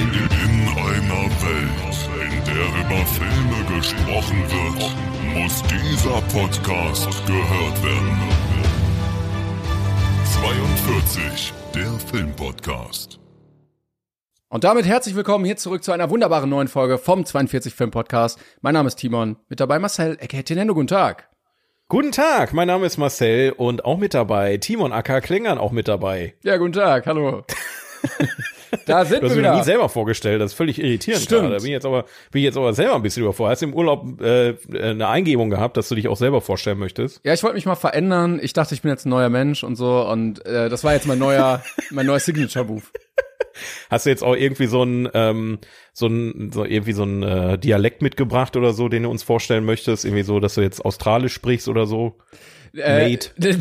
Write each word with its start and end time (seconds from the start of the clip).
In 0.00 0.06
einer 0.06 1.28
Welt, 1.42 2.08
in 2.14 2.44
der 2.46 2.64
über 2.80 3.04
Filme 3.04 3.76
gesprochen 3.76 4.42
wird, 4.48 4.96
muss 5.34 5.62
dieser 5.64 6.22
Podcast 6.32 7.26
gehört 7.26 7.84
werden. 7.84 8.18
42, 10.24 11.52
der 11.74 11.90
Filmpodcast. 12.10 13.20
Und 14.48 14.64
damit 14.64 14.86
herzlich 14.86 15.14
willkommen 15.14 15.44
hier 15.44 15.58
zurück 15.58 15.84
zu 15.84 15.92
einer 15.92 16.08
wunderbaren 16.08 16.48
neuen 16.48 16.68
Folge 16.68 16.96
vom 16.96 17.26
42 17.26 17.74
Film 17.74 17.90
Podcast. 17.90 18.38
Mein 18.62 18.72
Name 18.72 18.86
ist 18.86 18.96
Timon, 18.96 19.36
mit 19.50 19.60
dabei 19.60 19.78
Marcel 19.78 20.16
Ecketinendo. 20.18 20.72
Guten 20.72 20.86
Tag. 20.86 21.28
Guten 21.88 22.12
Tag, 22.12 22.54
mein 22.54 22.68
Name 22.68 22.86
ist 22.86 22.96
Marcel 22.96 23.52
und 23.52 23.84
auch 23.84 23.98
mit 23.98 24.14
dabei 24.14 24.56
Timon 24.56 24.94
Acker 24.94 25.20
Klingern 25.20 25.58
auch 25.58 25.72
mit 25.72 25.88
dabei. 25.88 26.36
Ja, 26.42 26.56
guten 26.56 26.72
Tag, 26.72 27.04
hallo. 27.04 27.44
da 28.86 29.04
sind 29.04 29.22
Du 29.22 29.28
hast 29.28 29.36
wir 29.36 29.42
mir 29.42 29.56
nie 29.56 29.64
selber 29.64 29.88
vorgestellt, 29.88 30.40
das 30.40 30.52
ist 30.52 30.56
völlig 30.56 30.78
irritierend 30.78 31.22
Stimmt. 31.22 31.40
gerade. 31.42 31.54
Da 31.54 31.58
bin 31.58 31.66
ich 31.66 31.72
jetzt 31.72 31.86
aber 31.86 32.04
bin 32.30 32.40
ich 32.40 32.44
jetzt 32.44 32.56
aber 32.56 32.72
selber 32.72 32.94
ein 32.96 33.02
bisschen 33.02 33.22
überfordert. 33.22 33.52
Hast 33.52 33.62
du 33.62 33.66
im 33.66 33.74
Urlaub 33.74 34.20
äh, 34.20 34.54
eine 34.72 35.08
Eingebung 35.08 35.50
gehabt, 35.50 35.76
dass 35.76 35.88
du 35.88 35.94
dich 35.94 36.08
auch 36.08 36.16
selber 36.16 36.40
vorstellen 36.40 36.78
möchtest? 36.78 37.20
Ja, 37.24 37.32
ich 37.32 37.42
wollte 37.42 37.56
mich 37.56 37.66
mal 37.66 37.74
verändern. 37.74 38.40
Ich 38.42 38.52
dachte, 38.52 38.74
ich 38.74 38.82
bin 38.82 38.90
jetzt 38.90 39.06
ein 39.06 39.10
neuer 39.10 39.28
Mensch 39.28 39.64
und 39.64 39.76
so. 39.76 40.06
Und 40.06 40.44
äh, 40.46 40.68
das 40.68 40.84
war 40.84 40.92
jetzt 40.92 41.06
mein 41.06 41.18
neuer, 41.18 41.62
mein 41.90 42.06
neuer 42.06 42.20
Signature-Move. 42.20 42.82
Hast 43.90 44.06
du 44.06 44.10
jetzt 44.10 44.22
auch 44.22 44.36
irgendwie 44.36 44.66
so 44.66 44.82
ein 44.82 45.08
ähm, 45.12 45.58
so 45.92 46.06
ein 46.06 46.50
so 46.52 46.64
irgendwie 46.64 46.92
so 46.92 47.02
ein 47.02 47.22
äh, 47.22 47.58
Dialekt 47.58 48.00
mitgebracht 48.00 48.56
oder 48.56 48.72
so, 48.72 48.88
den 48.88 49.02
du 49.02 49.10
uns 49.10 49.22
vorstellen 49.22 49.64
möchtest, 49.64 50.04
irgendwie 50.04 50.22
so, 50.22 50.40
dass 50.40 50.54
du 50.54 50.60
jetzt 50.60 50.84
australisch 50.84 51.34
sprichst 51.34 51.68
oder 51.68 51.86
so? 51.86 52.16
Äh, 52.74 53.10
Mate. 53.10 53.30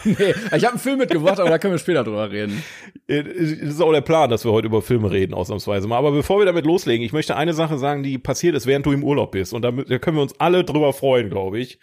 nee, 0.04 0.34
ich 0.56 0.64
habe 0.64 0.68
einen 0.70 0.78
Film 0.78 0.98
mitgebracht, 0.98 1.38
aber 1.40 1.50
da 1.50 1.58
können 1.58 1.74
wir 1.74 1.78
später 1.78 2.04
drüber 2.04 2.30
reden. 2.30 2.62
Äh, 3.06 3.22
Das 3.24 3.34
ist 3.34 3.80
auch 3.80 3.92
der 3.92 4.00
Plan, 4.00 4.30
dass 4.30 4.44
wir 4.44 4.52
heute 4.52 4.66
über 4.66 4.82
Filme 4.82 5.10
reden, 5.10 5.34
ausnahmsweise 5.34 5.88
mal. 5.88 5.96
Aber 5.98 6.12
bevor 6.12 6.38
wir 6.38 6.46
damit 6.46 6.66
loslegen, 6.66 7.04
ich 7.04 7.12
möchte 7.12 7.36
eine 7.36 7.52
Sache 7.54 7.78
sagen, 7.78 8.02
die 8.02 8.18
passiert 8.18 8.54
ist, 8.54 8.66
während 8.66 8.86
du 8.86 8.92
im 8.92 9.04
Urlaub 9.04 9.32
bist. 9.32 9.52
Und 9.54 9.62
da 9.62 9.70
können 9.70 10.16
wir 10.16 10.22
uns 10.22 10.34
alle 10.38 10.64
drüber 10.64 10.92
freuen, 10.92 11.30
glaube 11.30 11.58
ich. 11.58 11.78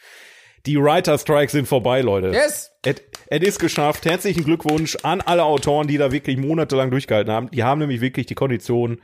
Die 0.65 0.77
Writer 0.77 1.17
Strikes 1.17 1.53
sind 1.53 1.67
vorbei, 1.67 2.01
Leute. 2.01 2.29
Yes! 2.29 2.71
Es, 2.83 3.01
ist 3.29 3.59
geschafft. 3.59 4.05
Herzlichen 4.05 4.43
Glückwunsch 4.43 4.97
an 5.03 5.21
alle 5.21 5.43
Autoren, 5.43 5.87
die 5.87 5.97
da 5.97 6.11
wirklich 6.11 6.37
monatelang 6.37 6.91
durchgehalten 6.91 7.31
haben. 7.31 7.49
Die 7.51 7.63
haben 7.63 7.79
nämlich 7.79 8.01
wirklich 8.01 8.25
die 8.25 8.35
Konditionen 8.35 9.01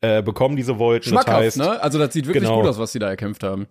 äh, 0.00 0.22
bekommen, 0.22 0.56
die 0.56 0.62
sie 0.62 0.78
wollten. 0.78 1.08
Schmackhaft, 1.08 1.28
das 1.38 1.44
heißt, 1.44 1.56
ne? 1.58 1.82
Also 1.82 1.98
das 1.98 2.12
sieht 2.12 2.26
wirklich 2.26 2.44
Genau. 2.44 2.60
gut 2.60 2.68
aus, 2.68 2.78
was 2.78 2.92
die 2.92 2.98
da 2.98 3.08
erkämpft 3.08 3.42
haben. 3.42 3.66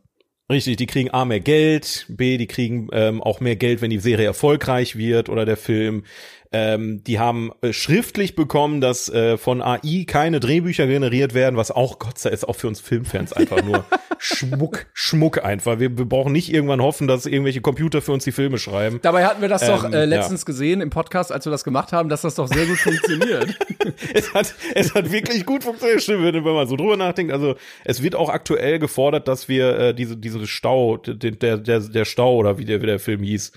Richtig, 0.49 0.77
die 0.77 0.85
kriegen 0.85 1.13
A 1.13 1.25
mehr 1.25 1.41
Geld, 1.41 2.05
B, 2.07 2.37
die 2.37 2.47
kriegen 2.47 2.87
ähm, 2.93 3.21
auch 3.21 3.41
mehr 3.41 3.57
Geld, 3.57 3.81
wenn 3.81 3.89
die 3.89 3.99
Serie 3.99 4.27
erfolgreich 4.27 4.95
wird 4.95 5.27
oder 5.27 5.43
der 5.45 5.57
Film. 5.57 6.05
Ähm, 6.51 7.03
die 7.03 7.19
haben 7.19 7.51
äh, 7.61 7.73
schriftlich 7.73 8.35
bekommen, 8.35 8.79
dass 8.79 9.09
äh, 9.09 9.37
von 9.37 9.61
AI 9.61 10.05
keine 10.07 10.39
Drehbücher 10.39 10.87
generiert 10.87 11.33
werden, 11.33 11.57
was 11.57 11.71
auch 11.71 11.99
Gott 11.99 12.17
sei 12.17 12.29
Dank 12.29 12.37
ist 12.37 12.47
auch 12.47 12.55
für 12.55 12.67
uns 12.67 12.79
Filmfans 12.79 13.33
einfach 13.33 13.63
nur 13.63 13.85
Schmuck, 14.19 14.85
Schmuck 14.93 15.43
einfach. 15.43 15.79
Wir, 15.79 15.97
wir 15.97 16.05
brauchen 16.05 16.31
nicht 16.31 16.53
irgendwann 16.53 16.81
hoffen, 16.81 17.07
dass 17.07 17.25
irgendwelche 17.25 17.61
Computer 17.61 18.01
für 18.01 18.11
uns 18.11 18.23
die 18.23 18.31
Filme 18.31 18.57
schreiben. 18.59 18.99
Dabei 19.01 19.25
hatten 19.25 19.41
wir 19.41 19.49
das 19.49 19.65
doch 19.65 19.85
Ähm, 19.85 19.93
äh, 19.93 20.05
letztens 20.05 20.45
gesehen 20.45 20.81
im 20.81 20.89
Podcast, 20.89 21.31
als 21.31 21.45
wir 21.45 21.51
das 21.51 21.63
gemacht 21.63 21.93
haben, 21.93 22.09
dass 22.09 22.21
das 22.21 22.35
doch 22.35 22.47
sehr 22.47 22.65
gut 22.65 22.77
funktioniert. 22.77 23.57
es 24.13 24.33
hat, 24.33 24.53
es 24.75 24.93
hat 24.93 25.11
wirklich 25.11 25.45
gut 25.45 25.63
funktioniert, 25.63 26.01
stimmt, 26.01 26.23
wenn 26.23 26.35
wenn 26.35 26.53
man 26.53 26.67
so 26.67 26.75
drüber 26.75 26.97
nachdenkt. 26.97 27.33
Also 27.33 27.55
es 27.83 28.03
wird 28.03 28.15
auch 28.15 28.29
aktuell 28.29 28.79
gefordert, 28.79 29.27
dass 29.27 29.47
wir 29.47 29.79
äh, 29.79 29.93
diese 29.93 30.17
diese 30.17 30.45
Stau, 30.47 30.97
den, 30.97 31.39
der 31.39 31.57
der 31.57 31.79
der 31.79 32.05
Stau 32.05 32.35
oder 32.35 32.57
wie 32.57 32.65
der 32.65 32.81
wie 32.81 32.85
der 32.87 32.99
Film 32.99 33.23
hieß, 33.23 33.51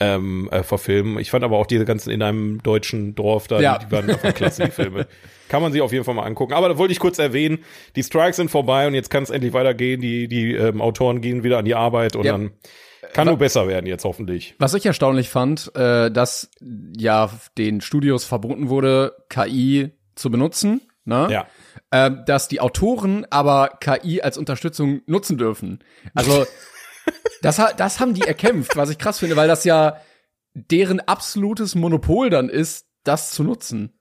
ähm, 0.00 0.48
äh, 0.50 0.62
verfilmen. 0.62 1.18
Ich 1.18 1.30
fand 1.30 1.44
aber 1.44 1.56
auch 1.58 1.66
diese 1.66 1.84
ganzen 1.84 2.10
in 2.10 2.22
einem 2.22 2.62
deutschen 2.62 3.14
Dorf 3.14 3.46
da, 3.46 3.60
Ja. 3.60 3.78
die, 3.78 3.86
die 3.86 3.92
waren 3.92 4.10
einfach 4.10 4.34
klasse 4.34 4.64
die 4.64 4.70
Filme. 4.70 5.06
Kann 5.48 5.62
man 5.62 5.72
sich 5.72 5.80
auf 5.82 5.92
jeden 5.92 6.04
Fall 6.04 6.14
mal 6.14 6.24
angucken. 6.24 6.52
Aber 6.52 6.68
da 6.68 6.78
wollte 6.78 6.92
ich 6.92 6.98
kurz 6.98 7.18
erwähnen, 7.18 7.58
die 7.94 8.02
Strikes 8.02 8.36
sind 8.36 8.50
vorbei 8.50 8.86
und 8.88 8.94
jetzt 8.94 9.10
kann 9.10 9.22
es 9.22 9.30
endlich 9.30 9.52
weitergehen. 9.52 10.00
Die 10.00 10.26
die 10.26 10.52
ähm, 10.54 10.80
Autoren 10.80 11.20
gehen 11.20 11.44
wieder 11.44 11.58
an 11.58 11.64
die 11.64 11.74
Arbeit 11.74 12.16
und 12.16 12.24
Ja. 12.24 12.32
dann 12.32 12.52
kann 13.12 13.28
nur 13.28 13.36
besser 13.36 13.68
werden 13.68 13.86
jetzt 13.86 14.04
hoffentlich. 14.04 14.54
Was 14.58 14.74
ich 14.74 14.84
erstaunlich 14.86 15.28
fand, 15.28 15.70
äh, 15.76 16.10
dass 16.10 16.50
ja 16.96 17.30
den 17.58 17.80
Studios 17.80 18.24
verboten 18.24 18.68
wurde, 18.70 19.14
KI 19.28 19.90
zu 20.16 20.30
benutzen, 20.30 20.80
ne? 21.04 21.28
Ja. 21.30 21.46
Ähm, 21.92 22.22
dass 22.26 22.48
die 22.48 22.60
Autoren 22.60 23.26
aber 23.30 23.78
KI 23.80 24.22
als 24.22 24.38
Unterstützung 24.38 25.02
nutzen 25.06 25.38
dürfen. 25.38 25.78
Also 26.14 26.44
das, 27.42 27.60
das 27.76 28.00
haben 28.00 28.14
die 28.14 28.22
erkämpft, 28.22 28.76
was 28.76 28.90
ich 28.90 28.98
krass 28.98 29.18
finde, 29.18 29.36
weil 29.36 29.48
das 29.48 29.64
ja 29.64 29.98
deren 30.54 31.00
absolutes 31.00 31.74
Monopol 31.74 32.30
dann 32.30 32.48
ist, 32.48 32.86
das 33.02 33.32
zu 33.32 33.42
nutzen. 33.42 33.92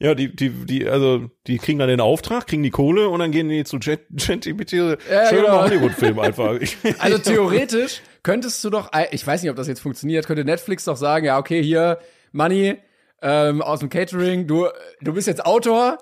Ja, 0.00 0.14
die, 0.14 0.34
die, 0.34 0.50
die, 0.50 0.88
also, 0.88 1.30
die 1.46 1.58
kriegen 1.58 1.78
dann 1.78 1.88
den 1.88 2.00
Auftrag, 2.00 2.48
kriegen 2.48 2.64
die 2.64 2.70
Kohle 2.70 3.08
und 3.08 3.20
dann 3.20 3.30
gehen 3.30 3.48
die 3.48 3.64
zu 3.64 3.78
ChatGPT. 3.78 4.72
Ja, 4.72 4.96
Schön 5.28 5.42
genau. 5.42 5.62
Hollywood-Film 5.62 6.18
einfach. 6.18 6.58
Also 6.98 7.18
theoretisch 7.18 8.02
könntest 8.22 8.62
du 8.64 8.70
doch, 8.70 8.90
ich 9.12 9.24
weiß 9.24 9.42
nicht, 9.42 9.50
ob 9.50 9.56
das 9.56 9.68
jetzt 9.68 9.80
funktioniert, 9.80 10.26
könnte 10.26 10.44
Netflix 10.44 10.84
doch 10.84 10.96
sagen, 10.96 11.26
ja, 11.26 11.38
okay, 11.38 11.62
hier, 11.62 11.98
Money 12.32 12.76
ähm, 13.22 13.62
aus 13.62 13.80
dem 13.80 13.88
Catering, 13.88 14.46
du, 14.46 14.66
du 15.00 15.14
bist 15.14 15.28
jetzt 15.28 15.46
Autor, 15.46 15.98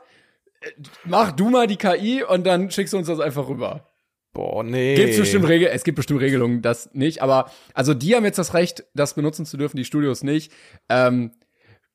äh, 0.62 0.70
mach 1.04 1.32
du 1.32 1.50
mal 1.50 1.66
die 1.66 1.76
KI 1.76 2.24
und 2.24 2.44
dann 2.44 2.70
schickst 2.70 2.94
du 2.94 2.98
uns 2.98 3.06
das 3.06 3.20
einfach 3.20 3.48
rüber. 3.48 3.91
Boah, 4.32 4.62
nee. 4.62 4.94
Gibt's 4.94 5.18
bestimmt 5.18 5.46
Regel, 5.48 5.68
es 5.72 5.84
gibt 5.84 5.96
bestimmt 5.96 6.20
Regelungen, 6.20 6.62
das 6.62 6.90
nicht, 6.94 7.22
aber 7.22 7.50
also 7.74 7.92
die 7.94 8.14
haben 8.16 8.24
jetzt 8.24 8.38
das 8.38 8.54
Recht, 8.54 8.84
das 8.94 9.14
benutzen 9.14 9.44
zu 9.44 9.56
dürfen, 9.58 9.76
die 9.76 9.84
Studios 9.84 10.22
nicht. 10.22 10.52
Ähm, 10.88 11.32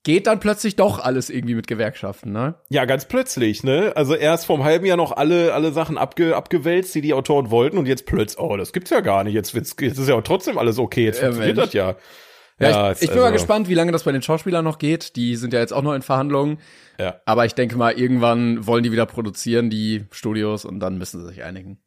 geht 0.04 0.28
dann 0.28 0.40
plötzlich 0.40 0.76
doch 0.76 1.00
alles 1.00 1.30
irgendwie 1.30 1.56
mit 1.56 1.68
Gewerkschaften, 1.68 2.32
ne? 2.32 2.56
Ja, 2.70 2.86
ganz 2.86 3.06
plötzlich, 3.06 3.64
ne? 3.64 3.92
Also 3.96 4.14
erst 4.16 4.50
einem 4.50 4.64
halben 4.64 4.86
Jahr 4.86 4.96
noch 4.98 5.12
alle, 5.18 5.54
alle 5.54 5.72
Sachen 5.72 5.98
abge, 5.98 6.36
abgewälzt, 6.36 6.94
die 6.96 7.02
die 7.02 7.14
Autoren 7.14 7.50
wollten 7.52 7.78
und 7.78 7.88
jetzt 7.88 8.06
plötzlich, 8.06 8.40
oh, 8.40 8.56
das 8.56 8.72
gibt's 8.72 8.92
ja 8.92 9.00
gar 9.02 9.24
nicht. 9.24 9.34
Jetzt, 9.34 9.54
wird's, 9.56 9.76
jetzt 9.82 9.98
ist 9.98 10.08
ja 10.08 10.22
trotzdem 10.22 10.58
alles 10.60 10.78
okay. 10.80 11.06
Jetzt 11.06 11.18
Ja, 11.22 11.26
funktioniert 11.28 11.58
Mensch. 11.58 11.68
das 11.72 11.74
ja. 11.74 11.96
Ja, 12.60 12.92
es- 12.92 13.00
ich, 13.02 13.04
ich 13.06 13.10
bin 13.10 13.20
mal 13.20 13.26
also- 13.26 13.34
gespannt, 13.34 13.68
wie 13.68 13.74
lange 13.74 13.92
das 13.92 14.04
bei 14.04 14.12
den 14.12 14.22
Schauspielern 14.22 14.64
noch 14.64 14.78
geht. 14.80 15.16
Die 15.16 15.36
sind 15.36 15.54
ja 15.54 15.60
jetzt 15.60 15.74
auch 15.74 15.82
noch 15.84 15.94
in 15.94 16.02
Verhandlungen. 16.04 16.60
Ja. 17.00 17.20
Aber 17.26 17.46
ich 17.46 17.54
denke 17.56 17.76
mal, 17.78 17.92
irgendwann 18.00 18.66
wollen 18.66 18.84
die 18.84 18.92
wieder 18.92 19.06
produzieren, 19.08 19.70
die 19.70 20.06
Studios, 20.12 20.64
und 20.66 20.80
dann 20.80 20.98
müssen 20.98 21.20
sie 21.22 21.28
sich 21.28 21.44
einigen. 21.44 21.80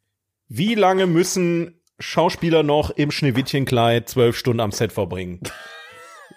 Wie 0.53 0.75
lange 0.75 1.07
müssen 1.07 1.79
Schauspieler 1.99 2.61
noch 2.61 2.89
im 2.89 3.09
Schneewittchenkleid 3.09 4.09
zwölf 4.09 4.35
Stunden 4.37 4.59
am 4.59 4.71
Set 4.73 4.91
verbringen? 4.91 5.39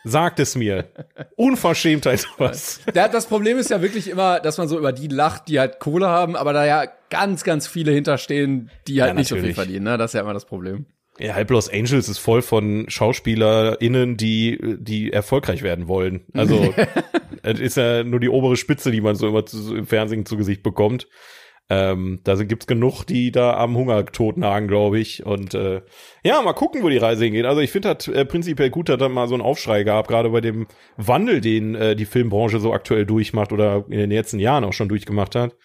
Sagt 0.04 0.38
es 0.38 0.54
mir. 0.54 0.88
Unverschämtheit 1.34 2.28
was. 2.38 2.80
Da- 2.94 3.08
Das 3.08 3.26
Problem 3.26 3.58
ist 3.58 3.70
ja 3.70 3.82
wirklich 3.82 4.08
immer, 4.08 4.38
dass 4.38 4.56
man 4.56 4.68
so 4.68 4.78
über 4.78 4.92
die 4.92 5.08
lacht, 5.08 5.48
die 5.48 5.58
halt 5.58 5.80
Kohle 5.80 6.06
haben, 6.06 6.36
aber 6.36 6.52
da 6.52 6.64
ja 6.64 6.84
ganz, 7.10 7.42
ganz 7.42 7.66
viele 7.66 7.90
hinterstehen, 7.90 8.70
die 8.86 9.00
halt 9.02 9.10
Ja, 9.10 9.14
nicht 9.14 9.28
so 9.28 9.34
viel 9.36 9.52
verdienen. 9.52 9.84
Ne? 9.84 9.98
Das 9.98 10.10
ist 10.10 10.14
ja 10.14 10.20
immer 10.20 10.32
das 10.34 10.44
Problem. 10.46 10.86
Ja, 11.18 11.34
halb 11.34 11.50
Los 11.50 11.68
Angeles 11.68 12.08
ist 12.08 12.18
voll 12.18 12.42
von 12.42 12.86
SchauspielerInnen, 12.88 14.16
die, 14.16 14.76
die 14.78 15.12
erfolgreich 15.12 15.62
werden 15.62 15.88
wollen. 15.88 16.24
Also, 16.34 16.72
es 17.42 17.58
ist 17.58 17.76
ja 17.76 18.04
nur 18.04 18.20
die 18.20 18.28
obere 18.28 18.56
Spitze, 18.56 18.90
die 18.92 19.00
man 19.00 19.16
so 19.16 19.26
immer 19.28 19.44
zu, 19.44 19.74
im 19.74 19.86
Fernsehen 19.88 20.24
zu 20.24 20.36
Gesicht 20.36 20.62
bekommt. 20.62 21.08
Ähm, 21.70 22.20
da 22.24 22.34
gibt's 22.34 22.66
genug, 22.66 23.04
die 23.04 23.32
da 23.32 23.56
am 23.56 23.74
Hungertod 23.76 24.36
nagen, 24.36 24.68
glaube 24.68 24.98
ich. 24.98 25.24
Und 25.24 25.54
äh, 25.54 25.80
ja, 26.22 26.42
mal 26.42 26.52
gucken, 26.52 26.82
wo 26.82 26.90
die 26.90 26.98
Reise 26.98 27.24
hingeht. 27.24 27.46
Also 27.46 27.62
ich 27.62 27.70
finde 27.70 27.94
das 27.94 28.06
äh, 28.08 28.26
prinzipiell 28.26 28.68
gut, 28.68 28.90
dass 28.90 28.98
da 28.98 29.08
mal 29.08 29.28
so 29.28 29.34
einen 29.34 29.42
Aufschrei 29.42 29.82
gab, 29.82 30.08
gerade 30.08 30.28
bei 30.28 30.42
dem 30.42 30.66
Wandel, 30.98 31.40
den 31.40 31.74
äh, 31.74 31.96
die 31.96 32.04
Filmbranche 32.04 32.60
so 32.60 32.74
aktuell 32.74 33.06
durchmacht 33.06 33.52
oder 33.52 33.84
in 33.88 33.98
den 33.98 34.10
letzten 34.10 34.38
Jahren 34.38 34.64
auch 34.64 34.74
schon 34.74 34.90
durchgemacht 34.90 35.34
hat. 35.34 35.56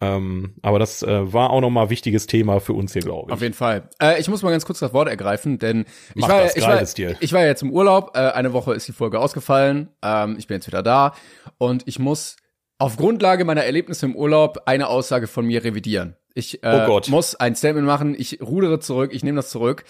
Ähm, 0.00 0.56
aber 0.62 0.78
das 0.78 1.02
äh, 1.02 1.32
war 1.32 1.50
auch 1.50 1.60
noch 1.60 1.70
mal 1.70 1.88
wichtiges 1.88 2.26
Thema 2.26 2.60
für 2.60 2.74
uns 2.74 2.92
hier, 2.92 3.02
glaube 3.02 3.30
ich. 3.30 3.32
Auf 3.32 3.40
jeden 3.40 3.54
Fall. 3.54 3.88
Äh, 4.02 4.20
ich 4.20 4.28
muss 4.28 4.42
mal 4.42 4.50
ganz 4.50 4.66
kurz 4.66 4.80
das 4.80 4.92
Wort 4.92 5.08
ergreifen, 5.08 5.58
denn 5.58 5.86
ich 6.14 6.22
Mach 6.22 6.28
war, 6.28 6.42
das, 6.42 6.56
ich, 6.56 6.66
war, 6.66 6.82
dir. 6.82 7.16
ich 7.20 7.32
war 7.32 7.40
ja 7.40 7.46
jetzt 7.46 7.62
im 7.62 7.70
Urlaub. 7.70 8.10
Äh, 8.14 8.18
eine 8.32 8.52
Woche 8.52 8.74
ist 8.74 8.86
die 8.88 8.92
Folge 8.92 9.18
ausgefallen. 9.20 9.88
Ähm, 10.02 10.36
ich 10.38 10.48
bin 10.48 10.56
jetzt 10.56 10.66
wieder 10.66 10.82
da 10.82 11.14
und 11.56 11.84
ich 11.86 11.98
muss 11.98 12.36
auf 12.78 12.96
Grundlage 12.96 13.44
meiner 13.44 13.64
Erlebnisse 13.64 14.06
im 14.06 14.16
Urlaub 14.16 14.62
eine 14.66 14.88
Aussage 14.88 15.26
von 15.26 15.46
mir 15.46 15.64
revidieren. 15.64 16.16
Ich 16.34 16.62
äh, 16.62 16.86
Oh 16.88 17.00
muss 17.08 17.34
ein 17.34 17.54
Statement 17.56 17.86
machen. 17.86 18.14
Ich 18.18 18.40
rudere 18.42 18.78
zurück. 18.80 19.12
Ich 19.14 19.24
nehme 19.24 19.36
das 19.36 19.50
zurück, 19.50 19.84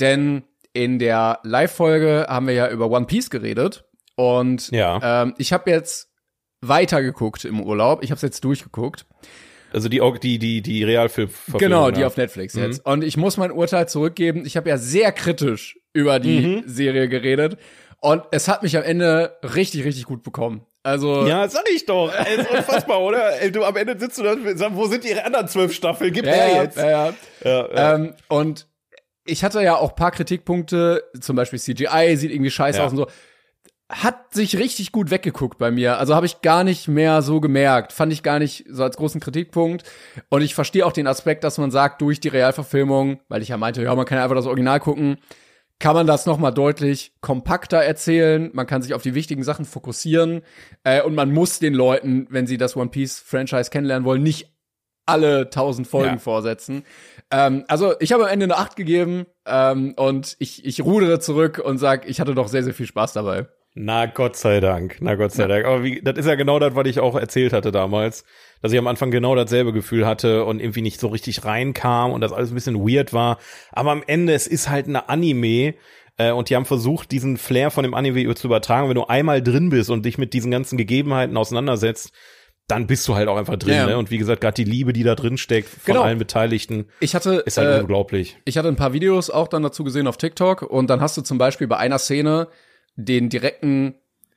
denn 0.00 0.42
in 0.72 0.98
der 0.98 1.38
Live-Folge 1.44 2.26
haben 2.28 2.48
wir 2.48 2.54
ja 2.54 2.68
über 2.68 2.90
One 2.90 3.06
Piece 3.06 3.30
geredet 3.30 3.84
Und 4.16 4.70
Ja. 4.72 5.22
ähm, 5.22 5.34
ich 5.38 5.52
habe 5.52 5.70
jetzt 5.70 6.10
weitergeguckt 6.60 7.44
im 7.44 7.60
Urlaub. 7.60 8.02
Ich 8.02 8.10
habe 8.10 8.16
es 8.16 8.22
jetzt 8.22 8.42
durchgeguckt. 8.44 9.06
Also 9.72 9.88
die 9.88 10.00
die 10.20 10.38
die 10.38 10.62
die 10.62 10.84
Realfilm 10.84 11.30
Genau, 11.58 11.90
die 11.90 12.04
auf 12.04 12.16
Netflix 12.16 12.54
jetzt. 12.54 12.84
Und 12.86 13.02
ich 13.02 13.16
muss 13.16 13.36
mein 13.36 13.50
Urteil 13.50 13.88
zurückgeben. 13.88 14.46
Ich 14.46 14.56
habe 14.56 14.68
ja 14.68 14.78
sehr 14.78 15.10
kritisch 15.12 15.78
über 15.92 16.20
die 16.20 16.62
Serie 16.66 17.08
geredet. 17.08 17.58
Und 18.00 18.22
es 18.32 18.48
hat 18.48 18.62
mich 18.62 18.76
am 18.76 18.82
Ende 18.84 19.36
richtig, 19.42 19.84
richtig 19.84 20.04
gut 20.04 20.22
bekommen. 20.22 20.64
Also, 20.84 21.26
Ja, 21.26 21.48
sag 21.48 21.64
ich 21.74 21.86
doch. 21.86 22.12
Ey, 22.14 22.36
ist 22.40 22.50
unfassbar, 22.50 23.00
oder? 23.00 23.40
Ey, 23.40 23.50
du 23.50 23.64
am 23.64 23.74
Ende 23.76 23.98
sitzt 23.98 24.18
du 24.18 24.22
da 24.22 24.32
und 24.32 24.58
sagst, 24.58 24.76
wo 24.76 24.86
sind 24.86 25.02
die 25.02 25.14
anderen 25.18 25.48
zwölf 25.48 25.72
Staffeln? 25.72 26.12
Gib 26.12 26.26
ja, 26.26 26.32
her 26.32 26.62
jetzt. 26.62 26.76
ja, 26.76 26.88
ja. 26.90 27.14
Ja, 27.42 27.68
ja. 27.74 27.94
Ähm, 27.94 28.14
und 28.28 28.66
ich 29.24 29.42
hatte 29.42 29.62
ja 29.62 29.76
auch 29.76 29.96
paar 29.96 30.10
Kritikpunkte, 30.10 31.02
zum 31.18 31.36
Beispiel 31.36 31.58
CGI 31.58 32.16
sieht 32.16 32.30
irgendwie 32.30 32.50
scheiße 32.50 32.78
Ja. 32.78 32.84
aus 32.84 32.90
und 32.92 32.98
so. 32.98 33.06
Hat 33.88 34.32
sich 34.34 34.58
richtig 34.58 34.92
gut 34.92 35.10
weggeguckt 35.10 35.56
bei 35.58 35.70
mir. 35.70 35.98
Also 35.98 36.14
habe 36.14 36.26
ich 36.26 36.40
gar 36.42 36.64
nicht 36.64 36.88
mehr 36.88 37.22
so 37.22 37.40
gemerkt. 37.40 37.92
Fand 37.92 38.12
ich 38.12 38.22
gar 38.22 38.38
nicht 38.38 38.64
so 38.68 38.82
als 38.82 38.96
großen 38.96 39.20
Kritikpunkt. 39.20 39.84
Und 40.28 40.42
ich 40.42 40.54
verstehe 40.54 40.84
auch 40.84 40.92
den 40.92 41.06
Aspekt, 41.06 41.44
dass 41.44 41.58
man 41.58 41.70
sagt, 41.70 42.00
durch 42.02 42.20
die 42.20 42.28
Realverfilmung, 42.28 43.20
weil 43.28 43.42
ich 43.42 43.48
ja 43.48 43.56
meinte, 43.56 43.82
ja, 43.82 43.94
man 43.94 44.04
kann 44.06 44.18
ja 44.18 44.24
einfach 44.24 44.36
das 44.36 44.46
Original 44.46 44.80
gucken, 44.80 45.18
kann 45.80 45.94
man 45.94 46.06
das 46.06 46.24
noch 46.26 46.38
mal 46.38 46.50
deutlich 46.52 47.12
kompakter 47.20 47.78
erzählen. 47.78 48.50
Man 48.54 48.66
kann 48.66 48.80
sich 48.82 48.94
auf 48.94 49.02
die 49.02 49.14
wichtigen 49.14 49.42
Sachen 49.42 49.64
fokussieren. 49.64 50.42
Äh, 50.84 51.02
und 51.02 51.14
man 51.14 51.32
muss 51.32 51.58
den 51.58 51.74
Leuten, 51.74 52.26
wenn 52.30 52.46
sie 52.46 52.56
das 52.58 52.76
One 52.76 52.90
Piece 52.90 53.18
Franchise 53.20 53.70
kennenlernen 53.70 54.04
wollen, 54.06 54.22
nicht 54.22 54.50
alle 55.06 55.50
tausend 55.50 55.86
Folgen 55.86 56.14
Ja. 56.14 56.18
vorsetzen. 56.18 56.84
Ähm, 57.30 57.64
also 57.68 57.94
ich 58.00 58.12
habe 58.12 58.24
am 58.24 58.30
Ende 58.30 58.44
eine 58.44 58.56
Acht 58.56 58.76
gegeben 58.76 59.26
ähm, 59.46 59.94
und 59.96 60.36
ich, 60.38 60.64
ich 60.64 60.82
rudere 60.82 61.18
zurück 61.20 61.60
und 61.62 61.76
sag, 61.78 62.08
ich 62.08 62.20
hatte 62.20 62.34
doch 62.34 62.48
sehr, 62.48 62.62
sehr 62.64 62.72
viel 62.74 62.86
Spaß 62.86 63.12
dabei. 63.12 63.46
Na 63.76 64.06
Gott 64.06 64.36
sei 64.36 64.60
Dank, 64.60 64.98
na 65.00 65.16
Gott 65.16 65.32
sei 65.32 65.48
Dank. 65.48 65.64
Aber 65.66 65.82
wie, 65.82 66.00
das 66.00 66.16
ist 66.16 66.26
ja 66.26 66.36
genau 66.36 66.60
das, 66.60 66.76
was 66.76 66.86
ich 66.86 67.00
auch 67.00 67.16
erzählt 67.16 67.52
hatte 67.52 67.72
damals, 67.72 68.24
dass 68.62 68.72
ich 68.72 68.78
am 68.78 68.86
Anfang 68.86 69.10
genau 69.10 69.34
dasselbe 69.34 69.72
Gefühl 69.72 70.06
hatte 70.06 70.44
und 70.44 70.60
irgendwie 70.60 70.80
nicht 70.82 71.00
so 71.00 71.08
richtig 71.08 71.44
reinkam 71.44 72.12
und 72.12 72.20
das 72.20 72.32
alles 72.32 72.52
ein 72.52 72.54
bisschen 72.54 72.78
weird 72.88 73.12
war. 73.12 73.38
Aber 73.72 73.90
am 73.90 74.04
Ende, 74.06 74.32
es 74.32 74.46
ist 74.46 74.70
halt 74.70 74.86
eine 74.86 75.08
Anime 75.08 75.74
äh, 76.18 76.30
und 76.30 76.50
die 76.50 76.56
haben 76.56 76.66
versucht, 76.66 77.10
diesen 77.10 77.36
Flair 77.36 77.72
von 77.72 77.82
dem 77.82 77.94
Anime 77.94 78.32
zu 78.36 78.46
übertragen. 78.46 78.88
Wenn 78.88 78.94
du 78.94 79.06
einmal 79.06 79.42
drin 79.42 79.70
bist 79.70 79.90
und 79.90 80.04
dich 80.06 80.18
mit 80.18 80.34
diesen 80.34 80.52
ganzen 80.52 80.78
Gegebenheiten 80.78 81.36
auseinandersetzt, 81.36 82.12
dann 82.68 82.86
bist 82.86 83.06
du 83.08 83.16
halt 83.16 83.26
auch 83.28 83.36
einfach 83.36 83.56
drin. 83.56 83.74
Ja. 83.74 83.86
Ne? 83.86 83.98
Und 83.98 84.12
wie 84.12 84.18
gesagt, 84.18 84.40
gerade 84.40 84.54
die 84.54 84.64
Liebe, 84.70 84.92
die 84.92 85.02
da 85.02 85.16
drin 85.16 85.36
steckt 85.36 85.68
von 85.68 85.80
Genau. 85.94 86.02
allen 86.02 86.18
Beteiligten, 86.18 86.86
Ich 87.00 87.16
hatte, 87.16 87.42
ist 87.44 87.58
halt 87.58 87.76
äh, 87.76 87.80
unglaublich. 87.80 88.38
ich 88.44 88.56
hatte 88.56 88.68
ein 88.68 88.76
paar 88.76 88.92
Videos 88.92 89.30
auch 89.30 89.48
dann 89.48 89.64
dazu 89.64 89.82
gesehen 89.82 90.06
auf 90.06 90.16
TikTok 90.16 90.62
und 90.62 90.88
dann 90.88 91.00
hast 91.00 91.16
du 91.16 91.22
zum 91.22 91.38
Beispiel 91.38 91.66
bei 91.66 91.76
einer 91.76 91.98
Szene 91.98 92.46
den 92.96 93.28
direkten 93.28 93.94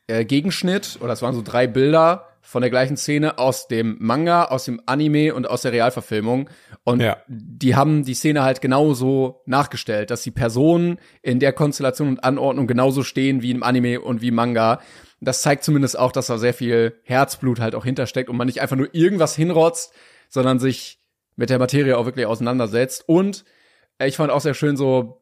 äh, 0.07 0.25
Gegenschnitt 0.25 0.97
oder 1.01 1.13
es 1.13 1.21
waren 1.21 1.35
so 1.35 1.41
drei 1.41 1.67
Bilder 1.67 2.27
von 2.41 2.61
der 2.61 2.69
gleichen 2.69 2.95
Szene 2.95 3.39
aus 3.39 3.67
dem 3.67 3.97
Manga, 3.99 4.45
aus 4.45 4.63
dem 4.63 4.81
Anime 4.85 5.35
und 5.35 5.49
aus 5.49 5.63
der 5.63 5.73
Realverfilmung. 5.73 6.49
Und 6.85 7.01
Ja. 7.01 7.17
die 7.27 7.75
haben 7.75 8.05
die 8.05 8.13
Szene 8.13 8.41
halt 8.41 8.61
genauso 8.61 9.41
nachgestellt, 9.45 10.11
dass 10.11 10.21
die 10.21 10.31
Personen 10.31 10.97
in 11.21 11.39
der 11.39 11.51
Konstellation 11.51 12.07
und 12.07 12.23
Anordnung 12.23 12.65
genauso 12.65 13.03
stehen 13.03 13.41
wie 13.41 13.51
im 13.51 13.63
Anime 13.63 13.99
und 13.99 14.21
wie 14.21 14.29
im 14.29 14.35
Manga. 14.35 14.79
Das 15.19 15.41
zeigt 15.41 15.65
zumindest 15.65 15.99
auch, 15.99 16.13
dass 16.13 16.27
da 16.27 16.37
sehr 16.37 16.53
viel 16.53 16.95
Herzblut 17.03 17.59
halt 17.59 17.75
auch 17.75 17.83
hintersteckt 17.83 18.29
und 18.29 18.37
man 18.37 18.47
nicht 18.47 18.61
einfach 18.61 18.77
nur 18.77 18.93
irgendwas 18.93 19.35
hinrotzt, 19.35 19.93
sondern 20.29 20.59
sich 20.59 20.99
mit 21.35 21.49
der 21.49 21.59
Materie 21.59 21.97
auch 21.97 22.05
wirklich 22.05 22.27
auseinandersetzt. 22.27 23.03
Und 23.09 23.43
äh, 23.99 24.07
ich 24.07 24.15
fand 24.15 24.31
auch 24.31 24.41
sehr 24.41 24.53
schön 24.53 24.77
so 24.77 25.21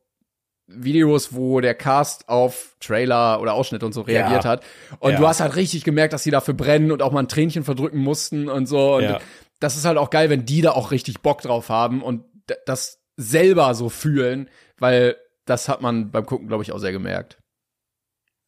Videos, 0.67 1.33
wo 1.33 1.61
der 1.61 1.75
Cast 1.75 2.27
auf 2.27 2.75
Trailer 2.79 3.39
oder 3.41 3.53
Ausschnitte 3.53 3.85
und 3.85 3.93
so 3.93 4.01
reagiert 4.01 4.43
Ja. 4.45 4.49
hat. 4.49 4.63
Und 4.99 5.11
Ja. 5.11 5.17
du 5.19 5.27
hast 5.27 5.39
halt 5.39 5.55
richtig 5.55 5.83
gemerkt, 5.83 6.13
dass 6.13 6.23
die 6.23 6.31
dafür 6.31 6.53
brennen 6.55 6.91
und 6.91 7.01
auch 7.01 7.11
mal 7.11 7.19
ein 7.19 7.27
Tränchen 7.27 7.63
verdrücken 7.63 7.99
mussten 7.99 8.49
und 8.49 8.65
so. 8.65 8.95
Und 8.95 9.03
Ja. 9.03 9.19
das 9.59 9.77
ist 9.77 9.85
halt 9.85 9.97
auch 9.97 10.09
geil, 10.09 10.29
wenn 10.29 10.45
die 10.45 10.61
da 10.61 10.71
auch 10.71 10.91
richtig 10.91 11.21
Bock 11.21 11.41
drauf 11.41 11.69
haben 11.69 12.01
und 12.01 12.23
das 12.65 12.99
selber 13.15 13.73
so 13.75 13.89
fühlen, 13.89 14.49
weil 14.79 15.15
das 15.45 15.69
hat 15.69 15.81
man 15.81 16.09
beim 16.11 16.25
Gucken, 16.25 16.47
glaube 16.47 16.63
ich, 16.63 16.71
auch 16.71 16.79
sehr 16.79 16.91
gemerkt. 16.91 17.37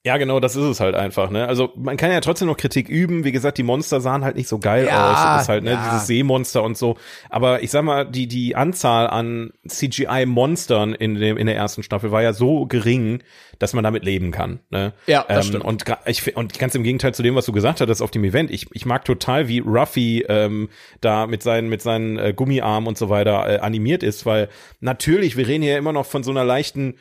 Ja, 0.08 0.16
genau, 0.16 0.40
das 0.40 0.56
ist 0.56 0.64
es 0.64 0.80
halt 0.80 0.96
einfach, 0.96 1.30
ne? 1.32 1.50
Also 1.50 1.74
man 1.76 1.98
kann 1.98 2.12
ja 2.12 2.22
trotzdem 2.22 2.48
noch 2.48 2.56
Kritik 2.56 2.88
üben. 2.88 3.26
Wie 3.26 3.34
gesagt, 3.34 3.58
die 3.58 3.64
Monster 3.64 4.00
sahen 4.00 4.24
halt 4.24 4.38
nicht 4.38 4.48
so 4.48 4.58
geil 4.58 4.86
Ja, 4.88 5.12
aus. 5.12 5.18
Das 5.18 5.42
ist 5.42 5.50
halt, 5.50 5.66
ne, 5.66 5.72
ja. 5.72 5.84
dieses 5.84 6.08
Seemonster 6.08 6.64
und 6.64 6.78
so. 6.78 6.96
Aber 7.30 7.62
ich 7.62 7.72
sag 7.72 7.84
mal, 7.84 8.06
die, 8.06 8.26
die 8.26 8.56
Anzahl 8.56 9.08
an 9.08 9.52
CGI-Monstern 9.68 10.94
in, 10.94 11.16
dem, 11.16 11.36
in 11.36 11.46
der 11.46 11.58
ersten 11.58 11.84
Staffel 11.84 12.14
war 12.14 12.24
ja 12.24 12.32
so 12.32 12.66
gering, 12.68 13.22
dass 13.60 13.74
man 13.74 13.84
damit 13.84 14.06
leben 14.06 14.32
kann. 14.32 14.62
Ne? 14.70 14.94
Ja, 15.08 15.26
das 15.28 15.48
stimmt. 15.48 15.66
Und, 15.66 15.84
ich, 16.06 16.38
und 16.38 16.58
ganz 16.58 16.74
im 16.74 16.84
Gegenteil 16.84 17.14
zu 17.14 17.22
dem, 17.22 17.36
was 17.36 17.46
du 17.46 17.52
gesagt 17.52 17.82
hattest 17.82 18.02
auf 18.02 18.12
dem 18.12 18.24
Event. 18.24 18.50
Ich, 18.50 18.68
ich 18.72 18.86
mag 18.86 19.04
total, 19.04 19.50
wie 19.50 19.60
Ruffy 19.60 20.24
ähm, 20.30 20.70
da 21.02 21.28
mit 21.28 21.44
seinen, 21.44 21.68
mit 21.68 21.82
seinen 21.82 22.18
äh, 22.18 22.32
Gummiarmen 22.34 22.88
und 22.88 22.98
so 22.98 23.10
weiter 23.10 23.46
äh, 23.50 23.60
animiert 23.60 24.04
ist, 24.04 24.26
weil 24.26 24.48
natürlich, 24.80 25.36
wir 25.36 25.50
reden 25.50 25.64
hier 25.64 25.78
immer 25.78 25.92
noch 25.92 26.06
von 26.06 26.24
so 26.24 26.32
einer 26.32 26.46
leichten 26.46 26.96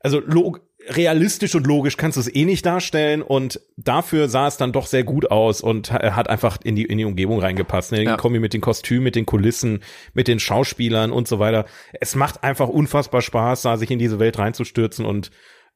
also 0.00 0.20
log 0.20 0.60
realistisch 0.88 1.54
und 1.54 1.66
logisch 1.66 1.96
kannst 1.96 2.16
du 2.16 2.20
es 2.20 2.34
eh 2.34 2.44
nicht 2.44 2.64
darstellen 2.66 3.22
und 3.22 3.60
dafür 3.76 4.28
sah 4.28 4.46
es 4.46 4.56
dann 4.56 4.72
doch 4.72 4.86
sehr 4.86 5.04
gut 5.04 5.30
aus 5.30 5.60
und 5.60 5.92
ha- 5.92 6.16
hat 6.16 6.28
einfach 6.28 6.58
in 6.64 6.76
die 6.76 6.84
in 6.84 6.98
die 6.98 7.04
Umgebung 7.04 7.40
reingepasst. 7.40 7.92
Ne? 7.92 8.04
Ja. 8.04 8.16
Kombi 8.16 8.38
mit 8.38 8.54
den 8.54 8.60
Kostümen, 8.60 9.04
mit 9.04 9.16
den 9.16 9.26
Kulissen, 9.26 9.80
mit 10.14 10.28
den 10.28 10.38
Schauspielern 10.40 11.12
und 11.12 11.28
so 11.28 11.38
weiter. 11.38 11.66
Es 12.00 12.14
macht 12.14 12.42
einfach 12.44 12.68
unfassbar 12.68 13.22
Spaß, 13.22 13.62
da 13.62 13.76
sich 13.76 13.90
in 13.90 13.98
diese 13.98 14.18
Welt 14.18 14.38
reinzustürzen 14.38 15.04
und 15.04 15.30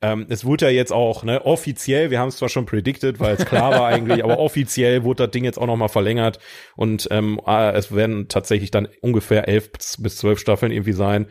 ähm, 0.04 0.26
es 0.28 0.44
wurde 0.44 0.64
ja 0.64 0.70
jetzt 0.72 0.92
auch 0.92 1.22
ne, 1.22 1.46
offiziell, 1.46 2.10
wir 2.10 2.18
haben 2.18 2.28
es 2.28 2.36
zwar 2.38 2.48
schon 2.48 2.66
predicted, 2.66 3.20
weil 3.20 3.36
es 3.36 3.44
klar 3.44 3.70
war 3.70 3.86
eigentlich, 3.86 4.24
aber 4.24 4.40
offiziell 4.40 5.04
wurde 5.04 5.24
das 5.24 5.30
Ding 5.30 5.44
jetzt 5.44 5.58
auch 5.58 5.66
noch 5.66 5.76
mal 5.76 5.86
verlängert 5.86 6.40
und 6.74 7.06
ähm, 7.12 7.40
äh, 7.46 7.72
es 7.74 7.94
werden 7.94 8.26
tatsächlich 8.26 8.72
dann 8.72 8.88
ungefähr 9.00 9.46
elf 9.46 9.70
bis 9.70 10.16
zwölf 10.16 10.40
Staffeln 10.40 10.72
irgendwie 10.72 10.92
sein. 10.92 11.26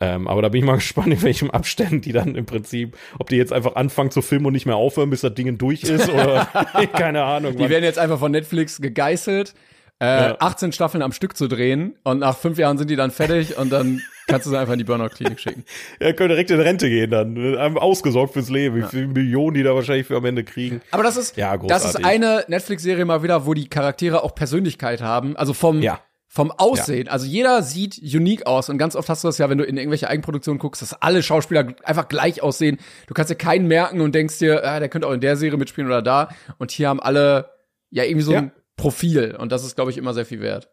Ähm, 0.00 0.28
aber 0.28 0.42
da 0.42 0.48
bin 0.50 0.60
ich 0.60 0.64
mal 0.66 0.74
gespannt, 0.76 1.08
in 1.08 1.22
welchem 1.22 1.50
Abstand 1.50 2.04
die 2.04 2.12
dann 2.12 2.34
im 2.34 2.44
Prinzip, 2.46 2.96
ob 3.18 3.28
die 3.30 3.36
jetzt 3.36 3.52
einfach 3.52 3.76
anfangen 3.76 4.10
zu 4.10 4.20
filmen 4.22 4.46
und 4.46 4.52
nicht 4.52 4.66
mehr 4.66 4.76
aufhören, 4.76 5.10
bis 5.10 5.22
das 5.22 5.34
Ding 5.34 5.56
durch 5.58 5.84
ist 5.84 6.08
oder 6.08 6.46
keine 6.92 7.22
Ahnung. 7.22 7.52
Die 7.56 7.62
Mann. 7.62 7.70
werden 7.70 7.84
jetzt 7.84 7.98
einfach 7.98 8.18
von 8.18 8.30
Netflix 8.32 8.80
gegeißelt, 8.80 9.54
äh, 10.00 10.04
Ja. 10.06 10.36
18 10.40 10.72
Staffeln 10.72 11.02
am 11.02 11.12
Stück 11.12 11.36
zu 11.36 11.48
drehen 11.48 11.96
und 12.04 12.18
nach 12.18 12.36
fünf 12.36 12.58
Jahren 12.58 12.76
sind 12.76 12.90
die 12.90 12.96
dann 12.96 13.10
fertig 13.10 13.56
und 13.56 13.70
dann 13.70 14.02
kannst 14.26 14.44
du 14.44 14.50
sie 14.50 14.58
einfach 14.58 14.72
in 14.74 14.78
die 14.78 14.84
Burnout-Klinik 14.84 15.40
schicken. 15.40 15.64
Ja, 16.00 16.12
können 16.12 16.28
direkt 16.30 16.50
in 16.50 16.60
Rente 16.60 16.88
gehen 16.90 17.10
dann. 17.10 17.56
Ausgesorgt 17.78 18.34
fürs 18.34 18.50
Leben. 18.50 18.76
Wie 18.76 18.82
viele 18.82 19.06
Millionen 19.06 19.54
die 19.54 19.62
da 19.62 19.74
wahrscheinlich 19.74 20.06
für 20.06 20.16
am 20.16 20.24
Ende 20.26 20.44
kriegen. 20.44 20.82
Aber 20.90 21.02
das 21.04 21.16
ist, 21.16 21.36
Ja, 21.38 21.56
das 21.56 21.84
ist 21.86 22.04
eine 22.04 22.44
Netflix-Serie 22.48 23.04
mal 23.06 23.22
wieder, 23.22 23.46
wo 23.46 23.54
die 23.54 23.68
Charaktere 23.68 24.22
auch 24.22 24.34
Persönlichkeit 24.34 25.00
haben. 25.00 25.36
Also 25.36 25.54
vom, 25.54 25.80
Ja. 25.80 26.00
Vom 26.36 26.50
Aussehen. 26.52 27.08
Also 27.08 27.26
jeder 27.26 27.62
sieht 27.62 27.98
unique 27.98 28.46
aus. 28.46 28.68
Und 28.68 28.76
ganz 28.76 28.94
oft 28.94 29.08
hast 29.08 29.24
du 29.24 29.28
das 29.28 29.38
ja, 29.38 29.48
wenn 29.48 29.56
du 29.56 29.64
in 29.64 29.78
irgendwelche 29.78 30.08
Eigenproduktionen 30.08 30.58
guckst, 30.58 30.82
dass 30.82 30.92
alle 30.92 31.22
Schauspieler 31.22 31.74
einfach 31.82 32.08
gleich 32.08 32.42
aussehen. 32.42 32.78
Du 33.06 33.14
kannst 33.14 33.30
dir 33.30 33.36
keinen 33.36 33.66
merken 33.66 34.02
und 34.02 34.14
denkst 34.14 34.38
dir, 34.38 34.62
ah, 34.62 34.78
der 34.78 34.90
könnte 34.90 35.08
auch 35.08 35.12
in 35.12 35.20
der 35.22 35.36
Serie 35.36 35.58
mitspielen 35.58 35.88
oder 35.88 36.02
da. 36.02 36.28
Und 36.58 36.70
hier 36.70 36.90
haben 36.90 37.00
alle 37.00 37.50
ja 37.90 38.04
irgendwie 38.04 38.22
so 38.22 38.32
Ja. 38.32 38.38
ein 38.40 38.52
Profil. 38.76 39.34
Und 39.38 39.50
das 39.50 39.64
ist, 39.64 39.76
glaube 39.76 39.90
ich, 39.90 39.96
immer 39.96 40.12
sehr 40.12 40.26
viel 40.26 40.40
wert. 40.42 40.68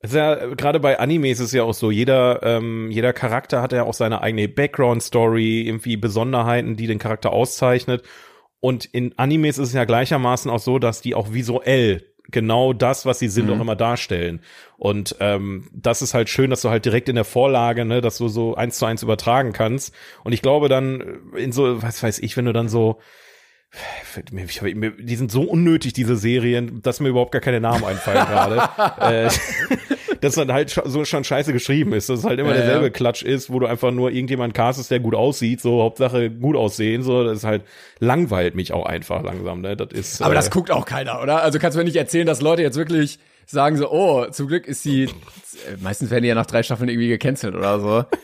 Es 0.00 0.10
ist 0.10 0.16
ja, 0.16 0.34
gerade 0.54 0.80
bei 0.80 0.98
Animes 0.98 1.38
ist 1.38 1.46
es 1.46 1.52
ja 1.52 1.62
auch 1.62 1.72
so, 1.74 1.92
jeder, 1.92 2.42
ähm, 2.42 2.90
jeder 2.90 3.12
Charakter 3.12 3.62
hat 3.62 3.72
ja 3.72 3.84
auch 3.84 3.94
seine 3.94 4.20
eigene 4.20 4.48
Background-Story, 4.48 5.62
irgendwie 5.62 5.96
Besonderheiten, 5.96 6.76
die 6.76 6.88
den 6.88 6.98
Charakter 6.98 7.32
auszeichnet. 7.32 8.02
Und 8.60 8.84
in 8.84 9.16
Animes 9.16 9.58
ist 9.58 9.68
es 9.68 9.74
ja 9.74 9.84
gleichermaßen 9.84 10.50
auch 10.50 10.58
so, 10.58 10.78
dass 10.80 11.00
die 11.00 11.14
auch 11.14 11.32
visuell 11.32 12.13
genau 12.30 12.72
das, 12.72 13.06
was 13.06 13.18
sie 13.18 13.28
sind, 13.28 13.50
auch 13.50 13.60
immer 13.60 13.76
darstellen. 13.76 14.40
Und 14.76 15.16
ähm, 15.20 15.68
das 15.72 16.02
ist 16.02 16.14
halt 16.14 16.28
schön, 16.28 16.50
dass 16.50 16.62
du 16.62 16.70
halt 16.70 16.84
direkt 16.84 17.08
in 17.08 17.14
der 17.14 17.24
Vorlage, 17.24 17.84
ne, 17.84 18.00
dass 18.00 18.18
du 18.18 18.28
so 18.28 18.54
eins 18.54 18.78
zu 18.78 18.86
eins 18.86 19.02
übertragen 19.02 19.52
kannst. 19.52 19.94
Und 20.24 20.32
ich 20.32 20.42
glaube 20.42 20.68
dann 20.68 21.32
in 21.36 21.52
so, 21.52 21.82
was 21.82 22.02
weiß 22.02 22.18
ich, 22.20 22.36
wenn 22.36 22.44
du 22.46 22.52
dann 22.52 22.68
so 22.68 22.98
die 24.30 25.16
sind 25.16 25.32
so 25.32 25.42
unnötig, 25.42 25.92
diese 25.92 26.16
Serien, 26.16 26.80
dass 26.82 27.00
mir 27.00 27.08
überhaupt 27.08 27.32
gar 27.32 27.40
keine 27.40 27.60
Namen 27.60 27.84
einfallen 27.84 28.24
gerade. 28.26 29.26
äh, 29.26 29.30
dass 30.24 30.34
dann 30.34 30.52
halt 30.52 30.70
so 30.84 31.04
schon 31.04 31.24
scheiße 31.24 31.52
geschrieben 31.52 31.92
ist, 31.92 32.08
dass 32.08 32.20
es 32.20 32.24
halt 32.24 32.40
immer 32.40 32.50
Ja, 32.50 32.56
derselbe 32.56 32.86
ja. 32.86 32.90
Klatsch 32.90 33.22
ist, 33.22 33.50
wo 33.50 33.58
du 33.58 33.66
einfach 33.66 33.90
nur 33.90 34.10
irgendjemand 34.10 34.54
castest, 34.54 34.90
der 34.90 35.00
gut 35.00 35.14
aussieht, 35.14 35.60
so 35.60 35.82
Hauptsache 35.82 36.30
gut 36.30 36.56
aussehen, 36.56 37.02
so, 37.02 37.24
das 37.24 37.38
ist 37.38 37.44
halt, 37.44 37.62
langweilt 37.98 38.54
mich 38.54 38.72
auch 38.72 38.86
einfach 38.86 39.22
langsam, 39.22 39.60
ne, 39.60 39.76
das 39.76 39.92
ist. 39.92 40.22
Aber 40.22 40.32
äh, 40.32 40.36
das 40.36 40.50
guckt 40.50 40.70
auch 40.70 40.86
keiner, 40.86 41.22
oder? 41.22 41.42
Also 41.42 41.58
kannst 41.58 41.76
du 41.76 41.80
mir 41.80 41.84
nicht 41.84 41.96
erzählen, 41.96 42.26
dass 42.26 42.40
Leute 42.40 42.62
jetzt 42.62 42.76
wirklich 42.76 43.18
sagen 43.46 43.76
so, 43.76 43.90
oh, 43.90 44.26
zum 44.30 44.48
Glück 44.48 44.66
ist 44.66 44.82
sie, 44.82 45.04
äh, 45.04 45.08
meistens 45.80 46.10
werden 46.10 46.22
die 46.22 46.28
ja 46.28 46.34
nach 46.34 46.46
drei 46.46 46.62
Staffeln 46.62 46.88
irgendwie 46.88 47.08
gecancelt 47.08 47.54
oder 47.54 47.80
so. 47.80 48.04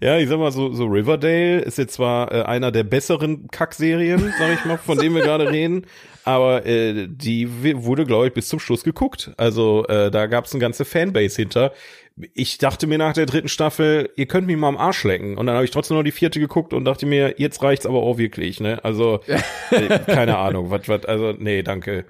Ja, 0.00 0.16
ich 0.16 0.28
sag 0.28 0.38
mal 0.38 0.50
so, 0.50 0.72
so 0.72 0.86
Riverdale 0.86 1.60
ist 1.60 1.76
jetzt 1.76 1.94
zwar 1.94 2.32
äh, 2.32 2.42
einer 2.42 2.70
der 2.70 2.84
besseren 2.84 3.48
Kackserien, 3.48 4.32
sag 4.38 4.52
ich 4.54 4.64
mal, 4.64 4.78
von 4.78 4.96
denen 5.00 5.14
wir 5.14 5.22
gerade 5.22 5.50
reden, 5.50 5.84
aber 6.28 6.66
äh, 6.66 7.08
die 7.08 7.48
wurde, 7.82 8.04
glaube 8.04 8.26
ich, 8.26 8.34
bis 8.34 8.48
zum 8.48 8.60
Schluss 8.60 8.84
geguckt. 8.84 9.30
Also 9.38 9.86
äh, 9.86 10.10
da 10.10 10.26
gab 10.26 10.44
es 10.44 10.52
eine 10.52 10.60
ganze 10.60 10.84
Fanbase 10.84 11.36
hinter. 11.36 11.72
Ich 12.34 12.58
dachte 12.58 12.86
mir 12.86 12.98
nach 12.98 13.14
der 13.14 13.24
dritten 13.24 13.48
Staffel, 13.48 14.10
ihr 14.14 14.26
könnt 14.26 14.46
mich 14.46 14.58
mal 14.58 14.68
am 14.68 14.76
Arsch 14.76 15.04
lecken. 15.04 15.38
Und 15.38 15.46
dann 15.46 15.54
habe 15.54 15.64
ich 15.64 15.70
trotzdem 15.70 15.96
noch 15.96 16.04
die 16.04 16.12
vierte 16.12 16.38
geguckt 16.38 16.74
und 16.74 16.84
dachte 16.84 17.06
mir, 17.06 17.36
jetzt 17.38 17.62
reicht's 17.62 17.86
aber 17.86 18.02
auch 18.02 18.18
wirklich, 18.18 18.60
ne? 18.60 18.84
Also, 18.84 19.20
äh, 19.70 20.00
keine 20.00 20.36
Ahnung, 20.36 20.70
was, 20.70 20.86
was, 20.86 21.06
also, 21.06 21.32
nee, 21.32 21.62
danke. 21.62 22.04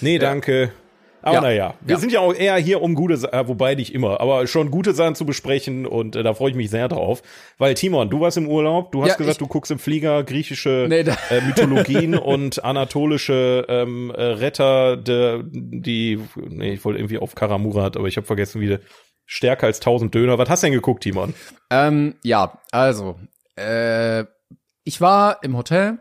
Nee, 0.00 0.20
danke. 0.20 0.70
Aber 1.20 1.34
Ja. 1.34 1.40
naja, 1.40 1.74
wir 1.80 1.94
Ja. 1.96 2.00
sind 2.00 2.12
ja 2.12 2.20
auch 2.20 2.32
eher 2.32 2.56
hier, 2.56 2.80
um 2.80 2.94
gute, 2.94 3.14
äh, 3.32 3.48
wobei 3.48 3.74
nicht 3.74 3.92
immer, 3.94 4.20
aber 4.20 4.46
schon 4.46 4.70
gute 4.70 4.94
Sachen 4.94 5.14
zu 5.16 5.26
besprechen 5.26 5.84
und 5.86 6.14
äh, 6.16 6.22
da 6.22 6.32
freue 6.34 6.50
ich 6.50 6.56
mich 6.56 6.70
sehr 6.70 6.88
drauf. 6.88 7.22
Weil 7.58 7.74
Timon, 7.74 8.08
du 8.10 8.20
warst 8.20 8.36
im 8.36 8.46
Urlaub, 8.48 8.92
du 8.92 9.02
hast 9.02 9.08
Ja, 9.10 9.16
gesagt, 9.16 9.40
du 9.40 9.46
guckst 9.48 9.70
im 9.72 9.78
Flieger 9.78 10.22
griechische 10.24 10.86
Nee, 10.88 11.00
äh, 11.00 11.40
Mythologien 11.40 12.14
und 12.18 12.64
anatolische 12.64 13.66
ähm, 13.68 14.10
äh, 14.14 14.22
Retter, 14.22 14.96
de, 14.96 15.42
die, 15.44 16.20
nee, 16.36 16.72
ich 16.74 16.84
wollte 16.84 16.98
irgendwie 17.00 17.18
auf 17.18 17.34
Karamurat, 17.34 17.96
aber 17.96 18.06
ich 18.06 18.16
habe 18.16 18.26
vergessen, 18.26 18.60
wie 18.60 18.78
stärker 19.26 19.66
als 19.66 19.78
1000 19.80 20.14
Döner. 20.14 20.38
Was 20.38 20.48
hast 20.48 20.62
du 20.62 20.66
denn 20.68 20.74
geguckt, 20.74 21.02
Timon? 21.02 21.34
Ähm, 21.70 22.14
ja, 22.22 22.60
also, 22.70 23.18
äh, 23.56 24.24
ich 24.84 25.00
war 25.00 25.42
im 25.42 25.56
Hotel 25.56 25.98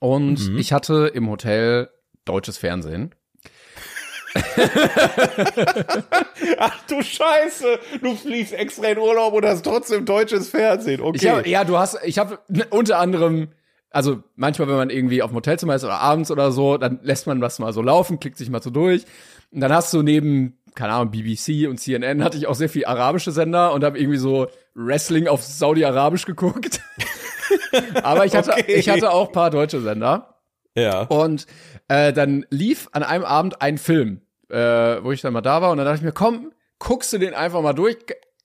und 0.00 0.48
Mhm. 0.50 0.58
ich 0.58 0.72
hatte 0.72 1.10
im 1.14 1.28
Hotel 1.30 1.88
deutsches 2.24 2.58
Fernsehen. 2.58 3.14
Ach 6.58 6.78
du 6.88 7.02
Scheiße, 7.02 7.78
du 8.02 8.14
fliegst 8.16 8.52
extra 8.52 8.88
in 8.88 8.98
Urlaub 8.98 9.34
und 9.34 9.44
hast 9.44 9.64
trotzdem 9.64 10.04
deutsches 10.04 10.48
Fernsehen. 10.48 11.00
Okay. 11.00 11.30
Hab, 11.30 11.46
ja, 11.46 11.64
du 11.64 11.78
hast, 11.78 11.98
ich 12.04 12.18
habe 12.18 12.38
unter 12.70 12.98
anderem, 12.98 13.48
also 13.90 14.22
manchmal, 14.36 14.68
wenn 14.68 14.76
man 14.76 14.90
irgendwie 14.90 15.22
auf 15.22 15.30
dem 15.30 15.36
Hotelzimmer 15.36 15.74
ist 15.74 15.84
oder 15.84 16.00
abends 16.00 16.30
oder 16.30 16.52
so, 16.52 16.76
dann 16.78 17.00
lässt 17.02 17.26
man 17.26 17.40
das 17.40 17.58
mal 17.58 17.72
so 17.72 17.82
laufen, 17.82 18.20
klickt 18.20 18.38
sich 18.38 18.50
mal 18.50 18.62
so 18.62 18.70
durch. 18.70 19.04
Und 19.52 19.60
dann 19.60 19.72
hast 19.72 19.92
du 19.94 20.02
neben, 20.02 20.58
keine 20.74 20.92
Ahnung, 20.94 21.10
BBC 21.12 21.68
und 21.68 21.78
CNN 21.78 22.24
hatte 22.24 22.36
ich 22.36 22.46
auch 22.46 22.54
sehr 22.56 22.68
viel 22.68 22.84
arabische 22.86 23.30
Sender 23.30 23.72
und 23.72 23.84
habe 23.84 23.98
irgendwie 23.98 24.18
so 24.18 24.48
Wrestling 24.74 25.28
auf 25.28 25.42
Saudi-Arabisch 25.42 26.24
geguckt. 26.26 26.80
Aber 28.02 28.24
ich 28.24 28.34
hatte, 28.34 28.52
Okay. 28.52 28.74
ich 28.74 28.88
hatte 28.88 29.10
auch 29.12 29.30
paar 29.32 29.50
deutsche 29.50 29.80
Sender. 29.80 30.40
ja. 30.74 31.02
Und 31.02 31.46
äh, 31.88 32.12
dann 32.12 32.46
lief 32.50 32.88
an 32.92 33.02
einem 33.04 33.24
Abend 33.24 33.60
ein 33.62 33.78
Film, 33.78 34.22
äh, 34.50 35.02
wo 35.02 35.12
ich 35.12 35.20
dann 35.20 35.32
mal 35.32 35.40
da 35.40 35.60
war. 35.62 35.70
Und 35.70 35.78
dann 35.78 35.86
dachte 35.86 35.98
ich 35.98 36.04
mir, 36.04 36.12
komm, 36.12 36.52
guckst 36.78 37.12
du 37.12 37.18
den 37.18 37.34
einfach 37.34 37.60
mal 37.62 37.72
durch. 37.72 37.96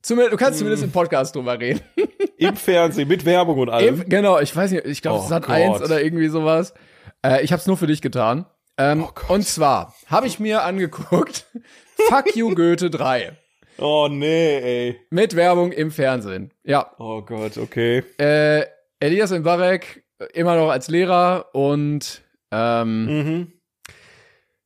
Zumindest, 0.02 0.34
du 0.34 0.38
kannst 0.38 0.54
Mhm. 0.54 0.60
zumindest 0.60 0.84
im 0.84 0.92
Podcast 0.92 1.36
drüber 1.36 1.60
reden. 1.60 1.82
Im 2.38 2.56
Fernsehen 2.56 3.08
mit 3.10 3.26
Werbung 3.26 3.60
und 3.60 3.70
allem. 3.70 4.00
Eben, 4.02 4.10
genau, 4.10 4.40
ich 4.40 4.56
weiß 4.56 4.72
nicht, 4.72 4.86
ich 4.86 5.02
glaube, 5.02 5.20
Oh 5.22 5.26
es 5.26 5.32
hat 5.32 5.44
Gott. 5.48 5.56
eins 5.56 5.82
oder 5.82 6.02
irgendwie 6.02 6.30
sowas. 6.30 6.74
Äh, 7.22 7.44
ich 7.44 7.52
habe 7.52 7.60
es 7.60 7.68
nur 7.68 7.76
für 7.76 7.88
dich 7.88 8.02
getan. 8.02 8.46
Ähm, 8.78 9.04
Oh 9.04 9.34
und 9.34 9.46
zwar 9.46 9.94
habe 10.08 10.26
ich 10.28 10.40
mir 10.40 10.64
angeguckt 10.64 11.48
Fuck 12.08 12.34
You 12.38 12.56
Goethe 12.56 12.90
3 12.90 13.38
Oh 13.78 14.08
nee, 14.10 14.58
ey. 14.88 15.00
mit 15.10 15.36
Werbung 15.36 15.74
im 15.74 15.92
Fernsehen. 15.92 16.54
Ja, 16.64 16.94
Oh 16.98 17.22
Gott, 17.24 17.58
okay. 17.58 18.04
äh, 18.18 18.64
Elias 19.02 19.32
Mbarek 19.32 20.06
immer 20.34 20.56
noch 20.56 20.70
als 20.70 20.88
Lehrer 20.88 21.48
und 21.54 22.22
ähm, 22.52 23.06
Mhm. 23.06 23.54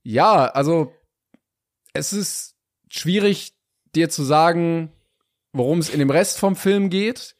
ja, 0.03 0.45
also 0.45 0.93
es 1.93 2.13
ist 2.13 2.55
schwierig 2.89 3.53
dir 3.95 4.09
zu 4.09 4.23
sagen, 4.23 4.91
worum 5.53 5.79
es 5.79 5.89
in 5.89 5.99
dem 5.99 6.09
Rest 6.09 6.39
vom 6.39 6.55
Film 6.55 6.89
geht. 6.89 7.35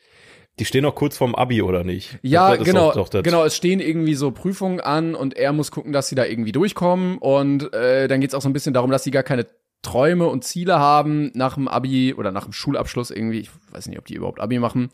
Die 0.60 0.66
stehen 0.66 0.84
noch 0.84 0.94
kurz 0.94 1.18
vorm 1.18 1.34
Abi, 1.34 1.64
oder 1.64 1.84
nicht? 1.84 2.20
Ja, 2.22 2.56
genau, 2.56 2.92
Doch, 2.94 3.10
genau. 3.10 3.44
Es 3.44 3.56
stehen 3.56 3.80
irgendwie 3.80 4.14
so 4.14 4.30
Prüfungen 4.30 4.80
an 4.80 5.16
und 5.16 5.36
er 5.36 5.52
muss 5.52 5.72
gucken, 5.72 5.94
dass 5.94 6.10
sie 6.10 6.16
da 6.16 6.26
irgendwie 6.26 6.52
durchkommen. 6.52 7.18
Und 7.18 7.74
äh, 7.74 8.08
dann 8.08 8.22
geht's 8.22 8.36
auch 8.36 8.42
so 8.42 8.50
ein 8.50 8.54
bisschen 8.54 8.76
darum, 8.76 8.92
dass 8.92 9.04
sie 9.04 9.10
gar 9.10 9.24
keine 9.24 9.48
Träume 9.82 10.28
und 10.28 10.44
Ziele 10.44 10.78
haben 10.78 11.32
nach 11.34 11.56
dem 11.56 11.68
Abi 11.68 12.14
oder 12.14 12.32
nach 12.32 12.44
dem 12.44 12.54
Schulabschluss 12.54 13.10
irgendwie. 13.10 13.40
Ich 13.40 13.50
weiß 13.72 13.88
nicht, 13.88 13.98
ob 13.98 14.06
die 14.06 14.14
überhaupt 14.14 14.40
Abi 14.40 14.60
machen. 14.60 14.92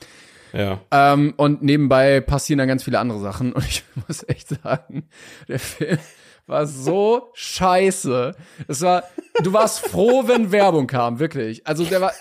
Ja. 0.54 0.80
Ähm, 0.92 1.34
und 1.36 1.62
nebenbei 1.62 2.22
passieren 2.22 2.58
dann 2.58 2.70
ganz 2.70 2.84
viele 2.84 3.00
andere 3.00 3.20
Sachen. 3.20 3.52
Und 3.54 3.66
ich 3.66 3.84
muss 4.08 4.28
echt 4.28 4.48
sagen, 4.48 5.10
der 5.48 5.60
Film 5.60 6.00
war 6.50 6.66
so 6.66 7.30
scheiße. 7.34 8.36
Es 8.68 8.82
war, 8.82 9.04
du 9.44 9.54
warst 9.54 9.80
froh, 9.80 10.24
wenn 10.28 10.52
Werbung 10.52 10.88
kam, 10.88 11.20
wirklich. 11.20 11.66
Also 11.66 11.86
der 11.86 12.02
war, 12.02 12.12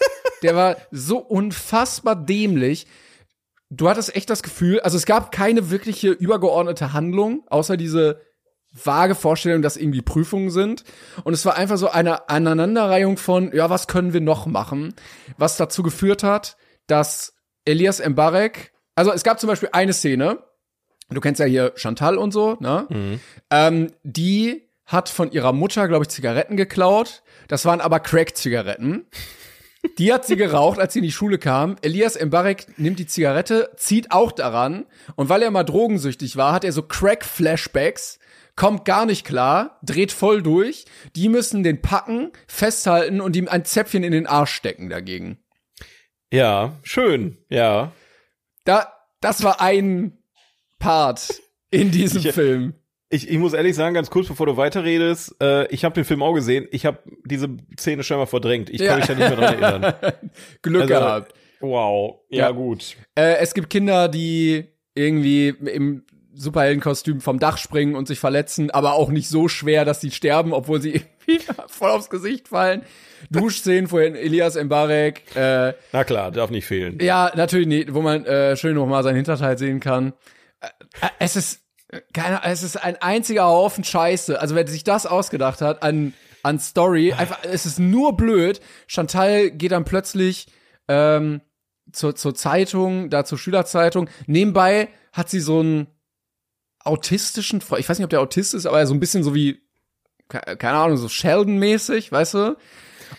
der 0.42 0.54
war 0.54 0.76
so 0.90 1.18
unfassbar 1.18 2.14
dämlich. 2.14 2.86
Du 3.70 3.88
hattest 3.88 4.14
echt 4.14 4.30
das 4.30 4.42
Gefühl, 4.42 4.80
also 4.80 4.96
es 4.96 5.06
gab 5.06 5.32
keine 5.32 5.70
wirkliche 5.70 6.10
übergeordnete 6.10 6.92
Handlung, 6.92 7.44
außer 7.48 7.76
diese 7.76 8.20
vage 8.72 9.14
Vorstellung, 9.14 9.62
dass 9.62 9.76
irgendwie 9.76 10.02
Prüfungen 10.02 10.50
sind. 10.50 10.84
Und 11.24 11.32
es 11.32 11.44
war 11.44 11.56
einfach 11.56 11.76
so 11.76 11.88
eine 11.88 12.28
Aneinanderreihung 12.28 13.16
von, 13.16 13.52
ja, 13.54 13.70
was 13.70 13.86
können 13.86 14.12
wir 14.12 14.20
noch 14.20 14.46
machen? 14.46 14.94
Was 15.36 15.56
dazu 15.56 15.82
geführt 15.82 16.22
hat, 16.22 16.56
dass 16.86 17.34
Elias 17.64 18.06
Mbarek, 18.06 18.72
also 18.94 19.12
es 19.12 19.24
gab 19.24 19.40
zum 19.40 19.48
Beispiel 19.48 19.70
eine 19.72 19.92
Szene, 19.92 20.38
du 21.10 21.20
kennst 21.20 21.40
ja 21.40 21.46
hier 21.46 21.72
Chantal 21.76 22.18
und 22.18 22.32
so, 22.32 22.56
ne? 22.60 23.18
Ähm, 23.50 23.92
die 24.02 24.68
hat 24.84 25.08
von 25.10 25.30
ihrer 25.30 25.52
Mutter, 25.52 25.86
glaube 25.86 26.04
ich, 26.04 26.08
Zigaretten 26.08 26.56
geklaut. 26.56 27.22
Das 27.46 27.64
waren 27.66 27.80
aber 27.80 28.00
Crack-Zigaretten. 28.00 29.06
Die 29.98 30.12
hat 30.12 30.26
sie 30.26 30.36
geraucht, 30.36 30.78
als 30.80 30.92
sie 30.92 30.98
in 31.00 31.04
die 31.04 31.12
Schule 31.12 31.38
kam. 31.38 31.76
Elias 31.82 32.18
Mbarek 32.20 32.78
nimmt 32.78 32.98
die 32.98 33.06
Zigarette, 33.06 33.70
zieht 33.76 34.10
auch 34.10 34.32
daran. 34.32 34.86
Und 35.14 35.28
weil 35.28 35.42
er 35.42 35.50
mal 35.50 35.62
drogensüchtig 35.62 36.36
war, 36.36 36.52
hat 36.52 36.64
er 36.64 36.72
so 36.72 36.82
Crack-Flashbacks, 36.82 38.18
kommt 38.56 38.84
gar 38.84 39.06
nicht 39.06 39.24
klar, 39.24 39.78
dreht 39.82 40.10
voll 40.10 40.42
durch. 40.42 40.86
Die 41.14 41.28
müssen 41.28 41.62
den 41.62 41.80
packen, 41.80 42.32
festhalten 42.48 43.20
und 43.20 43.36
ihm 43.36 43.46
ein 43.46 43.64
Zäpfchen 43.64 44.02
in 44.02 44.12
den 44.12 44.26
Arsch 44.26 44.52
stecken 44.52 44.88
dagegen. 44.88 45.38
Ja, 46.32 46.76
schön. 46.82 47.38
Ja. 47.48 47.92
Da, 48.64 48.92
das 49.20 49.42
war 49.44 49.60
ein 49.60 50.17
Part 50.78 51.40
in 51.70 51.90
diesem 51.90 52.22
Ich- 52.24 52.32
Film. 52.32 52.74
Ich, 53.10 53.26
ich 53.30 53.38
muss 53.38 53.54
ehrlich 53.54 53.74
sagen, 53.74 53.94
ganz 53.94 54.10
kurz 54.10 54.28
bevor 54.28 54.44
du 54.44 54.58
weiterredest, 54.58 55.34
äh, 55.42 55.66
ich 55.72 55.82
habe 55.86 55.94
den 55.94 56.04
Film 56.04 56.22
auch 56.22 56.34
gesehen. 56.34 56.68
Ich 56.72 56.84
habe 56.84 56.98
diese 57.24 57.48
Szene 57.80 58.02
scheinbar 58.02 58.26
verdrängt. 58.26 58.68
Ich 58.68 58.76
kann 58.80 58.86
Ja. 58.86 58.96
mich 58.98 59.06
da 59.06 59.14
nicht 59.14 59.28
mehr 59.28 59.36
dran 59.36 59.62
erinnern. 59.62 59.94
Glück 60.60 60.82
Also, 60.82 60.92
gehabt. 60.94 61.34
Wow. 61.60 62.16
Ja, 62.28 62.38
Ja. 62.38 62.50
gut. 62.50 62.96
Äh, 63.14 63.36
es 63.38 63.54
gibt 63.54 63.70
Kinder, 63.70 64.08
die 64.08 64.66
irgendwie 64.94 65.48
im 65.48 66.04
Superheldenkostüm 66.34 67.22
vom 67.22 67.38
Dach 67.38 67.56
springen 67.56 67.94
und 67.94 68.06
sich 68.08 68.18
verletzen, 68.20 68.70
aber 68.70 68.92
auch 68.92 69.08
nicht 69.08 69.28
so 69.30 69.48
schwer, 69.48 69.86
dass 69.86 70.02
sie 70.02 70.10
sterben, 70.10 70.52
obwohl 70.52 70.82
sie 70.82 71.00
voll 71.68 71.90
aufs 71.90 72.10
Gesicht 72.10 72.48
fallen. 72.48 72.82
Duschszenen 73.30 73.88
vorhin 73.88 74.16
Elias 74.16 74.62
Mbarek. 74.62 75.22
Äh, 75.34 75.72
Na 75.92 76.04
klar, 76.04 76.30
darf 76.30 76.50
nicht 76.50 76.66
fehlen. 76.66 76.98
ja, 77.00 77.32
natürlich 77.34 77.66
nicht, 77.68 77.94
wo 77.94 78.02
man 78.02 78.26
äh, 78.26 78.54
schön 78.56 78.74
noch 78.74 78.86
mal 78.86 79.02
sein 79.02 79.16
Hinterteil 79.16 79.56
sehen 79.56 79.80
kann. 79.80 80.12
Äh, 80.60 80.68
es 81.18 81.36
ist 81.36 81.60
keine, 82.12 82.42
es 82.44 82.62
ist 82.62 82.76
ein 82.76 82.96
einziger 82.96 83.46
Haufen 83.46 83.84
Scheiße. 83.84 84.40
Also 84.40 84.54
wer 84.54 84.66
sich 84.66 84.84
das 84.84 85.06
ausgedacht 85.06 85.60
hat 85.60 85.82
an 85.82 86.14
an 86.44 86.60
Story, 86.60 87.12
einfach, 87.12 87.40
es 87.42 87.66
ist 87.66 87.80
nur 87.80 88.16
blöd. 88.16 88.60
Chantal 88.86 89.50
geht 89.50 89.72
dann 89.72 89.84
plötzlich 89.84 90.46
ähm, 90.86 91.40
zur, 91.92 92.14
zur 92.14 92.34
Zeitung, 92.34 93.10
da 93.10 93.24
zur 93.24 93.38
Schülerzeitung. 93.38 94.08
Nebenbei 94.26 94.88
hat 95.12 95.28
sie 95.28 95.40
so 95.40 95.58
einen 95.60 95.88
autistischen, 96.84 97.60
ich 97.76 97.88
weiß 97.88 97.98
nicht, 97.98 98.04
ob 98.04 98.10
der 98.10 98.20
Autist 98.20 98.54
ist, 98.54 98.66
aber 98.66 98.86
so 98.86 98.94
ein 98.94 99.00
bisschen 99.00 99.24
so 99.24 99.34
wie, 99.34 99.60
ke- 100.28 100.56
keine 100.56 100.78
Ahnung, 100.78 100.96
so 100.96 101.08
Sheldon-mäßig, 101.08 102.12
weißt 102.12 102.34
du? 102.34 102.56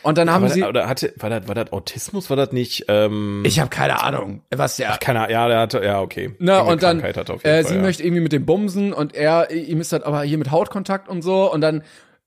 Und 0.02 0.18
dann 0.18 0.32
haben 0.32 0.44
War, 0.44 0.50
sie, 0.50 0.62
das, 0.62 0.70
oder 0.70 0.88
hatte, 0.88 1.14
war, 1.18 1.30
das, 1.30 1.48
war 1.48 1.56
das 1.56 1.72
Autismus? 1.72 2.30
War 2.30 2.38
das 2.38 2.52
nicht? 2.52 2.86
Ähm, 2.88 3.44
ich 3.46 3.60
habe 3.60 3.70
keine 3.70 4.02
Ahnung, 4.02 4.44
was 4.50 4.78
der, 4.78 4.98
keine 4.98 5.20
Ahnung. 5.22 5.32
Ja, 5.32 5.48
der 5.48 5.60
hatte, 5.60 5.84
ja, 5.84 6.02
okay. 6.02 6.36
Na, 6.40 6.62
und 6.62 6.82
dann, 6.84 7.00
Krankheit 7.00 7.18
hat 7.18 7.30
er 7.30 7.36
auf 7.36 7.44
jeden 7.44 7.56
äh, 7.56 7.64
Fall, 7.64 7.70
sie 7.70 7.76
ja. 7.76 7.82
möchte 7.82 8.04
irgendwie 8.04 8.22
mit 8.22 8.32
dem 8.32 8.46
Bumsen 8.46 8.94
und 8.94 9.16
er, 9.16 9.52
ihm 9.52 9.82
ist 9.82 9.92
das 9.92 10.04
aber 10.04 10.24
hier 10.24 10.38
mit 10.38 10.52
Hautkontakt 10.52 11.10
und 11.10 11.22
so 11.22 11.52
und 11.52 11.62
dann 11.62 11.84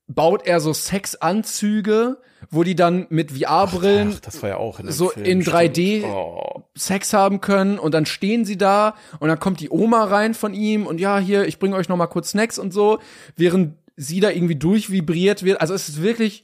baut 0.07 0.45
er 0.45 0.59
so 0.59 0.73
Sexanzüge, 0.73 2.17
wo 2.49 2.63
die 2.63 2.75
dann 2.75 3.07
mit 3.09 3.31
VR-Brillen 3.31 4.13
Ach, 4.15 4.19
das 4.19 4.41
war 4.41 4.49
ja 4.49 4.57
auch 4.57 4.79
in 4.79 4.87
dem 4.87 4.91
so 4.91 5.09
Film, 5.09 5.25
in 5.25 5.41
stimmt. 5.41 5.57
3D 5.57 6.03
Oh. 6.05 6.63
Sex 6.75 7.13
haben 7.13 7.41
können 7.41 7.79
und 7.79 7.93
dann 7.93 8.05
stehen 8.05 8.45
sie 8.45 8.57
da 8.57 8.95
und 9.19 9.29
dann 9.29 9.39
kommt 9.39 9.59
die 9.59 9.69
Oma 9.69 10.03
rein 10.03 10.33
von 10.33 10.53
ihm 10.53 10.85
und 10.85 10.99
ja, 10.99 11.19
hier, 11.19 11.47
ich 11.47 11.59
bringe 11.59 11.75
euch 11.75 11.89
noch 11.89 11.97
mal 11.97 12.07
kurz 12.07 12.31
Snacks 12.31 12.59
und 12.59 12.73
so, 12.73 12.99
während 13.35 13.77
sie 13.95 14.19
da 14.19 14.29
irgendwie 14.29 14.55
durchvibriert 14.55 15.43
wird. 15.43 15.61
Also 15.61 15.73
es 15.73 15.87
ist 15.87 16.01
wirklich 16.01 16.43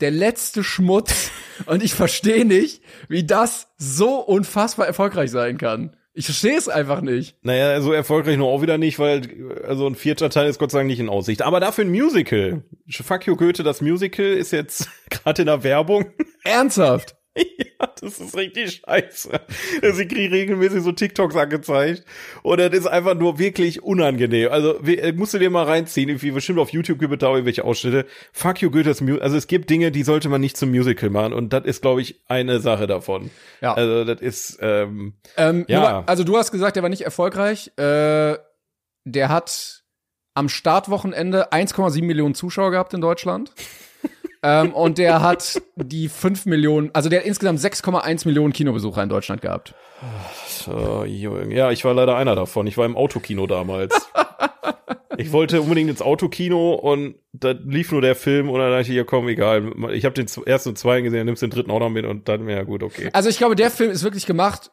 der 0.00 0.10
letzte 0.10 0.64
Schmutz 0.64 1.30
und 1.66 1.82
ich 1.82 1.94
verstehe 1.94 2.44
nicht, 2.44 2.82
wie 3.08 3.24
das 3.24 3.68
so 3.76 4.16
unfassbar 4.20 4.86
erfolgreich 4.86 5.30
sein 5.30 5.58
kann. 5.58 5.96
Ich 6.12 6.24
verstehe 6.24 6.56
es 6.56 6.68
einfach 6.68 7.02
nicht. 7.02 7.36
Naja, 7.42 7.80
so 7.80 7.92
erfolgreich 7.92 8.36
nur 8.36 8.48
auch 8.48 8.62
wieder 8.62 8.78
nicht, 8.78 8.98
weil 8.98 9.22
also 9.66 9.86
ein 9.86 9.94
vierter 9.94 10.28
Teil 10.28 10.48
ist 10.48 10.58
Gott 10.58 10.72
sei 10.72 10.78
Dank 10.80 10.88
nicht 10.88 10.98
in 10.98 11.08
Aussicht. 11.08 11.42
Aber 11.42 11.60
dafür 11.60 11.84
ein 11.84 11.90
Musical. 11.90 12.64
Fuck 12.90 13.26
you 13.26 13.36
Goethe, 13.36 13.62
das 13.62 13.80
Musical 13.80 14.26
ist 14.26 14.50
jetzt 14.50 14.88
gerade 15.10 15.42
in 15.42 15.46
der 15.46 15.62
Werbung. 15.62 16.06
Ernsthaft. 16.42 17.16
ja, 17.58 17.86
Das 18.00 18.18
ist 18.18 18.36
richtig 18.36 18.82
scheiße. 18.86 19.40
Sie 19.92 20.06
kriegen 20.08 20.32
regelmäßig 20.32 20.82
so 20.82 20.92
TikToks 20.92 21.36
angezeigt. 21.36 22.04
Und 22.42 22.58
das 22.60 22.72
ist 22.72 22.86
einfach 22.86 23.14
nur 23.14 23.38
wirklich 23.38 23.82
unangenehm. 23.82 24.50
Also, 24.50 24.78
wie- 24.82 25.12
musst 25.12 25.34
du 25.34 25.38
dir 25.38 25.50
mal 25.50 25.64
reinziehen. 25.64 26.20
Wie 26.22 26.30
bestimmt 26.30 26.58
auf 26.58 26.70
YouTube 26.70 26.98
gibt 26.98 27.12
es 27.12 27.18
da 27.18 27.30
irgendwelche 27.30 27.64
Ausschnitte. 27.64 28.06
Fuck 28.32 28.62
you, 28.62 28.70
Goethes 28.70 29.00
Musical. 29.00 29.22
Also, 29.22 29.36
es 29.36 29.46
gibt 29.46 29.70
Dinge, 29.70 29.90
die 29.90 30.02
sollte 30.02 30.28
man 30.28 30.40
nicht 30.40 30.56
zum 30.56 30.70
Musical 30.70 31.10
machen. 31.10 31.32
Und 31.32 31.52
das 31.52 31.64
ist, 31.64 31.82
glaube 31.82 32.00
ich, 32.02 32.20
eine 32.28 32.60
Sache 32.60 32.86
davon. 32.86 33.30
Ja. 33.60 33.74
Also, 33.74 34.04
das 34.04 34.20
ist, 34.20 34.58
ähm, 34.60 35.14
Ähm, 35.36 35.64
Ja. 35.68 35.80
mal- 35.80 36.04
also 36.06 36.24
du 36.24 36.36
hast 36.36 36.52
gesagt, 36.52 36.76
der 36.76 36.82
war 36.82 36.90
nicht 36.90 37.02
erfolgreich. 37.02 37.70
Äh, 37.78 38.36
der 39.04 39.28
hat 39.28 39.82
am 40.34 40.48
Startwochenende 40.48 41.52
1,7 41.52 42.06
Millionen 42.06 42.34
Zuschauer 42.34 42.70
gehabt 42.70 42.94
in 42.94 43.00
Deutschland. 43.00 43.52
Ähm, 44.42 44.72
und 44.72 44.98
der 44.98 45.20
hat 45.22 45.60
die 45.76 46.08
5 46.08 46.46
Millionen, 46.46 46.90
also 46.94 47.08
der 47.08 47.20
hat 47.20 47.26
insgesamt 47.26 47.58
6,1 47.60 48.26
Millionen 48.26 48.52
Kinobesucher 48.52 49.02
in 49.02 49.08
Deutschland 49.08 49.42
gehabt. 49.42 49.74
Oh, 50.68 51.04
Junge. 51.04 51.54
ja, 51.54 51.70
ich 51.70 51.84
war 51.84 51.92
leider 51.94 52.16
einer 52.16 52.34
davon. 52.34 52.66
Ich 52.66 52.78
war 52.78 52.86
im 52.86 52.96
Autokino 52.96 53.46
damals. 53.46 53.94
ich 55.18 55.32
wollte 55.32 55.60
unbedingt 55.60 55.90
ins 55.90 56.00
Autokino 56.02 56.72
und 56.74 57.16
da 57.32 57.50
lief 57.50 57.92
nur 57.92 58.00
der 58.00 58.14
Film 58.16 58.48
und 58.48 58.58
dann 58.60 58.70
dachte 58.70 58.82
ich, 58.90 58.96
ja 58.96 59.04
komm, 59.04 59.28
egal. 59.28 59.72
Ich 59.92 60.04
habe 60.04 60.14
den 60.14 60.26
ersten 60.46 60.70
und 60.70 60.76
zweiten 60.78 61.04
gesehen, 61.04 61.18
dann 61.18 61.26
nimmst 61.26 61.42
du 61.42 61.46
den 61.46 61.52
dritten 61.52 61.70
auch 61.70 61.80
noch 61.80 61.90
mit 61.90 62.06
und 62.06 62.28
dann, 62.28 62.48
ja 62.48 62.62
gut, 62.62 62.82
okay. 62.82 63.10
Also 63.12 63.28
ich 63.28 63.38
glaube, 63.38 63.56
der 63.56 63.70
Film 63.70 63.90
ist 63.90 64.02
wirklich 64.04 64.26
gemacht 64.26 64.70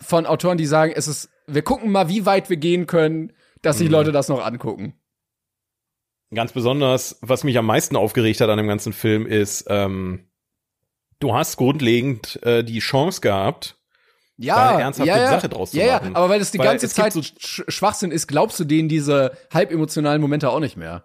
von 0.00 0.26
Autoren, 0.26 0.58
die 0.58 0.66
sagen, 0.66 0.92
es 0.94 1.06
ist, 1.08 1.28
wir 1.46 1.62
gucken 1.62 1.90
mal, 1.92 2.08
wie 2.08 2.26
weit 2.26 2.50
wir 2.50 2.56
gehen 2.56 2.86
können, 2.86 3.32
dass 3.62 3.76
Mhm. 3.76 3.78
sich 3.80 3.90
Leute 3.90 4.12
das 4.12 4.28
noch 4.28 4.44
angucken. 4.44 4.94
Ganz 6.34 6.52
besonders, 6.52 7.18
was 7.22 7.42
mich 7.44 7.56
am 7.56 7.66
meisten 7.66 7.96
aufgeregt 7.96 8.40
hat 8.40 8.50
an 8.50 8.58
dem 8.58 8.68
ganzen 8.68 8.92
Film 8.92 9.26
ist, 9.26 9.64
ähm, 9.68 10.28
du 11.20 11.34
hast 11.34 11.56
grundlegend 11.56 12.38
äh, 12.42 12.62
die 12.62 12.80
Chance 12.80 13.20
gehabt, 13.22 13.76
Da 14.36 14.74
eine 14.74 14.82
ernsthafte 14.82 15.12
Sache 15.26 15.48
draus 15.48 15.70
zu 15.70 15.78
ja, 15.78 15.94
machen. 15.94 16.12
Ja, 16.12 16.16
aber 16.16 16.28
weil 16.28 16.38
das 16.38 16.50
die 16.50 16.58
Weil 16.58 16.66
ganze 16.66 16.88
Zeit 16.88 17.12
so- 17.14 17.22
Sch 17.22 17.62
Schwachsinn 17.68 18.10
ist, 18.12 18.26
glaubst 18.28 18.60
du 18.60 18.64
denen 18.64 18.88
diese 18.88 19.32
halb 19.52 19.72
emotionalen 19.72 20.20
Momente 20.20 20.50
auch 20.50 20.60
nicht 20.60 20.76
mehr? 20.76 21.02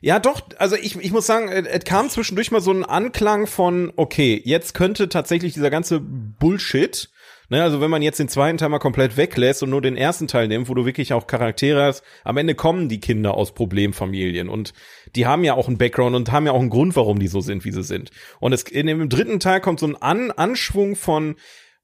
Ja, 0.00 0.18
doch, 0.20 0.40
also 0.58 0.76
ich, 0.76 0.96
ich 0.96 1.10
muss 1.10 1.26
sagen, 1.26 1.48
es 1.48 1.66
es 1.66 1.84
kam 1.84 2.08
zwischendurch 2.10 2.50
mal 2.52 2.60
so 2.60 2.70
ein 2.70 2.84
Anklang 2.84 3.46
von, 3.46 3.92
okay, 3.96 4.40
jetzt 4.44 4.74
könnte 4.74 5.08
tatsächlich 5.08 5.54
dieser 5.54 5.70
ganze 5.70 6.00
Bullshit, 6.00 7.10
ne, 7.48 7.62
also 7.62 7.80
wenn 7.80 7.90
man 7.90 8.02
jetzt 8.02 8.18
den 8.18 8.28
zweiten 8.28 8.58
Teil 8.58 8.68
mal 8.68 8.78
komplett 8.78 9.16
weglässt 9.16 9.62
und 9.62 9.70
nur 9.70 9.82
den 9.82 9.96
ersten 9.96 10.26
Teil 10.28 10.48
nimmt, 10.48 10.68
wo 10.68 10.74
du 10.74 10.84
wirklich 10.86 11.12
auch 11.12 11.26
Charaktere 11.26 11.82
hast, 11.82 12.02
am 12.24 12.36
Ende 12.36 12.54
kommen 12.54 12.88
die 12.88 13.00
Kinder 13.00 13.34
aus 13.34 13.52
Problemfamilien 13.54 14.48
und 14.48 14.72
die 15.14 15.26
haben 15.26 15.44
ja 15.44 15.54
auch 15.54 15.68
einen 15.68 15.78
Background 15.78 16.16
und 16.16 16.32
haben 16.32 16.46
ja 16.46 16.52
auch 16.52 16.60
einen 16.60 16.70
Grund, 16.70 16.96
warum 16.96 17.18
die 17.18 17.28
so 17.28 17.40
sind, 17.40 17.64
wie 17.64 17.72
sie 17.72 17.82
sind. 17.82 18.10
Und 18.40 18.52
es, 18.52 18.62
in 18.64 18.86
dem 18.86 19.08
dritten 19.08 19.40
Teil 19.40 19.60
kommt 19.60 19.80
so 19.80 19.86
ein 19.86 19.96
An 19.96 20.30
Anschwung 20.30 20.96
von, 20.96 21.36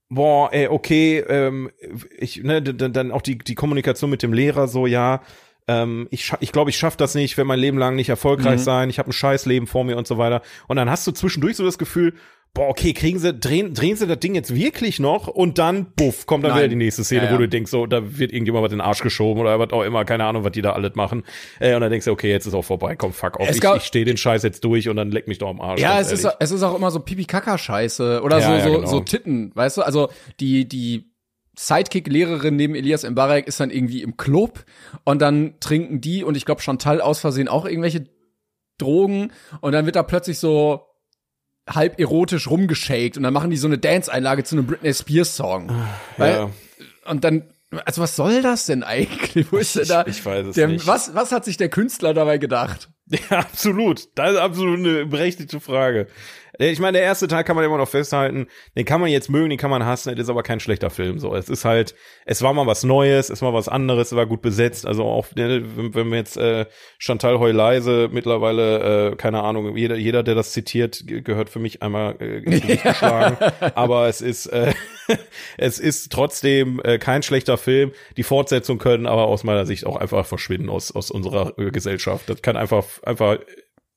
boah, 0.09 0.51
ey, 0.51 0.67
okay, 0.67 1.19
ähm, 1.19 1.71
ich, 2.17 2.43
ne, 2.43 2.61
dann 2.61 3.11
auch 3.11 3.21
die, 3.21 3.37
die 3.37 3.55
Kommunikation 3.55 4.09
mit 4.09 4.23
dem 4.23 4.33
Lehrer 4.33 4.67
so, 4.67 4.85
ja, 4.85 5.21
ähm, 5.67 6.07
ich, 6.11 6.23
scha- 6.23 6.37
ich 6.41 6.51
glaube, 6.51 6.69
ich 6.71 6.77
schaffe 6.77 6.97
das 6.97 7.15
nicht, 7.15 7.37
wenn 7.37 7.47
mein 7.47 7.59
Leben 7.59 7.77
lang 7.77 7.95
nicht 7.95 8.09
erfolgreich 8.09 8.59
sein, 8.63 8.89
ich 8.89 8.99
habe 8.99 9.11
ein 9.11 9.13
scheiß 9.13 9.45
Leben 9.45 9.67
vor 9.67 9.85
mir 9.85 9.95
und 9.95 10.07
so 10.07 10.17
weiter. 10.17 10.41
Und 10.67 10.75
dann 10.75 10.89
hast 10.89 11.07
du 11.07 11.11
zwischendurch 11.11 11.55
so 11.55 11.63
das 11.63 11.77
Gefühl, 11.77 12.15
boah, 12.53 12.67
okay, 12.69 12.93
kriegen 12.93 13.17
sie, 13.17 13.33
drehen, 13.33 13.73
drehen 13.73 13.95
sie 13.95 14.07
das 14.07 14.19
Ding 14.19 14.35
jetzt 14.35 14.53
wirklich 14.53 14.99
noch 14.99 15.27
und 15.27 15.57
dann, 15.57 15.93
buff, 15.95 16.25
kommt 16.25 16.43
dann 16.43 16.51
Nein. 16.51 16.59
wieder 16.59 16.67
die 16.67 16.75
nächste 16.75 17.03
Szene, 17.03 17.23
Ja, 17.23 17.27
ja. 17.29 17.33
wo 17.33 17.39
du 17.39 17.47
denkst, 17.47 17.71
so, 17.71 17.85
da 17.85 18.17
wird 18.17 18.33
irgendjemand 18.33 18.65
was 18.65 18.71
in 18.73 18.79
den 18.79 18.85
Arsch 18.85 19.01
geschoben 19.01 19.39
oder 19.41 19.57
was 19.57 19.71
auch 19.71 19.83
immer, 19.83 20.03
keine 20.03 20.25
Ahnung, 20.25 20.43
was 20.43 20.51
die 20.51 20.61
da 20.61 20.73
alles 20.73 20.95
machen. 20.95 21.23
Äh, 21.59 21.75
und 21.75 21.81
dann 21.81 21.91
denkst 21.91 22.05
du, 22.05 22.11
okay, 22.11 22.29
jetzt 22.29 22.45
ist 22.45 22.53
auch 22.53 22.65
vorbei, 22.65 22.95
komm, 22.95 23.13
fuck 23.13 23.39
off, 23.39 23.49
ich, 23.49 23.63
ich 23.63 23.83
stehe 23.83 24.03
den 24.05 24.17
Scheiß 24.17 24.43
jetzt 24.43 24.63
durch 24.65 24.89
und 24.89 24.97
dann 24.97 25.11
leck 25.11 25.27
mich 25.27 25.37
doch 25.37 25.49
am 25.49 25.61
Arsch. 25.61 25.79
Ja, 25.81 25.99
es 25.99 26.11
ist, 26.11 26.27
es 26.39 26.51
ist 26.51 26.63
auch 26.63 26.75
immer 26.75 26.91
so 26.91 26.99
Pipi-Kaka-Scheiße 26.99 28.21
oder 28.21 28.39
Ja, 28.39 28.59
so, 28.59 28.67
so, 28.69 28.75
genau. 28.75 28.87
so 28.87 28.99
Titten, 28.99 29.51
weißt 29.55 29.77
du? 29.77 29.81
Also 29.83 30.09
die, 30.39 30.67
die 30.67 31.11
Sidekick-Lehrerin 31.57 32.55
neben 32.55 32.75
Elias 32.75 33.09
Mbarek 33.09 33.47
ist 33.47 33.59
dann 33.59 33.71
irgendwie 33.71 34.01
im 34.01 34.17
Club 34.17 34.65
und 35.05 35.21
dann 35.21 35.55
trinken 35.59 36.01
die 36.01 36.23
und 36.23 36.35
ich 36.35 36.45
glaube 36.45 36.61
Chantal 36.61 37.01
aus 37.01 37.19
Versehen 37.19 37.47
auch 37.47 37.65
irgendwelche 37.65 38.05
Drogen 38.77 39.31
und 39.61 39.71
dann 39.73 39.85
wird 39.85 39.95
da 39.95 40.03
plötzlich 40.03 40.39
so 40.39 40.87
halb 41.69 41.99
erotisch 41.99 42.49
rumgeschakt 42.49 43.17
und 43.17 43.23
dann 43.23 43.33
machen 43.33 43.49
die 43.51 43.57
so 43.57 43.67
eine 43.67 43.77
Dance-Einlage 43.77 44.43
zu 44.43 44.55
einem 44.55 44.65
Britney 44.67 44.93
Spears-Song. 44.93 45.71
Weil- 46.17 46.33
ja. 46.33 46.49
Und 47.05 47.23
dann, 47.23 47.43
also 47.85 48.01
was 48.01 48.15
soll 48.15 48.41
das 48.41 48.65
denn 48.65 48.83
eigentlich? 48.83 49.45
Wo 49.51 49.57
ist 49.57 49.75
denn 49.75 49.87
da? 49.87 50.01
Ich- 50.05 50.19
ich 50.19 50.25
weiß 50.25 50.47
es 50.47 50.55
der, 50.55 50.67
nicht. 50.67 50.87
Was, 50.87 51.13
was 51.15 51.31
hat 51.31 51.45
sich 51.45 51.57
der 51.57 51.69
Künstler 51.69 52.13
dabei 52.13 52.37
gedacht? 52.37 52.89
Ja, 53.29 53.39
absolut. 53.39 54.07
Das 54.15 54.31
ist 54.31 54.37
absolut 54.37 54.79
eine 54.79 55.05
berechtigte 55.05 55.59
Frage. 55.59 56.07
Ich 56.59 56.79
meine, 56.79 56.97
der 56.97 57.03
erste 57.05 57.27
Teil 57.27 57.43
kann 57.43 57.55
man 57.55 57.65
immer 57.65 57.77
noch 57.77 57.87
festhalten. 57.87 58.47
Den 58.77 58.85
kann 58.85 58.99
man 59.01 59.09
jetzt 59.09 59.29
mögen, 59.29 59.49
den 59.49 59.57
kann 59.57 59.71
man 59.71 59.85
hassen. 59.85 60.11
Das 60.15 60.23
ist 60.23 60.29
aber 60.29 60.43
kein 60.43 60.59
schlechter 60.59 60.89
Film. 60.89 61.17
So, 61.19 61.35
es 61.35 61.49
ist 61.49 61.65
halt, 61.65 61.95
es 62.25 62.41
war 62.41 62.53
mal 62.53 62.67
was 62.67 62.83
Neues, 62.83 63.29
es 63.29 63.41
war 63.41 63.53
was 63.53 63.67
anderes, 63.69 64.11
es 64.11 64.15
war 64.17 64.25
gut 64.25 64.41
besetzt. 64.41 64.85
Also 64.85 65.03
auch, 65.05 65.27
ne, 65.35 65.63
wenn, 65.75 65.95
wenn 65.95 66.09
wir 66.09 66.17
jetzt 66.17 66.37
äh, 66.37 66.65
Chantal 66.97 67.39
Heuleise 67.39 68.09
mittlerweile, 68.11 69.11
äh, 69.11 69.15
keine 69.15 69.43
Ahnung, 69.43 69.75
jeder, 69.77 69.95
jeder, 69.95 70.23
der 70.23 70.35
das 70.35 70.51
zitiert, 70.51 71.03
ge- 71.07 71.21
gehört 71.21 71.49
für 71.49 71.59
mich 71.59 71.81
einmal 71.81 72.15
äh, 72.19 72.41
geschlagen. 72.41 73.37
Aber 73.75 74.07
es 74.07 74.21
ist, 74.21 74.47
äh, 74.47 74.73
es 75.57 75.79
ist 75.79 76.11
trotzdem 76.11 76.81
äh, 76.83 76.97
kein 76.97 77.23
schlechter 77.23 77.57
Film. 77.57 77.91
Die 78.17 78.23
Fortsetzungen 78.23 78.79
können 78.79 79.05
aber 79.07 79.25
aus 79.27 79.43
meiner 79.43 79.65
Sicht 79.65 79.85
auch 79.85 79.95
einfach 79.95 80.25
verschwinden 80.25 80.69
aus 80.69 80.91
aus 80.91 81.11
unserer 81.11 81.57
äh, 81.57 81.71
Gesellschaft. 81.71 82.29
Das 82.29 82.41
kann 82.41 82.57
einfach 82.57 82.85
einfach 83.03 83.37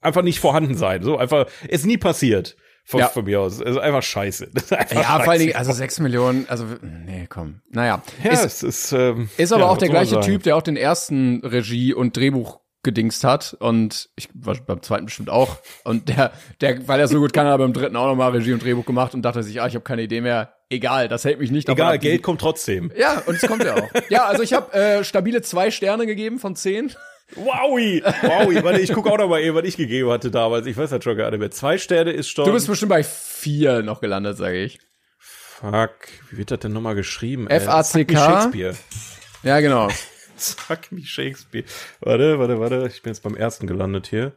einfach 0.05 0.23
nicht 0.23 0.41
vorhanden 0.41 0.77
sein. 0.77 1.03
So 1.03 1.17
einfach 1.19 1.47
ist 1.69 1.87
nie 1.87 1.99
passiert. 1.99 2.57
Von, 2.87 3.01
Ja. 3.01 3.09
von 3.09 3.25
mir 3.25 3.41
aus. 3.41 3.63
Also 3.63 3.81
einfach 3.81 4.03
scheiße. 4.03 4.51
Einfach 4.71 4.93
Ja, 4.95 5.19
vor 5.21 5.31
allen 5.33 5.41
Dingen, 5.41 5.57
also 5.57 5.73
sechs 5.73 5.99
Millionen, 6.01 6.47
also, 6.51 6.67
nee, 6.83 7.27
komm. 7.31 7.63
Naja. 7.71 8.03
ja, 8.23 8.31
ist, 8.31 8.45
es 8.45 8.63
ist, 8.63 8.93
ähm, 8.93 9.31
ist 9.39 9.53
aber 9.55 9.63
ja, 9.63 9.69
auch 9.71 9.79
der 9.79 9.89
gleiche? 9.89 10.21
Typ, 10.21 10.43
der 10.43 10.55
auch 10.55 10.63
den 10.63 10.77
ersten 10.77 11.41
Regie- 11.43 11.95
und 11.95 12.15
Drehbuch 12.15 12.61
gedingst 12.83 13.25
hat 13.25 13.57
und 13.61 14.11
ich 14.15 14.29
war 14.35 14.55
beim 14.67 14.83
zweiten 14.83 15.07
bestimmt 15.07 15.31
auch 15.31 15.57
und 15.85 16.11
der 16.11 16.33
der 16.61 16.87
weil 16.87 17.01
er 17.01 17.09
so 17.09 17.19
gut 17.19 17.33
kann 17.33 17.47
hat 17.47 17.55
er 17.55 17.57
beim 17.59 17.73
dritten 17.73 17.97
auch 17.97 18.09
nochmal 18.09 18.33
Regie 18.33 18.53
und 18.53 18.63
Drehbuch 18.63 18.85
gemacht 18.85 19.15
und 19.15 19.23
dachte 19.23 19.43
sich 19.43 19.63
ah 19.63 19.67
ich 19.67 19.75
habe 19.75 19.85
keine 19.85 20.03
Idee 20.03 20.21
mehr 20.21 20.53
egal 20.69 21.09
das 21.09 21.25
hält 21.25 21.39
mich 21.41 21.51
nicht 21.51 21.67
Egal, 21.67 21.95
ab, 21.95 22.01
Geld 22.03 22.23
kommt 22.23 22.43
trotzdem. 22.43 22.93
ja 22.95 23.23
und 23.25 23.37
es 23.43 23.49
kommt 23.49 23.65
ja 23.65 23.77
auch 23.77 23.89
ja 24.11 24.27
also 24.27 24.43
ich 24.43 24.53
habe 24.53 24.71
äh, 24.75 25.03
stabile 25.03 25.41
zwei 25.41 25.71
Sterne 25.71 26.05
gegeben 26.05 26.39
von 26.39 26.57
zehn 26.57 26.93
Wowi! 27.35 28.03
Wowi! 28.05 28.63
Warte, 28.63 28.81
ich 28.81 28.93
gucke 28.93 29.11
auch 29.11 29.19
noch 29.19 29.29
mal 29.29 29.41
eben, 29.41 29.57
was 29.57 29.65
ich 29.65 29.77
gegeben 29.77 30.11
hatte 30.11 30.31
damals. 30.31 30.67
Ich 30.67 30.77
weiß 30.77 30.91
das 30.91 31.03
schon 31.03 31.17
gar 31.17 31.31
nicht 31.31 31.41
mehr. 31.41 31.51
Zwei 31.51 31.79
Sterne 31.79 32.13
ist 32.13 32.29
schon. 32.29 32.45
du 32.45 32.53
bist 32.53 32.67
bestimmt 32.67 32.91
bei 32.91 33.03
vier 33.03 33.83
noch 33.83 34.01
gelandet 34.01 34.37
sage 34.37 34.63
ich 34.63 34.79
Fuck, 35.19 36.09
wie 36.31 36.39
wird 36.39 36.51
das 36.51 36.61
denn 36.61 36.73
nochmal 36.73 36.95
geschrieben? 36.95 37.47
F-A-C-K? 37.49 38.15
Shakespeare. 38.15 38.75
ja 39.43 39.61
genau 39.61 39.89
Zack 40.37 40.89
wie 40.91 41.05
Shakespeare. 41.05 41.65
Warte, 42.01 42.39
warte, 42.39 42.59
warte. 42.59 42.91
Ich 42.93 43.03
bin 43.03 43.13
jetzt 43.13 43.23
beim 43.23 43.37
ersten 43.37 43.67
gelandet 43.67 44.09
hier. 44.09 44.37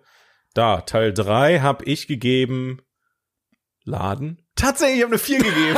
Da, 0.53 0.81
Teil 0.81 1.13
drei 1.13 1.59
habe 1.59 1.85
ich 1.85 2.07
gegeben. 2.07 2.81
Laden? 3.87 4.37
Tatsächlich, 4.55 4.97
ich 4.97 5.03
habe 5.03 5.13
eine 5.13 5.19
4 5.19 5.37
gegeben. 5.39 5.77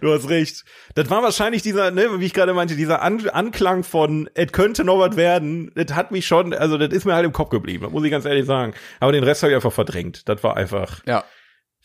du 0.00 0.12
hast 0.12 0.28
recht. 0.28 0.64
Das 0.94 1.08
war 1.08 1.22
wahrscheinlich 1.22 1.62
dieser, 1.62 1.90
ne, 1.90 2.20
wie 2.20 2.26
ich 2.26 2.34
gerade 2.34 2.52
meinte, 2.52 2.76
dieser 2.76 3.00
An 3.02 3.28
Anklang 3.28 3.84
von, 3.84 4.28
es 4.34 4.52
könnte 4.52 4.84
noch 4.84 4.98
was 4.98 5.16
werden. 5.16 5.72
Das 5.74 5.94
hat 5.94 6.10
mich 6.10 6.26
schon, 6.26 6.52
also 6.52 6.76
das 6.76 6.90
ist 6.90 7.04
mir 7.06 7.14
halt 7.14 7.24
im 7.24 7.32
Kopf 7.32 7.50
geblieben, 7.50 7.84
das 7.84 7.92
muss 7.92 8.04
ich 8.04 8.10
ganz 8.10 8.24
ehrlich 8.24 8.46
sagen. 8.46 8.74
Aber 8.98 9.12
den 9.12 9.24
Rest 9.24 9.42
habe 9.42 9.52
ich 9.52 9.56
einfach 9.56 9.72
verdrängt. 9.72 10.28
Das 10.28 10.42
war 10.42 10.56
einfach, 10.56 11.00
ja 11.06 11.24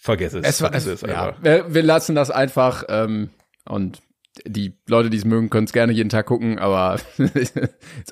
vergess 0.05 0.34
es. 0.34 0.45
Es 0.45 0.62
war, 0.62 0.69
vergiss 0.69 0.88
es, 0.88 1.03
es 1.03 1.10
ja, 1.10 1.27
einfach. 1.27 1.43
wir, 1.43 1.73
wir 1.73 1.84
lassen 1.84 2.15
das 2.15 2.31
einfach 2.31 2.84
ähm, 2.88 3.29
und 3.67 4.01
die 4.45 4.77
Leute, 4.87 5.09
die 5.09 5.17
es 5.17 5.25
mögen, 5.25 5.49
können 5.49 5.65
es 5.65 5.73
gerne 5.73 5.93
jeden 5.93 6.09
Tag 6.09 6.25
gucken, 6.25 6.59
aber 6.59 6.99
ist 7.17 7.55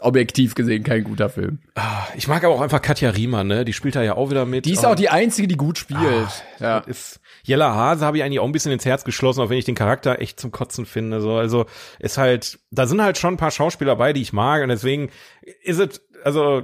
objektiv 0.01 0.55
gesehen 0.55 0.83
kein 0.83 1.03
guter 1.03 1.29
Film. 1.29 1.59
Ich 2.15 2.27
mag 2.27 2.43
aber 2.43 2.53
auch 2.55 2.61
einfach 2.61 2.81
Katja 2.81 3.09
Riemann, 3.09 3.47
ne? 3.47 3.65
Die 3.65 3.73
spielt 3.73 3.95
da 3.95 4.03
ja 4.03 4.15
auch 4.15 4.29
wieder 4.29 4.45
mit. 4.45 4.65
Die 4.65 4.73
ist 4.73 4.85
auch 4.85 4.95
die 4.95 5.09
einzige, 5.09 5.47
die 5.47 5.57
gut 5.57 5.77
spielt. 5.77 6.01
ja. 6.59 6.79
Das 6.79 6.87
ist 6.87 7.19
Jella 7.43 7.73
Hase 7.75 8.05
habe 8.05 8.17
ich 8.17 8.23
eigentlich 8.23 8.39
auch 8.39 8.45
ein 8.45 8.51
bisschen 8.51 8.71
ins 8.71 8.85
Herz 8.85 9.03
geschlossen, 9.03 9.41
auch 9.41 9.49
wenn 9.49 9.57
ich 9.57 9.65
den 9.65 9.75
Charakter 9.75 10.21
echt 10.21 10.39
zum 10.39 10.51
Kotzen 10.51 10.85
finde. 10.85 11.19
So, 11.19 11.35
also 11.35 11.65
ist 11.99 12.17
halt, 12.17 12.59
da 12.71 12.87
sind 12.87 13.01
halt 13.01 13.17
schon 13.17 13.33
ein 13.33 13.37
paar 13.37 13.51
Schauspieler 13.51 13.95
bei, 13.95 14.13
die 14.13 14.21
ich 14.21 14.33
mag 14.33 14.63
und 14.63 14.69
deswegen 14.69 15.09
ist 15.63 15.79
es, 15.79 16.01
also 16.23 16.63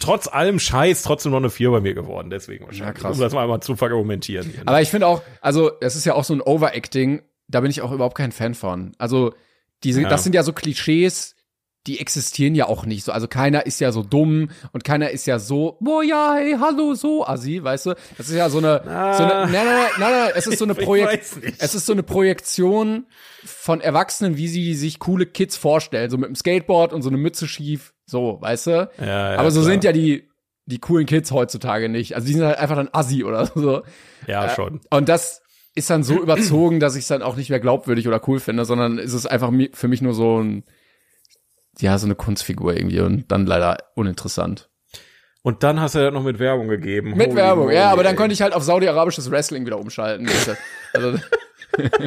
trotz 0.00 0.26
allem 0.28 0.58
Scheiß 0.58 1.02
trotzdem 1.02 1.32
noch 1.32 1.38
eine 1.38 1.50
Vier 1.50 1.70
bei 1.70 1.80
mir 1.80 1.94
geworden. 1.94 2.30
Deswegen 2.30 2.64
wahrscheinlich, 2.64 3.00
krass. 3.00 3.16
um 3.16 3.20
das 3.20 3.32
mal 3.32 3.42
einmal 3.42 3.60
zu 3.60 3.76
verargumentieren. 3.76 4.48
ne? 4.48 4.62
Aber 4.66 4.80
ich 4.80 4.90
finde 4.90 5.06
auch, 5.06 5.22
also 5.40 5.72
es 5.80 5.96
ist 5.96 6.04
ja 6.04 6.14
auch 6.14 6.24
so 6.24 6.34
ein 6.34 6.40
Overacting, 6.40 7.22
da 7.48 7.60
bin 7.60 7.70
ich 7.70 7.82
auch 7.82 7.92
überhaupt 7.92 8.16
kein 8.16 8.32
Fan 8.32 8.54
von. 8.54 8.92
Also 8.98 9.32
diese, 9.82 10.02
Ja. 10.02 10.08
das 10.08 10.24
sind 10.24 10.34
ja 10.34 10.42
so 10.42 10.52
Klischees, 10.52 11.34
die 11.86 12.00
existieren 12.00 12.54
ja 12.54 12.66
auch 12.66 12.86
nicht 12.86 13.04
so. 13.04 13.12
Also 13.12 13.28
keiner 13.28 13.66
ist 13.66 13.78
ja 13.78 13.92
so 13.92 14.02
dumm 14.02 14.48
und 14.72 14.84
keiner 14.84 15.10
ist 15.10 15.26
ja 15.26 15.38
so, 15.38 15.76
boah 15.80 16.02
ja, 16.02 16.34
hey, 16.38 16.56
hallo, 16.58 16.94
so 16.94 17.26
assi, 17.26 17.62
weißt 17.62 17.86
du? 17.86 17.94
Das 18.16 18.30
ist 18.30 18.34
ja 18.36 18.48
so 18.48 18.56
eine, 18.58 18.80
so 18.82 18.88
eine 18.90 19.52
nein, 19.52 19.52
nein, 19.52 19.66
nein, 19.98 20.10
nein, 20.12 20.30
es 20.34 20.46
ist 20.46 20.58
so 20.58 20.64
eine 20.66 20.74
Projekt, 20.74 21.26
es 21.58 21.74
ist 21.74 21.84
so 21.84 21.92
eine 21.92 22.02
Projektion 22.02 23.06
von 23.44 23.82
Erwachsenen, 23.82 24.38
wie 24.38 24.48
sie 24.48 24.74
sich 24.74 24.98
coole 24.98 25.26
Kids 25.26 25.58
vorstellen, 25.58 26.08
so 26.08 26.16
mit 26.16 26.28
dem 26.28 26.34
Skateboard 26.36 26.94
und 26.94 27.02
so 27.02 27.10
eine 27.10 27.18
Mütze 27.18 27.46
schief, 27.46 27.92
so, 28.06 28.38
weißt 28.40 28.66
du? 28.68 28.90
Ja, 29.00 29.32
ja, 29.34 29.38
Aber 29.38 29.50
so 29.50 29.60
klar. 29.60 29.72
sind 29.72 29.84
ja 29.84 29.92
die 29.92 30.30
die 30.66 30.78
coolen 30.78 31.04
Kids 31.04 31.30
heutzutage 31.30 31.90
nicht. 31.90 32.14
Also 32.14 32.26
die 32.26 32.32
sind 32.32 32.42
halt 32.42 32.56
einfach 32.56 32.76
dann 32.76 32.88
assi 32.92 33.22
oder 33.22 33.44
so. 33.54 33.82
Ja, 34.26 34.48
schon. 34.48 34.80
Und 34.88 35.10
das 35.10 35.42
ist 35.74 35.90
dann 35.90 36.02
so 36.02 36.14
überzogen, 36.22 36.80
dass 36.80 36.96
ich 36.96 37.02
es 37.02 37.08
dann 37.08 37.22
auch 37.22 37.36
nicht 37.36 37.50
mehr 37.50 37.60
glaubwürdig 37.60 38.08
oder 38.08 38.20
cool 38.28 38.40
finde, 38.40 38.64
sondern 38.64 38.98
ist 38.98 39.12
es 39.12 39.26
einfach 39.26 39.52
für 39.72 39.88
mich 39.88 40.02
nur 40.02 40.14
so 40.14 40.42
ein, 40.42 40.64
ja, 41.78 41.98
so 41.98 42.06
eine 42.06 42.14
Kunstfigur 42.14 42.76
irgendwie 42.76 43.00
und 43.00 43.30
dann 43.30 43.46
leider 43.46 43.78
uninteressant. 43.94 44.70
Und 45.42 45.62
dann 45.62 45.78
hast 45.80 45.94
du 45.94 45.98
ja 45.98 46.10
noch 46.10 46.22
mit 46.22 46.38
Werbung 46.38 46.68
gegeben. 46.68 47.10
Mit 47.16 47.28
Holy 47.28 47.36
Werbung, 47.36 47.64
moly, 47.64 47.76
ja, 47.76 47.90
aber 47.90 48.02
dann 48.02 48.14
ey. 48.14 48.16
konnte 48.16 48.32
ich 48.32 48.40
halt 48.40 48.54
auf 48.54 48.62
saudi-arabisches 48.62 49.30
Wrestling 49.30 49.66
wieder 49.66 49.78
umschalten. 49.78 50.26
Also, 50.94 51.18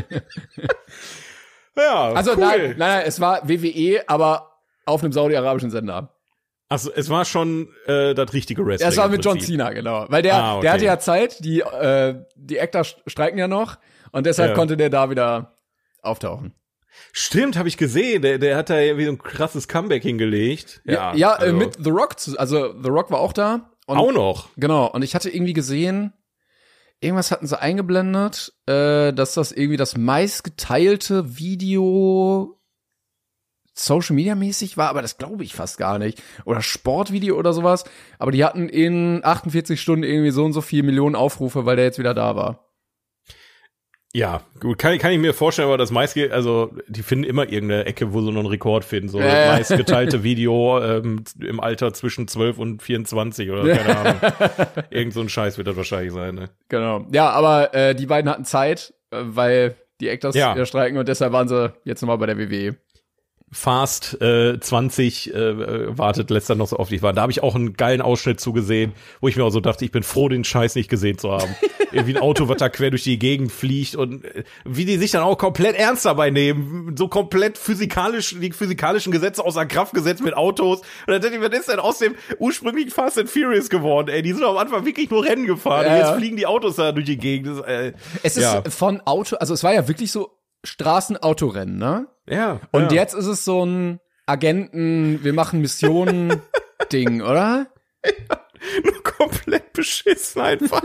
Ja, 1.77 2.11
also 2.13 2.31
cool. 2.31 2.37
nein, 2.39 2.59
nein, 2.61 2.75
nein, 2.77 3.03
es 3.05 3.19
war 3.19 3.47
WWE, 3.47 4.01
aber 4.07 4.57
auf 4.85 5.03
einem 5.03 5.11
saudi-arabischen 5.13 5.69
Sender. 5.69 6.16
Also 6.69 6.91
es 6.93 7.09
war 7.09 7.23
schon 7.25 7.69
äh, 7.85 8.13
das 8.13 8.33
richtige 8.33 8.65
Wrestling. 8.65 8.85
Ja, 8.87 8.91
es 8.91 8.97
war 8.97 9.07
mit 9.07 9.23
John. 9.23 9.39
Cena, 9.39 9.71
genau. 9.71 10.05
Weil 10.09 10.21
der, 10.21 10.35
Ah, 10.35 10.53
okay. 10.55 10.61
der 10.63 10.71
hatte 10.73 10.85
ja 10.85 10.99
Zeit, 10.99 11.43
die, 11.45 11.61
äh, 11.61 12.15
die 12.35 12.59
Actor 12.59 12.83
streiken 12.83 13.39
ja 13.39 13.47
noch 13.47 13.77
und 14.11 14.25
deshalb 14.25 14.49
Ja. 14.49 14.55
konnte 14.55 14.75
der 14.75 14.89
da 14.89 15.09
wieder 15.09 15.57
auftauchen. 16.01 16.53
Stimmt, 17.13 17.57
habe 17.57 17.67
ich 17.69 17.77
gesehen. 17.77 18.21
Der, 18.21 18.37
der 18.39 18.57
hat 18.57 18.69
da 18.69 18.79
ja 18.79 18.97
wie 18.97 19.05
so 19.05 19.11
ein 19.11 19.17
krasses 19.17 19.67
Comeback 19.67 20.03
hingelegt. 20.03 20.81
Ja, 20.83 21.13
ja 21.15 21.33
äh, 21.35 21.43
also- 21.45 21.55
mit 21.55 21.77
The 21.81 21.89
Rock, 21.89 22.19
zu- 22.19 22.37
also 22.37 22.73
The 22.81 22.89
Rock 22.89 23.11
war 23.11 23.19
auch 23.19 23.33
da. 23.33 23.71
Und, 23.85 23.97
auch 23.97 24.11
noch. 24.11 24.49
Genau, 24.57 24.87
und 24.91 25.03
ich 25.03 25.15
hatte 25.15 25.29
irgendwie 25.29 25.53
gesehen, 25.53 26.11
irgendwas 26.99 27.31
hatten 27.31 27.47
sie 27.47 27.57
eingeblendet, 27.61 28.51
äh, 28.65 29.13
dass 29.13 29.35
das 29.35 29.53
irgendwie 29.53 29.77
das 29.77 29.95
meistgeteilte 29.95 31.37
Video 31.37 32.56
Social 33.79 34.15
Media 34.15 34.33
mäßig 34.35 34.75
war, 34.77 34.89
aber 34.89 35.01
das 35.03 35.17
glaube 35.17 35.43
ich 35.43 35.53
fast 35.53 35.77
gar 35.77 35.99
nicht. 35.99 36.21
Oder 36.45 36.61
Sportvideo 36.61 37.37
oder 37.37 37.53
sowas. 37.53 37.83
Aber 38.17 38.31
die 38.31 38.43
hatten 38.43 38.69
in 38.69 39.21
48 39.23 39.79
Stunden 39.79 40.03
irgendwie 40.03 40.31
so 40.31 40.43
und 40.45 40.53
so 40.53 40.61
viele 40.61 40.83
Millionen 40.83 41.15
Aufrufe, 41.15 41.65
weil 41.65 41.75
der 41.75 41.85
jetzt 41.85 41.99
wieder 41.99 42.13
da 42.13 42.35
war. 42.35 42.63
Ja, 44.13 44.41
gut, 44.61 44.79
kann, 44.79 44.97
kann 44.97 45.11
ich 45.11 45.19
mir 45.19 45.33
vorstellen, 45.33 45.67
aber 45.67 45.77
das 45.77 45.91
meiste, 45.91 46.31
also 46.33 46.71
die 46.87 47.03
finden 47.03 47.25
immer 47.25 47.43
irgendeine 47.43 47.85
Ecke, 47.85 48.13
wo 48.13 48.21
sie 48.21 48.31
noch 48.31 48.39
einen 48.39 48.47
Rekord 48.47 48.83
finden. 48.83 49.09
So 49.09 49.19
Ja, 49.19 49.25
das 49.27 49.45
ja. 49.45 49.51
meistgeteilte 49.51 50.23
Video 50.23 50.81
ähm, 50.81 51.23
im 51.39 51.59
Alter 51.59 51.93
zwischen 51.93 52.27
12 52.27 52.57
und 52.57 52.81
24 52.81 53.51
oder 53.51 53.75
keine 53.75 53.97
Ahnung. 53.97 54.21
Irgend 54.89 55.13
so 55.13 55.21
ein 55.21 55.29
Scheiß 55.29 55.57
wird 55.57 55.67
das 55.67 55.75
wahrscheinlich 55.75 56.13
sein, 56.13 56.33
ne? 56.35 56.49
Genau. 56.69 57.05
Ja, 57.11 57.29
aber 57.29 57.73
äh, 57.75 57.93
die 57.93 58.05
beiden 58.07 58.31
hatten 58.31 58.45
Zeit, 58.45 58.93
äh, 59.11 59.17
weil 59.21 59.75
die 59.99 60.07
Actors 60.07 60.35
Ja. 60.35 60.65
streiken 60.65 60.97
und 60.97 61.07
deshalb 61.07 61.33
waren 61.33 61.47
sie 61.47 61.73
jetzt 61.83 62.01
nochmal 62.01 62.17
bei 62.17 62.25
der. 62.27 62.37
WWE. 62.37 62.75
Fast 63.49 64.21
äh, 64.21 64.59
20 64.59 65.33
äh, 65.33 65.97
wartet 65.97 66.29
letzter 66.29 66.55
noch 66.55 66.67
so 66.67 66.75
auf 66.75 66.89
dich 66.89 67.01
war. 67.01 67.13
Da 67.13 67.21
habe 67.21 67.31
ich 67.31 67.41
auch 67.43 67.55
einen 67.55 67.73
geilen 67.73 68.01
Ausschnitt 68.01 68.41
zugesehen, 68.41 68.91
wo 69.21 69.29
ich 69.29 69.37
mir 69.37 69.45
auch 69.45 69.51
so 69.51 69.61
dachte, 69.61 69.85
ich 69.85 69.91
bin 69.91 70.03
froh, 70.03 70.27
den 70.27 70.43
Scheiß 70.43 70.75
nicht 70.75 70.89
gesehen 70.89 71.17
zu 71.17 71.31
haben. 71.31 71.55
Irgendwie 71.93 72.17
ein 72.17 72.21
Auto, 72.21 72.49
was 72.49 72.57
da 72.57 72.67
quer 72.67 72.89
durch 72.89 73.03
die 73.03 73.17
Gegend 73.17 73.53
fliegt 73.53 73.95
und 73.95 74.25
äh, 74.25 74.43
wie 74.65 74.83
die 74.83 74.97
sich 74.97 75.11
dann 75.11 75.23
auch 75.23 75.37
komplett 75.37 75.77
ernst 75.77 76.03
dabei 76.03 76.29
nehmen, 76.29 76.95
so 76.97 77.07
komplett 77.07 77.57
physikalisch, 77.57 78.35
die 78.37 78.51
physikalischen 78.51 79.13
Gesetze 79.13 79.45
außer 79.45 79.65
Kraft 79.65 79.93
gesetzt 79.93 80.21
mit 80.21 80.35
Autos. 80.35 80.81
Und 80.81 81.13
dann 81.13 81.21
dachte 81.21 81.35
ich, 81.35 81.41
was 81.41 81.57
ist 81.57 81.69
denn 81.69 81.79
aus 81.79 81.99
dem 81.99 82.15
ursprünglichen 82.39 82.91
Fast 82.91 83.17
and 83.17 83.29
Furious 83.29 83.69
geworden? 83.69 84.09
Ey, 84.09 84.23
die 84.23 84.33
sind 84.33 84.43
am 84.43 84.57
Anfang 84.57 84.85
wirklich 84.85 85.09
nur 85.09 85.23
Rennen 85.23 85.45
gefahren. 85.45 85.85
Ja, 85.85 85.91
und 85.93 85.97
jetzt 85.99 86.17
fliegen 86.17 86.35
die 86.35 86.47
Autos 86.47 86.75
da 86.75 86.91
durch 86.91 87.05
die 87.05 87.17
Gegend. 87.17 87.47
Das, 87.47 87.65
äh, 87.65 87.93
Es 88.23 88.35
ist 88.35 88.43
ja. 88.43 88.61
von 88.69 88.99
Auto, 89.05 89.37
also 89.37 89.53
es 89.53 89.63
war 89.63 89.73
ja 89.73 89.87
wirklich 89.87 90.11
so 90.11 90.36
Straßenautorennen, 90.67 91.77
ne? 91.77 92.07
ja. 92.27 92.59
Und 92.71 92.91
ja. 92.91 93.01
jetzt 93.01 93.13
ist 93.13 93.25
es 93.25 93.45
so 93.45 93.65
ein 93.65 93.99
Agenten, 94.25 95.23
wir 95.23 95.33
machen 95.33 95.61
Missionen 95.61 96.41
Ding, 96.91 97.21
oder? 97.21 97.67
nur 98.83 99.03
komplett 99.03 99.73
beschissen 99.73 100.41
einfach. 100.41 100.81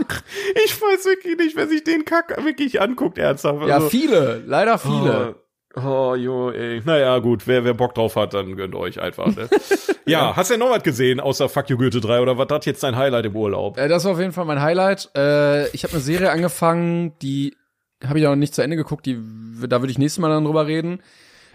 Ich 0.65 0.81
weiß 0.81 1.05
wirklich 1.05 1.37
nicht, 1.37 1.55
wer 1.55 1.67
sich 1.67 1.83
den 1.83 2.05
Kack 2.05 2.43
wirklich 2.43 2.81
anguckt, 2.81 3.17
ernsthaft. 3.17 3.67
Ja, 3.67 3.75
Also, 3.75 3.89
viele, 3.89 4.43
leider 4.45 4.77
viele. 4.77 5.35
Oh, 5.75 5.81
oh 5.81 6.15
jo, 6.15 6.51
ey. 6.51 6.81
Naja, 6.85 7.19
gut, 7.19 7.47
wer, 7.47 7.63
wer 7.63 7.73
Bock 7.73 7.95
drauf 7.95 8.15
hat, 8.15 8.33
dann 8.33 8.55
gönnt 8.55 8.75
euch 8.75 8.99
einfach. 9.01 9.27
Ne? 9.27 9.49
ja, 10.05 10.35
hast 10.35 10.49
du 10.49 10.53
denn 10.53 10.59
noch 10.59 10.69
was 10.69 10.83
gesehen, 10.83 11.19
außer 11.19 11.49
Fuck 11.49 11.69
You 11.69 11.77
Goethe 11.77 11.99
3 11.99 12.21
oder 12.21 12.37
was 12.37 12.47
hat 12.49 12.65
jetzt 12.65 12.83
dein 12.83 12.95
Highlight 12.95 13.25
im 13.25 13.35
Urlaub? 13.35 13.77
Äh, 13.77 13.87
das 13.87 14.05
war 14.05 14.13
auf 14.13 14.19
jeden 14.19 14.33
Fall 14.33 14.45
mein 14.45 14.61
Highlight. 14.61 15.09
Äh, 15.15 15.67
ich 15.69 15.83
habe 15.83 15.93
eine 15.93 16.01
Serie 16.01 16.31
angefangen, 16.31 17.17
die 17.21 17.55
habe 18.05 18.19
ich 18.19 18.25
auch 18.25 18.31
noch 18.31 18.35
nicht 18.37 18.53
zu 18.55 18.61
Ende 18.61 18.75
geguckt, 18.75 19.05
die 19.05 19.15
da 19.67 19.81
würde 19.81 19.91
ich 19.91 19.97
nächstes 19.97 20.19
Mal 20.21 20.29
dann 20.29 20.45
drüber 20.45 20.67
reden. 20.67 21.01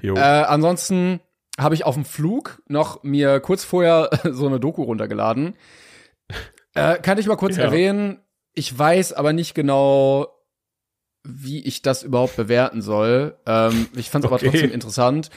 Jo. 0.02 0.14
Äh, 0.16 0.20
ansonsten 0.20 1.20
habe 1.58 1.74
ich 1.74 1.84
auf 1.84 1.94
dem 1.94 2.04
Flug 2.04 2.62
noch 2.68 3.02
mir 3.02 3.40
kurz 3.40 3.64
vorher 3.64 4.10
so 4.30 4.46
eine 4.46 4.60
Doku 4.60 4.82
runtergeladen. 4.82 5.54
Äh, 6.74 6.98
kann 6.98 7.18
ich 7.18 7.26
mal 7.26 7.36
kurz 7.36 7.56
Ja. 7.56 7.64
erwähnen. 7.64 8.20
Ich 8.54 8.76
weiß 8.76 9.12
aber 9.12 9.32
nicht 9.32 9.54
genau, 9.54 10.28
wie 11.24 11.64
ich 11.64 11.82
das 11.82 12.02
überhaupt 12.02 12.36
bewerten 12.36 12.80
soll. 12.82 13.36
Ähm, 13.46 13.88
ich 13.96 14.10
fand 14.10 14.24
es 14.24 14.30
Okay. 14.30 14.44
aber 14.46 14.52
trotzdem 14.52 14.72
interessant. 14.72 15.30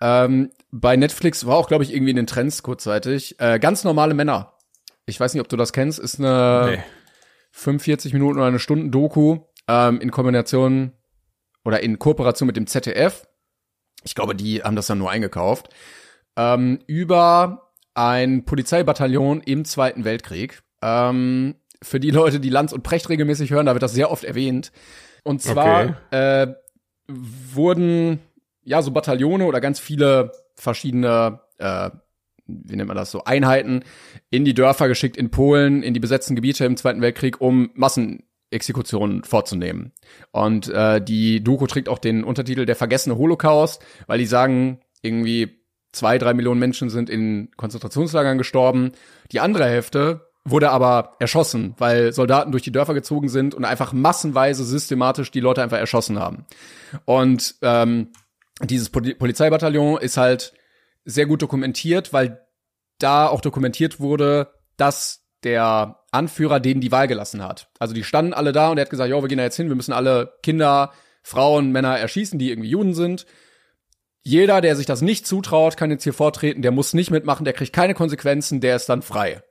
Ähm, 0.00 0.50
bei 0.70 0.96
Netflix 0.96 1.46
war 1.46 1.56
auch, 1.56 1.68
glaube 1.68 1.84
ich, 1.84 1.92
irgendwie 1.92 2.10
in 2.10 2.16
den 2.16 2.26
Trends 2.26 2.62
kurzzeitig. 2.62 3.40
Äh, 3.40 3.58
ganz 3.58 3.84
normale 3.84 4.14
Männer. 4.14 4.54
Ich 5.06 5.18
weiß 5.18 5.32
nicht, 5.34 5.40
ob 5.40 5.48
du 5.48 5.56
das 5.56 5.72
kennst. 5.72 5.98
Ist 5.98 6.18
eine 6.18 6.76
Nee. 6.76 6.82
45 7.52 8.12
Minuten 8.12 8.38
oder 8.38 8.46
eine 8.46 8.58
Stunden 8.58 8.90
Doku 8.90 9.38
ähm, 9.68 10.00
in 10.00 10.10
Kombination 10.10 10.92
oder 11.64 11.82
in 11.82 11.98
Kooperation 11.98 12.46
mit 12.46 12.56
dem 12.56 12.66
ZDF. 12.66 13.26
Ich 14.04 14.14
glaube, 14.14 14.34
die 14.34 14.62
haben 14.62 14.76
das 14.76 14.86
dann 14.86 14.98
nur 14.98 15.10
eingekauft. 15.10 15.68
Ähm, 16.36 16.80
über 16.86 17.72
ein 17.94 18.44
Polizeibataillon 18.44 19.40
im 19.42 19.64
Zweiten 19.64 20.04
Weltkrieg. 20.04 20.62
Ähm, 20.82 21.56
für 21.82 22.00
die 22.00 22.10
Leute, 22.10 22.40
die 22.40 22.50
Lanz 22.50 22.72
und 22.72 22.82
Precht 22.82 23.08
regelmäßig 23.08 23.50
hören, 23.50 23.66
da 23.66 23.74
wird 23.74 23.82
das 23.82 23.92
sehr 23.92 24.10
oft 24.10 24.24
erwähnt. 24.24 24.72
Und 25.24 25.42
zwar 25.42 25.96
äh, 26.12 26.54
wurden 27.08 28.20
ja 28.62 28.82
so 28.82 28.90
Bataillone 28.90 29.44
oder 29.44 29.60
ganz 29.60 29.78
viele 29.78 30.32
verschiedene, 30.54 31.40
äh, 31.58 31.90
wie 32.46 32.76
nennt 32.76 32.88
man 32.88 32.96
das 32.96 33.10
so, 33.10 33.24
Einheiten 33.24 33.84
in 34.30 34.44
die 34.44 34.54
Dörfer 34.54 34.88
geschickt 34.88 35.16
in 35.16 35.30
Polen, 35.30 35.82
in 35.82 35.94
die 35.94 36.00
besetzten 36.00 36.34
Gebiete 36.34 36.64
im 36.64 36.76
Zweiten 36.76 37.00
Weltkrieg, 37.00 37.40
um 37.40 37.70
Massenexekutionen 38.50 39.24
vorzunehmen. 39.24 39.92
Und 40.32 40.68
äh, 40.68 41.00
die 41.02 41.42
Doku 41.42 41.66
trägt 41.66 41.88
auch 41.88 41.98
den 41.98 42.24
Untertitel 42.24 42.64
Der 42.66 42.76
vergessene 42.76 43.16
Holocaust, 43.16 43.82
weil 44.06 44.18
die 44.18 44.26
sagen, 44.26 44.80
irgendwie 45.02 45.62
zwei, 45.92 46.18
drei 46.18 46.34
Millionen 46.34 46.60
Menschen 46.60 46.90
sind 46.90 47.10
in 47.10 47.50
Konzentrationslagern 47.56 48.38
gestorben. 48.38 48.92
Die 49.32 49.40
andere 49.40 49.66
Hälfte 49.66 50.28
wurde 50.44 50.70
aber 50.70 51.16
erschossen, 51.18 51.74
weil 51.78 52.12
Soldaten 52.12 52.52
durch 52.52 52.62
die 52.62 52.72
Dörfer 52.72 52.94
gezogen 52.94 53.28
sind 53.28 53.54
und 53.54 53.64
einfach 53.64 53.92
massenweise 53.92 54.64
systematisch 54.64 55.30
die 55.30 55.40
Leute 55.40 55.62
einfach 55.62 55.78
erschossen 55.78 56.18
haben. 56.18 56.46
Und 57.04 57.56
ähm, 57.62 58.08
dieses 58.62 58.88
Poli 58.88 59.14
Polizeibataillon 59.14 59.98
ist 60.00 60.16
halt 60.16 60.54
sehr 61.04 61.26
gut 61.26 61.42
dokumentiert, 61.42 62.12
weil 62.12 62.40
da 62.98 63.28
auch 63.28 63.40
dokumentiert 63.40 64.00
wurde, 64.00 64.52
dass 64.76 65.27
der 65.44 66.00
Anführer 66.10 66.60
denen 66.60 66.80
die 66.80 66.92
Wahl 66.92 67.08
gelassen 67.08 67.42
hat. 67.42 67.68
Also 67.78 67.94
die 67.94 68.04
standen 68.04 68.32
alle 68.32 68.52
da 68.52 68.70
und 68.70 68.78
er 68.78 68.82
hat 68.82 68.90
gesagt, 68.90 69.10
jo, 69.10 69.22
wir 69.22 69.28
gehen 69.28 69.38
da 69.38 69.44
jetzt 69.44 69.56
hin, 69.56 69.68
wir 69.68 69.76
müssen 69.76 69.92
alle 69.92 70.34
Kinder, 70.42 70.92
Frauen, 71.22 71.70
Männer 71.72 71.98
erschießen, 71.98 72.38
die 72.38 72.50
irgendwie 72.50 72.70
Juden 72.70 72.94
sind. 72.94 73.26
Jeder, 74.22 74.60
der 74.60 74.76
sich 74.76 74.86
das 74.86 75.02
nicht 75.02 75.26
zutraut, 75.26 75.76
kann 75.76 75.90
jetzt 75.90 76.04
hier 76.04 76.12
vortreten, 76.12 76.62
der 76.62 76.72
muss 76.72 76.94
nicht 76.94 77.10
mitmachen, 77.10 77.44
der 77.44 77.54
kriegt 77.54 77.72
keine 77.72 77.94
Konsequenzen, 77.94 78.60
der 78.60 78.76
ist 78.76 78.88
dann 78.88 79.02
frei. 79.02 79.42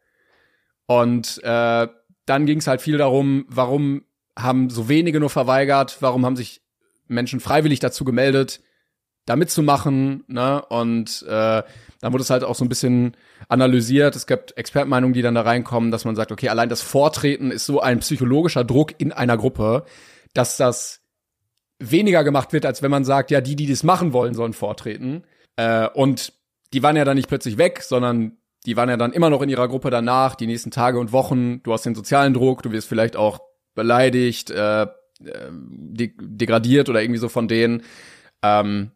Und 0.86 1.42
äh, 1.44 1.88
dann 2.26 2.46
ging 2.46 2.60
es 2.60 2.68
halt 2.68 2.82
viel 2.82 2.98
darum, 2.98 3.46
warum 3.48 4.04
haben 4.38 4.70
so 4.70 4.90
wenige 4.90 5.20
nur 5.20 5.30
verweigert, 5.30 5.98
warum 6.02 6.26
haben 6.26 6.36
sich 6.36 6.62
Menschen 7.08 7.40
freiwillig 7.40 7.80
dazu 7.80 8.06
gemeldet, 8.06 8.62
da 9.26 9.36
mitzumachen, 9.36 10.24
ne? 10.28 10.64
Und 10.66 11.26
äh, 11.28 11.64
dann 12.00 12.14
wurde 12.14 12.24
es 12.24 12.30
halt 12.30 12.44
auch 12.44 12.56
so 12.56 12.64
ein 12.64 12.70
bisschen 12.70 13.16
analysiert. 13.48 14.16
Es 14.16 14.28
gibt 14.28 14.58
Expertenmeinungen, 14.58 15.14
die 15.14 15.22
dann 15.22 15.36
da 15.36 15.42
reinkommen, 15.42 15.92
dass 15.92 16.06
man 16.06 16.16
sagt, 16.16 16.32
okay, 16.32 16.50
allein 16.50 16.70
das 16.70 16.82
Vortreten 16.82 17.52
ist 17.52 17.66
so 17.66 17.82
ein 17.82 18.00
psychologischer 18.00 18.64
Druck 18.64 18.94
in 19.00 19.12
einer 19.12 19.38
Gruppe, 19.38 19.86
dass 20.34 20.58
das 20.58 21.02
weniger 21.80 22.24
gemacht 22.24 22.54
wird, 22.54 22.66
als 22.66 22.82
wenn 22.82 22.92
man 22.92 23.06
sagt, 23.06 23.32
ja, 23.32 23.42
die, 23.42 23.56
die 23.56 23.68
das 23.68 23.84
machen 23.84 24.14
wollen, 24.14 24.34
sollen 24.34 24.54
vortreten. 24.54 25.24
Äh, 25.56 25.88
und 25.90 26.34
die 26.74 26.84
waren 26.84 26.96
ja 26.96 27.06
dann 27.06 27.18
nicht 27.18 27.30
plötzlich 27.30 27.58
weg, 27.58 27.82
sondern 27.82 28.38
die 28.66 28.76
waren 28.76 28.90
ja 28.90 28.98
dann 28.98 29.14
immer 29.14 29.30
noch 29.30 29.42
in 29.42 29.50
ihrer 29.50 29.68
Gruppe 29.68 29.90
danach, 29.90 30.36
die 30.36 30.48
nächsten 30.48 30.72
Tage 30.72 31.00
und 31.00 31.12
Wochen. 31.12 31.64
Du 31.64 31.74
hast 31.74 31.86
den 31.86 31.96
sozialen 31.96 32.34
Druck, 32.34 32.64
du 32.64 32.72
wirst 32.72 32.88
vielleicht 32.88 33.16
auch 33.16 33.40
beleidigt, 33.76 34.50
äh, 34.50 34.84
äh, 34.84 34.88
de 35.52 36.14
degradiert 36.20 36.90
oder 36.90 37.02
irgendwie 37.02 37.20
so 37.20 37.30
von 37.30 37.48
denen. 37.48 37.84
Ähm, 38.44 38.92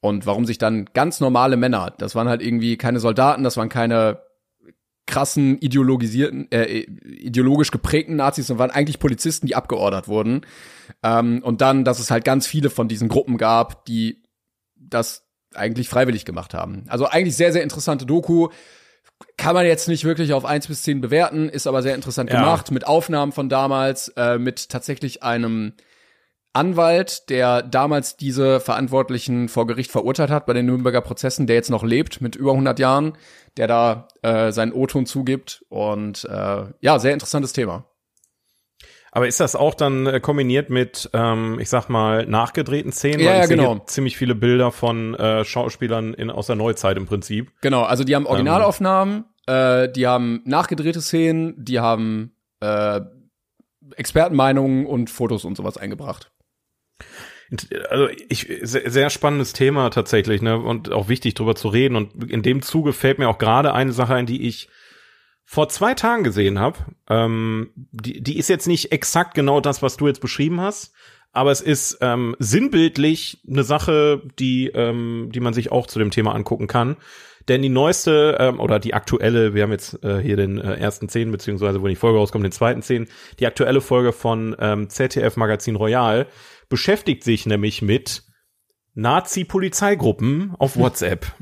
und 0.00 0.26
warum 0.26 0.44
sich 0.44 0.58
dann 0.58 0.86
ganz 0.94 1.20
normale 1.20 1.56
Männer, 1.56 1.92
das 1.98 2.14
waren 2.14 2.28
halt 2.28 2.42
irgendwie 2.42 2.76
keine 2.76 3.00
Soldaten, 3.00 3.42
das 3.44 3.56
waren 3.56 3.68
keine 3.68 4.20
krassen 5.06 5.58
ideologisierten, 5.58 6.52
äh, 6.52 6.80
ideologisch 6.80 7.70
geprägten 7.70 8.16
Nazis, 8.16 8.46
sondern 8.46 8.68
waren 8.68 8.76
eigentlich 8.76 8.98
Polizisten, 8.98 9.46
die 9.46 9.56
abgeordert 9.56 10.06
wurden. 10.06 10.42
Ähm, 11.02 11.42
und 11.42 11.62
dann, 11.62 11.84
dass 11.84 11.98
es 11.98 12.10
halt 12.10 12.24
ganz 12.24 12.46
viele 12.46 12.68
von 12.68 12.88
diesen 12.88 13.08
Gruppen 13.08 13.38
gab, 13.38 13.86
die 13.86 14.22
das 14.76 15.26
eigentlich 15.54 15.88
freiwillig 15.88 16.26
gemacht 16.26 16.52
haben. 16.52 16.84
Also 16.88 17.06
eigentlich 17.06 17.36
sehr, 17.36 17.52
sehr 17.52 17.62
interessante 17.62 18.04
Doku. 18.06 18.48
kann 19.36 19.54
man 19.54 19.66
jetzt 19.66 19.88
nicht 19.88 20.04
wirklich 20.04 20.32
auf 20.32 20.44
eins 20.44 20.68
bis 20.68 20.82
zehn 20.82 21.00
bewerten, 21.00 21.48
ist 21.48 21.66
aber 21.66 21.82
sehr 21.82 21.94
interessant 21.96 22.30
Ja. 22.30 22.36
gemacht, 22.36 22.70
mit 22.70 22.86
Aufnahmen 22.86 23.32
von 23.32 23.48
damals, 23.48 24.08
äh, 24.16 24.38
mit 24.38 24.68
tatsächlich 24.68 25.22
einem 25.24 25.72
Anwalt, 26.52 27.28
der 27.30 27.62
damals 27.62 28.16
diese 28.16 28.60
Verantwortlichen 28.60 29.48
vor 29.48 29.66
Gericht 29.66 29.90
verurteilt 29.90 30.30
hat 30.30 30.46
bei 30.46 30.54
den 30.54 30.66
Nürnberger 30.66 31.00
Prozessen, 31.00 31.46
der 31.46 31.56
jetzt 31.56 31.70
noch 31.70 31.84
lebt 31.84 32.20
mit 32.20 32.36
über 32.36 32.52
100 32.52 32.78
Jahren, 32.78 33.12
der 33.56 33.66
da 33.66 34.08
äh, 34.22 34.50
seinen 34.50 34.72
O-Ton 34.72 35.06
zugibt 35.06 35.64
und 35.68 36.24
äh, 36.24 36.64
ja, 36.80 36.98
sehr 36.98 37.12
interessantes 37.12 37.52
Thema. 37.52 37.84
Aber 39.10 39.26
ist 39.26 39.40
das 39.40 39.56
auch 39.56 39.74
dann 39.74 40.06
äh, 40.06 40.20
kombiniert 40.20 40.70
mit, 40.70 41.10
ähm, 41.12 41.58
ich 41.60 41.68
sag 41.68 41.88
mal, 41.88 42.26
nachgedrehten 42.26 42.92
Szenen? 42.92 43.20
Ja, 43.20 43.36
ja, 43.36 43.46
genau. 43.46 43.78
Ziemlich 43.86 44.16
viele 44.16 44.34
Bilder 44.34 44.70
von 44.70 45.14
äh, 45.14 45.44
Schauspielern 45.44 46.14
in, 46.14 46.30
aus 46.30 46.46
der 46.46 46.56
Neuzeit 46.56 46.96
im 46.96 47.06
Prinzip. 47.06 47.52
Genau, 47.60 47.82
also 47.82 48.04
die 48.04 48.14
haben 48.14 48.26
Originalaufnahmen, 48.26 49.24
äh, 49.46 49.88
die 49.88 50.06
haben 50.06 50.42
nachgedrehte 50.44 51.00
Szenen, 51.00 51.54
die 51.56 51.80
haben 51.80 52.34
äh, 52.60 53.00
Expertenmeinungen 53.96 54.86
und 54.86 55.08
Fotos 55.08 55.44
und 55.44 55.56
sowas 55.56 55.78
eingebracht. 55.78 56.30
Also 57.88 58.08
ich 58.28 58.46
sehr, 58.62 59.08
spannendes 59.10 59.54
Thema 59.54 59.90
tatsächlich, 59.90 60.42
ne? 60.42 60.58
Und 60.58 60.92
auch 60.92 61.08
wichtig 61.08 61.34
drüber 61.34 61.54
zu 61.54 61.68
reden. 61.68 61.96
Und 61.96 62.30
in 62.30 62.42
dem 62.42 62.60
Zuge 62.60 62.92
fällt 62.92 63.18
mir 63.18 63.28
auch 63.28 63.38
gerade 63.38 63.72
eine 63.72 63.92
Sache 63.92 64.14
ein, 64.14 64.26
die 64.26 64.46
ich 64.46 64.68
vor 65.44 65.70
zwei 65.70 65.94
Tagen 65.94 66.24
gesehen 66.24 66.58
habe. 66.58 66.78
Ähm, 67.08 67.70
die, 67.74 68.22
die 68.22 68.38
ist 68.38 68.48
jetzt 68.48 68.68
nicht 68.68 68.92
exakt 68.92 69.34
genau 69.34 69.60
das, 69.60 69.80
was 69.80 69.96
du 69.96 70.06
jetzt 70.06 70.20
beschrieben 70.20 70.60
hast, 70.60 70.92
aber 71.32 71.50
es 71.50 71.62
ist 71.62 71.98
ähm, 72.02 72.36
sinnbildlich 72.38 73.42
eine 73.48 73.62
Sache, 73.62 74.22
die, 74.38 74.66
ähm, 74.66 75.30
die 75.32 75.40
man 75.40 75.54
sich 75.54 75.72
auch 75.72 75.86
zu 75.86 75.98
dem 75.98 76.10
Thema 76.10 76.34
angucken 76.34 76.66
kann. 76.66 76.96
Denn 77.48 77.62
die 77.62 77.70
neueste 77.70 78.36
ähm, 78.38 78.60
oder 78.60 78.78
die 78.78 78.92
aktuelle, 78.92 79.54
wir 79.54 79.62
haben 79.62 79.72
jetzt 79.72 80.04
äh, 80.04 80.18
hier 80.18 80.36
den 80.36 80.58
äh, 80.58 80.74
ersten 80.74 81.08
zehn, 81.08 81.32
beziehungsweise 81.32 81.80
wo 81.80 81.88
die 81.88 81.96
Folge 81.96 82.18
rauskommt, 82.18 82.44
den 82.44 82.52
zweiten 82.52 82.82
zehn, 82.82 83.08
die 83.38 83.46
aktuelle 83.46 83.80
Folge 83.80 84.12
von 84.12 84.54
ähm, 84.60 84.90
ZDF 84.90 85.36
Magazin 85.36 85.76
Royal 85.76 86.26
beschäftigt 86.68 87.24
sich 87.24 87.46
nämlich 87.46 87.82
mit 87.82 88.24
Nazi-Polizeigruppen 88.94 90.54
auf 90.58 90.76
WhatsApp. 90.76 91.32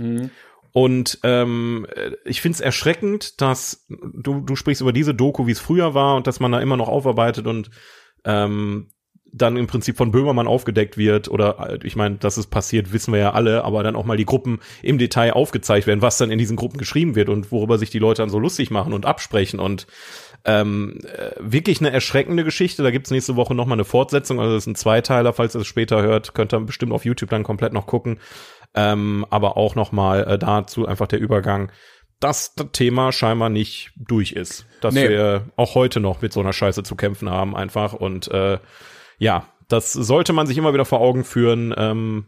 Und 0.72 1.20
ähm, 1.22 1.86
äh, 1.94 2.12
ich 2.26 2.42
finde 2.42 2.56
es 2.56 2.60
erschreckend, 2.60 3.40
dass 3.40 3.86
du, 3.88 4.40
du 4.40 4.56
sprichst 4.56 4.82
über 4.82 4.92
diese 4.92 5.14
Doku, 5.14 5.46
wie 5.46 5.52
es 5.52 5.58
früher 5.58 5.94
war 5.94 6.16
und 6.16 6.26
dass 6.26 6.38
man 6.38 6.52
da 6.52 6.60
immer 6.60 6.76
noch 6.76 6.88
aufarbeitet 6.88 7.46
und 7.46 7.70
ähm, 8.24 8.90
dann 9.32 9.56
im 9.56 9.66
Prinzip 9.66 9.96
von 9.96 10.10
Böhmermann 10.10 10.46
aufgedeckt 10.46 10.96
wird 10.96 11.28
oder 11.28 11.70
äh, 11.70 11.86
ich 11.86 11.96
meine, 11.96 12.16
dass 12.16 12.36
es 12.36 12.46
passiert, 12.46 12.92
wissen 12.92 13.12
wir 13.12 13.20
ja 13.20 13.32
alle, 13.32 13.64
aber 13.64 13.82
dann 13.82 13.96
auch 13.96 14.04
mal 14.04 14.16
die 14.16 14.24
Gruppen 14.24 14.60
im 14.82 14.98
Detail 14.98 15.32
aufgezeigt 15.32 15.86
werden, 15.86 16.02
was 16.02 16.18
dann 16.18 16.30
in 16.30 16.38
diesen 16.38 16.56
Gruppen 16.56 16.78
geschrieben 16.78 17.14
wird 17.14 17.28
und 17.28 17.50
worüber 17.52 17.78
sich 17.78 17.90
die 17.90 17.98
Leute 17.98 18.22
dann 18.22 18.30
so 18.30 18.38
lustig 18.38 18.70
machen 18.70 18.92
und 18.92 19.06
absprechen 19.06 19.60
und 19.60 19.86
ähm, 20.46 20.98
äh, 21.04 21.32
wirklich 21.40 21.80
eine 21.80 21.90
erschreckende 21.90 22.44
Geschichte. 22.44 22.82
Da 22.82 22.90
gibt's 22.90 23.10
nächste 23.10 23.36
Woche 23.36 23.54
noch 23.54 23.66
mal 23.66 23.74
eine 23.74 23.84
Fortsetzung, 23.84 24.40
also 24.40 24.54
das 24.54 24.62
ist 24.62 24.68
ein 24.68 24.74
Zweiteiler, 24.76 25.32
falls 25.32 25.54
ihr 25.54 25.60
es 25.60 25.66
später 25.66 26.00
hört, 26.02 26.34
könnt 26.34 26.54
ihr 26.54 26.60
bestimmt 26.60 26.92
auf 26.92 27.04
YouTube 27.04 27.30
dann 27.30 27.42
komplett 27.42 27.72
noch 27.72 27.86
gucken. 27.86 28.20
Ähm, 28.74 29.26
aber 29.30 29.56
auch 29.56 29.74
noch 29.74 29.90
mal 29.92 30.24
äh, 30.24 30.38
dazu 30.38 30.86
einfach 30.86 31.06
der 31.08 31.18
Übergang, 31.20 31.72
dass 32.20 32.54
das 32.54 32.68
Thema 32.72 33.10
scheinbar 33.12 33.48
nicht 33.48 33.92
durch 33.96 34.32
ist. 34.32 34.66
Dass 34.80 34.94
Nee. 34.94 35.08
wir 35.08 35.50
auch 35.56 35.74
heute 35.74 36.00
noch 36.00 36.22
mit 36.22 36.32
so 36.32 36.40
einer 36.40 36.52
Scheiße 36.52 36.82
zu 36.82 36.94
kämpfen 36.94 37.28
haben 37.30 37.56
einfach 37.56 37.92
und 37.92 38.28
äh, 38.28 38.58
ja, 39.18 39.46
das 39.68 39.92
sollte 39.92 40.32
man 40.32 40.46
sich 40.46 40.58
immer 40.58 40.72
wieder 40.72 40.84
vor 40.84 41.00
Augen 41.00 41.24
führen, 41.24 41.74
ähm, 41.76 42.26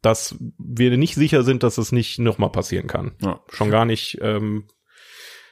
dass 0.00 0.36
wir 0.58 0.96
nicht 0.96 1.14
sicher 1.14 1.42
sind, 1.42 1.62
dass 1.62 1.78
es 1.78 1.92
nicht 1.92 2.18
nochmal 2.18 2.50
passieren 2.50 2.86
kann. 2.86 3.12
Ja. 3.22 3.40
Schon 3.50 3.70
gar 3.70 3.84
nicht, 3.84 4.18
ähm, 4.20 4.66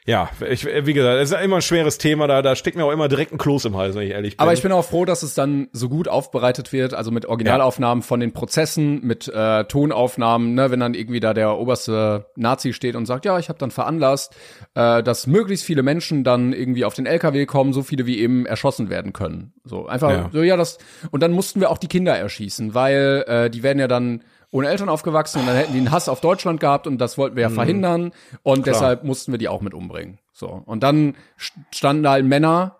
ja, 0.05 0.29
ich, 0.51 0.67
wie 0.67 0.95
gesagt, 0.95 1.21
es 1.21 1.31
ist 1.31 1.41
immer 1.41 1.57
ein 1.57 1.63
schweres 1.63 1.97
Thema, 1.97 2.27
da, 2.27 2.43
da 2.43 2.57
steckt 2.57 2.77
mir 2.77 2.85
auch 2.85 2.91
immer 2.91 3.07
direkt 3.07 3.31
ein 3.33 3.39
Kloß 3.39 3.67
im 3.67 3.77
Hals, 3.77 3.95
wenn 3.95 4.03
ich 4.03 4.11
ehrlich 4.11 4.37
bin. 4.37 4.43
Aber 4.43 4.53
ich 4.53 4.61
bin 4.61 4.73
auch 4.73 4.85
froh, 4.85 5.05
dass 5.05 5.23
es 5.23 5.35
dann 5.35 5.69
so 5.73 5.89
gut 5.89 6.09
aufbereitet 6.09 6.73
wird, 6.73 6.93
also 6.93 7.13
mit 7.13 7.27
Originalaufnahmen 7.27 8.03
von 8.03 8.19
den 8.19 8.33
Prozessen, 8.33 9.07
mit 9.07 9.29
äh, 9.29 9.63
Tonaufnahmen, 9.65 10.55
ne, 10.55 10.73
wenn 10.73 10.81
dann 10.81 10.95
irgendwie 10.95 11.21
da 11.21 11.35
der 11.35 11.57
oberste 11.57 12.27
Nazi 12.35 12.73
steht 12.73 12.97
und 12.97 13.07
sagt, 13.07 13.25
ja, 13.25 13.39
ich 13.39 13.49
habe 13.49 13.61
dann 13.61 13.71
veranlasst, 13.71 14.35
äh, 14.75 15.05
dass 15.05 15.29
möglichst 15.29 15.65
viele 15.65 15.85
Menschen 15.85 16.25
dann 16.25 16.53
irgendwie 16.53 16.85
auf 16.85 16.95
den 16.95 17.07
LKW 17.07 17.47
kommen, 17.47 17.73
so 17.73 17.83
viele 17.85 18.05
wie 18.05 18.19
eben 18.19 18.45
erschossen 18.45 18.91
werden 18.91 19.13
können. 19.13 19.53
So 19.63 19.87
einfach 19.87 20.11
Ja. 20.11 20.31
so 20.33 20.43
ja, 20.43 20.57
das 20.57 20.79
und 21.13 21.23
dann 21.23 21.31
mussten 21.31 21.61
wir 21.61 21.71
auch 21.71 21.79
die 21.79 21.87
Kinder 21.89 22.17
erschießen, 22.17 22.75
weil 22.75 23.25
äh, 23.29 23.51
die 23.51 23.63
werden 23.63 23.79
ja 23.79 23.87
dann 23.87 24.23
ohne 24.53 24.69
Eltern 24.69 24.89
aufgewachsen 24.89 25.41
und 25.41 25.47
dann 25.47 25.57
hätten 25.57 25.73
die 25.73 25.79
einen 25.79 25.91
Hass 25.91 26.09
auf 26.09 26.21
Deutschland 26.21 26.61
gehabt 26.61 26.87
und 26.87 26.99
das 26.99 27.19
wollten 27.19 27.35
wir 27.35 27.43
ja 27.43 27.51
verhindern 27.51 28.13
und 28.45 28.67
deshalb 28.69 29.03
mussten 29.03 29.33
wir 29.33 29.39
die 29.39 29.49
auch 29.49 29.61
mit 29.63 29.75
umbringen. 29.75 30.19
So 30.33 30.47
und 30.47 30.83
dann 30.85 31.17
st- 31.41 31.53
standen 31.75 32.05
da 32.05 32.13
halt 32.13 32.25
Männer, 32.25 32.77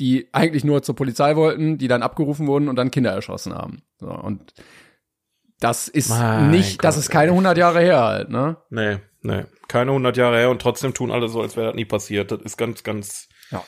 die 0.00 0.28
eigentlich 0.32 0.64
nur 0.64 0.82
zur 0.82 0.96
Polizei 0.96 1.36
wollten, 1.36 1.78
die 1.78 1.86
dann 1.86 2.02
abgerufen 2.02 2.46
wurden 2.48 2.68
und 2.68 2.74
dann 2.76 2.90
Kinder 2.90 3.12
erschossen 3.12 3.54
haben. 3.54 3.82
So, 4.00 4.08
und 4.08 4.52
das 5.60 5.86
ist 5.86 6.08
Mein 6.08 6.50
nicht, 6.50 6.82
das 6.82 6.96
Gott, 6.96 7.04
ist 7.04 7.10
keine 7.10 7.30
100 7.32 7.56
Jahre 7.56 7.80
her 7.80 8.00
halt, 8.02 8.30
ne? 8.30 8.56
Nee, 8.70 8.96
nee. 9.20 9.44
Keine 9.68 9.90
100 9.92 10.16
Jahre 10.16 10.38
her 10.38 10.50
und 10.50 10.60
trotzdem 10.60 10.92
tun 10.92 11.10
alle 11.12 11.28
so, 11.28 11.40
als 11.40 11.56
wäre 11.56 11.66
das 11.68 11.76
nie 11.76 11.84
passiert. 11.84 12.32
Das 12.32 12.40
ist 12.40 12.56
ganz, 12.56 12.82
ganz, 12.82 13.28
Ja. 13.50 13.62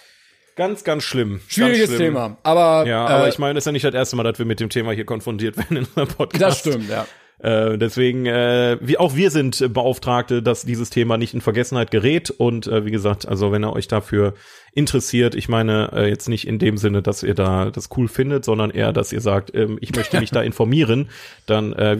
ganz, 0.56 0.82
ganz 0.82 1.04
schlimm. 1.04 1.40
Schwieriges 1.46 1.90
ganz 1.90 1.96
schlimm. 1.96 2.14
Thema. 2.14 2.36
Aber, 2.42 2.84
Ja, 2.86 3.06
aber 3.06 3.26
äh, 3.26 3.28
ich 3.28 3.38
meine, 3.38 3.54
das 3.54 3.62
ist 3.62 3.66
ja 3.66 3.72
nicht 3.72 3.84
das 3.84 3.94
erste 3.94 4.16
Mal, 4.16 4.24
dass 4.24 4.38
wir 4.38 4.44
mit 4.46 4.58
dem 4.60 4.70
Thema 4.70 4.90
hier 4.92 5.06
konfrontiert 5.06 5.56
werden 5.56 5.76
in 5.76 5.84
unserem 5.84 6.08
Podcast. 6.08 6.42
das 6.42 6.58
stimmt, 6.58 6.88
ja. 6.90 7.06
Äh, 7.38 7.78
deswegen, 7.78 8.26
äh, 8.26 8.78
wie 8.80 8.98
auch 8.98 9.16
wir 9.16 9.30
sind 9.30 9.72
Beauftragte, 9.72 10.42
dass 10.42 10.64
dieses 10.64 10.90
Thema 10.90 11.16
nicht 11.16 11.34
in 11.34 11.40
Vergessenheit 11.40 11.90
gerät. 11.90 12.30
Und 12.30 12.66
äh, 12.66 12.84
wie 12.84 12.90
gesagt, 12.90 13.26
also 13.26 13.52
wenn 13.52 13.64
ihr 13.64 13.72
euch 13.72 13.88
dafür 13.88 14.34
interessiert, 14.72 15.34
ich 15.34 15.48
meine 15.48 15.90
äh, 15.92 16.08
jetzt 16.08 16.28
nicht 16.28 16.46
in 16.46 16.58
dem 16.58 16.76
Sinne, 16.76 17.02
dass 17.02 17.22
ihr 17.22 17.34
da 17.34 17.70
das 17.70 17.90
cool 17.96 18.08
findet, 18.08 18.44
sondern 18.44 18.70
eher, 18.70 18.92
dass 18.92 19.12
ihr 19.12 19.20
sagt, 19.20 19.54
ähm, 19.54 19.78
ich 19.80 19.94
möchte 19.94 20.20
mich 20.20 20.30
da 20.32 20.42
informieren, 20.42 21.10
dann 21.46 21.72
äh, 21.72 21.98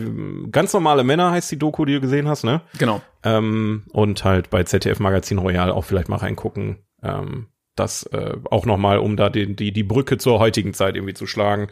ganz 0.51 0.73
normale 0.73 1.03
Männer 1.03 1.31
heißt 1.31 1.51
die 1.51 1.59
Doku, 1.59 1.85
die 1.85 1.93
du 1.93 2.01
gesehen 2.01 2.27
hast, 2.27 2.43
ne? 2.43 2.61
Genau. 2.79 3.01
Ähm, 3.23 3.83
und 3.91 4.23
halt 4.23 4.49
bei 4.49 4.63
ZDF 4.63 4.99
Magazin 4.99 5.37
Royal 5.37 5.71
auch 5.71 5.83
vielleicht 5.83 6.09
mal 6.09 6.17
reingucken. 6.17 6.77
Ähm, 7.03 7.47
das 7.75 8.03
äh, 8.03 8.35
auch 8.49 8.65
noch 8.65 8.77
mal, 8.77 8.99
um 8.99 9.17
da 9.17 9.29
den, 9.29 9.55
die, 9.55 9.71
die 9.71 9.83
Brücke 9.83 10.17
zur 10.17 10.39
heutigen 10.39 10.73
Zeit 10.73 10.95
irgendwie 10.95 11.13
zu 11.13 11.27
schlagen. 11.27 11.67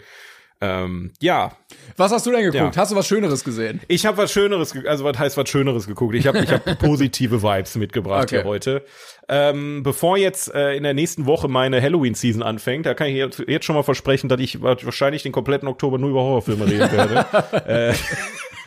Ähm, 0.66 1.12
ja, 1.20 1.52
Was 1.98 2.12
hast 2.14 2.26
du 2.26 2.32
denn 2.32 2.40
geguckt? 2.50 2.76
Ja. 2.76 2.82
Hast 2.82 2.92
du 2.92 2.96
was 2.96 3.06
Schöneres 3.08 3.44
gesehen? 3.44 3.82
ich 3.90 4.06
habe 4.06 4.18
was 4.18 4.32
Schöneres, 4.32 4.74
also 4.88 5.04
was 5.04 5.20
heißt 5.20 5.36
was 5.36 5.50
Schöneres 5.50 5.88
geguckt? 5.88 6.16
Ich 6.16 6.26
habe 6.26 6.40
ich 6.40 6.52
hab 6.52 6.64
positive 6.80 7.44
Vibes 7.44 7.76
mitgebracht 7.76 8.24
Okay. 8.24 8.38
hier 8.38 8.46
heute. 8.46 8.86
Ähm, 9.28 9.84
bevor 9.84 10.18
jetzt 10.18 10.54
äh, 10.54 10.76
in 10.76 10.84
der 10.84 10.94
nächsten 10.94 11.26
Woche 11.26 11.48
meine 11.50 11.82
Halloween-Season 11.82 12.44
anfängt, 12.44 12.86
da 12.86 12.94
kann 12.94 13.08
ich 13.08 13.16
jetzt, 13.16 13.44
jetzt 13.48 13.66
schon 13.66 13.76
mal 13.76 13.84
versprechen, 13.84 14.30
dass 14.30 14.40
ich 14.40 14.62
wahrscheinlich 14.62 15.24
den 15.24 15.32
kompletten 15.34 15.68
Oktober 15.68 15.98
nur 15.98 16.10
über 16.12 16.22
Horrorfilme 16.22 16.66
reden 16.66 16.92
werde. 16.92 17.26
äh, 17.68 17.94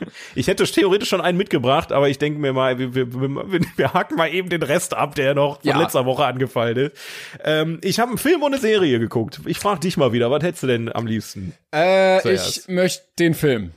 ich 0.34 0.46
hätte 0.48 0.64
theoretisch 0.64 1.08
schon 1.08 1.20
einen 1.20 1.38
mitgebracht, 1.38 1.92
aber 1.92 2.08
ich 2.08 2.18
denke 2.18 2.38
mir 2.38 2.52
mal, 2.52 2.78
wir, 2.78 2.94
wir, 2.94 3.12
wir, 3.12 3.60
wir 3.76 3.92
haken 3.94 4.16
mal 4.16 4.32
eben 4.32 4.48
den 4.48 4.62
Rest 4.62 4.94
ab, 4.94 5.14
der 5.14 5.34
noch 5.34 5.60
von 5.60 5.68
Ja. 5.70 5.80
letzter 5.80 6.04
Woche 6.06 6.24
angefallen 6.24 6.76
ist. 6.76 6.96
Ähm, 7.44 7.78
ich 7.82 7.98
habe 7.98 8.10
einen 8.10 8.18
Film 8.18 8.42
und 8.42 8.52
eine 8.52 8.60
Serie 8.60 8.98
geguckt. 8.98 9.40
Ich 9.46 9.58
frage 9.58 9.80
dich 9.80 9.96
mal 9.96 10.12
wieder, 10.12 10.30
was 10.30 10.42
hättest 10.42 10.62
du 10.62 10.66
denn 10.66 10.92
am 10.94 11.06
liebsten? 11.06 11.54
Äh, 11.74 12.32
ich 12.34 12.68
möchte 12.68 13.04
den 13.18 13.34
Film. 13.34 13.72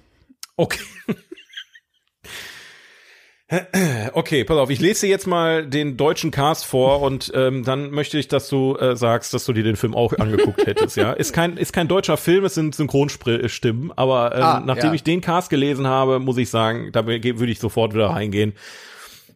Okay. 0.55 0.79
Okay, 4.13 4.43
pass 4.43 4.57
auf, 4.57 4.69
ich 4.69 4.79
lese 4.79 5.07
dir 5.07 5.09
jetzt 5.09 5.25
mal 5.25 5.65
den 5.65 5.97
deutschen 5.97 6.29
Cast 6.29 6.65
vor 6.65 7.01
und 7.01 7.31
ähm, 7.33 7.63
dann 7.63 7.89
möchte 7.89 8.19
ich, 8.19 8.27
dass 8.27 8.47
du 8.47 8.75
äh, 8.77 8.95
sagst, 8.95 9.33
dass 9.33 9.45
du 9.45 9.53
dir 9.53 9.63
den 9.63 9.75
Film 9.75 9.95
auch 9.95 10.13
angeguckt 10.13 10.67
hättest, 10.67 10.97
ja. 10.97 11.13
Ist 11.13 11.33
kein, 11.33 11.57
ist 11.57 11.73
kein 11.73 11.87
deutscher 11.87 12.17
Film, 12.17 12.45
es 12.45 12.53
sind 12.53 12.75
Synchronstimmen, 12.75 13.91
aber 13.95 14.35
ähm, 14.35 14.43
Ah, 14.43 14.63
nachdem 14.63 14.89
ja. 14.89 14.93
ich 14.93 15.03
den 15.03 15.21
Cast 15.21 15.49
gelesen 15.49 15.87
habe, 15.87 16.19
muss 16.19 16.37
ich 16.37 16.49
sagen, 16.51 16.91
da 16.91 17.07
würde 17.07 17.51
ich 17.51 17.59
sofort 17.59 17.95
wieder 17.95 18.11
reingehen. 18.11 18.53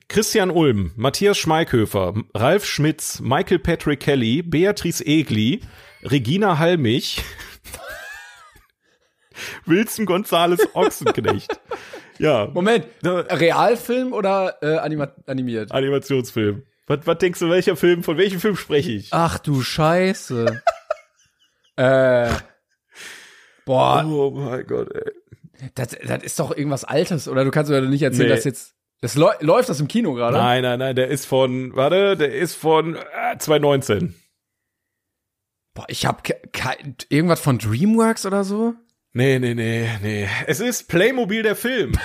Christian 0.09 0.51
Ulm, 0.51 0.91
Matthias 0.95 1.39
Schmeikhöfer, 1.39 2.13
Ralf 2.35 2.65
Schmitz, 2.65 3.19
Michael 3.19 3.57
Patrick 3.57 3.99
Kelly, 3.99 4.43
Beatrice 4.43 5.03
Egli, 5.03 5.61
Regina 6.03 6.59
Halmich, 6.59 7.23
Wilson 9.65 10.05
Gonzales 10.05 10.59
Ochsenknecht. 10.75 11.59
Ja, 12.19 12.47
Moment, 12.53 12.85
Realfilm 13.03 14.13
oder 14.13 14.57
äh, 14.61 14.77
anima 14.77 15.11
animiert? 15.25 15.71
Animationsfilm. 15.71 16.63
Was, 16.87 16.99
was 17.05 17.17
denkst 17.17 17.39
du, 17.39 17.49
welcher 17.49 17.75
Film, 17.75 18.03
von 18.03 18.17
welchem 18.17 18.39
Film 18.39 18.55
spreche 18.55 18.91
ich? 18.91 19.09
Ach 19.11 19.39
du 19.39 19.61
Scheiße. 19.61 20.61
äh, 21.77 22.29
boah, 23.65 24.03
Oh 24.05 24.31
mein 24.31 24.65
Gott, 24.67 24.93
ey. 24.93 25.11
das, 25.75 25.89
das 26.05 26.23
ist 26.23 26.39
doch 26.39 26.55
irgendwas 26.55 26.83
Altes, 26.83 27.27
oder 27.27 27.43
du 27.45 27.51
kannst 27.51 27.71
mir 27.71 27.81
nicht 27.81 28.01
erzählen, 28.03 28.29
Nee. 28.29 28.35
dass 28.35 28.43
jetzt. 28.43 28.75
Das 29.01 29.15
läu- 29.17 29.35
läuft 29.41 29.67
das 29.67 29.81
im 29.81 29.87
Kino 29.89 30.13
gerade? 30.13 30.37
Nein, 30.37 30.61
nein, 30.63 30.79
nein, 30.79 30.95
der 30.95 31.09
ist 31.09 31.25
von, 31.25 31.75
warte, 31.75 32.15
der 32.15 32.33
ist 32.33 32.55
von 32.55 32.95
äh, 32.95 33.37
2019. 33.37 34.15
Boah, 35.73 35.85
ich 35.89 36.05
hab 36.05 36.23
irgendwas 37.09 37.39
von 37.41 37.57
DreamWorks 37.57 38.25
oder 38.25 38.43
so? 38.43 38.75
Nee, 39.15 39.37
nee, 39.37 39.53
nee, 39.53 39.87
nee. 40.01 40.27
Es 40.47 40.59
ist 40.59 40.87
Playmobil 40.87 41.43
der 41.43 41.55
Film. 41.55 41.93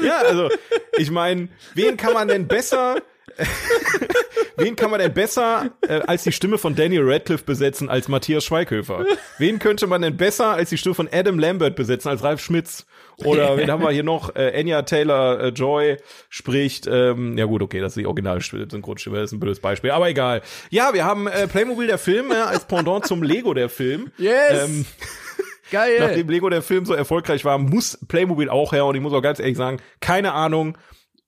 Ja, 0.00 0.18
also 0.18 0.48
ich 0.96 1.10
meine, 1.10 1.48
wen 1.74 1.96
kann 1.96 2.14
man 2.14 2.28
denn 2.28 2.46
besser 2.46 3.02
Wen 4.56 4.74
kann 4.74 4.90
man 4.90 5.00
denn 5.00 5.14
besser 5.14 5.70
äh, 5.82 6.00
als 6.06 6.24
die 6.24 6.32
Stimme 6.32 6.58
von 6.58 6.74
Daniel 6.74 7.02
Radcliffe 7.04 7.44
besetzen 7.44 7.88
als 7.88 8.08
Matthias 8.08 8.44
Schweighöfer? 8.44 9.04
Wen 9.38 9.58
könnte 9.58 9.86
man 9.86 10.02
denn 10.02 10.16
besser 10.16 10.48
als 10.54 10.70
die 10.70 10.78
Stimme 10.78 10.94
von 10.96 11.08
Adam 11.12 11.38
Lambert 11.38 11.76
besetzen 11.76 12.08
als 12.08 12.22
Ralf 12.22 12.40
Schmitz? 12.40 12.86
Oder 13.24 13.56
wen 13.56 13.70
haben 13.70 13.82
wir 13.82 13.90
hier 13.90 14.02
noch? 14.02 14.34
Äh, 14.36 14.58
Anya 14.58 14.82
Taylor 14.82 15.40
äh, 15.40 15.48
Joy 15.48 15.96
spricht. 16.28 16.86
Ähm, 16.86 17.36
ja 17.36 17.44
gut, 17.44 17.62
okay, 17.62 17.80
das 17.80 17.92
ist 17.92 18.00
die 18.00 18.06
originale 18.06 18.40
Synchronstimme, 18.40 19.16
das 19.16 19.30
ist 19.30 19.32
ein 19.32 19.40
blödes 19.40 19.60
Beispiel, 19.60 19.90
aber 19.90 20.08
egal. 20.08 20.42
Ja, 20.70 20.94
wir 20.94 21.04
haben 21.04 21.26
äh, 21.26 21.46
Playmobil 21.46 21.86
der 21.86 21.98
Film 21.98 22.30
äh, 22.30 22.34
als 22.34 22.64
Pendant 22.64 23.06
zum 23.06 23.22
Lego 23.22 23.54
der 23.54 23.68
Film. 23.68 24.10
Yes! 24.18 24.68
Ähm, 24.68 24.86
Geil. 25.70 25.96
Nachdem 26.00 26.28
Lego 26.28 26.48
der 26.48 26.62
Film 26.62 26.84
so 26.84 26.94
erfolgreich 26.94 27.44
war, 27.44 27.58
muss 27.58 27.98
Playmobil 28.08 28.48
auch 28.48 28.72
her. 28.72 28.86
Und 28.86 28.94
ich 28.94 29.02
muss 29.02 29.12
auch 29.12 29.22
ganz 29.22 29.38
ehrlich 29.38 29.56
sagen, 29.56 29.78
keine 30.00 30.32
Ahnung, 30.32 30.76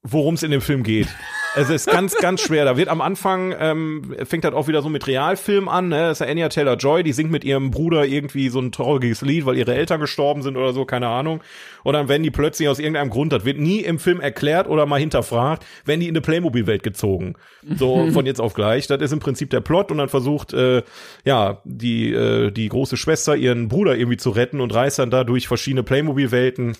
worum 0.02 0.34
es 0.34 0.42
in 0.42 0.50
dem 0.50 0.60
Film 0.60 0.82
geht. 0.82 1.08
Es 1.56 1.68
ist 1.68 1.86
ganz, 1.86 2.14
ganz 2.20 2.40
schwer. 2.40 2.64
Da 2.64 2.76
wird 2.76 2.88
am 2.88 3.00
Anfang, 3.00 3.54
ähm, 3.58 4.14
fängt 4.24 4.44
halt 4.44 4.54
auch 4.54 4.68
wieder 4.68 4.82
so 4.82 4.88
mit 4.88 5.06
Realfilm 5.06 5.68
an, 5.68 5.88
ne? 5.88 6.08
Das 6.08 6.20
ist 6.20 6.26
ja 6.26 6.30
Anya 6.30 6.48
Taylor-Joy, 6.48 7.02
die 7.02 7.12
singt 7.12 7.30
mit 7.30 7.44
ihrem 7.44 7.70
Bruder 7.70 8.06
irgendwie 8.06 8.48
so 8.48 8.60
ein 8.60 8.72
trauriges 8.72 9.20
Lied, 9.20 9.46
weil 9.46 9.56
ihre 9.56 9.74
Eltern 9.74 10.00
gestorben 10.00 10.42
sind 10.42 10.56
oder 10.56 10.72
so, 10.72 10.84
keine 10.84 11.08
Ahnung. 11.08 11.42
Und 11.82 11.94
dann 11.94 12.08
werden 12.08 12.22
die 12.22 12.30
plötzlich 12.30 12.68
aus 12.68 12.78
irgendeinem 12.78 13.10
Grund, 13.10 13.32
das 13.32 13.44
wird 13.44 13.58
nie 13.58 13.80
im 13.80 13.98
Film 13.98 14.20
erklärt 14.20 14.68
oder 14.68 14.86
mal 14.86 15.00
hinterfragt, 15.00 15.66
werden 15.84 16.00
die 16.00 16.08
in 16.08 16.12
eine 16.12 16.22
Playmobil-Welt 16.22 16.82
gezogen. 16.82 17.34
So 17.68 18.10
von 18.12 18.26
jetzt 18.26 18.40
auf 18.40 18.54
gleich. 18.54 18.86
Das 18.86 19.02
ist 19.02 19.12
im 19.12 19.20
Prinzip 19.20 19.50
der 19.50 19.60
Plot 19.60 19.90
und 19.90 19.98
dann 19.98 20.08
versucht, 20.08 20.54
äh, 20.54 20.82
ja, 21.24 21.60
die, 21.64 22.12
äh, 22.12 22.50
die 22.50 22.68
große 22.68 22.96
Schwester 22.96 23.36
ihren 23.36 23.68
Bruder 23.68 23.96
irgendwie 23.96 24.16
zu 24.16 24.30
retten 24.30 24.60
und 24.60 24.74
reist 24.74 24.98
dann 24.98 25.10
da 25.10 25.24
durch 25.24 25.48
verschiedene 25.48 25.82
Playmobil-Welten. 25.82 26.76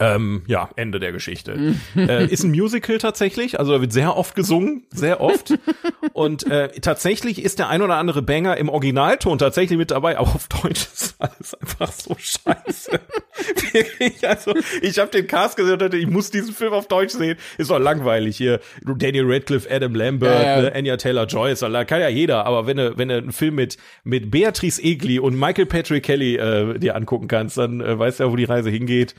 Ähm, 0.00 0.42
ja, 0.48 0.70
Ende 0.74 0.98
der 0.98 1.12
Geschichte. 1.12 1.76
äh, 1.96 2.26
ist 2.26 2.42
ein 2.42 2.50
Musical 2.50 2.98
tatsächlich, 2.98 3.60
also 3.60 3.72
da 3.72 3.80
wird 3.80 3.92
sehr 3.92 4.16
oft 4.16 4.34
gesungen, 4.34 4.84
sehr 4.90 5.20
oft. 5.20 5.54
Und 6.12 6.50
äh, 6.50 6.68
tatsächlich 6.80 7.40
ist 7.44 7.60
der 7.60 7.68
ein 7.68 7.80
oder 7.80 7.94
andere 7.94 8.20
Banger 8.20 8.56
im 8.56 8.68
Originalton 8.68 9.38
tatsächlich 9.38 9.78
mit 9.78 9.92
dabei, 9.92 10.18
aber 10.18 10.30
auf 10.34 10.48
Deutsch 10.48 10.88
ist 10.92 11.14
alles 11.20 11.54
einfach 11.54 11.92
so 11.92 12.16
scheiße. 12.18 13.00
Wirklich, 13.72 14.26
also 14.28 14.54
ich 14.82 14.98
habe 14.98 15.10
den 15.12 15.26
Cast 15.28 15.56
gesehen 15.56 15.74
und 15.74 15.82
dachte, 15.82 15.96
ich 15.96 16.08
muss 16.08 16.30
diesen 16.30 16.54
Film 16.54 16.72
auf 16.72 16.88
Deutsch 16.88 17.12
sehen. 17.12 17.36
Ist 17.58 17.70
doch 17.70 17.78
langweilig 17.78 18.36
hier. 18.36 18.60
Daniel 18.84 19.24
Radcliffe, 19.26 19.68
Adam 19.70 19.94
Lambert, 19.94 20.42
Ja, 20.42 20.56
ja. 20.56 20.62
Ne, 20.62 20.74
Anya 20.74 20.96
Taylor-Joy, 20.96 21.52
ist 21.52 21.62
doch- 21.62 21.86
kann 21.86 22.00
ja 22.00 22.08
jeder. 22.08 22.46
Aber 22.46 22.66
wenn 22.66 22.76
du 22.78 22.96
wenn 22.98 23.08
du 23.08 23.16
einen 23.16 23.32
Film 23.32 23.54
mit 23.56 23.76
mit 24.04 24.30
Beatrice 24.30 24.82
Egli 24.82 25.18
und 25.18 25.38
Michael 25.38 25.66
Patrick 25.66 26.02
Kelly 26.04 26.36
äh, 26.36 26.78
dir 26.78 26.96
angucken 26.96 27.28
kannst, 27.28 27.58
dann 27.58 27.80
äh, 27.80 27.98
weißt 27.98 28.20
du 28.20 28.24
ja, 28.24 28.30
wo 28.32 28.36
die 28.36 28.44
Reise 28.44 28.70
hingeht. 28.70 29.14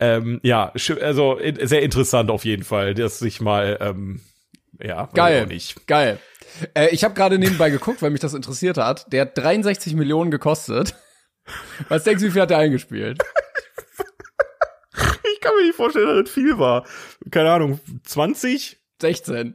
Ähm, 0.00 0.40
ja, 0.42 0.72
also 1.00 1.36
in, 1.36 1.66
sehr 1.66 1.82
interessant 1.82 2.30
auf 2.30 2.44
jeden 2.44 2.64
Fall, 2.64 2.94
dass 2.94 3.18
sich 3.18 3.40
mal 3.40 3.76
ähm, 3.80 4.20
ja 4.82 5.08
Geil. 5.12 5.46
nicht. 5.46 5.86
Geil. 5.86 6.18
Äh, 6.74 6.88
ich 6.88 7.04
habe 7.04 7.14
gerade 7.14 7.38
nebenbei 7.38 7.70
geguckt, 7.70 8.02
weil 8.02 8.10
mich 8.10 8.20
das 8.20 8.34
interessiert 8.34 8.78
hat. 8.78 9.12
Der 9.12 9.22
hat 9.22 9.36
63 9.36 9.94
Millionen 9.94 10.30
gekostet. 10.30 10.94
Was 11.88 12.04
denkst 12.04 12.22
du, 12.22 12.28
wie 12.28 12.32
viel 12.32 12.42
hat 12.42 12.50
er 12.50 12.58
eingespielt? 12.58 13.22
Ich 15.32 15.40
kann 15.40 15.56
mir 15.56 15.62
nicht 15.62 15.76
vorstellen, 15.76 16.06
dass 16.06 16.24
das 16.24 16.30
viel 16.34 16.58
war. 16.58 16.84
Keine 17.30 17.50
Ahnung, 17.50 17.80
20? 18.04 18.78
16. 19.00 19.54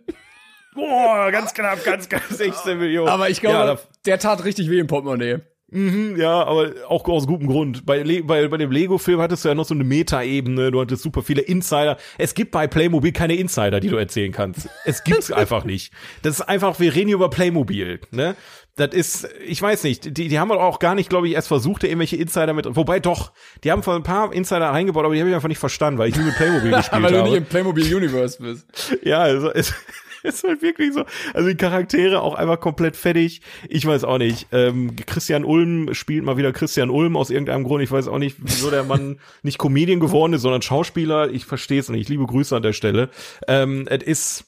Boah, 0.73 1.31
ganz 1.31 1.53
knapp, 1.53 1.83
ganz 1.83 2.09
knapp 2.09 2.23
16 2.27 2.79
Millionen. 2.79 3.09
Aber 3.09 3.29
ich 3.29 3.39
glaube, 3.39 3.55
ja, 3.55 3.79
der 4.05 4.17
tat 4.17 4.43
richtig 4.43 4.69
weh 4.69 4.79
im 4.79 4.87
Portemonnaie. 4.87 5.41
Mhm, 5.75 6.15
ja, 6.17 6.43
aber 6.43 6.71
auch 6.87 7.03
aus 7.09 7.27
gutem 7.27 7.47
Grund. 7.47 7.85
Bei, 7.85 8.01
Le 8.01 8.23
bei, 8.23 8.47
bei 8.47 8.55
dem 8.57 8.71
Lego-Film 8.71 9.19
hattest 9.19 9.43
du 9.43 9.49
ja 9.49 9.55
noch 9.55 9.65
so 9.65 9.73
eine 9.73 9.83
Meta-Ebene, 9.83 10.71
du 10.71 10.79
hattest 10.79 11.03
super 11.03 11.21
viele 11.21 11.41
Insider. 11.41 11.97
Es 12.17 12.33
gibt 12.33 12.51
bei 12.51 12.65
Playmobil 12.65 13.11
keine 13.11 13.35
Insider, 13.35 13.81
die 13.81 13.89
du 13.89 13.97
erzählen 13.97 14.31
kannst. 14.31 14.69
Es 14.85 15.03
gibt's 15.03 15.31
einfach 15.33 15.65
nicht. 15.65 15.91
Das 16.21 16.35
ist 16.35 16.41
einfach, 16.41 16.79
wir 16.79 16.95
reden 16.95 17.07
hier 17.07 17.15
über 17.17 17.29
Playmobil, 17.29 17.99
ne? 18.11 18.35
Das 18.77 18.93
ist, 18.93 19.29
ich 19.45 19.61
weiß 19.61 19.83
nicht, 19.85 20.17
die, 20.17 20.27
die 20.27 20.37
haben 20.39 20.51
auch 20.51 20.79
gar 20.79 20.95
nicht, 20.95 21.09
glaube 21.09 21.27
ich, 21.29 21.33
erst 21.33 21.47
versucht, 21.47 21.83
da 21.83 21.87
irgendwelche 21.87 22.17
Insider 22.17 22.53
mit, 22.53 22.65
wobei 22.75 22.99
doch, 22.99 23.31
die 23.63 23.71
haben 23.71 23.81
ein 23.85 24.03
paar 24.03 24.33
Insider 24.33 24.69
reingebaut, 24.69 25.05
aber 25.05 25.13
die 25.13 25.21
habe 25.21 25.29
ich 25.29 25.35
einfach 25.35 25.47
nicht 25.47 25.59
verstanden, 25.59 25.97
weil 25.97 26.09
ich 26.09 26.15
nie 26.17 26.23
mit 26.25 26.35
Playmobil 26.35 26.71
gespielt 26.75 27.03
Weil 27.03 27.11
du 27.11 27.17
habe. 27.19 27.29
nicht 27.29 27.37
im 27.37 27.45
Playmobil 27.45 27.95
Universe 27.95 28.41
bist. 28.41 28.67
Ja, 29.03 29.19
also 29.19 29.49
es 29.51 29.73
ist 30.29 30.43
halt 30.43 30.61
wirklich 30.61 30.93
so. 30.93 31.05
Also 31.33 31.49
die 31.49 31.55
Charaktere 31.55 32.21
auch 32.21 32.35
einfach 32.35 32.59
komplett 32.59 32.95
fertig. 32.95 33.41
Ich 33.69 33.85
weiß 33.85 34.03
auch 34.03 34.17
nicht. 34.17 34.47
Ähm, 34.51 34.95
Christian 35.05 35.45
Ulm 35.45 35.93
spielt 35.93 36.23
mal 36.23 36.37
wieder 36.37 36.51
Christian 36.51 36.89
Ulm 36.89 37.15
aus 37.15 37.29
irgendeinem 37.29 37.63
Grund. 37.63 37.83
Ich 37.83 37.91
weiß 37.91 38.07
auch 38.07 38.17
nicht, 38.17 38.37
wieso 38.39 38.69
der 38.69 38.83
Mann 38.83 39.19
nicht 39.43 39.57
Comedian 39.57 39.99
geworden 39.99 40.33
ist, 40.33 40.41
sondern 40.41 40.61
Schauspieler. 40.61 41.29
Ich 41.29 41.45
verstehe 41.45 41.79
es 41.79 41.89
nicht. 41.89 42.09
Liebe 42.09 42.25
Grüße 42.25 42.55
an 42.55 42.63
der 42.63 42.73
Stelle. 42.73 43.09
Ähm, 43.47 43.87
es 43.89 44.03
ist 44.03 44.45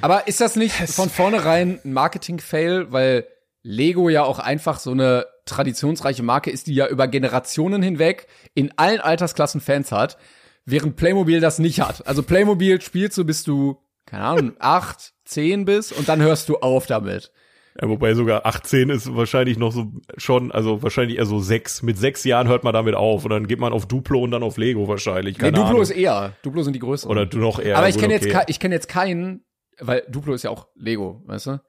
Aber 0.00 0.26
ist 0.26 0.40
das 0.40 0.56
nicht 0.56 0.74
von 0.74 1.10
vornherein 1.10 1.80
ein 1.84 1.92
Marketing-Fail, 1.92 2.92
weil 2.92 3.26
Lego 3.62 4.08
ja 4.08 4.22
auch 4.24 4.38
einfach 4.38 4.78
so 4.78 4.92
eine 4.92 5.26
traditionsreiche 5.44 6.22
Marke 6.22 6.50
ist, 6.50 6.66
die 6.66 6.74
ja 6.74 6.86
über 6.86 7.08
Generationen 7.08 7.82
hinweg 7.82 8.26
in 8.54 8.72
allen 8.76 9.00
Altersklassen 9.00 9.60
Fans 9.60 9.92
hat, 9.92 10.18
während 10.64 10.96
Playmobil 10.96 11.40
das 11.40 11.58
nicht 11.58 11.80
hat. 11.80 12.06
Also 12.06 12.22
Playmobil 12.22 12.80
spielst 12.80 13.16
du, 13.18 13.24
bis 13.24 13.44
du, 13.44 13.76
keine 14.06 14.24
Ahnung, 14.24 14.52
acht, 14.58 15.12
zehn 15.24 15.64
bist 15.64 15.92
und 15.92 16.08
dann 16.08 16.20
hörst 16.22 16.48
du 16.48 16.56
auf 16.58 16.86
damit. 16.86 17.32
Ja, 17.80 17.90
wobei 17.90 18.14
sogar 18.14 18.46
18 18.46 18.88
ist 18.88 19.14
wahrscheinlich 19.14 19.58
noch 19.58 19.70
so 19.70 19.92
schon, 20.16 20.50
also 20.50 20.82
wahrscheinlich 20.82 21.18
eher 21.18 21.26
so 21.26 21.40
sechs. 21.40 21.82
Mit 21.82 21.98
sechs 21.98 22.24
Jahren 22.24 22.48
hört 22.48 22.64
man 22.64 22.72
damit 22.72 22.94
auf 22.94 23.24
und 23.24 23.30
dann 23.30 23.46
geht 23.46 23.60
man 23.60 23.74
auf 23.74 23.84
Duplo 23.84 24.22
und 24.22 24.30
dann 24.30 24.42
auf 24.42 24.56
Lego 24.56 24.88
wahrscheinlich. 24.88 25.36
Nee, 25.36 25.40
Keine 25.44 25.52
Duplo 25.58 25.68
Ahnung. 25.70 25.82
ist 25.82 25.90
eher. 25.90 26.32
Duplo 26.42 26.62
sind 26.62 26.72
die 26.72 26.78
größeren. 26.78 27.10
Oder 27.10 27.26
du 27.26 27.36
noch 27.38 27.58
eher. 27.58 27.76
Aber 27.76 27.88
ich 27.90 27.98
kenne 27.98 28.14
jetzt, 28.14 28.24
okay. 28.24 28.32
ke- 28.38 28.44
ich 28.46 28.60
kenn 28.60 28.72
jetzt 28.72 28.88
keinen, 28.88 29.44
weil 29.78 30.04
Duplo 30.08 30.32
ist 30.32 30.42
ja 30.44 30.50
auch 30.50 30.68
Lego, 30.74 31.22
weißt 31.26 31.46
du? 31.48 31.60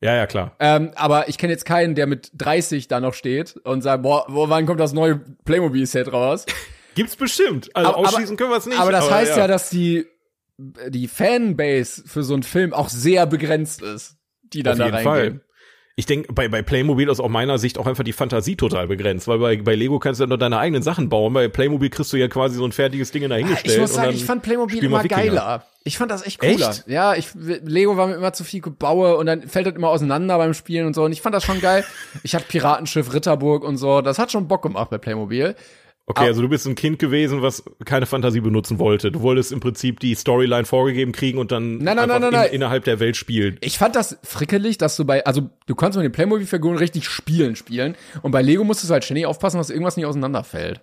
Ja, 0.00 0.16
ja, 0.16 0.26
klar. 0.26 0.56
Ähm, 0.58 0.90
aber 0.96 1.28
ich 1.28 1.38
kenne 1.38 1.52
jetzt 1.52 1.64
keinen, 1.64 1.94
der 1.94 2.08
mit 2.08 2.32
30 2.34 2.88
da 2.88 2.98
noch 2.98 3.14
steht 3.14 3.56
und 3.58 3.82
sagt, 3.82 4.02
boah, 4.02 4.24
wann 4.26 4.66
kommt 4.66 4.80
das 4.80 4.92
neue 4.92 5.20
Playmobil-Set 5.44 6.12
raus? 6.12 6.46
Gibt's 6.96 7.14
bestimmt. 7.14 7.70
Also 7.76 7.90
Aber- 7.90 7.98
ausschließen 7.98 8.36
können 8.36 8.50
wir 8.50 8.56
es 8.58 8.66
nicht. 8.66 8.78
aber 8.80 8.90
das 8.90 9.08
heißt 9.08 9.36
ja. 9.36 9.46
dass 9.46 9.70
die, 9.70 10.04
die 10.58 11.08
Fanbase 11.08 12.02
für 12.06 12.22
so 12.22 12.34
einen 12.34 12.42
Film 12.42 12.72
auch 12.72 12.88
sehr 12.88 13.26
begrenzt 13.26 13.82
ist, 13.82 14.16
die 14.42 14.62
dann 14.62 14.74
Auf 14.74 14.78
da 14.78 14.84
jeden 14.86 15.08
reingehen. 15.08 15.32
Fall. 15.40 15.40
Ich 15.96 16.06
denke, 16.06 16.32
bei, 16.32 16.48
bei 16.48 16.62
Playmobil 16.62 17.08
ist 17.08 17.20
aus 17.20 17.30
meiner 17.30 17.56
Sicht 17.56 17.78
auch 17.78 17.86
einfach 17.86 18.02
die 18.02 18.12
Fantasie 18.12 18.56
total 18.56 18.88
begrenzt, 18.88 19.28
weil 19.28 19.38
bei, 19.38 19.56
bei 19.58 19.76
Lego 19.76 20.00
kannst 20.00 20.18
du 20.18 20.24
ja 20.24 20.28
nur 20.28 20.38
deine 20.38 20.58
eigenen 20.58 20.82
Sachen 20.82 21.08
bauen. 21.08 21.32
Bei 21.32 21.46
Playmobil 21.46 21.88
kriegst 21.88 22.12
du 22.12 22.16
ja 22.16 22.26
quasi 22.26 22.56
so 22.56 22.64
ein 22.64 22.72
fertiges 22.72 23.12
Ding 23.12 23.28
dahingestellt. 23.28 23.74
Ich 23.74 23.80
muss 23.80 23.94
sagen, 23.94 24.12
ich 24.12 24.24
fand 24.24 24.42
Playmobil 24.42 24.82
immer 24.82 25.04
Wikinger. 25.04 25.22
geiler. 25.22 25.66
Ich 25.84 25.96
fand 25.96 26.10
das 26.10 26.26
echt 26.26 26.40
cooler. 26.40 26.70
Echt? 26.70 26.88
Ja, 26.88 27.14
ich, 27.14 27.28
Lego 27.34 27.96
war 27.96 28.08
mir 28.08 28.14
immer 28.14 28.32
zu 28.32 28.42
viel 28.42 28.60
Gebaue 28.60 29.16
und 29.16 29.26
dann 29.26 29.42
fällt 29.42 29.66
das 29.66 29.74
immer 29.74 29.88
auseinander 29.90 30.36
beim 30.36 30.54
Spielen 30.54 30.86
und 30.86 30.94
so. 30.94 31.04
Und 31.04 31.12
ich 31.12 31.22
fand 31.22 31.32
das 31.32 31.44
schon 31.44 31.60
geil. 31.60 31.84
Ich 32.24 32.34
hatte 32.34 32.46
Piratenschiff 32.48 33.14
Ritterburg 33.14 33.62
und 33.62 33.76
so. 33.76 34.00
Das 34.00 34.18
hat 34.18 34.32
schon 34.32 34.48
Bock 34.48 34.62
gemacht 34.62 34.90
bei 34.90 34.98
Playmobil. 34.98 35.54
Okay, 36.06 36.26
also 36.26 36.42
du 36.42 36.48
bist 36.50 36.66
ein 36.66 36.74
Kind 36.74 36.98
gewesen, 36.98 37.40
was 37.40 37.62
keine 37.86 38.04
Fantasie 38.04 38.40
benutzen 38.40 38.78
wollte. 38.78 39.10
Du 39.10 39.22
wolltest 39.22 39.52
im 39.52 39.60
Prinzip 39.60 40.00
die 40.00 40.14
Storyline 40.14 40.66
vorgegeben 40.66 41.12
kriegen 41.12 41.38
und 41.38 41.50
dann 41.50 41.78
Nein, 41.78 41.96
nein, 41.96 42.08
nein, 42.08 42.22
in, 42.48 42.54
innerhalb 42.56 42.84
der 42.84 43.00
Welt 43.00 43.16
spielen. 43.16 43.56
Ich 43.62 43.78
fand 43.78 43.96
das 43.96 44.18
frickelig, 44.22 44.76
dass 44.76 44.96
du 44.96 45.06
bei, 45.06 45.24
also 45.24 45.48
du 45.66 45.74
kannst 45.74 45.96
mit 45.96 46.04
den 46.04 46.12
Playmobil-Figuren 46.12 46.76
richtig 46.76 47.06
spielen 47.08 47.56
spielen. 47.56 47.96
Und 48.20 48.32
bei 48.32 48.42
Lego 48.42 48.64
musstest 48.64 48.90
du 48.90 48.92
halt 48.92 49.04
ständig 49.04 49.24
aufpassen, 49.24 49.56
dass 49.56 49.70
irgendwas 49.70 49.96
nicht 49.96 50.04
auseinanderfällt. 50.04 50.82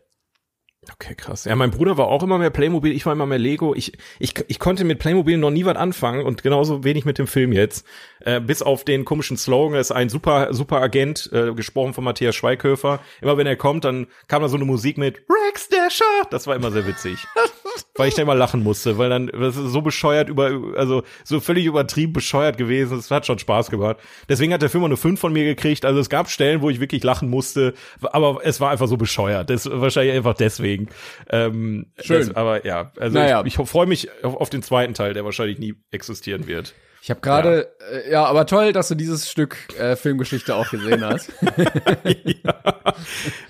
Okay, 0.89 1.13
krass. 1.13 1.45
Ja, 1.45 1.55
mein 1.55 1.69
Bruder 1.69 1.95
war 1.97 2.07
auch 2.07 2.23
immer 2.23 2.39
mehr 2.39 2.49
Playmobil, 2.49 2.91
ich 2.91 3.05
war 3.05 3.13
immer 3.13 3.27
mehr 3.27 3.37
Lego. 3.37 3.75
Ich, 3.75 3.93
ich, 4.17 4.33
ich 4.47 4.57
konnte 4.57 4.83
mit 4.83 4.97
Playmobil 4.97 5.37
noch 5.37 5.51
nie 5.51 5.63
was 5.63 5.75
anfangen 5.75 6.25
und 6.25 6.41
genauso 6.41 6.83
wenig 6.83 7.05
mit 7.05 7.19
dem 7.19 7.27
Film 7.27 7.53
jetzt. 7.53 7.85
Äh, 8.19 8.41
bis 8.41 8.63
auf 8.63 8.83
den 8.83 9.05
komischen 9.05 9.37
Slogan, 9.37 9.75
er 9.75 9.81
ist 9.81 9.91
ein 9.91 10.09
super, 10.09 10.55
super 10.55 10.81
Agent, 10.81 11.29
äh, 11.33 11.53
gesprochen 11.53 11.93
von 11.93 12.03
Matthias 12.03 12.35
Schweighöfer. 12.35 12.99
Immer 13.21 13.37
wenn 13.37 13.45
er 13.45 13.57
kommt, 13.57 13.85
dann 13.85 14.07
kam 14.27 14.41
da 14.41 14.49
so 14.49 14.55
eine 14.55 14.65
Musik 14.65 14.97
mit 14.97 15.21
Rex 15.29 15.69
Dasher. 15.69 16.05
Das 16.31 16.47
war 16.47 16.55
immer 16.55 16.71
sehr 16.71 16.87
witzig. 16.87 17.27
weil 17.95 18.07
ich 18.09 18.15
da 18.15 18.21
immer 18.21 18.35
lachen 18.35 18.63
musste, 18.63 18.97
weil 18.97 19.09
dann, 19.09 19.27
das 19.27 19.57
ist 19.57 19.71
so 19.71 19.81
bescheuert 19.81 20.29
über, 20.29 20.51
also 20.77 21.03
so 21.23 21.39
völlig 21.39 21.65
übertrieben 21.65 22.13
bescheuert 22.13 22.57
gewesen. 22.57 22.97
Es 22.97 23.11
hat 23.11 23.25
schon 23.25 23.39
Spaß 23.39 23.69
gemacht. 23.69 23.97
Deswegen 24.29 24.53
hat 24.53 24.61
der 24.61 24.69
Film 24.69 24.83
auch 24.83 24.87
eine 24.87 24.97
5 24.97 25.19
von 25.19 25.33
mir 25.33 25.43
gekriegt. 25.43 25.85
Also 25.85 25.99
es 25.99 26.09
gab 26.09 26.29
Stellen, 26.29 26.61
wo 26.61 26.69
ich 26.69 26.79
wirklich 26.79 27.03
lachen 27.03 27.29
musste, 27.29 27.73
aber 28.01 28.39
es 28.43 28.59
war 28.59 28.71
einfach 28.71 28.87
so 28.87 28.97
bescheuert. 28.97 29.49
Das 29.49 29.69
wahrscheinlich 29.69 30.15
einfach 30.15 30.33
deswegen. 30.35 30.89
Ähm, 31.29 31.87
Schön. 31.99 32.27
Das, 32.27 32.35
aber 32.35 32.65
ja, 32.65 32.91
also 32.99 33.17
Naja. 33.17 33.43
ich, 33.45 33.57
ich 33.59 33.69
freue 33.69 33.87
mich 33.87 34.09
auf, 34.23 34.35
auf 34.35 34.49
den 34.49 34.63
zweiten 34.63 34.93
Teil, 34.93 35.13
der 35.13 35.25
wahrscheinlich 35.25 35.59
nie 35.59 35.75
existieren 35.91 36.47
wird. 36.47 36.73
Ich 37.03 37.09
habe 37.09 37.19
gerade, 37.21 37.69
ja. 37.79 37.97
Äh, 37.97 38.11
ja, 38.11 38.25
aber 38.25 38.45
toll, 38.45 38.73
dass 38.73 38.87
du 38.87 38.95
dieses 38.95 39.29
Stück 39.29 39.57
äh, 39.79 39.95
Filmgeschichte 39.95 40.55
auch 40.55 40.69
gesehen 40.69 41.03
hast. 41.03 41.31
ja. 41.43 42.53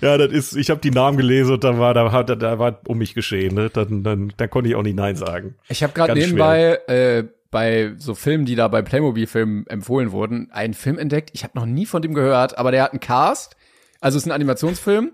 ja, 0.00 0.18
das 0.18 0.32
ist, 0.32 0.56
ich 0.56 0.70
habe 0.70 0.80
die 0.80 0.90
Namen 0.90 1.18
gelesen 1.18 1.52
und 1.54 1.64
da 1.64 1.78
war, 1.78 1.92
da, 1.92 2.10
hat- 2.12 2.30
da 2.42 2.58
war 2.58 2.80
um 2.86 2.96
mich 2.98 3.14
geschehen. 3.14 3.54
Ne? 3.54 3.68
Dann, 3.70 4.02
dann, 4.02 4.32
dann 4.36 4.50
konnte 4.50 4.70
ich 4.70 4.74
auch 4.76 4.82
nicht 4.82 4.96
Nein 4.96 5.16
sagen. 5.16 5.54
Ich 5.68 5.82
habe 5.82 5.92
gerade 5.92 6.14
nebenbei 6.14 6.80
äh, 6.86 7.24
bei 7.50 7.92
so 7.98 8.14
Filmen, 8.14 8.46
die 8.46 8.54
da 8.54 8.68
bei 8.68 8.80
Playmobil-Filmen 8.80 9.66
empfohlen 9.66 10.12
wurden, 10.12 10.50
einen 10.50 10.72
Film 10.72 10.98
entdeckt. 10.98 11.30
Ich 11.34 11.44
habe 11.44 11.58
noch 11.58 11.66
nie 11.66 11.84
von 11.84 12.00
dem 12.00 12.14
gehört, 12.14 12.56
aber 12.56 12.70
der 12.70 12.82
hat 12.84 12.92
einen 12.92 13.00
Cast. 13.00 13.56
Also 14.00 14.16
es 14.16 14.22
ist 14.24 14.28
ein 14.30 14.34
Animationsfilm. 14.34 15.12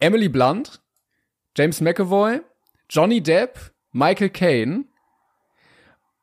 Emily 0.00 0.28
Blunt, 0.28 0.82
James 1.56 1.80
McAvoy, 1.80 2.40
Johnny 2.90 3.22
Depp, 3.22 3.58
Michael 3.92 4.28
Caine. 4.28 4.84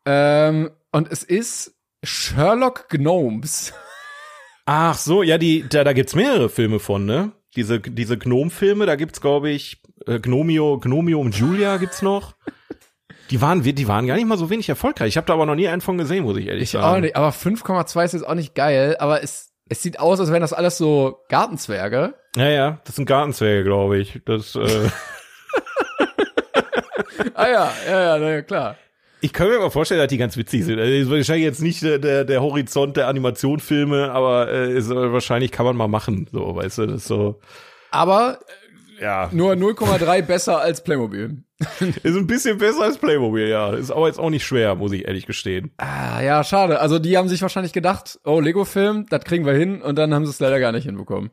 Ähm, 0.06 0.70
und 0.92 1.12
es 1.12 1.24
ist 1.24 1.76
Sherlock 2.04 2.90
Gnomes. 2.90 3.74
Ach 4.66 4.96
so, 4.98 5.24
ja, 5.24 5.38
die, 5.38 5.68
da, 5.68 5.84
da 5.84 5.94
gibt's 5.94 6.16
mehrere 6.16 6.50
Filme 6.50 6.80
von, 6.80 7.06
ne? 7.06 7.32
Diese, 7.56 7.80
diese 7.80 8.18
Gnome-Filme, 8.18 8.86
da 8.86 8.96
gibt's, 8.96 9.20
glaube 9.20 9.50
ich, 9.50 9.82
äh, 10.08 10.20
Gnomio, 10.20 10.80
Gnomio 10.80 11.20
und 11.20 11.36
Julia 11.36 11.78
gibt's 11.78 12.02
noch. 12.02 12.36
Die 13.30 13.42
waren, 13.42 13.62
die 13.64 13.88
waren 13.88 14.08
gar 14.08 14.16
nicht 14.16 14.28
mal 14.28 14.38
so 14.38 14.50
wenig 14.50 14.70
erfolgreich. 14.70 15.10
Ich 15.10 15.18
habe 15.18 15.28
da 15.28 15.34
aber 15.34 15.46
noch 15.46 15.56
nie 15.56 15.68
einen 15.68 15.82
von 15.82 15.98
gesehen, 15.98 16.24
muss 16.24 16.38
ich 16.38 16.48
ehrlich 16.48 16.64
Ich 16.64 16.70
sagen. 16.72 16.86
auch 16.86 17.00
nicht, 17.00 17.16
aber 17.16 17.30
5,2 17.30 18.06
ist 18.06 18.14
jetzt 18.14 18.28
auch 18.28 18.36
nicht 18.36 18.56
geil, 18.56 18.96
aber 19.00 19.24
es, 19.24 19.52
es 19.70 19.82
sieht 19.82 20.00
aus, 20.00 20.20
als 20.20 20.32
wären 20.32 20.42
das 20.42 20.54
alles 20.54 20.78
so 20.78 21.24
Gartenzwerge. 21.30 22.14
Ja, 22.36 22.50
ja, 22.50 22.82
das 22.86 22.96
sind 22.96 23.06
Gartenzwerge, 23.06 23.64
glaube 23.64 23.98
ich. 24.00 24.22
Das, 24.26 24.56
äh, 24.56 24.90
Ah 27.34 27.48
ja, 27.48 27.72
ja, 27.88 28.18
ja, 28.18 28.42
klar. 28.42 28.76
Ich 29.22 29.34
kann 29.34 29.48
mir 29.48 29.56
aber 29.56 29.72
vorstellen, 29.72 30.02
dass 30.02 30.10
die 30.10 30.18
ganz 30.18 30.36
witzig 30.36 30.66
sind. 30.66 30.80
Also, 30.80 30.92
ist 30.92 31.10
wahrscheinlich 31.10 31.46
jetzt 31.46 31.62
nicht 31.62 31.82
der, 31.84 32.26
der, 32.26 32.42
Horizont 32.42 32.98
der 32.98 33.08
Animationsfilme, 33.08 34.12
aber 34.12 34.52
äh, 34.52 34.74
ist, 34.74 34.90
äh, 34.90 35.14
wahrscheinlich 35.14 35.52
kann 35.52 35.66
man 35.66 35.78
mal 35.78 35.88
machen, 35.88 36.28
so, 36.32 36.56
weißt 36.56 36.80
du, 36.80 36.86
das 36.88 37.02
ist 37.02 37.08
so, 37.08 37.40
Aber 37.92 38.40
ja. 39.00 39.30
nur 39.32 39.54
0,3 39.54 40.22
besser 40.24 40.60
als 40.60 40.84
Playmobil. 40.84 41.44
Ist 41.80 42.18
ein 42.18 42.26
bisschen 42.26 42.58
besser 42.58 42.84
als 42.84 42.98
Playmobil, 42.98 43.48
ja. 43.48 43.72
Ist 43.74 43.92
aber 43.92 44.08
jetzt 44.08 44.20
auch 44.20 44.32
nicht 44.32 44.44
schwer, 44.44 44.74
muss 44.74 44.94
ich 44.94 45.06
ehrlich 45.06 45.28
gestehen. 45.28 45.72
Ah, 45.78 46.20
ja, 46.22 46.44
schade. 46.44 46.80
Also 46.80 46.98
die 46.98 47.18
haben 47.18 47.30
sich 47.30 47.42
wahrscheinlich 47.44 47.74
gedacht, 47.74 48.20
oh, 48.24 48.40
Lego-Film, 48.40 49.06
das 49.10 49.24
kriegen 49.24 49.46
wir 49.46 49.54
hin 49.54 49.82
und 49.82 49.96
dann 49.98 50.14
haben 50.14 50.26
sie 50.26 50.32
es 50.32 50.40
leider 50.40 50.60
gar 50.60 50.72
nicht 50.72 50.86
hinbekommen. 50.86 51.30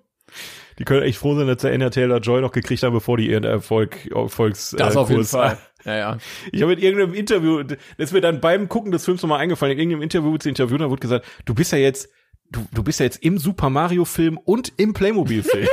Die 0.79 0.85
können 0.85 1.03
echt 1.03 1.19
froh 1.19 1.35
sein, 1.37 1.47
dass 1.47 1.59
der 1.59 1.73
Anya 1.73 1.91
Taylor 1.91 2.21
Joy 2.21 2.41
noch 2.41 2.53
gekriegt 2.53 2.83
haben, 2.83 2.93
bevor 2.93 3.17
die 3.17 3.29
ihren 3.29 3.45
Erfolg, 3.45 4.07
Erfolgs, 4.15 4.75
Das 4.79 4.95
äh, 4.95 4.99
auf 4.99 5.11
jeden 5.11 5.25
Fall. 5.25 5.59
Ja, 5.85 5.97
ja. 5.97 6.19
Ich 6.51 6.61
habe 6.61 6.73
in 6.73 6.81
irgendeinem 6.81 7.15
Interview, 7.15 7.63
das 7.63 7.79
ist 7.97 8.13
mir 8.13 8.21
dann 8.21 8.41
beim 8.41 8.69
Gucken 8.69 8.91
des 8.91 9.05
Films 9.05 9.23
nochmal 9.23 9.39
eingefallen, 9.39 9.73
in 9.73 9.79
irgendeinem 9.79 10.03
Interview 10.03 10.37
zu 10.37 10.49
interviewen, 10.49 10.81
da 10.81 10.91
wurde 10.91 11.01
gesagt, 11.01 11.25
du 11.45 11.55
bist 11.55 11.71
ja 11.71 11.79
jetzt, 11.79 12.11
du, 12.51 12.67
du 12.75 12.83
bist 12.83 12.99
ja 12.99 13.05
jetzt 13.05 13.23
im 13.23 13.39
Super 13.39 13.71
Mario 13.71 14.05
Film 14.05 14.39
und 14.39 14.73
im 14.77 14.93
Playmobil 14.93 15.45
Film. 15.45 15.69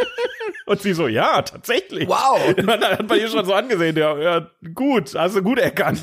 und 0.66 0.82
sie 0.82 0.92
so, 0.92 1.06
ja, 1.06 1.40
tatsächlich. 1.42 2.08
Wow. 2.08 2.54
Dann 2.56 2.68
hat 2.80 3.08
man 3.08 3.18
ihr 3.18 3.28
schon 3.28 3.44
so 3.46 3.54
angesehen, 3.54 3.96
ja, 3.96 4.18
ja, 4.18 4.50
gut, 4.74 5.14
hast 5.14 5.36
du 5.36 5.42
gut 5.42 5.58
erkannt. 5.58 6.02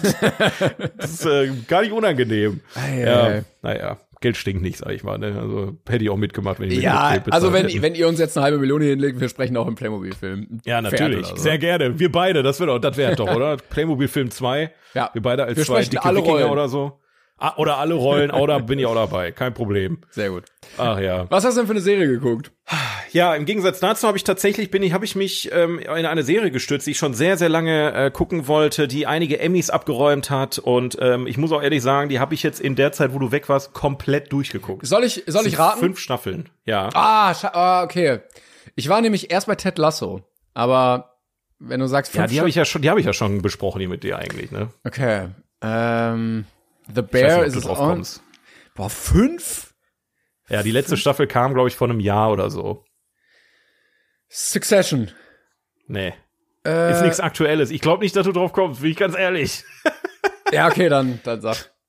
das 0.98 1.12
ist 1.12 1.26
äh, 1.26 1.52
gar 1.68 1.82
nicht 1.82 1.92
unangenehm. 1.92 2.62
Ei, 2.76 3.02
ja, 3.02 3.42
naja, 3.62 3.98
Geld 4.24 4.38
stinkt 4.38 4.64
nicht, 4.64 4.78
sag 4.78 4.90
ich 4.92 5.04
mal. 5.04 5.18
Ne? 5.20 5.38
Also 5.40 5.78
hätte 5.88 6.04
ich 6.04 6.10
auch 6.10 6.18
mitgemacht, 6.18 6.60
wenn 6.60 6.72
ich 6.72 6.82
Ja, 6.82 7.22
also 7.30 7.54
wenn, 7.54 7.68
hätten. 7.68 7.82
wenn 7.84 7.94
ihr 7.94 8.08
uns 8.08 8.18
jetzt 8.20 8.36
eine 8.38 8.46
halbe 8.46 8.58
Million 8.58 8.82
hinlegt, 8.82 9.20
wir 9.20 9.30
sprechen 9.30 9.56
auch 9.58 9.68
im 9.68 9.76
Playmobil-Film. 9.76 10.62
Ja, 10.66 10.82
natürlich. 10.82 11.28
so. 11.28 11.36
Sehr 11.36 11.58
gerne. 11.60 12.00
Wir 12.00 12.12
beide, 12.12 12.42
das 12.42 12.60
wäre 12.60 12.72
doch, 12.72 12.80
das 12.80 12.98
wäre 12.98 13.16
doch, 13.16 13.36
oder? 13.36 13.58
Playmobil 13.58 14.08
Film 14.08 14.32
2. 14.32 14.72
Ja. 14.96 15.10
Wir 15.14 15.22
beide 15.22 15.44
als 15.44 15.58
Wir 15.58 15.66
zwei 15.66 15.84
dicke 15.84 16.04
alle 16.04 16.20
Wikinger 16.20 16.38
Rollen. 16.40 16.50
oder 16.52 16.68
so. 16.70 17.00
Ah, 17.38 17.56
oder 17.58 17.78
alle 17.78 17.96
Rollen, 17.96 18.32
oder 18.32 18.60
bin 18.62 18.80
ich 18.80 18.86
auch 18.86 18.96
dabei. 18.96 19.32
Kein 19.32 19.54
Problem. 19.54 20.00
Sehr 20.12 20.30
gut. 20.30 20.46
Ach 20.78 21.00
ja. 21.00 21.26
Was 21.30 21.44
hast 21.44 21.56
du 21.56 21.62
denn 21.62 21.68
für 21.68 21.74
eine 21.74 21.82
Serie 21.82 22.08
geguckt? 22.08 22.52
Ja, 23.12 23.36
im 23.36 23.46
Gegensatz 23.46 23.80
dazu 23.80 24.08
habe 24.08 24.18
ich 24.18 24.24
tatsächlich, 24.24 24.72
bin 24.72 24.82
ich, 24.82 24.94
habe 24.94 25.04
ich 25.04 25.16
mich 25.16 25.52
ähm, 25.52 25.78
in 25.80 26.06
eine 26.06 26.24
Serie 26.24 26.52
gestürzt, 26.52 26.88
die 26.88 26.92
ich 26.92 26.98
schon 26.98 27.14
sehr, 27.14 27.38
sehr 27.38 27.50
lange 27.50 27.94
äh, 27.94 28.12
gucken 28.12 28.48
wollte, 28.48 28.88
die 28.88 29.08
einige 29.08 29.40
Emmys 29.40 29.70
abgeräumt 29.70 30.30
hat. 30.30 30.58
Und 30.58 30.98
ähm, 31.02 31.28
ich 31.28 31.38
muss 31.38 31.52
auch 31.52 31.62
ehrlich 31.62 31.82
sagen, 31.82 32.10
die 32.10 32.20
habe 32.20 32.34
ich 32.34 32.44
jetzt 32.44 32.62
in 32.62 32.76
der 32.76 32.92
Zeit, 32.92 33.14
wo 33.14 33.20
du 33.20 33.32
weg 33.32 33.50
warst, 33.50 33.74
komplett 33.74 34.32
durchgeguckt. 34.32 34.86
Soll 34.88 35.04
ich, 35.04 35.24
soll 35.28 35.46
ich 35.46 35.60
raten? 35.60 35.80
Fünf 35.80 36.00
Staffeln, 36.00 36.50
ja. 36.66 36.90
Ah, 36.94 37.34
ah, 37.54 37.84
okay. 37.84 38.20
Ich 38.76 38.90
war 38.90 39.02
nämlich 39.02 39.32
erst 39.32 39.48
bei 39.48 39.56
Ted 39.56 39.78
Lasso, 39.78 40.22
aber 40.54 41.18
wenn 41.60 41.80
du 41.80 41.88
sagst 41.88 42.14
Ja, 42.16 42.22
fünf 42.22 42.32
die 42.32 42.40
habe 42.40 42.50
ich 42.50 42.56
ja 42.56 42.66
schon, 42.66 42.82
die 42.82 42.90
habe 42.90 43.00
ich 43.00 43.06
ja 43.06 43.14
schon 43.14 43.42
besprochen, 43.42 43.80
die 43.80 43.88
mit 43.88 44.04
dir 44.04 44.18
eigentlich, 44.18 44.52
ne? 44.52 44.70
Okay. 44.86 45.28
Ähm, 45.62 46.46
The 46.94 47.02
Bear 47.02 47.40
nicht, 47.40 47.56
ist 47.56 47.56
es 47.56 47.66
kommst. 47.66 48.24
Boah, 48.76 48.90
fünf? 48.90 49.74
Ja, 50.50 50.64
die 50.64 50.72
letzte 50.72 50.98
Staffel 50.98 51.28
kam, 51.28 51.54
glaube 51.54 51.70
ich, 51.70 51.76
vor 51.76 51.90
einem 51.90 52.00
Jahr 52.00 52.32
oder 52.32 52.50
so. 52.50 52.86
Succession. 54.30 55.12
Nee. 55.88 56.14
Äh, 56.66 56.92
Ist 56.92 57.02
nichts 57.02 57.20
Aktuelles. 57.20 57.72
Ich 57.72 57.82
glaube 57.82 58.04
nicht, 58.04 58.16
dass 58.16 58.26
du 58.26 58.32
drauf 58.32 58.52
kommst, 58.54 58.82
bin 58.82 58.92
ich 58.92 58.98
ganz 58.98 59.16
ehrlich. 59.18 59.64
Ja, 60.52 60.68
okay, 60.68 60.90
dann, 60.90 61.20
dann 61.24 61.42
sag. 61.42 61.72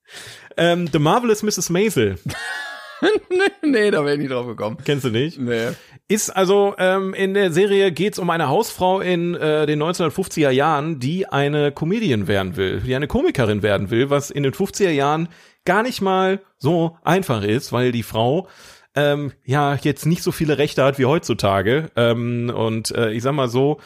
Ähm, 0.57 0.87
The 0.87 1.01
Marvelous 1.01 1.43
Mrs. 1.43 1.69
Maisel. 1.71 2.17
nee, 3.63 3.91
da 3.91 4.05
wäre 4.05 4.15
ich 4.15 4.21
nicht 4.21 4.33
drauf 4.33 4.47
gekommen. 4.47 4.79
Kennst 4.85 5.05
du 5.05 5.11
nicht? 5.11 5.39
Nee. 5.39 5.71
Ist 6.09 6.31
also 6.31 6.75
ähm, 6.79 7.15
in 7.15 7.35
der 7.35 7.53
Serie 7.53 7.93
geht's 7.93 8.19
um 8.19 8.31
eine 8.31 8.49
Hausfrau 8.49 9.01
in 9.01 9.35
äh, 9.35 9.67
den 9.67 9.83
1950er 9.83 10.51
Jahren, 10.51 11.01
die 11.01 11.27
eine 11.27 11.73
Comedian 11.73 12.29
werden 12.29 12.57
will, 12.57 12.81
die 12.81 12.95
eine 12.95 13.07
Komikerin 13.07 13.63
werden 13.63 13.91
will, 13.91 14.11
was 14.11 14.31
in 14.31 14.43
den 14.43 14.53
50er 14.53 14.91
Jahren 14.91 15.29
gar 15.65 15.83
nicht 15.83 16.01
mal 16.01 16.41
so 16.59 16.97
einfach 17.05 17.43
ist, 17.43 17.73
weil 17.73 17.93
die 17.93 18.03
Frau 18.03 18.49
ähm, 18.95 19.33
ja 19.45 19.75
jetzt 19.75 20.07
nicht 20.07 20.23
so 20.23 20.33
viele 20.33 20.59
Rechte 20.59 20.85
hat 20.85 20.99
wie 20.99 21.07
heutzutage 21.07 21.91
ähm, 21.97 22.53
und 22.55 22.91
äh, 22.93 23.11
ich 23.13 23.23
sag 23.23 23.33
mal 23.33 23.49
so 23.49 23.81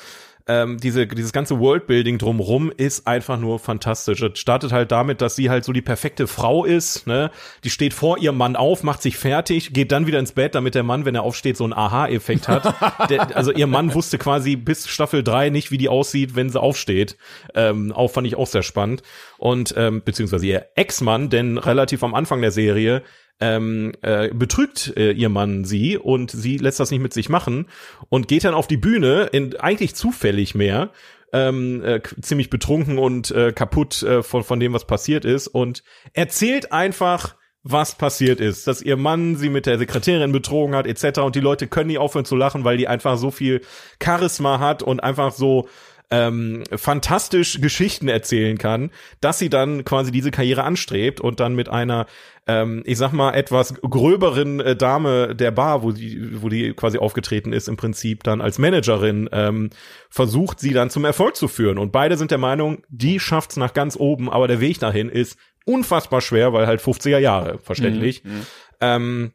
ähm, 0.48 0.78
diese, 0.78 1.06
dieses 1.06 1.32
ganze 1.32 1.58
Worldbuilding 1.58 2.18
drumrum 2.18 2.72
ist 2.76 3.06
einfach 3.06 3.38
nur 3.38 3.58
fantastisch. 3.58 4.22
Es 4.22 4.38
startet 4.38 4.72
halt 4.72 4.90
damit, 4.90 5.20
dass 5.20 5.36
sie 5.36 5.50
halt 5.50 5.64
so 5.64 5.72
die 5.72 5.82
perfekte 5.82 6.26
Frau 6.26 6.64
ist, 6.64 7.06
ne? 7.06 7.30
Die 7.64 7.70
steht 7.70 7.94
vor 7.94 8.18
ihrem 8.18 8.36
Mann 8.36 8.56
auf, 8.56 8.82
macht 8.82 9.02
sich 9.02 9.16
fertig, 9.16 9.72
geht 9.72 9.92
dann 9.92 10.06
wieder 10.06 10.18
ins 10.18 10.32
Bett, 10.32 10.54
damit 10.54 10.74
der 10.74 10.82
Mann, 10.82 11.04
wenn 11.04 11.14
er 11.14 11.22
aufsteht, 11.22 11.56
so 11.56 11.64
einen 11.64 11.74
Aha-Effekt 11.74 12.48
hat. 12.48 12.74
der, 13.10 13.36
also 13.36 13.52
ihr 13.52 13.66
Mann 13.66 13.94
wusste 13.94 14.18
quasi 14.18 14.56
bis 14.56 14.88
Staffel 14.88 15.22
3 15.22 15.50
nicht, 15.50 15.70
wie 15.70 15.78
die 15.78 15.88
aussieht, 15.88 16.34
wenn 16.34 16.50
sie 16.50 16.60
aufsteht. 16.60 17.16
Ähm, 17.54 17.92
auch 17.92 18.08
fand 18.08 18.26
ich 18.26 18.36
auch 18.36 18.46
sehr 18.46 18.62
spannend. 18.62 19.02
Und 19.36 19.74
ähm, 19.76 20.02
beziehungsweise 20.04 20.46
ihr 20.46 20.66
Ex-Mann, 20.74 21.28
denn 21.30 21.58
relativ 21.58 22.02
am 22.02 22.14
Anfang 22.14 22.40
der 22.40 22.50
Serie 22.50 23.02
ähm, 23.40 23.92
äh, 24.02 24.28
betrügt 24.28 24.94
äh, 24.96 25.12
ihr 25.12 25.28
Mann 25.28 25.64
sie 25.64 25.96
und 25.96 26.30
sie 26.30 26.58
lässt 26.58 26.80
das 26.80 26.90
nicht 26.90 27.00
mit 27.00 27.12
sich 27.12 27.28
machen 27.28 27.66
und 28.08 28.28
geht 28.28 28.44
dann 28.44 28.54
auf 28.54 28.66
die 28.66 28.76
Bühne, 28.76 29.28
in, 29.32 29.56
eigentlich 29.56 29.94
zufällig 29.94 30.54
mehr, 30.54 30.90
ähm, 31.32 31.82
äh, 31.84 32.00
ziemlich 32.20 32.50
betrunken 32.50 32.98
und 32.98 33.30
äh, 33.30 33.52
kaputt 33.52 34.02
äh, 34.02 34.22
von, 34.22 34.44
von 34.44 34.60
dem, 34.60 34.72
was 34.72 34.86
passiert 34.86 35.24
ist 35.24 35.46
und 35.46 35.82
erzählt 36.14 36.72
einfach, 36.72 37.36
was 37.62 37.96
passiert 37.96 38.40
ist, 38.40 38.66
dass 38.66 38.80
ihr 38.80 38.96
Mann 38.96 39.36
sie 39.36 39.50
mit 39.50 39.66
der 39.66 39.78
Sekretärin 39.78 40.32
betrogen 40.32 40.74
hat 40.74 40.86
etc. 40.86 41.20
und 41.20 41.34
die 41.34 41.40
Leute 41.40 41.66
können 41.66 41.88
nicht 41.88 41.98
aufhören 41.98 42.24
zu 42.24 42.36
lachen, 42.36 42.64
weil 42.64 42.78
die 42.78 42.88
einfach 42.88 43.18
so 43.18 43.30
viel 43.30 43.60
Charisma 44.02 44.58
hat 44.58 44.82
und 44.82 45.02
einfach 45.02 45.32
so 45.32 45.68
ähm, 46.10 46.64
fantastisch 46.74 47.60
Geschichten 47.60 48.08
erzählen 48.08 48.56
kann, 48.56 48.90
dass 49.20 49.38
sie 49.38 49.50
dann 49.50 49.84
quasi 49.84 50.10
diese 50.10 50.30
Karriere 50.30 50.64
anstrebt 50.64 51.20
und 51.20 51.38
dann 51.40 51.54
mit 51.54 51.68
einer, 51.68 52.06
ähm, 52.46 52.82
ich 52.86 52.96
sag 52.96 53.12
mal, 53.12 53.34
etwas 53.34 53.74
gröberen 53.82 54.60
äh, 54.60 54.74
Dame 54.74 55.34
der 55.34 55.50
Bar, 55.50 55.82
wo 55.82 55.92
die, 55.92 56.42
wo 56.42 56.48
die 56.48 56.72
quasi 56.72 56.98
aufgetreten 56.98 57.52
ist, 57.52 57.68
im 57.68 57.76
Prinzip 57.76 58.24
dann 58.24 58.40
als 58.40 58.58
Managerin, 58.58 59.28
ähm, 59.32 59.70
versucht, 60.08 60.60
sie 60.60 60.72
dann 60.72 60.88
zum 60.88 61.04
Erfolg 61.04 61.36
zu 61.36 61.46
führen. 61.46 61.78
Und 61.78 61.92
beide 61.92 62.16
sind 62.16 62.30
der 62.30 62.38
Meinung, 62.38 62.82
die 62.88 63.20
schafft's 63.20 63.56
nach 63.56 63.74
ganz 63.74 63.96
oben, 63.96 64.30
aber 64.30 64.48
der 64.48 64.60
Weg 64.60 64.78
dahin 64.78 65.10
ist 65.10 65.38
unfassbar 65.66 66.22
schwer, 66.22 66.54
weil 66.54 66.66
halt 66.66 66.80
50er 66.80 67.18
Jahre, 67.18 67.58
verständlich. 67.58 68.22
Ähm, 68.80 69.32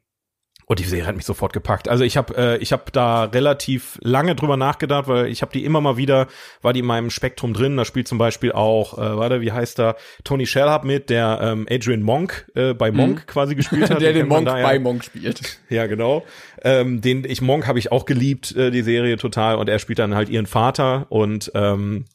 und 0.65 0.79
die 0.79 0.83
Serie 0.83 1.05
hat 1.05 1.15
mich 1.15 1.25
sofort 1.25 1.53
gepackt. 1.53 1.89
Also 1.89 2.03
ich 2.03 2.17
habe 2.17 2.35
äh, 2.37 2.57
ich 2.57 2.71
habe 2.71 2.83
da 2.91 3.25
relativ 3.25 3.99
lange 4.01 4.35
drüber 4.35 4.57
nachgedacht, 4.57 5.07
weil 5.07 5.27
ich 5.27 5.41
habe 5.41 5.51
die 5.51 5.65
immer 5.65 5.81
mal 5.81 5.97
wieder, 5.97 6.27
war 6.61 6.73
die 6.73 6.79
in 6.79 6.85
meinem 6.85 7.09
Spektrum 7.09 7.53
drin. 7.53 7.77
Da 7.77 7.85
spielt 7.85 8.07
zum 8.07 8.17
Beispiel 8.17 8.51
auch, 8.51 8.97
äh, 8.97 9.17
warte, 9.17 9.41
wie 9.41 9.51
heißt 9.51 9.79
da, 9.79 9.95
Tony 10.23 10.45
Shellhub 10.45 10.83
mit, 10.83 11.09
der 11.09 11.39
ähm, 11.41 11.67
Adrian 11.69 12.01
Monk 12.01 12.47
äh, 12.55 12.73
bei 12.73 12.91
Monk 12.91 13.27
quasi 13.27 13.55
gespielt 13.55 13.89
hat. 13.89 14.01
Der 14.03 14.13
den 14.13 14.27
man 14.27 14.43
Monk 14.43 14.47
da 14.47 14.59
ja. 14.59 14.67
bei 14.67 14.79
Monk 14.79 15.03
spielt. 15.03 15.59
Ja, 15.69 15.87
genau. 15.87 16.23
Ähm, 16.61 17.01
den 17.01 17.23
ich 17.23 17.41
Monk 17.41 17.67
habe 17.67 17.79
ich 17.79 17.91
auch 17.91 18.05
geliebt, 18.05 18.55
äh, 18.55 18.69
die 18.69 18.83
Serie 18.83 19.17
total. 19.17 19.55
Und 19.55 19.69
er 19.69 19.79
spielt 19.79 19.97
dann 19.97 20.13
halt 20.13 20.29
ihren 20.29 20.45
Vater 20.45 21.07
und 21.09 21.51
ähm, 21.55 22.05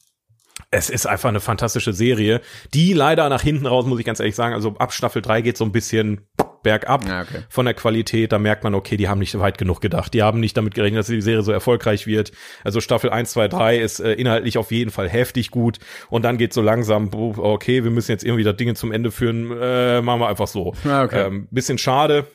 es 0.71 0.89
ist 0.89 1.07
einfach 1.07 1.29
eine 1.29 1.39
fantastische 1.39 1.93
Serie, 1.93 2.41
die 2.73 2.93
leider 2.93 3.27
nach 3.29 3.41
hinten 3.41 3.65
raus, 3.65 3.85
muss 3.85 3.99
ich 3.99 4.05
ganz 4.05 4.19
ehrlich 4.19 4.35
sagen, 4.35 4.53
also 4.53 4.75
ab 4.77 4.93
Staffel 4.93 5.21
3 5.21 5.41
geht 5.41 5.57
so 5.57 5.65
ein 5.65 5.71
bisschen 5.71 6.27
bergab 6.63 7.07
Ja, 7.07 7.21
okay. 7.21 7.43
von 7.49 7.65
der 7.65 7.73
Qualität. 7.73 8.31
Da 8.31 8.39
merkt 8.39 8.63
man, 8.63 8.75
okay, 8.75 8.97
die 8.97 9.07
haben 9.07 9.19
nicht 9.19 9.37
weit 9.39 9.57
genug 9.57 9.81
gedacht. 9.81 10.13
Die 10.13 10.23
haben 10.23 10.39
nicht 10.39 10.55
damit 10.57 10.75
gerechnet, 10.75 10.99
dass 10.99 11.07
die 11.07 11.21
Serie 11.21 11.43
so 11.43 11.51
erfolgreich 11.51 12.07
wird. 12.07 12.31
Also 12.63 12.81
Staffel 12.81 13.09
1, 13.09 13.31
2, 13.31 13.47
3 13.47 13.77
ist 13.77 13.99
äh, 13.99 14.13
inhaltlich 14.13 14.57
auf 14.57 14.71
jeden 14.71 14.91
Fall 14.91 15.09
heftig 15.09 15.51
gut. 15.51 15.79
Und 16.09 16.23
dann 16.23 16.37
geht 16.37 16.53
so 16.53 16.61
langsam, 16.61 17.09
okay, 17.13 17.83
wir 17.83 17.91
müssen 17.91 18.11
jetzt 18.11 18.23
irgendwie 18.23 18.43
das 18.43 18.55
Dinge 18.57 18.75
zum 18.75 18.91
Ende 18.91 19.11
führen. 19.11 19.51
Äh, 19.59 20.01
machen 20.01 20.19
wir 20.21 20.27
einfach 20.27 20.47
so. 20.47 20.73
Ja, 20.83 21.03
okay. 21.03 21.27
ähm, 21.27 21.47
bisschen 21.51 21.77
schade. 21.77 22.27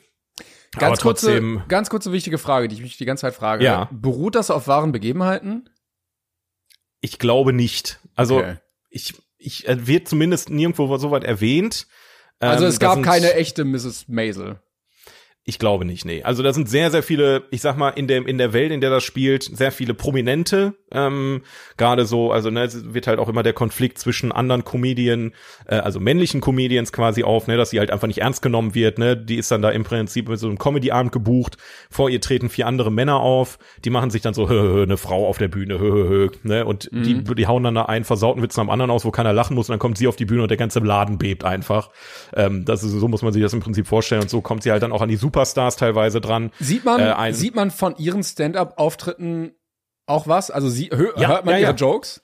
Ganz 0.77 0.99
kurze, 0.99 1.41
ganz 1.69 1.89
kurze 1.89 2.11
wichtige 2.11 2.37
Frage, 2.37 2.67
die 2.67 2.75
ich 2.75 2.81
mich 2.81 2.97
die 2.97 3.05
ganze 3.05 3.21
Zeit 3.21 3.33
frage. 3.35 3.63
Ja. 3.63 3.87
Beruht 3.91 4.35
das 4.35 4.51
auf 4.51 4.67
wahren 4.67 4.91
Begebenheiten? 4.91 5.69
ich 7.01 7.19
glaube 7.19 7.53
nicht. 7.53 7.99
Also 8.15 8.39
Okay. 8.39 8.57
ich, 8.89 9.13
ich 9.37 9.67
äh, 9.67 9.85
wird 9.87 10.07
zumindest 10.07 10.49
nirgendwo 10.49 10.97
so 10.97 11.11
weit 11.11 11.23
erwähnt. 11.23 11.87
Also 12.39 12.65
Ähm, 12.65 12.69
es 12.69 12.79
da 12.79 12.87
gab 12.95 13.03
keine 13.03 13.33
echte 13.33 13.65
Mrs. 13.65 14.07
Maisel. 14.07 14.59
Ich 15.47 15.59
glaube 15.59 15.85
nicht, 15.85 16.05
nee. 16.05 16.23
Also 16.23 16.41
da 16.41 16.53
sind 16.53 16.67
sehr, 16.67 16.89
sehr 16.89 17.03
viele, 17.03 17.43
ich 17.51 17.61
sag 17.61 17.77
mal, 17.77 17.89
in 17.89 18.07
der, 18.07 18.27
in 18.27 18.39
der 18.39 18.51
Welt, 18.51 18.71
in 18.71 18.81
der 18.81 18.89
das 18.89 19.03
spielt, 19.03 19.43
sehr 19.43 19.71
viele 19.71 19.93
Prominente. 19.93 20.73
Ähm, 20.91 21.43
Gerade 21.77 22.07
so, 22.07 22.31
also 22.31 22.49
ne, 22.49 22.63
es 22.63 22.95
wird 22.95 23.05
halt 23.05 23.19
auch 23.19 23.29
immer 23.29 23.43
der 23.43 23.53
Konflikt 23.53 23.99
zwischen 23.99 24.31
anderen 24.31 24.63
Comedien, 24.63 25.35
äh, 25.67 25.75
also 25.75 25.99
männlichen 25.99 26.41
Comedians 26.41 26.91
quasi 26.91 27.23
auf, 27.23 27.45
ne, 27.45 27.57
dass 27.57 27.69
sie 27.69 27.77
halt 27.77 27.91
einfach 27.91 28.07
nicht 28.07 28.21
ernst 28.21 28.41
genommen 28.41 28.73
wird. 28.73 28.97
Ne, 28.97 29.15
die 29.15 29.35
ist 29.35 29.51
dann 29.51 29.61
da 29.61 29.69
im 29.69 29.83
Prinzip 29.83 30.29
mit 30.29 30.39
so 30.39 30.47
einem 30.47 30.57
Comedy-Abend 30.57 31.11
gebucht. 31.11 31.57
Vor 31.91 32.09
ihr 32.09 32.21
treten 32.21 32.49
vier 32.49 32.65
andere 32.65 32.91
Männer 32.91 33.19
auf, 33.19 33.59
die 33.83 33.91
machen 33.91 34.09
sich 34.09 34.23
dann 34.23 34.33
so 34.33 34.49
hö, 34.49 34.59
hö, 34.59 34.81
eine 34.81 34.97
Frau 34.97 35.27
auf 35.27 35.37
der 35.37 35.49
Bühne, 35.49 35.77
hö, 35.79 35.91
hö, 35.91 36.09
hö, 36.09 36.29
ne, 36.41 36.65
und 36.65 36.91
mhm. 36.91 37.03
die, 37.03 37.35
die 37.35 37.45
hauen 37.45 37.61
dann 37.61 37.75
da 37.75 37.85
einen 37.85 38.05
versauten 38.05 38.41
Witz 38.41 38.57
am 38.57 38.71
anderen 38.71 38.89
aus, 38.89 39.05
wo 39.05 39.11
keiner 39.11 39.31
lachen 39.31 39.53
muss, 39.53 39.69
und 39.69 39.73
dann 39.73 39.79
kommt 39.79 39.99
sie 39.99 40.07
auf 40.07 40.15
die 40.15 40.25
Bühne 40.25 40.41
und 40.41 40.49
der 40.49 40.57
ganze 40.57 40.79
Laden 40.79 41.19
bebt 41.19 41.43
einfach. 41.43 41.91
Ähm, 42.35 42.65
das 42.65 42.83
ist 42.83 42.93
so 42.93 43.07
muss 43.07 43.21
man 43.21 43.31
sich 43.31 43.43
das 43.43 43.53
im 43.53 43.59
Prinzip 43.59 43.85
vorstellen 43.85 44.23
und 44.23 44.29
so 44.31 44.41
kommt 44.41 44.63
sie 44.63 44.71
halt 44.71 44.81
dann 44.81 44.91
auch 44.91 45.01
an 45.01 45.09
die 45.09 45.17
Super 45.17 45.34
Superstars 45.35 45.75
teilweise 45.75 46.21
dran. 46.21 46.51
Sieht 46.59 46.85
man, 46.85 47.01
äh, 47.01 47.33
sieht 47.33 47.55
man 47.55 47.69
von 47.71 47.95
ihren 47.97 48.23
Stand-up-Auftritten 48.23 49.53
auch 50.07 50.27
was? 50.27 50.49
Also 50.49 50.69
sie, 50.69 50.89
hör, 50.93 51.19
ja, 51.19 51.27
hört 51.27 51.45
man 51.45 51.55
ja, 51.55 51.59
ihre 51.59 51.71
ja. 51.71 51.75
Jokes? 51.75 52.21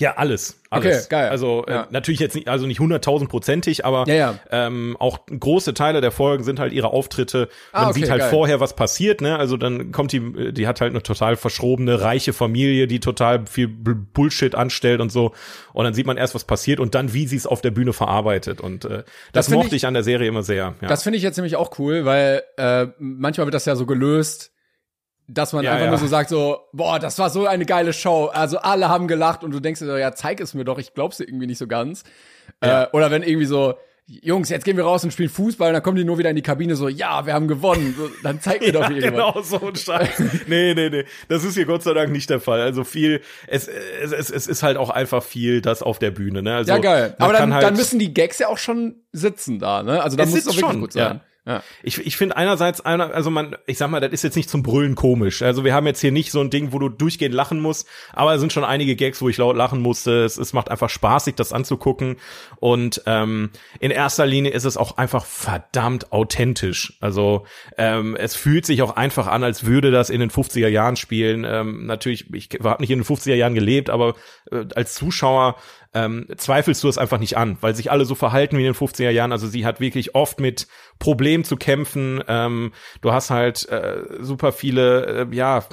Ja, 0.00 0.14
alles. 0.16 0.60
alles. 0.70 1.04
Okay, 1.04 1.06
geil. 1.08 1.28
Also 1.28 1.64
ja. 1.68 1.82
äh, 1.82 1.86
natürlich 1.90 2.18
jetzt 2.18 2.34
nicht, 2.34 2.48
also 2.48 2.66
nicht 2.66 2.80
hunderttausendprozentig, 2.80 3.84
aber 3.84 4.04
ja, 4.08 4.14
ja. 4.14 4.34
Ähm, 4.50 4.96
auch 4.98 5.20
große 5.26 5.72
Teile 5.72 6.00
der 6.00 6.10
Folgen 6.10 6.42
sind 6.42 6.58
halt 6.58 6.72
ihre 6.72 6.88
Auftritte. 6.88 7.48
Man 7.72 7.82
Ah, 7.84 7.88
okay, 7.90 8.00
sieht 8.00 8.10
halt 8.10 8.20
geil. 8.22 8.30
vorher, 8.30 8.58
was 8.58 8.74
passiert, 8.74 9.20
ne? 9.20 9.38
Also 9.38 9.56
dann 9.56 9.92
kommt 9.92 10.10
die, 10.12 10.52
die 10.52 10.66
hat 10.66 10.80
halt 10.80 10.90
eine 10.90 11.02
total 11.02 11.36
verschrobene, 11.36 12.00
reiche 12.00 12.32
Familie, 12.32 12.88
die 12.88 12.98
total 12.98 13.46
viel 13.46 13.68
Bullshit 13.68 14.54
anstellt 14.56 15.00
und 15.00 15.12
so. 15.12 15.32
Und 15.72 15.84
dann 15.84 15.94
sieht 15.94 16.06
man 16.06 16.16
erst, 16.16 16.34
was 16.34 16.44
passiert 16.44 16.80
und 16.80 16.94
dann, 16.96 17.12
wie 17.12 17.26
sie 17.28 17.36
es 17.36 17.46
auf 17.46 17.60
der 17.60 17.70
Bühne 17.70 17.92
verarbeitet. 17.92 18.60
Und 18.60 18.84
äh, 18.84 19.04
das, 19.32 19.46
find 19.46 19.58
mochte 19.58 19.76
ich- 19.76 19.82
ich, 19.82 19.86
an 19.86 19.94
der 19.94 20.02
Serie 20.02 20.26
immer 20.26 20.42
sehr. 20.42 20.74
Ja. 20.80 20.88
Das 20.88 21.04
finde 21.04 21.18
ich 21.18 21.22
jetzt 21.22 21.36
nämlich 21.36 21.54
auch 21.54 21.78
cool, 21.78 22.04
weil 22.04 22.42
äh, 22.56 22.86
manchmal 22.98 23.46
wird 23.46 23.54
das 23.54 23.64
ja 23.64 23.76
so 23.76 23.86
gelöst, 23.86 24.50
dass 25.26 25.52
man 25.52 25.64
Ja, 25.64 25.72
einfach 25.72 25.84
ja. 25.86 25.90
nur 25.90 25.98
so 25.98 26.06
sagt 26.06 26.28
so, 26.30 26.58
boah, 26.72 26.98
das 26.98 27.18
war 27.18 27.30
so 27.30 27.46
eine 27.46 27.64
geile 27.66 27.92
Show. 27.92 28.26
Also 28.26 28.58
alle 28.58 28.88
haben 28.88 29.08
gelacht 29.08 29.42
und 29.44 29.50
du 29.52 29.60
denkst 29.60 29.80
dir 29.80 29.86
so, 29.86 29.96
ja, 29.96 30.12
zeig 30.14 30.40
es 30.40 30.54
mir 30.54 30.64
doch, 30.64 30.78
ich 30.78 30.94
glaub's 30.94 31.16
dir 31.18 31.24
irgendwie 31.24 31.46
nicht 31.46 31.58
so 31.58 31.66
ganz. 31.66 32.04
Ja. 32.62 32.84
Äh, 32.84 32.88
oder 32.92 33.10
wenn 33.10 33.22
irgendwie 33.22 33.46
so, 33.46 33.74
Jungs, 34.06 34.50
jetzt 34.50 34.66
gehen 34.66 34.76
wir 34.76 34.84
raus 34.84 35.02
und 35.02 35.12
spielen 35.14 35.30
Fußball 35.30 35.68
und 35.68 35.72
dann 35.72 35.82
kommen 35.82 35.96
die 35.96 36.04
nur 36.04 36.18
wieder 36.18 36.28
in 36.28 36.36
die 36.36 36.42
Kabine 36.42 36.76
so, 36.76 36.88
ja, 36.88 37.24
wir 37.24 37.32
haben 37.32 37.48
gewonnen. 37.48 37.94
So, 37.96 38.10
dann 38.22 38.38
zeig 38.38 38.60
mir 38.60 38.70
doch 38.72 38.82
Ja, 38.90 38.96
irgendwas. 38.96 39.10
genau, 39.32 39.42
so 39.42 39.66
ein 39.66 39.74
Scheiß. 39.76 40.22
nee, 40.46 40.74
nee, 40.74 40.90
nee. 40.90 41.04
Das 41.28 41.42
ist 41.42 41.54
hier 41.54 41.64
Gott 41.64 41.82
sei 41.82 41.94
Dank 41.94 42.12
nicht 42.12 42.28
der 42.28 42.38
Fall. 42.38 42.60
Also 42.60 42.84
viel, 42.84 43.22
es, 43.46 43.66
es, 43.66 44.12
es, 44.12 44.28
es 44.30 44.46
ist 44.46 44.62
halt 44.62 44.76
auch 44.76 44.90
einfach 44.90 45.22
viel 45.22 45.62
das 45.62 45.82
auf 45.82 45.98
der 45.98 46.10
Bühne, 46.10 46.42
ne? 46.42 46.54
Also, 46.56 46.70
Ja, 46.70 46.76
geil. 46.78 47.14
Aber 47.18 47.32
dann, 47.32 47.54
halt, 47.54 47.64
dann 47.64 47.76
müssen 47.76 47.98
die 47.98 48.12
Gags 48.12 48.38
ja 48.40 48.48
auch 48.48 48.58
schon 48.58 48.96
sitzen 49.12 49.58
da, 49.58 49.82
ne? 49.82 50.02
Also 50.02 50.18
dann 50.18 50.28
Es 50.28 50.34
muss 50.34 50.40
es 50.42 50.48
auch 50.48 50.52
wirklich 50.56 50.70
schon, 50.70 50.80
gut 50.82 50.92
sein. 50.92 51.02
Ja. 51.16 51.20
Ich, 51.82 51.98
ich 51.98 52.16
finde 52.16 52.38
einerseits, 52.38 52.80
einer, 52.80 53.12
also 53.12 53.30
man, 53.30 53.56
ich 53.66 53.76
sag 53.76 53.90
mal, 53.90 54.00
das 54.00 54.12
ist 54.12 54.24
jetzt 54.24 54.36
nicht 54.36 54.48
zum 54.48 54.62
Brüllen 54.62 54.94
komisch. 54.94 55.42
Also 55.42 55.62
wir 55.62 55.74
haben 55.74 55.86
jetzt 55.86 56.00
hier 56.00 56.12
nicht 56.12 56.30
so 56.30 56.40
ein 56.40 56.48
Ding, 56.48 56.72
wo 56.72 56.78
du 56.78 56.88
durchgehend 56.88 57.34
lachen 57.34 57.60
musst, 57.60 57.86
aber 58.14 58.32
es 58.32 58.40
sind 58.40 58.52
schon 58.52 58.64
einige 58.64 58.96
Gags, 58.96 59.20
wo 59.20 59.28
ich 59.28 59.36
laut 59.36 59.54
lachen 59.54 59.82
musste. 59.82 60.24
Es, 60.24 60.38
es 60.38 60.54
macht 60.54 60.70
einfach 60.70 60.88
Spaß, 60.88 61.26
sich 61.26 61.34
das 61.34 61.52
anzugucken. 61.52 62.16
Und 62.56 63.02
ähm, 63.04 63.50
in 63.78 63.90
erster 63.90 64.24
Linie 64.24 64.52
ist 64.52 64.64
es 64.64 64.78
auch 64.78 64.96
einfach 64.96 65.26
verdammt 65.26 66.12
authentisch. 66.12 66.94
Also 67.00 67.44
ähm, 67.76 68.16
es 68.16 68.34
fühlt 68.34 68.64
sich 68.64 68.80
auch 68.80 68.96
einfach 68.96 69.26
an, 69.26 69.44
als 69.44 69.66
würde 69.66 69.90
das 69.90 70.08
in 70.08 70.20
den 70.20 70.30
50er 70.30 70.68
Jahren 70.68 70.96
spielen. 70.96 71.44
Ähm, 71.46 71.84
natürlich, 71.84 72.32
ich 72.32 72.48
habe 72.62 72.82
nicht 72.82 72.90
in 72.90 73.00
den 73.00 73.04
50er 73.04 73.34
Jahren 73.34 73.54
gelebt, 73.54 73.90
aber 73.90 74.14
äh, 74.50 74.64
als 74.74 74.94
Zuschauer 74.94 75.56
ähm, 75.94 76.26
zweifelst 76.36 76.82
du 76.82 76.88
es 76.88 76.98
einfach 76.98 77.18
nicht 77.18 77.36
an, 77.36 77.56
weil 77.60 77.74
sich 77.74 77.90
alle 77.90 78.04
so 78.04 78.14
verhalten 78.14 78.58
wie 78.58 78.66
in 78.66 78.72
den 78.72 78.74
50er 78.74 79.10
Jahren. 79.10 79.32
Also 79.32 79.46
sie 79.46 79.64
hat 79.64 79.80
wirklich 79.80 80.14
oft 80.14 80.40
mit 80.40 80.66
Problemen 80.98 81.44
zu 81.44 81.56
kämpfen. 81.56 82.22
Ähm, 82.26 82.72
du 83.00 83.12
hast 83.12 83.30
halt 83.30 83.68
äh, 83.68 84.02
super 84.20 84.52
viele, 84.52 85.26
äh, 85.30 85.34
ja, 85.34 85.64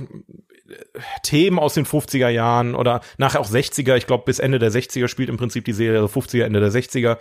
Themen 1.24 1.60
aus 1.60 1.74
den 1.74 1.86
50er 1.86 2.30
Jahren 2.30 2.76
oder 2.76 3.02
nachher 3.18 3.40
auch 3.40 3.50
60er, 3.50 3.96
ich 3.96 4.08
glaube 4.08 4.24
bis 4.26 4.40
Ende 4.40 4.60
der 4.60 4.72
60er 4.72 5.08
spielt 5.08 5.30
im 5.30 5.38
Prinzip 5.38 5.66
die 5.66 5.74
Serie, 5.74 6.00
also 6.00 6.20
50er, 6.20 6.44
Ende 6.44 6.60
der 6.60 6.72
60er, 6.72 7.18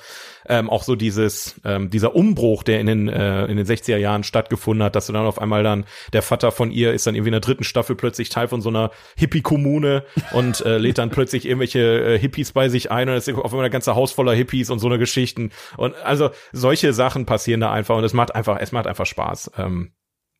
ähm, 0.49 0.71
auch 0.71 0.83
so 0.83 0.97
dieses, 0.97 1.61
ähm, 1.65 1.91
dieser 1.91 2.15
Umbruch, 2.15 2.63
der 2.63 2.81
in 2.81 2.87
den, 2.87 3.09
äh, 3.09 3.47
in 3.47 3.57
den 3.57 3.67
60er 3.67 3.97
Jahren 3.97 4.25
stattgefunden 4.25 4.85
hat, 4.85 4.97
dass 4.97 5.07
du 5.07 5.13
dann 5.13 5.27
auf 5.27 5.41
einmal 5.41 5.63
dann, 5.63 5.85
der 6.13 6.23
Vater 6.23 6.53
von 6.53 6.71
ihr 6.71 6.93
ist 6.93 7.07
dann 7.07 7.15
irgendwie 7.15 7.29
in 7.29 7.33
der 7.33 7.41
dritten 7.41 7.65
Staffel 7.65 7.97
plötzlich 7.97 8.29
Teil 8.29 8.49
von 8.49 8.61
so 8.61 8.69
einer 8.69 8.91
Hippie-Kommune 9.17 10.05
und 10.33 10.65
äh, 10.65 10.79
lädt 10.79 10.99
dann 10.99 11.11
plötzlich 11.11 11.47
irgendwelche 11.47 12.15
äh, 12.15 12.19
Hippies 12.19 12.53
bei 12.53 12.69
sich 12.69 12.91
ein 12.91 13.09
und 13.09 13.15
es 13.15 13.29
ist 13.29 13.37
auf 13.37 13.53
einmal 13.53 13.67
ein 13.67 13.73
ganzer 13.73 13.95
Haus 13.95 14.13
voller 14.13 14.35
Hippies 14.35 14.71
und 14.71 14.79
so 14.79 14.87
eine 14.87 14.99
Geschichten 14.99 15.51
und 15.77 15.95
also 15.97 16.31
solche 16.53 16.93
Sachen 16.93 17.27
passieren 17.27 17.61
da 17.61 17.73
einfach 17.73 17.97
und 17.97 18.05
es 18.05 18.13
macht 18.13 18.35
einfach, 18.35 18.59
es 18.61 18.73
macht 18.73 18.87
einfach 18.87 19.07
Spaß. 19.07 19.53
Ähm, 19.59 19.93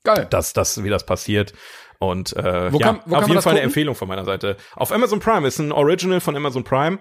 Geil. 0.03 0.27
dass 0.31 0.55
das, 0.55 0.83
wie 0.83 0.89
das 0.89 1.05
passiert. 1.05 1.53
Und 2.01 2.35
äh, 2.35 2.73
Wo 2.73 2.79
ja, 2.79 2.87
kann- 2.87 3.01
wo 3.07 3.15
auf 3.17 3.29
jeden 3.29 3.43
Fall 3.43 3.53
eine? 3.53 3.61
Empfehlung 3.61 3.95
von 3.95 4.09
meiner 4.09 4.25
Seite. 4.25 4.57
Auf 4.75 4.91
Amazon 4.91 5.21
Prime 5.21 5.47
ist 5.47 5.59
ein 5.61 5.71
Original 5.71 6.21
von 6.21 6.35
Amazon 6.35 6.65
Prime. 6.65 6.99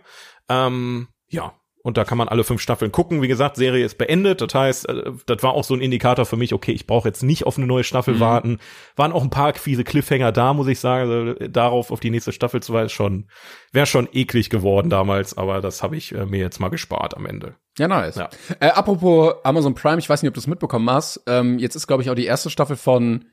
Ähm, 0.49 1.07
ja. 1.29 1.53
Und 1.81 1.95
da 1.95 2.03
kann 2.03 2.17
man 2.17 2.27
alle 2.27 2.43
fünf 2.43 2.59
Staffeln 2.61 2.91
gucken. 2.91 3.21
Wie 3.21 3.29
gesagt, 3.29 3.55
Serie 3.55 3.85
ist 3.85 3.97
beendet. 3.97 4.41
Das 4.41 4.53
heißt, 4.53 4.89
äh, 4.89 5.11
das 5.25 5.41
war 5.43 5.53
auch 5.53 5.63
so 5.63 5.73
ein 5.73 5.79
Indikator 5.79 6.25
für 6.25 6.35
mich, 6.35 6.53
okay, 6.53 6.73
ich 6.73 6.85
brauche 6.85 7.07
jetzt 7.07 7.23
nicht 7.23 7.45
auf 7.45 7.57
eine 7.57 7.65
neue 7.67 7.85
Staffel 7.85 8.15
Mhm. 8.15 8.19
warten. 8.19 8.59
Waren 8.97 9.13
auch 9.13 9.23
ein 9.23 9.29
paar 9.29 9.53
fiese 9.53 9.85
Cliffhanger 9.85 10.33
da, 10.33 10.53
muss 10.53 10.67
ich 10.67 10.81
sagen. 10.81 11.09
Also, 11.09 11.33
darauf 11.47 11.89
auf 11.91 12.01
die 12.01 12.09
nächste 12.09 12.33
Staffel 12.33 12.61
zu 12.61 12.75
ist 12.77 12.91
schon, 12.91 13.29
wäre 13.71 13.85
schon 13.85 14.09
eklig 14.11 14.49
geworden 14.49 14.89
damals, 14.89 15.37
aber 15.37 15.61
das 15.61 15.81
habe 15.81 15.95
ich 15.95 16.13
äh, 16.13 16.25
mir 16.25 16.39
jetzt 16.41 16.59
mal 16.59 16.67
gespart 16.67 17.15
am 17.15 17.25
Ende. 17.25 17.55
Ja, 17.77 17.87
nice. 17.87 18.17
Ja. 18.17 18.29
Äh, 18.59 18.71
apropos 18.71 19.35
Amazon 19.45 19.73
Prime, 19.73 19.99
ich 19.99 20.09
weiß 20.09 20.21
nicht, 20.21 20.27
ob 20.29 20.33
du 20.35 20.41
es 20.41 20.47
mitbekommen 20.47 20.89
hast. 20.91 21.23
Ähm, 21.27 21.57
jetzt 21.59 21.75
ist, 21.75 21.87
glaube 21.87 22.03
ich, 22.03 22.09
auch 22.09 22.15
die 22.15 22.25
erste 22.25 22.49
Staffel 22.49 22.75
von 22.75 23.23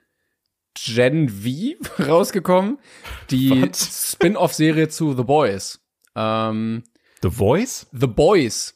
Gen 0.76 1.28
V 1.28 1.48
rausgekommen. 2.06 2.78
Die? 3.30 3.70
Spin-off-Serie 3.74 4.88
zu 4.88 5.14
The 5.16 5.24
Boys. 5.24 5.80
Ähm, 6.14 6.84
The 7.22 7.30
Voice? 7.30 7.86
The 7.92 8.06
Boys. 8.06 8.74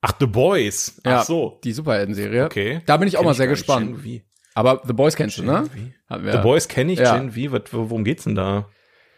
Ach, 0.00 0.12
The 0.20 0.26
Boys. 0.26 1.00
Ach 1.04 1.10
Ja, 1.10 1.24
so. 1.24 1.58
Die 1.64 1.72
Superhelden-Serie. 1.72 2.44
Okay. 2.44 2.80
Da 2.86 2.96
bin 2.96 3.08
ich 3.08 3.16
auch 3.18 3.24
mal 3.24 3.34
sehr 3.34 3.46
gar 3.46 3.52
nicht. 3.52 3.60
gespannt. 3.66 4.02
Gen 4.04 4.20
V. 4.20 4.24
Aber 4.54 4.82
The 4.86 4.92
Boys 4.92 5.16
kennst 5.16 5.38
du, 5.38 5.42
ne? 5.44 5.68
Gen 5.74 6.22
V. 6.22 6.30
The 6.32 6.38
Boys 6.38 6.68
kenne 6.68 6.92
ich, 6.92 6.98
Ja. 6.98 7.16
Gen 7.18 7.32
V, 7.32 7.52
was, 7.52 7.62
worum 7.72 8.04
geht's 8.04 8.24
denn 8.24 8.34
da? 8.34 8.68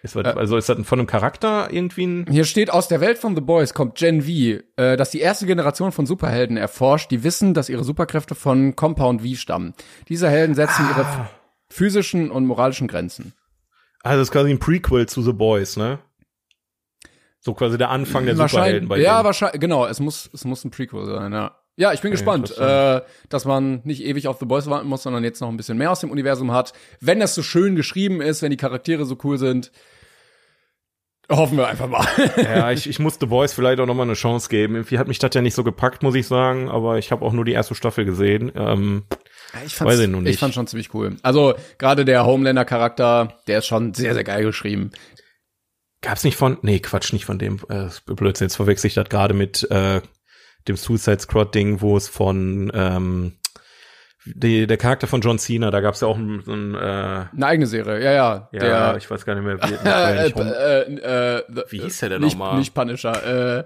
Ist 0.03 0.17
was, 0.17 0.25
Äh. 0.25 0.39
also 0.39 0.57
ist 0.57 0.69
das 0.69 0.79
von 0.87 0.99
einem 0.99 1.07
Charakter 1.07 1.69
irgendwie 1.71 2.07
ein. 2.07 2.27
Hier 2.31 2.45
steht, 2.47 2.71
aus 2.71 2.89
der 2.89 3.03
Welt 3.03 3.19
von 3.19 3.35
The 3.35 3.43
Boys 3.43 3.75
kommt 3.75 3.97
Gen 3.97 4.23
V, 4.23 4.29
äh, 4.77 4.97
dass 4.97 5.11
die 5.11 5.21
erste 5.21 5.45
Generation 5.47 5.93
von 5.93 6.07
Superhelden 6.07 6.57
erforscht, 6.57 7.11
die 7.11 7.23
wissen, 7.23 7.53
dass 7.53 7.69
ihre 7.69 7.85
Superkräfte 7.85 8.35
von 8.35 8.75
Compound 8.77 9.21
V 9.21 9.35
stammen. 9.35 9.75
Diese 10.09 10.31
Helden 10.31 10.55
setzen 10.55 10.87
ihre 10.91 11.05
Ah. 11.05 11.23
f- 11.25 11.40
physischen 11.71 12.31
und 12.31 12.47
moralischen 12.47 12.89
Grenzen. 12.89 13.33
Also 14.03 14.19
das 14.19 14.29
ist 14.29 14.33
quasi 14.33 14.51
ein 14.51 14.59
Prequel 14.59 15.07
zu 15.07 15.23
The 15.23 15.33
Boys, 15.33 15.77
ne? 15.77 15.99
So 17.41 17.55
quasi 17.55 17.79
der 17.79 17.91
Anfang 17.91 18.27
der 18.27 18.37
Superhelden 18.37 18.89
bei 18.89 18.99
ja, 18.99 19.17
denen. 19.17 19.25
wahrscheinlich, 19.25 19.61
genau, 19.61 19.87
es 19.87 20.01
muss, 20.01 20.29
es 20.33 20.45
muss 20.45 20.65
ein 20.65 20.71
Prequel 20.71 21.07
sein, 21.07 21.33
ja. 21.33 21.57
Ja, 21.77 21.95
ich 21.95 22.03
bin 22.03 22.09
Okay, 22.13 22.19
gespannt, 22.19 22.59
äh, 22.59 23.01
dass 23.31 23.47
man 23.47 23.81
nicht 23.85 24.05
ewig 24.05 24.29
auf 24.29 24.39
The 24.39 24.45
Boys 24.45 24.69
warten 24.69 24.89
muss, 24.89 25.05
sondern 25.05 25.25
jetzt 25.25 25.41
noch 25.41 25.49
ein 25.49 25.57
bisschen 25.57 25.79
mehr 25.79 25.91
aus 25.91 26.01
dem 26.01 26.11
Universum 26.11 26.53
hat. 26.53 26.75
Wenn 27.01 27.21
das 27.21 27.35
so 27.35 27.43
schön 27.43 27.75
geschrieben 27.77 28.21
ist, 28.21 28.43
wenn 28.43 28.51
die 28.51 28.59
Charaktere 28.59 29.07
so 29.07 29.17
cool 29.25 29.39
sind, 29.39 29.73
hoffen 31.31 31.57
wir 31.57 31.69
einfach 31.69 31.89
mal. 31.89 32.07
Ja, 32.37 32.71
ich, 32.73 32.87
ich 32.87 32.99
muss 32.99 33.17
The 33.19 33.27
Boys 33.27 33.55
vielleicht 33.55 33.81
auch 33.81 33.87
nochmal 33.87 34.07
eine 34.07 34.15
Chance 34.15 34.51
geben. 34.51 34.75
Irgendwie 34.75 34.99
hat 34.99 35.09
mich 35.09 35.19
das 35.19 35.31
ja 35.33 35.41
nicht 35.41 35.55
so 35.55 35.65
gepackt, 35.65 36.03
muss 36.03 36.15
ich 36.15 36.27
sagen, 36.27 36.69
aber 36.69 36.99
ich 36.99 37.13
habe 37.13 37.25
auch 37.25 37.33
nur 37.33 37.47
die 37.47 37.53
erste 37.53 37.75
Staffel 37.75 38.05
gesehen. 38.05 38.53
Ähm, 38.55 39.05
Ich 39.67 39.81
Weiß 39.81 39.99
ich 39.99 40.09
noch 40.09 40.21
nicht. 40.21 40.35
Ich 40.35 40.39
fand 40.39 40.55
schon 40.55 40.67
ziemlich 40.67 40.95
cool. 40.95 41.17
Also 41.23 41.55
gerade 41.79 42.05
der 42.05 42.25
Homelander-Charakter, 42.25 43.39
der 43.47 43.59
ist 43.59 43.67
schon 43.67 43.95
sehr, 43.95 44.15
sehr 44.15 44.25
geil 44.25 44.45
geschrieben. 44.45 44.91
gab's 46.03 46.25
nicht 46.25 46.37
von. 46.37 46.59
Nee, 46.63 46.81
Quatsch, 46.81 47.13
nicht 47.13 47.25
von 47.25 47.39
dem. 47.39 47.61
Äh, 47.69 47.89
Blödsinn, 48.07 48.47
jetzt 48.47 48.57
verwechsel 48.57 48.89
ich 48.89 48.95
das 48.95 49.09
gerade 49.09 49.35
mit 49.35 49.69
äh, 49.71 50.01
dem 50.69 50.77
Suicide 50.77 51.21
Squad-Ding, 51.21 51.81
wo 51.81 51.97
es 51.97 52.09
von 52.09 52.71
ähm, 52.75 53.33
die, 54.27 54.67
der 54.67 54.77
Charakter 54.77 55.07
von 55.07 55.23
John 55.23 55.39
Cena, 55.39 55.71
da 55.71 55.81
gab's 55.81 56.03
ja 56.03 56.09
auch 56.09 56.19
ein, 56.19 56.43
so 56.45 56.53
ein 56.53 56.75
äh, 56.75 56.79
Eine 56.79 57.47
eigene 57.47 57.67
Serie, 57.67 58.03
ja, 58.05 58.13
ja. 58.13 58.49
ja, 58.53 58.61
der, 58.61 58.97
ich 58.99 59.11
weiß 59.11 59.25
gar 59.25 59.35
nicht 59.35 59.45
mehr, 59.45 59.57
wie, 59.59 59.73
äh, 59.89 60.99
äh, 60.99 61.39
äh, 61.39 61.65
Wie 61.71 61.81
hieß 61.81 62.01
der 62.01 62.09
denn 62.11 62.23
nochmal? 62.23 62.59
Nicht 62.59 62.75
Punisher, 62.75 63.65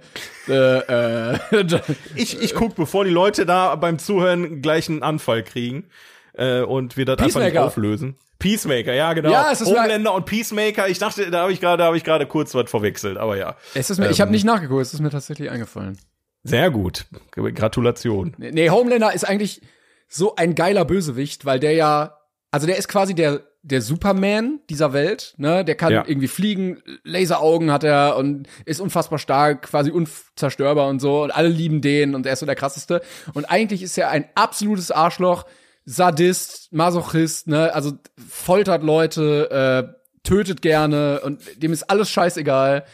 äh, 0.49 0.53
äh, 0.53 1.33
äh, 1.33 1.79
Ich, 2.15 2.41
ich 2.41 2.55
guck, 2.55 2.77
bevor 2.77 3.05
die 3.05 3.11
Leute 3.11 3.47
da 3.47 3.75
beim 3.75 3.99
Zuhören 3.99 4.63
gleich 4.63 4.89
einen 4.89 5.03
Anfall 5.03 5.43
kriegen 5.43 5.89
äh, 6.35 6.61
und 6.61 6.97
wir 6.97 7.05
das 7.05 7.21
einfach 7.21 7.41
nicht 7.41 7.59
auflösen. 7.59 8.17
Peacemaker, 8.39 8.93
ja 8.93 9.13
genau. 9.13 9.31
Ja, 9.31 9.51
es 9.51 9.61
ist 9.61 9.69
Homelander 9.69 10.15
und 10.15 10.27
Peacemaker. 10.27 10.89
Ich 10.89 10.99
dachte, 10.99 11.31
da 11.31 11.43
habe 11.43 11.53
ich 11.53 11.61
gerade, 11.61 11.83
habe 11.83 11.97
ich 11.97 12.05
gerade 12.05 12.27
kurz 12.27 12.55
was 12.55 12.71
verwechselt, 12.71 13.17
aber 13.17 13.37
ja, 13.37 13.57
es 13.75 13.91
ist 13.91 13.99
mir, 13.99 14.11
ich 14.11 14.21
habe 14.21 14.31
nicht 14.31 14.45
nachgeguckt, 14.45 14.83
es 14.83 14.95
ist 14.95 15.01
mir 15.01 15.11
tatsächlich 15.11 15.51
eingefallen. 15.51 15.99
sehr 16.43 16.71
gut. 16.71 17.07
Gratulation. 17.33 18.35
Nee, 18.39 18.71
Homelander 18.71 19.15
ist 19.15 19.25
eigentlich 19.25 19.63
so 20.09 20.37
ein 20.37 20.55
geiler 20.55 20.85
Bösewicht, 20.85 21.45
weil 21.45 21.61
der 21.61 21.73
ja, 21.73 22.19
also 22.51 22.67
der 22.67 22.77
ist 22.77 22.89
quasi 22.89 23.15
der, 23.15 23.43
der 23.63 23.81
Superman 23.83 24.61
dieser 24.69 24.93
Welt, 24.93 25.35
ne? 25.39 25.65
Der 25.65 25.75
kann 25.75 25.93
Ja. 25.93 26.05
irgendwie 26.07 26.29
fliegen, 26.29 26.83
Laseraugen 27.03 27.73
hat 27.73 27.83
er 27.83 28.17
und 28.17 28.47
ist 28.67 28.81
unfassbar 28.81 29.19
stark, 29.19 29.63
quasi 29.63 29.91
unzerstörbar 29.91 30.89
und 30.89 31.01
so 31.01 31.23
und 31.23 31.31
alle 31.31 31.49
lieben 31.49 31.81
den 31.81 32.15
und 32.15 32.27
er 32.27 32.35
ist 32.35 32.41
so 32.41 32.47
der 32.47 32.55
krasseste. 32.55 33.01
Und 33.33 33.47
eigentlich 33.47 33.83
ist 33.83 33.97
er 33.99 34.11
ein 34.11 34.29
absolutes 34.35 34.91
Arschloch 34.91 35.45
Sadist, 35.87 36.73
Masochist, 36.73 37.47
ne, 37.47 37.75
also 37.75 37.93
foltert 38.29 38.83
Leute, 38.83 39.51
äh, 39.91 39.95
tötet 40.23 40.63
gerne 40.63 41.21
und 41.21 41.43
dem 41.63 41.73
ist 41.73 41.91
alles 41.91 42.09
scheißegal, 42.11 42.85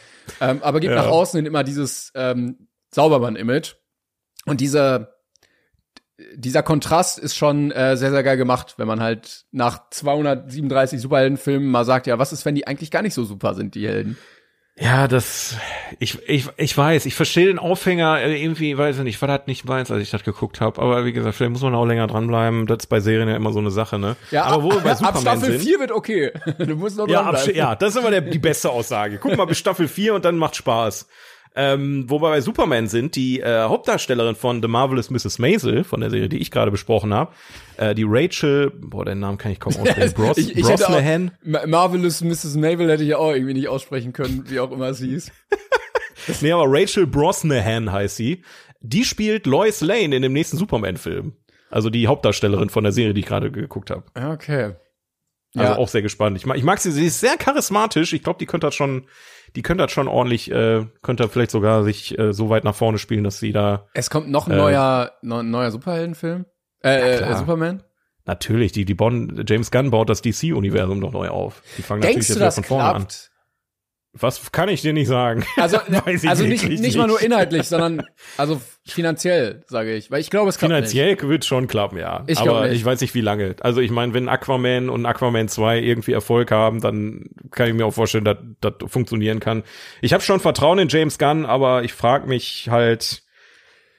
ähm, 0.41 0.59
aber 0.61 0.79
gibt 0.81 0.93
Ja. 0.93 1.01
nach 1.03 1.09
außen 1.11 1.37
hin 1.37 1.45
immer 1.45 1.63
dieses 1.63 2.11
ähm, 2.15 2.67
Saubermann-Image. 2.93 3.75
Und 4.45 4.59
dieser 4.59 5.10
dieser 6.35 6.63
Kontrast 6.63 7.19
ist 7.19 7.35
schon 7.35 7.71
äh, 7.71 7.97
sehr, 7.97 8.11
sehr 8.11 8.23
geil 8.23 8.37
gemacht, 8.37 8.75
wenn 8.77 8.87
man 8.87 9.01
halt 9.01 9.45
nach 9.51 9.89
237 9.89 10.99
Superheldenfilmen 11.01 11.69
mal 11.69 11.85
sagt, 11.85 12.07
ja, 12.07 12.19
was 12.19 12.33
ist, 12.33 12.45
wenn 12.45 12.55
die 12.55 12.67
eigentlich 12.67 12.91
gar 12.91 13.01
nicht 13.01 13.13
so 13.13 13.23
super 13.23 13.53
sind, 13.53 13.75
die 13.75 13.87
Helden? 13.87 14.17
Ja, 14.79 15.07
das, 15.07 15.57
ich, 15.99 16.17
ich, 16.27 16.47
ich 16.55 16.77
weiß, 16.77 17.05
ich 17.05 17.13
verstehe 17.13 17.45
den 17.45 17.59
Aufhänger, 17.59 18.19
äh, 18.21 18.41
irgendwie, 18.41 18.77
weiß 18.77 18.97
ich 18.97 19.03
nicht, 19.03 19.21
war 19.21 19.27
das 19.27 19.45
nicht 19.45 19.65
meins, 19.65 19.91
als 19.91 20.01
ich 20.01 20.09
das 20.09 20.23
geguckt 20.23 20.61
habe, 20.61 20.81
aber 20.81 21.05
wie 21.05 21.11
gesagt, 21.11 21.35
vielleicht 21.35 21.51
muss 21.51 21.61
man 21.61 21.75
auch 21.75 21.85
länger 21.85 22.07
dranbleiben, 22.07 22.65
das 22.67 22.79
ist 22.79 22.87
bei 22.87 22.99
Serien 23.01 23.27
ja 23.27 23.35
immer 23.35 23.51
so 23.51 23.59
eine 23.59 23.69
Sache, 23.69 23.99
ne? 23.99 24.15
aber 24.33 24.63
wo 24.63 24.71
wir 24.71 24.79
bei 24.79 24.91
ab 24.91 24.97
Superman 24.97 25.21
Staffel 25.21 25.59
sind, 25.59 25.61
4 25.61 25.79
wird 25.81 25.91
okay. 25.91 26.31
Du 26.57 26.75
musst 26.75 26.97
noch 26.97 27.07
ja, 27.09 27.21
ab, 27.21 27.35
dranbleiben. 27.35 27.55
ja, 27.55 27.75
das 27.75 27.95
ist 27.95 27.99
immer 27.99 28.11
der, 28.11 28.21
die 28.21 28.39
beste 28.39 28.69
Aussage. 28.69 29.17
Guck 29.17 29.35
mal 29.35 29.45
bis 29.45 29.59
Staffel 29.59 29.87
4 29.87 30.15
und 30.15 30.25
dann 30.25 30.37
macht 30.37 30.55
Spaß. 30.55 31.07
Ähm, 31.53 32.05
wo 32.07 32.21
wir 32.21 32.29
bei 32.29 32.39
Superman 32.39 32.87
sind, 32.87 33.15
die 33.17 33.41
äh, 33.41 33.63
Hauptdarstellerin 33.63 34.35
von 34.35 34.61
The 34.61 34.69
Marvelous 34.69 35.09
Mrs. 35.09 35.37
Maisel, 35.37 35.83
von 35.83 35.99
der 35.99 36.09
Serie, 36.09 36.29
die 36.29 36.37
ich 36.37 36.49
gerade 36.49 36.71
besprochen 36.71 37.13
habe, 37.13 37.33
äh, 37.75 37.93
die 37.93 38.05
Rachel, 38.07 38.71
boah, 38.73 39.03
den 39.03 39.19
Namen 39.19 39.37
kann 39.37 39.51
ich 39.51 39.59
kaum 39.59 39.75
aussprechen, 39.75 40.13
Bros, 40.15 40.37
ich, 40.37 40.55
ich 40.55 40.63
auch, 40.63 40.69
Brosnahan. 40.69 41.31
Ma- 41.43 41.65
Marvelous 41.67 42.21
Mrs. 42.21 42.55
Mavel 42.55 42.89
hätte 42.89 43.03
ich 43.03 43.09
ja 43.09 43.17
auch 43.17 43.33
irgendwie 43.33 43.53
nicht 43.53 43.67
aussprechen 43.67 44.13
können, 44.13 44.45
wie 44.47 44.61
auch 44.61 44.71
immer 44.71 44.87
es 44.89 44.99
hieß. 44.99 45.31
Nee, 46.41 46.51
aber 46.51 46.65
Rachel 46.67 47.07
Brosnahan 47.07 47.91
heißt 47.91 48.15
sie. 48.15 48.43
Die 48.81 49.03
spielt 49.05 49.47
Lois 49.47 49.81
Lane 49.81 50.15
in 50.15 50.21
dem 50.21 50.33
nächsten 50.33 50.55
Superman-Film. 50.55 51.33
Also 51.71 51.89
die 51.89 52.05
Hauptdarstellerin 52.07 52.69
von 52.69 52.83
der 52.83 52.93
Serie, 52.93 53.15
die 53.15 53.21
ich 53.21 53.25
gerade 53.25 53.51
geguckt 53.51 53.89
habe. 53.89 54.03
Okay. 54.13 54.73
Also 55.55 55.73
Ja. 55.73 55.77
auch 55.77 55.87
sehr 55.89 56.01
gespannt. 56.01 56.37
Ich 56.37 56.45
mag, 56.45 56.57
ich 56.57 56.63
mag 56.63 56.79
sie, 56.79 56.91
sie 56.91 57.05
ist 57.07 57.19
sehr 57.19 57.35
charismatisch. 57.37 58.13
Ich 58.13 58.23
glaube, 58.23 58.39
die 58.39 58.45
könnte 58.45 58.67
das 58.67 58.75
schon, 58.75 59.07
die 59.55 59.61
könnte 59.61 59.83
das 59.83 59.91
schon 59.91 60.07
ordentlich, 60.07 60.49
äh, 60.51 60.85
könnte 61.01 61.27
vielleicht 61.27 61.51
sogar 61.51 61.83
sich 61.83 62.17
äh, 62.17 62.31
so 62.33 62.49
weit 62.49 62.63
nach 62.63 62.75
vorne 62.75 62.97
spielen, 62.97 63.23
dass 63.25 63.39
sie 63.39 63.51
da 63.51 63.87
Es 63.93 64.09
kommt 64.09 64.29
noch 64.29 64.47
ein 64.47 64.53
Äh, 64.53 64.57
neuer, 64.57 65.11
neu, 65.21 65.43
neuer 65.43 65.71
Superheldenfilm. 65.71 66.45
Äh, 66.83 67.17
äh, 67.19 67.35
Superman. 67.35 67.83
natürlich, 68.25 68.71
die, 68.71 68.85
die 68.85 68.93
Bonn, 68.93 69.43
James 69.47 69.71
Gunn 69.71 69.91
baut 69.91 70.09
das 70.09 70.21
DC-Universum 70.21 70.99
noch 70.99 71.11
neu 71.11 71.27
auf. 71.29 71.61
Die 71.77 71.81
fangen 71.81 72.01
Denkst 72.01 72.15
natürlich 72.15 72.29
jetzt 72.29 72.37
wieder 72.37 72.51
von 72.51 72.63
vorne 72.63 72.93
an. 72.95 73.07
Was 74.13 74.51
kann 74.51 74.67
ich 74.67 74.81
dir 74.81 74.91
nicht 74.91 75.07
sagen? 75.07 75.45
Also, 75.55 75.77
also 76.27 76.43
nicht, 76.43 76.63
wirklich 76.63 76.81
nicht 76.81 76.97
mal 76.97 77.07
nur 77.07 77.21
inhaltlich, 77.21 77.67
sondern 77.67 78.03
also 78.37 78.61
finanziell, 78.85 79.63
sage 79.67 79.95
ich. 79.95 80.11
Weil 80.11 80.19
ich 80.19 80.29
glaube, 80.29 80.49
es 80.49 80.57
klappt 80.57 80.73
Finanziell 80.73 81.21
wird 81.21 81.45
schon 81.45 81.67
klappen, 81.67 81.97
ja. 81.97 82.23
Ich 82.27 82.37
Aber 82.37 82.67
nicht. 82.67 82.75
ich 82.75 82.83
weiß 82.83 82.99
nicht, 82.99 83.15
wie 83.15 83.21
lange. 83.21 83.55
Also 83.61 83.79
ich 83.79 83.89
meine, 83.89 84.13
wenn 84.13 84.27
Aquaman 84.27 84.89
und 84.89 85.05
Aquaman 85.05 85.47
2 85.47 85.79
irgendwie 85.79 86.11
Erfolg 86.11 86.51
haben, 86.51 86.81
dann 86.81 87.29
kann 87.51 87.69
ich 87.69 87.73
mir 87.73 87.85
auch 87.85 87.93
vorstellen, 87.93 88.25
dass 88.25 88.37
das 88.59 88.73
funktionieren 88.87 89.39
kann. 89.39 89.63
Ich 90.01 90.11
habe 90.11 90.23
schon 90.23 90.41
Vertrauen 90.41 90.79
in 90.79 90.89
James 90.89 91.17
Gunn, 91.17 91.45
aber 91.45 91.83
ich 91.83 91.93
frage 91.93 92.27
mich 92.27 92.67
halt, 92.69 93.23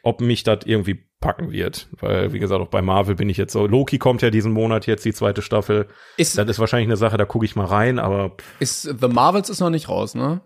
ob 0.02 0.20
mich 0.20 0.42
das 0.42 0.58
irgendwie 0.66 1.06
packen 1.22 1.50
wird. 1.52 1.88
Weil, 2.00 2.34
wie 2.34 2.38
gesagt, 2.38 2.60
auch 2.60 2.68
bei 2.68 2.82
Marvel 2.82 3.14
bin 3.14 3.30
ich 3.30 3.38
jetzt 3.38 3.54
so. 3.54 3.66
Loki 3.66 3.96
kommt 3.96 4.20
ja 4.20 4.28
diesen 4.28 4.52
Monat 4.52 4.86
jetzt, 4.86 5.06
die 5.06 5.14
zweite 5.14 5.40
Staffel. 5.40 5.86
Ist, 6.18 6.36
Das 6.36 6.46
ist 6.46 6.58
wahrscheinlich 6.58 6.88
eine 6.88 6.98
Sache, 6.98 7.16
da 7.16 7.24
gucke 7.24 7.46
ich 7.46 7.56
mal 7.56 7.64
rein, 7.64 7.98
aber 7.98 8.30
pff, 8.36 8.60
ist 8.60 8.82
The 9.00 9.08
Marvels 9.08 9.48
ist 9.48 9.60
noch 9.60 9.70
nicht 9.70 9.88
raus, 9.88 10.14
ne? 10.14 10.42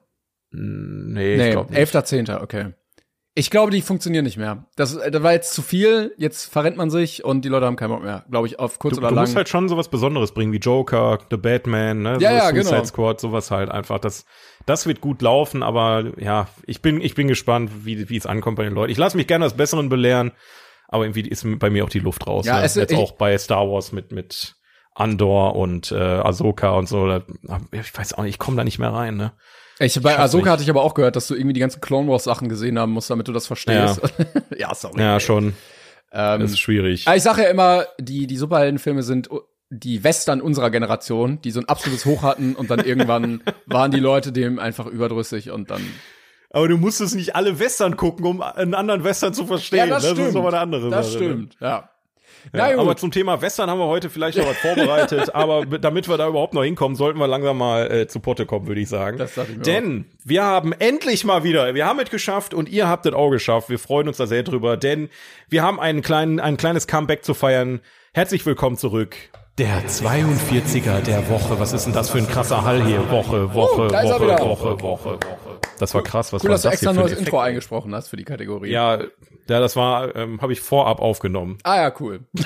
nee, 0.52 1.32
ich 1.32 1.38
Nee, 1.38 1.50
glaube 1.50 1.72
nicht. 1.72 1.94
11.10., 1.94 2.40
okay. 2.42 2.72
Ich 3.38 3.50
glaube, 3.50 3.70
die 3.70 3.82
funktionieren 3.82 4.24
nicht 4.24 4.38
mehr. 4.38 4.64
Das, 4.76 4.96
das 4.98 5.22
war 5.22 5.32
jetzt 5.34 5.52
zu 5.52 5.60
viel, 5.60 6.14
jetzt 6.16 6.50
verrennt 6.50 6.78
man 6.78 6.88
sich 6.88 7.22
und 7.22 7.44
die 7.44 7.50
Leute 7.50 7.66
haben 7.66 7.76
keinen 7.76 7.90
Bock 7.90 8.02
mehr, 8.02 8.24
glaube 8.30 8.46
ich, 8.46 8.58
auf 8.58 8.78
kurz 8.78 8.94
Du, 8.94 9.00
oder 9.00 9.08
du 9.10 9.14
lang. 9.14 9.24
musst 9.24 9.36
halt 9.36 9.50
schon 9.50 9.68
sowas 9.68 9.90
Besonderes 9.90 10.32
bringen, 10.32 10.52
wie 10.54 10.56
Joker, 10.58 11.18
The 11.30 11.36
Batman, 11.36 12.00
ne? 12.00 12.16
Ja, 12.18 12.30
so 12.30 12.34
ja, 12.34 12.40
Suicide 12.48 12.70
genau. 12.70 12.84
Squad, 12.86 13.20
sowas 13.20 13.50
halt 13.50 13.70
einfach. 13.70 13.98
Das, 13.98 14.24
das 14.64 14.86
wird 14.86 15.02
gut 15.02 15.20
laufen, 15.20 15.62
aber 15.62 16.12
ja, 16.18 16.48
ich 16.66 16.80
bin, 16.80 17.02
ich 17.02 17.14
bin 17.14 17.28
gespannt, 17.28 17.70
wie, 17.84 18.08
wie 18.08 18.16
es 18.16 18.24
ankommt 18.24 18.56
bei 18.56 18.64
den 18.64 18.72
Leuten. 18.72 18.90
Ich 18.90 18.96
lasse 18.98 19.18
mich 19.18 19.26
gerne 19.26 19.44
als 19.44 19.54
Besseren 19.54 19.90
belehren, 19.90 20.32
aber 20.88 21.04
irgendwie 21.04 21.22
ist 21.28 21.44
bei 21.58 21.70
mir 21.70 21.84
auch 21.84 21.88
die 21.90 21.98
Luft 22.00 22.26
raus. 22.26 22.46
Ja, 22.46 22.58
ne? 22.58 22.64
es- 22.64 22.74
Jetzt 22.74 22.92
ich- 22.92 22.98
auch 22.98 23.12
bei 23.12 23.36
Star 23.38 23.68
Wars 23.70 23.92
mit, 23.92 24.12
mit 24.12 24.54
Andor 24.94 25.56
und 25.56 25.92
äh, 25.92 25.96
Ahsoka 25.96 26.70
und 26.70 26.88
so. 26.88 27.06
Da, 27.06 27.22
ich 27.72 27.96
weiß 27.96 28.14
auch 28.14 28.22
nicht, 28.22 28.34
ich 28.34 28.38
komme 28.38 28.56
da 28.56 28.64
nicht 28.64 28.78
mehr 28.78 28.92
rein, 28.92 29.16
ne? 29.16 29.32
ich, 29.78 30.00
bei 30.00 30.10
schaff's 30.10 30.22
Ahsoka 30.22 30.44
nicht. 30.44 30.52
hatte 30.52 30.62
ich 30.62 30.70
aber 30.70 30.82
auch 30.82 30.94
gehört, 30.94 31.16
dass 31.16 31.26
du 31.26 31.34
irgendwie 31.34 31.52
die 31.52 31.60
ganzen 31.60 31.80
Clone 31.82 32.08
Wars 32.08 32.24
Sachen 32.24 32.48
gesehen 32.48 32.78
haben 32.78 32.92
musst, 32.92 33.10
damit 33.10 33.28
du 33.28 33.32
das 33.32 33.46
verstehst. 33.46 34.00
Ja, 34.56 34.74
sorry. 34.74 35.00
Ja, 35.02 35.20
schon. 35.20 35.54
Ähm, 36.12 36.40
Das 36.40 36.52
ist 36.52 36.60
schwierig. 36.60 37.06
Aber 37.06 37.16
ich 37.16 37.22
sage 37.22 37.42
ja 37.42 37.48
immer, 37.50 37.84
die, 38.00 38.26
die 38.26 38.36
Superheldenfilme 38.38 39.02
sind 39.02 39.28
die 39.68 40.02
Western 40.04 40.40
unserer 40.40 40.70
Generation, 40.70 41.40
die 41.42 41.50
so 41.50 41.60
ein 41.60 41.68
absolutes 41.68 42.06
Hoch 42.06 42.22
hatten 42.22 42.54
und 42.54 42.70
dann 42.70 42.78
irgendwann 42.80 43.42
waren 43.66 43.90
die 43.90 43.98
Leute 44.00 44.32
dem 44.32 44.58
einfach 44.58 44.86
überdrüssig 44.86 45.50
und 45.50 45.70
dann. 45.70 45.82
Aber 46.50 46.68
du 46.68 46.76
musstest 46.76 47.14
nicht 47.16 47.34
alle 47.36 47.58
Western 47.58 47.96
gucken, 47.96 48.24
um 48.24 48.40
einen 48.42 48.74
anderen 48.74 49.04
Western 49.04 49.34
zu 49.34 49.46
verstehen. 49.46 49.90
das, 49.90 50.04
ist 50.04 50.36
aber 50.36 50.48
eine 50.48 50.58
andere 50.60 50.90
Das 50.90 51.12
Sache. 51.12 51.24
ne? 51.24 51.28
stimmt, 51.30 51.56
ja. 51.60 51.90
Ja, 52.52 52.68
Na 52.68 52.70
gut. 52.70 52.78
aber 52.80 52.96
zum 52.96 53.10
Thema 53.10 53.42
Western 53.42 53.68
haben 53.68 53.80
wir 53.80 53.88
heute 53.88 54.08
vielleicht 54.08 54.38
noch 54.38 54.46
was 54.46 54.56
vorbereitet, 54.58 55.34
aber 55.34 55.66
damit 55.66 56.08
wir 56.08 56.16
da 56.16 56.28
überhaupt 56.28 56.54
noch 56.54 56.62
hinkommen, 56.62 56.94
sollten 56.96 57.18
wir 57.18 57.26
langsam 57.26 57.58
mal 57.58 57.90
äh, 57.90 58.06
zu 58.06 58.20
Potte 58.20 58.46
kommen, 58.46 58.68
würde 58.68 58.80
ich 58.80 58.88
sagen. 58.88 59.18
Das 59.18 59.36
ich 59.36 59.48
mir 59.48 59.62
denn 59.64 60.04
wir 60.24 60.44
haben 60.44 60.72
endlich 60.72 61.24
mal 61.24 61.42
wieder, 61.42 61.74
wir 61.74 61.86
haben 61.86 61.98
es 61.98 62.08
geschafft 62.08 62.54
und 62.54 62.68
ihr 62.68 62.86
habt 62.88 63.04
es 63.04 63.14
auch 63.14 63.30
geschafft. 63.30 63.68
Wir 63.68 63.80
freuen 63.80 64.06
uns 64.06 64.18
da 64.18 64.28
sehr 64.28 64.44
drüber, 64.44 64.76
denn 64.76 65.08
wir 65.48 65.64
haben 65.64 65.80
einen 65.80 66.02
kleinen, 66.02 66.38
ein 66.38 66.56
kleines 66.56 66.86
Comeback 66.86 67.24
zu 67.24 67.34
feiern. 67.34 67.80
Herzlich 68.14 68.46
willkommen 68.46 68.76
zurück. 68.76 69.16
Der 69.58 69.82
42er 69.88 71.00
der 71.00 71.28
Woche. 71.28 71.58
Was 71.58 71.72
ist 71.72 71.86
denn 71.86 71.94
das 71.94 72.10
für 72.10 72.18
ein 72.18 72.28
krasser 72.28 72.62
Hall 72.62 72.84
hier? 72.84 73.10
Woche, 73.10 73.54
Woche, 73.54 73.88
Oh, 73.90 73.92
Woche, 73.92 74.20
wieder. 74.22 74.38
Woche, 74.38 74.82
Woche, 74.82 74.82
Woche. 74.82 75.18
Das 75.78 75.94
war 75.94 76.02
krass. 76.02 76.32
Was 76.32 76.42
Cool, 76.42 76.48
war 76.48 76.54
dass 76.54 76.62
du 76.62 76.68
das 76.68 76.74
extra 76.74 76.92
hier 76.92 77.00
für 77.00 77.04
ein 77.04 77.10
neues? 77.10 77.18
Intro 77.18 77.38
eingesprochen 77.38 77.94
hast 77.94 78.08
für 78.08 78.16
die 78.16 78.24
Kategorie. 78.24 78.70
Ja, 78.70 78.98
ja, 79.48 79.60
das 79.60 79.76
war, 79.76 80.14
ähm, 80.16 80.40
habe 80.40 80.52
ich 80.52 80.60
vorab 80.60 81.00
aufgenommen. 81.00 81.58
Ah 81.62 81.76
ja, 81.76 81.92
cool. 82.00 82.20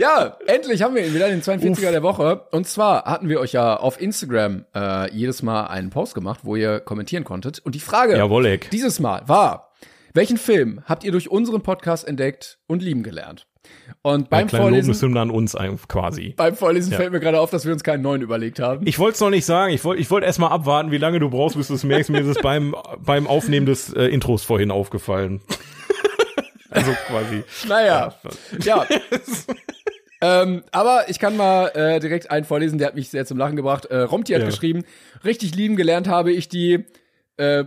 ja, 0.00 0.36
endlich 0.46 0.82
haben 0.82 0.94
wir 0.94 1.06
ihn 1.06 1.14
wieder, 1.14 1.28
den 1.28 1.42
42er 1.42 1.90
der 1.90 2.02
Woche. 2.02 2.46
Und 2.50 2.66
zwar 2.66 3.04
hatten 3.04 3.28
wir 3.28 3.40
euch 3.40 3.52
ja 3.52 3.76
auf 3.76 4.00
Instagram 4.00 4.64
äh, 4.74 5.12
jedes 5.14 5.42
Mal 5.42 5.66
einen 5.66 5.90
Post 5.90 6.14
gemacht, 6.14 6.40
wo 6.42 6.56
ihr 6.56 6.80
kommentieren 6.80 7.24
konntet. 7.24 7.60
Und 7.60 7.74
die 7.74 7.80
Frage 7.80 8.16
Jawolleck. 8.16 8.70
dieses 8.70 9.00
Mal 9.00 9.22
war, 9.28 9.72
welchen 10.14 10.36
Film 10.36 10.82
habt 10.86 11.04
ihr 11.04 11.12
durch 11.12 11.30
unseren 11.30 11.62
Podcast 11.62 12.06
entdeckt 12.06 12.58
und 12.66 12.82
lieben 12.82 13.02
gelernt? 13.02 13.46
Und 14.02 14.30
beim 14.30 14.40
Ein 14.44 14.48
Vorlesen, 14.48 14.88
Lobeshymne 14.88 15.20
an 15.20 15.30
uns 15.30 15.56
quasi. 15.88 16.34
beim 16.36 16.56
Vorlesen 16.56 16.90
Ja. 16.92 16.98
fällt 16.98 17.12
mir 17.12 17.20
gerade 17.20 17.38
auf, 17.40 17.50
dass 17.50 17.64
wir 17.64 17.72
uns 17.72 17.84
keinen 17.84 18.02
neuen 18.02 18.20
überlegt 18.22 18.58
haben. 18.58 18.84
Ich 18.86 18.98
wollte 18.98 19.14
es 19.14 19.20
noch 19.20 19.30
nicht 19.30 19.44
sagen. 19.44 19.72
Ich 19.72 19.84
wollte 19.84 20.00
ich 20.02 20.10
wollte 20.10 20.26
erst 20.26 20.40
mal 20.40 20.48
abwarten, 20.48 20.90
wie 20.90 20.98
lange 20.98 21.20
du 21.20 21.30
brauchst, 21.30 21.56
bis 21.56 21.68
du 21.68 21.74
es 21.74 21.84
merkst. 21.84 22.10
Mir 22.10 22.20
ist 22.20 22.26
es 22.26 22.38
beim, 22.42 22.74
beim 22.98 23.26
Aufnehmen 23.28 23.66
des 23.66 23.92
äh, 23.92 24.06
Intros 24.06 24.42
vorhin 24.42 24.70
aufgefallen. 24.72 25.40
also 26.70 26.92
quasi. 27.06 27.44
Naja, 27.68 28.14
ja. 28.64 28.86
ähm, 30.20 30.62
aber 30.72 31.04
ich 31.08 31.18
kann 31.20 31.36
mal 31.36 31.68
äh, 31.68 32.00
direkt 32.00 32.30
einen 32.30 32.44
vorlesen, 32.44 32.78
der 32.78 32.88
hat 32.88 32.94
mich 32.96 33.08
sehr 33.10 33.24
zum 33.26 33.38
Lachen 33.38 33.54
gebracht. 33.56 33.84
Äh, 33.86 33.98
Romti 33.98 34.32
hat 34.32 34.40
Ja. 34.40 34.46
geschrieben, 34.46 34.84
richtig 35.24 35.54
lieben 35.54 35.76
gelernt 35.76 36.08
habe 36.08 36.32
ich 36.32 36.48
die 36.48 36.86
äh, 37.36 37.64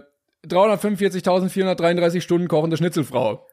345.433 0.47 2.21
Stunden 2.21 2.47
kochende 2.47 2.77
Schnitzelfrau. 2.77 3.45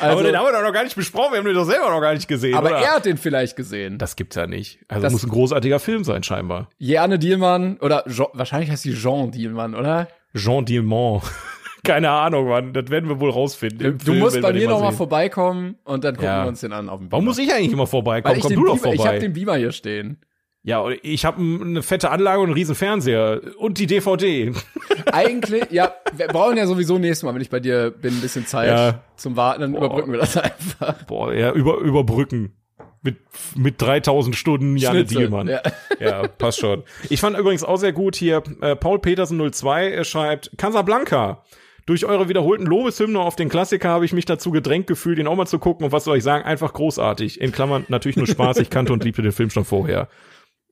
Also, 0.00 0.12
aber 0.18 0.22
den 0.22 0.36
haben 0.36 0.46
wir 0.46 0.52
doch 0.52 0.62
noch 0.62 0.72
gar 0.72 0.84
nicht 0.84 0.96
besprochen. 0.96 1.32
Wir 1.32 1.38
haben 1.38 1.46
den 1.46 1.54
doch 1.54 1.64
selber 1.64 1.90
noch 1.90 2.00
gar 2.00 2.14
nicht 2.14 2.28
gesehen. 2.28 2.54
aber 2.54 2.68
oder? 2.68 2.78
er 2.78 2.96
hat 2.96 3.04
den 3.06 3.16
vielleicht 3.16 3.56
gesehen. 3.56 3.98
das 3.98 4.16
gibt's 4.16 4.36
ja 4.36 4.46
nicht. 4.46 4.78
Also 4.88 5.02
Das- 5.02 5.12
muss 5.12 5.24
ein 5.24 5.30
großartiger 5.30 5.78
Film 5.80 6.04
sein, 6.04 6.22
scheinbar. 6.22 6.68
Jane 6.78 7.18
Dielmann 7.18 7.78
oder 7.80 8.04
Jean, 8.08 8.26
wahrscheinlich 8.32 8.70
heißt 8.70 8.82
sie 8.82 8.94
Jean 8.94 9.30
Dielmann, 9.30 9.74
oder? 9.74 10.08
Jean 10.34 10.64
Dielmont. 10.64 11.22
Keine 11.84 12.10
Ahnung, 12.10 12.48
Mann. 12.48 12.72
Das 12.72 12.90
werden 12.90 13.08
wir 13.08 13.20
wohl 13.20 13.30
rausfinden. 13.30 13.98
Du 13.98 14.04
Film, 14.04 14.18
musst 14.18 14.40
bei 14.42 14.52
mir 14.52 14.68
noch 14.68 14.80
mal 14.80 14.88
sehen. 14.90 14.96
vorbeikommen 14.98 15.76
und 15.84 16.02
dann 16.04 16.14
gucken 16.14 16.28
Ja. 16.28 16.42
wir 16.44 16.48
uns 16.48 16.60
den 16.60 16.72
an 16.72 16.88
auf 16.88 16.98
dem 16.98 17.10
Warum 17.10 17.24
muss 17.24 17.38
ich 17.38 17.52
eigentlich 17.52 17.72
immer 17.72 17.86
vorbeikommen? 17.86 18.36
ich 18.36 18.42
Komm 18.42 18.54
du 18.54 18.64
doch 18.66 18.74
Beamer, 18.80 18.92
ich 18.94 18.96
vorbei. 19.00 19.10
habe 19.12 19.20
den 19.20 19.32
Beamer 19.32 19.56
hier 19.56 19.72
stehen. 19.72 20.18
Ja, 20.62 20.80
und 20.80 20.98
ich 21.02 21.24
habe 21.24 21.40
eine 21.40 21.82
fette 21.82 22.10
Anlage 22.10 22.40
und 22.40 22.46
einen 22.46 22.54
riesen 22.54 22.74
Fernseher 22.74 23.40
und 23.58 23.78
die 23.78 23.86
DVD. 23.86 24.52
Eigentlich, 25.12 25.70
ja, 25.70 25.94
wir 26.16 26.26
brauchen 26.28 26.56
ja 26.56 26.66
sowieso 26.66 26.98
nächstes 26.98 27.22
Mal, 27.24 27.34
wenn 27.34 27.40
ich 27.40 27.50
bei 27.50 27.60
dir 27.60 27.90
bin, 27.90 28.14
ein 28.14 28.20
bisschen 28.20 28.46
Zeit 28.46 28.68
Ja. 28.68 29.00
zum 29.16 29.36
Warten, 29.36 29.60
dann 29.62 29.74
überbrücken 29.74 30.12
wir 30.12 30.18
das 30.18 30.36
einfach. 30.36 31.04
Boah, 31.04 31.32
ja, 31.32 31.52
über, 31.52 31.78
überbrücken. 31.78 32.52
Mit, 33.00 33.16
mit 33.54 33.80
3000 33.80 34.34
Stunden 34.34 34.76
Janne 34.76 35.04
Dielmann. 35.04 35.46
ja. 35.46 35.60
Ja. 36.00 36.26
passt 36.28 36.58
schon. 36.58 36.82
Ich 37.08 37.20
fand 37.20 37.38
übrigens 37.38 37.62
auch 37.64 37.76
sehr 37.76 37.92
gut 37.92 38.16
hier, 38.16 38.42
äh, 38.60 38.74
Paul 38.76 38.98
Petersen 38.98 39.38
02 39.52 39.90
er 39.92 40.04
schreibt, 40.04 40.50
Casablanca. 40.58 41.44
Durch 41.86 42.04
eure 42.04 42.28
wiederholten 42.28 42.66
Lobeshymne 42.66 43.18
auf 43.18 43.34
den 43.36 43.48
Klassiker 43.48 43.88
habe 43.88 44.04
ich 44.04 44.12
mich 44.12 44.26
dazu 44.26 44.50
gedrängt 44.50 44.86
gefühlt, 44.88 45.18
ihn 45.18 45.26
auch 45.28 45.36
mal 45.36 45.46
zu 45.46 45.58
gucken. 45.58 45.86
Und 45.86 45.92
was 45.92 46.04
soll 46.04 46.18
ich 46.18 46.24
sagen? 46.24 46.44
Einfach 46.44 46.72
großartig. 46.74 47.40
In 47.40 47.50
Klammern 47.52 47.86
natürlich 47.88 48.16
nur 48.18 48.26
Spaß. 48.26 48.58
Ich 48.58 48.68
kannte 48.68 48.92
und 48.92 49.02
liebte 49.04 49.22
den 49.22 49.32
Film 49.32 49.48
schon 49.48 49.64
vorher. 49.64 50.08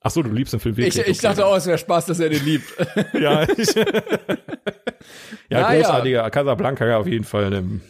Ach 0.03 0.11
so, 0.11 0.23
du 0.23 0.31
liebst 0.31 0.53
den 0.53 0.61
Film 0.61 0.77
wirklich. 0.77 0.99
Ich, 0.99 1.07
ich 1.09 1.19
dachte 1.19 1.45
auch, 1.45 1.57
es 1.57 1.67
wäre 1.67 1.79
Spaß, 1.79 2.07
dass 2.07 2.21
er 2.21 2.29
den 2.29 2.45
liebt. 2.45 2.73
ja, 3.15 3.43
ich, 3.57 3.75
ja, 5.51 5.61
Naja. 5.63 5.81
großartiger 5.83 6.31
Casablanca 6.31 6.97
auf 6.97 7.07
jeden 7.07 7.25
Fall. 7.25 7.51
Ne, 7.51 7.81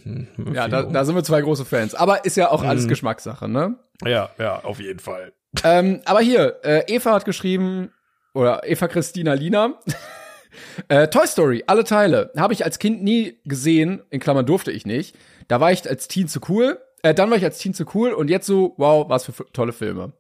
ja, 0.53 0.69
da, 0.69 0.83
da 0.85 1.05
sind 1.05 1.15
wir 1.15 1.25
zwei 1.25 1.41
große 1.43 1.65
Fans. 1.65 1.95
Aber 1.95 2.25
ist 2.25 2.37
ja 2.37 2.51
auch 2.51 2.63
Mhm. 2.63 2.69
alles 2.69 2.89
Geschmackssache, 2.89 3.49
ne? 3.49 3.77
ja, 4.05 4.31
ja, 4.39 4.63
auf 4.65 4.81
jeden 4.81 4.99
Fall. 4.99 5.33
ähm, 5.65 6.01
aber 6.05 6.21
hier, 6.21 6.57
äh, 6.65 6.83
Eva 6.87 7.13
hat 7.13 7.25
geschrieben, 7.25 7.91
oder 8.35 8.63
Eva 8.69 8.89
Christina 8.89 9.33
Lina, 9.35 9.75
äh, 10.89 11.09
Toy 11.09 11.27
Story, 11.27 11.65
alle 11.67 11.85
Teile, 11.85 12.31
habe 12.37 12.53
ich 12.53 12.65
als 12.65 12.79
Kind 12.79 13.03
nie 13.03 13.39
gesehen, 13.45 14.03
in 14.11 14.21
Klammern 14.21 14.45
durfte 14.47 14.71
ich 14.71 14.85
nicht. 14.87 15.17
Da 15.49 15.61
war 15.61 15.73
ich 15.73 15.89
als 15.89 16.09
Teen 16.09 16.29
zu 16.29 16.41
cool, 16.49 16.79
äh, 17.03 17.15
dann 17.15 17.31
war 17.31 17.37
ich 17.39 17.45
als 17.45 17.59
Teen 17.59 17.73
zu 17.75 17.85
cool 17.95 18.13
und 18.13 18.29
jetzt 18.29 18.47
so, 18.47 18.75
wow, 18.77 19.09
was 19.09 19.25
für 19.25 19.33
tolle 19.53 19.73
Filme. 19.73 20.13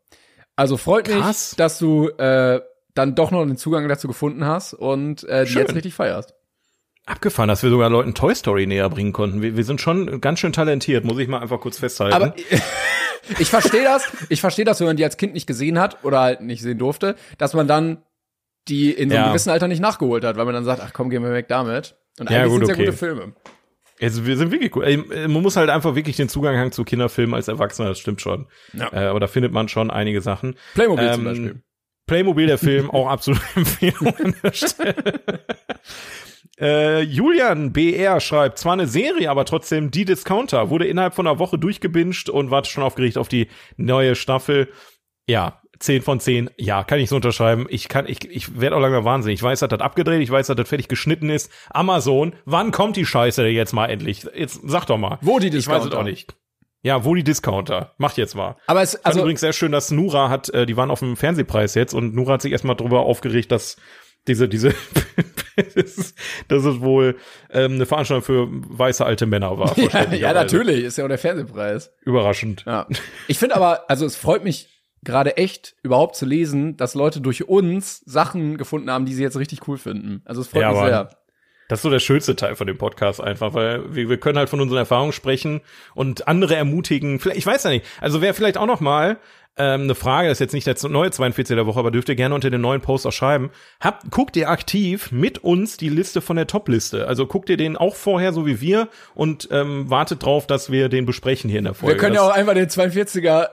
Also 0.56 0.76
freut 0.76 1.06
mich, 1.08 1.16
Krass. 1.18 1.54
dass 1.56 1.78
du 1.78 2.08
äh, 2.08 2.60
dann 2.94 3.14
doch 3.14 3.30
noch 3.30 3.44
den 3.44 3.56
Zugang 3.56 3.86
dazu 3.88 4.08
gefunden 4.08 4.44
hast 4.46 4.72
und 4.74 5.24
äh, 5.24 5.44
die 5.44 5.54
jetzt 5.54 5.74
richtig 5.74 5.94
feierst. 5.94 6.34
Abgefahren, 7.04 7.48
dass 7.48 7.62
wir 7.62 7.70
sogar 7.70 7.88
Leuten 7.88 8.14
Toy 8.14 8.34
Story 8.34 8.66
näher 8.66 8.88
bringen 8.90 9.12
konnten. 9.12 9.40
Wir, 9.42 9.56
wir 9.56 9.64
sind 9.64 9.80
schon 9.80 10.20
ganz 10.20 10.40
schön 10.40 10.52
talentiert, 10.52 11.04
muss 11.04 11.18
ich 11.18 11.28
mal 11.28 11.40
einfach 11.40 11.60
kurz 11.60 11.78
festhalten. 11.78 12.14
Aber 12.14 12.34
ich 13.38 13.48
verstehe 13.50 13.84
das, 13.84 14.10
ich 14.28 14.40
verstehe 14.40 14.64
das, 14.64 14.80
wenn 14.80 14.88
man 14.88 14.96
die 14.96 15.04
als 15.04 15.16
Kind 15.16 15.34
nicht 15.34 15.46
gesehen 15.46 15.78
hat 15.78 16.02
oder 16.04 16.20
halt 16.20 16.40
nicht 16.40 16.62
sehen 16.62 16.78
durfte, 16.78 17.14
dass 17.38 17.54
man 17.54 17.68
dann 17.68 18.02
die 18.66 18.90
in 18.90 19.08
so 19.10 19.14
einem 19.14 19.24
Ja. 19.26 19.30
gewissen 19.30 19.50
Alter 19.50 19.68
nicht 19.68 19.78
nachgeholt 19.80 20.24
hat, 20.24 20.36
weil 20.36 20.46
man 20.46 20.54
dann 20.54 20.64
sagt, 20.64 20.80
ach 20.82 20.92
komm, 20.92 21.10
gehen 21.10 21.22
wir 21.22 21.32
weg 21.32 21.46
damit. 21.46 21.94
Und 22.18 22.28
Ja, 22.30 22.38
eigentlich 22.40 22.50
gut, 22.52 22.58
sind 22.60 22.68
ja 22.70 22.74
okay. 22.74 22.84
gute 22.86 22.96
Filme. 22.96 23.32
Also 24.00 24.26
wir 24.26 24.36
sind 24.36 24.50
wirklich 24.52 24.70
gut. 24.70 24.84
Ey, 24.84 24.96
Man 24.98 25.42
muss 25.42 25.56
halt 25.56 25.70
einfach 25.70 25.94
wirklich 25.94 26.16
den 26.16 26.28
Zugang 26.28 26.56
haben 26.58 26.72
zu 26.72 26.84
Kinderfilmen 26.84 27.34
als 27.34 27.48
Erwachsener, 27.48 27.88
das 27.88 27.98
stimmt 27.98 28.20
schon. 28.20 28.46
Ja. 28.72 28.92
Äh, 28.92 29.06
aber 29.06 29.20
da 29.20 29.26
findet 29.26 29.52
man 29.52 29.68
schon 29.68 29.90
einige 29.90 30.20
Sachen. 30.20 30.56
Playmobil 30.74 31.12
zum 31.12 31.20
Ähm, 31.20 31.24
Beispiel. 31.24 31.62
Playmobil, 32.06 32.46
der 32.46 32.58
Film, 32.58 32.90
auch 32.90 33.08
absolute 33.08 33.42
Empfehlung 33.56 34.14
an 34.16 34.34
der 34.42 34.52
Stelle. 34.52 34.94
Äh, 36.58 37.02
Julian 37.02 37.74
BR 37.74 38.18
schreibt, 38.20 38.58
zwar 38.58 38.72
eine 38.72 38.86
Serie, 38.86 39.30
aber 39.30 39.44
trotzdem 39.44 39.90
die 39.90 40.06
Discounter. 40.06 40.70
Wurde 40.70 40.86
innerhalb 40.86 41.14
von 41.14 41.26
einer 41.26 41.38
Woche 41.38 41.58
durchgebinged 41.58 42.30
und 42.30 42.50
warte 42.50 42.70
schon 42.70 42.82
aufgeregt 42.82 43.18
auf 43.18 43.28
die 43.28 43.48
neue 43.76 44.14
Staffel. 44.14 44.70
Ja, 45.28 45.60
10 45.78 46.02
von 46.02 46.20
10. 46.20 46.50
Ja, 46.56 46.84
kann 46.84 46.98
ich 46.98 47.08
so 47.08 47.16
unterschreiben. 47.16 47.66
Ich 47.68 47.88
kann, 47.88 48.06
ich, 48.08 48.28
ich 48.28 48.60
werde 48.60 48.76
auch 48.76 48.80
langsam 48.80 49.04
wahnsinnig. 49.04 49.40
Ich 49.40 49.42
weiß, 49.42 49.60
dass 49.60 49.68
das 49.68 49.80
abgedreht, 49.80 50.22
ich 50.22 50.30
weiß, 50.30 50.46
dass 50.46 50.56
das 50.56 50.68
fertig 50.68 50.88
geschnitten 50.88 51.30
ist. 51.30 51.50
Amazon, 51.70 52.34
wann 52.44 52.70
kommt 52.72 52.96
die 52.96 53.06
Scheiße 53.06 53.46
jetzt 53.46 53.72
mal 53.72 53.86
endlich? 53.86 54.26
Jetzt 54.34 54.60
sag 54.64 54.86
doch 54.86 54.98
mal. 54.98 55.18
Wo 55.20 55.38
die 55.38 55.48
Ich 55.48 55.54
weiß 55.54 55.62
es 55.62 55.66
Discounter? 55.84 55.98
auch 55.98 56.04
nicht. 56.04 56.34
Ja, 56.82 57.04
wo 57.04 57.14
die 57.14 57.24
Discounter? 57.24 57.94
Macht 57.98 58.16
jetzt 58.16 58.36
mal. 58.36 58.56
Aber 58.68 58.80
es, 58.82 59.04
Also 59.04 59.20
übrigens 59.20 59.40
sehr 59.40 59.52
schön, 59.52 59.72
dass 59.72 59.90
Nura 59.90 60.28
hat, 60.28 60.50
äh, 60.50 60.66
die 60.66 60.76
waren 60.76 60.90
auf 60.90 61.00
dem 61.00 61.16
Fernsehpreis 61.16 61.74
jetzt 61.74 61.94
und 61.94 62.14
Nura 62.14 62.34
hat 62.34 62.42
sich 62.42 62.52
erstmal 62.52 62.76
drüber 62.76 63.00
aufgeregt, 63.00 63.50
dass 63.50 63.76
diese, 64.28 64.48
diese, 64.48 64.72
das 65.56 65.74
ist, 65.74 66.18
dass 66.48 66.64
es 66.64 66.80
wohl 66.80 67.16
ähm, 67.50 67.72
eine 67.72 67.86
Veranstaltung 67.86 68.24
für 68.24 68.48
weiße 68.50 69.04
alte 69.04 69.26
Männer 69.26 69.58
war. 69.58 69.76
ja, 69.78 70.12
ja, 70.14 70.32
natürlich, 70.32 70.84
ist 70.84 70.98
ja 70.98 71.04
auch 71.04 71.08
der 71.08 71.18
Fernsehpreis. 71.18 71.92
Überraschend. 72.02 72.64
Ja. 72.66 72.86
Ich 73.28 73.38
finde 73.38 73.56
aber, 73.56 73.88
also 73.90 74.06
es 74.06 74.16
freut 74.16 74.44
mich 74.44 74.68
gerade 75.06 75.38
echt 75.38 75.74
überhaupt 75.82 76.16
zu 76.16 76.26
lesen, 76.26 76.76
dass 76.76 76.94
Leute 76.94 77.22
durch 77.22 77.48
uns 77.48 78.00
Sachen 78.04 78.58
gefunden 78.58 78.90
haben, 78.90 79.06
die 79.06 79.14
sie 79.14 79.22
jetzt 79.22 79.38
richtig 79.38 79.66
cool 79.66 79.78
finden. 79.78 80.20
Also 80.26 80.42
es 80.42 80.48
freut 80.48 80.62
Ja, 80.62 80.72
mich 80.72 80.80
sehr. 80.80 81.10
Das 81.68 81.78
ist 81.78 81.82
so 81.82 81.90
der 81.90 81.98
schönste 81.98 82.36
Teil 82.36 82.54
von 82.54 82.66
dem 82.66 82.78
Podcast 82.78 83.20
einfach, 83.20 83.54
weil 83.54 83.94
wir, 83.94 84.08
wir 84.08 84.20
können 84.20 84.38
halt 84.38 84.48
von 84.48 84.60
unseren 84.60 84.78
Erfahrungen 84.78 85.12
sprechen 85.12 85.62
und 85.94 86.28
andere 86.28 86.54
ermutigen. 86.54 87.18
Vielleicht, 87.18 87.38
ich 87.38 87.46
weiß 87.46 87.64
ja 87.64 87.70
nicht. 87.70 87.84
Also 88.00 88.20
wäre 88.20 88.34
vielleicht 88.34 88.58
auch 88.58 88.66
noch 88.66 88.80
mal 88.80 89.18
ähm, 89.58 89.82
eine 89.82 89.94
Frage, 89.94 90.28
das 90.28 90.36
ist 90.36 90.40
jetzt 90.40 90.52
nicht 90.52 90.66
der 90.66 90.90
neue 90.90 91.10
42 91.10 91.54
der 91.56 91.66
Woche, 91.66 91.78
aber 91.78 91.90
dürft 91.90 92.08
ihr 92.08 92.14
gerne 92.14 92.34
unter 92.34 92.50
den 92.50 92.60
neuen 92.60 92.80
Post 92.82 93.06
auch 93.06 93.12
schreiben. 93.12 93.50
Habt, 93.80 94.10
guckt 94.10 94.36
ihr 94.36 94.50
aktiv 94.50 95.10
mit 95.12 95.38
uns 95.38 95.76
die 95.78 95.88
Liste 95.88 96.20
von 96.20 96.36
der 96.36 96.46
Top-Liste? 96.46 97.06
Also 97.08 97.26
guckt 97.26 97.48
ihr 97.48 97.56
den 97.56 97.76
auch 97.76 97.94
vorher, 97.94 98.32
so 98.32 98.46
wie 98.46 98.60
wir, 98.60 98.88
und 99.14 99.48
ähm, 99.50 99.88
wartet 99.88 100.22
drauf, 100.24 100.46
dass 100.46 100.70
wir 100.70 100.88
den 100.88 101.06
besprechen 101.06 101.48
hier 101.48 101.58
in 101.60 101.64
der 101.64 101.74
Folge. 101.74 101.94
Wir 101.94 102.00
können 102.00 102.14
ja 102.14 102.22
auch 102.22 102.34
einfach 102.34 102.54
den 102.54 102.68
42er 102.68 103.48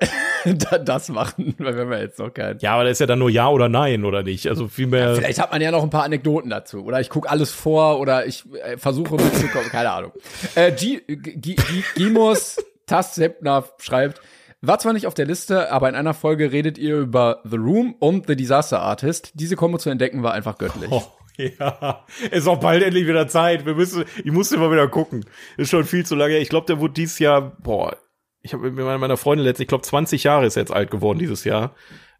da- 0.45 0.77
das 0.77 1.09
machen, 1.09 1.55
weil 1.57 1.75
wir 1.75 1.81
haben 1.83 1.91
ja 1.93 1.99
jetzt 1.99 2.19
noch 2.19 2.33
keinen. 2.33 2.59
ja, 2.59 2.73
aber 2.73 2.83
das 2.83 2.93
ist 2.93 2.99
ja 2.99 3.05
dann 3.05 3.19
nur 3.19 3.29
Ja 3.29 3.47
oder 3.49 3.69
Nein, 3.69 4.03
oder 4.03 4.23
nicht? 4.23 4.47
Also 4.47 4.67
vielmehr. 4.67 5.15
Vielleicht 5.15 5.39
hat 5.39 5.51
man 5.51 5.61
ja 5.61 5.71
noch 5.71 5.83
ein 5.83 5.89
paar 5.89 6.03
Anekdoten 6.03 6.49
dazu. 6.49 6.83
Oder 6.83 6.99
ich 6.99 7.09
gucke 7.09 7.29
alles 7.29 7.51
vor 7.51 7.99
oder 7.99 8.25
ich 8.25 8.43
äh, 8.63 8.77
versuche 8.77 9.15
mitzukommen. 9.15 9.69
Keine 9.69 9.91
Ahnung. 9.91 10.11
Äh, 10.55 10.71
G 10.73 10.99
G 11.07 11.55
G 11.55 11.83
Gimos 11.95 12.57
Tassepner 12.85 13.63
schreibt, 13.79 14.21
war 14.67 14.79
zwar 14.79 14.93
nicht 14.93 15.07
auf 15.07 15.13
der 15.13 15.25
Liste, 15.25 15.71
aber 15.71 15.89
in 15.89 15.95
einer 15.95 16.13
Folge 16.13 16.51
redet 16.51 16.77
ihr 16.77 16.97
über 16.97 17.41
The 17.43 17.57
Room 17.57 17.95
und 17.99 18.27
The 18.27 18.35
Disaster 18.35 18.81
Artist. 18.81 19.31
Diese 19.35 19.55
Kombo 19.55 19.77
zu 19.77 19.89
entdecken 19.89 20.23
war 20.23 20.33
einfach 20.33 20.57
göttlich. 20.57 20.89
Oh, 20.89 21.03
ja, 21.37 22.05
ist 22.31 22.47
auch 22.47 22.59
bald 22.59 22.83
endlich 22.83 23.07
wieder 23.07 23.27
Zeit. 23.27 23.65
Wir 23.65 23.75
müssen, 23.75 24.05
ich 24.23 24.31
muss 24.31 24.51
immer 24.51 24.71
wieder 24.71 24.87
gucken. 24.87 25.25
Ist 25.57 25.69
schon 25.69 25.83
viel 25.83 26.05
zu 26.05 26.15
lange. 26.15 26.37
Ich 26.37 26.49
glaube, 26.49 26.67
der 26.67 26.79
wurde 26.79 26.93
dieses 26.93 27.19
Jahr, 27.19 27.57
boah, 27.61 27.97
ich 28.41 28.53
habe 28.53 28.71
mit 28.71 28.85
meiner 28.85 29.17
Freundin 29.17 29.45
letztens, 29.45 29.63
ich 29.63 29.67
glaube, 29.67 29.83
20 29.83 30.23
Jahre 30.23 30.45
ist 30.45 30.55
jetzt 30.55 30.71
alt 30.71 30.91
geworden 30.91 31.19
dieses 31.19 31.43
Jahr. 31.43 31.75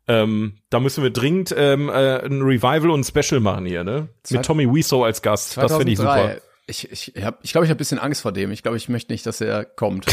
Ähm, 0.07 0.57
da 0.69 0.79
müssen 0.79 1.01
wir 1.01 1.11
dringend 1.11 1.53
ähm, 1.57 1.87
äh, 1.89 2.25
ein 2.25 2.41
Revival 2.41 2.89
und 2.89 3.01
ein 3.01 3.03
Special 3.03 3.39
machen 3.39 3.65
hier, 3.65 3.83
ne? 3.83 4.09
Mit 4.29 4.43
Tommy 4.43 4.67
Wiseau 4.67 5.05
als 5.05 5.21
Gast. 5.21 5.55
Das 5.57 5.75
finde 5.75 5.93
ich 5.93 5.97
2003. 5.99 6.33
super. 6.33 6.52
Ich 6.65 6.89
ich 6.89 7.23
habe 7.23 7.37
ich, 7.41 7.51
glaub, 7.51 7.63
ich 7.65 7.69
hab 7.69 7.75
ein 7.75 7.77
bisschen 7.77 7.99
Angst 7.99 8.21
vor 8.21 8.31
dem. 8.31 8.51
Ich 8.51 8.63
glaube, 8.63 8.77
ich 8.77 8.87
möchte 8.87 9.11
nicht, 9.11 9.25
dass 9.25 9.41
er 9.41 9.65
kommt. 9.65 10.05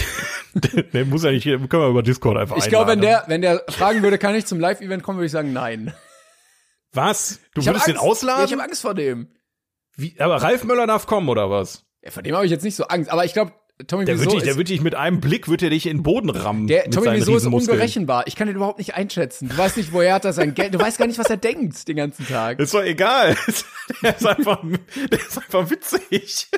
nee, 0.93 1.05
muss 1.05 1.23
ja 1.23 1.31
nicht, 1.31 1.45
können 1.45 1.71
wir 1.71 1.89
über 1.89 2.03
Discord 2.03 2.39
einfach 2.39 2.57
Ich 2.57 2.69
glaube, 2.69 2.91
wenn 2.91 3.01
der, 3.01 3.25
wenn 3.29 3.41
der 3.41 3.65
fragen 3.69 4.03
würde, 4.03 4.19
kann 4.19 4.35
ich 4.35 4.47
zum 4.47 4.59
Live-Event 4.59 5.03
kommen, 5.03 5.19
würde 5.19 5.27
ich 5.27 5.33
sagen, 5.33 5.53
nein. 5.53 5.95
Was? 6.93 7.41
Du 7.55 7.61
Ich 7.61 7.67
würdest 7.67 7.87
den. 7.87 7.95
Ja, 7.95 8.01
ausladen? 8.01 8.47
ich 8.47 8.53
habe 8.53 8.65
Angst 8.65 8.83
vor 8.83 8.95
dem. 8.95 9.29
Wie, 9.97 10.19
aber 10.19 10.37
Ralf 10.43 10.65
Möller 10.65 10.87
darf 10.87 11.07
kommen, 11.07 11.29
oder 11.29 11.51
was? 11.51 11.87
Ja, 12.03 12.11
vor 12.11 12.23
dem 12.23 12.35
habe 12.35 12.45
ich 12.45 12.51
jetzt 12.51 12.65
nicht 12.65 12.75
so 12.77 12.85
Angst. 12.85 13.11
Aber 13.11 13.25
ich 13.25 13.33
glaube, 13.33 13.53
Tommy 13.87 14.05
Der 14.05 14.15
Wiseau 14.15 14.33
wird 14.33 14.35
dich, 14.35 14.43
der 14.45 14.57
wird 14.57 14.69
dich 14.69 14.81
mit 14.81 14.95
einem 14.95 15.21
Blick, 15.21 15.49
wird 15.49 15.63
er 15.63 15.71
dich 15.71 15.87
in 15.87 15.99
den 15.99 16.03
Boden 16.03 16.31
rammen. 16.31 16.67
Der 16.67 16.91
Tommy 16.91 17.13
Wiseau 17.13 17.37
ist 17.37 17.47
unberechenbar. 17.47 18.27
Ich 18.27 18.37
kann 18.37 18.47
den 18.47 18.57
überhaupt 18.57 18.79
nicht 18.79 18.95
einschätzen. 18.95 19.49
Du 19.49 19.57
weißt 19.57 19.77
nicht, 19.77 19.93
woher 19.93 20.15
hat 20.15 20.25
er 20.25 20.33
sein 20.33 20.55
Geld. 20.55 20.75
Du 20.75 20.79
weißt 20.79 20.99
gar 20.99 21.07
nicht, 21.07 21.19
was 21.19 21.31
er 21.31 21.37
denkt 21.37 21.89
den 21.89 21.97
ganzen 21.97 22.27
Tag. 22.27 22.59
Ist 22.59 22.75
doch 22.75 22.83
egal. 22.83 23.37
der 24.03 24.17
ist 24.17 24.27
einfach, 24.27 24.63
der 25.11 25.19
ist 25.19 25.39
einfach 25.39 25.71
witzig. 25.71 26.49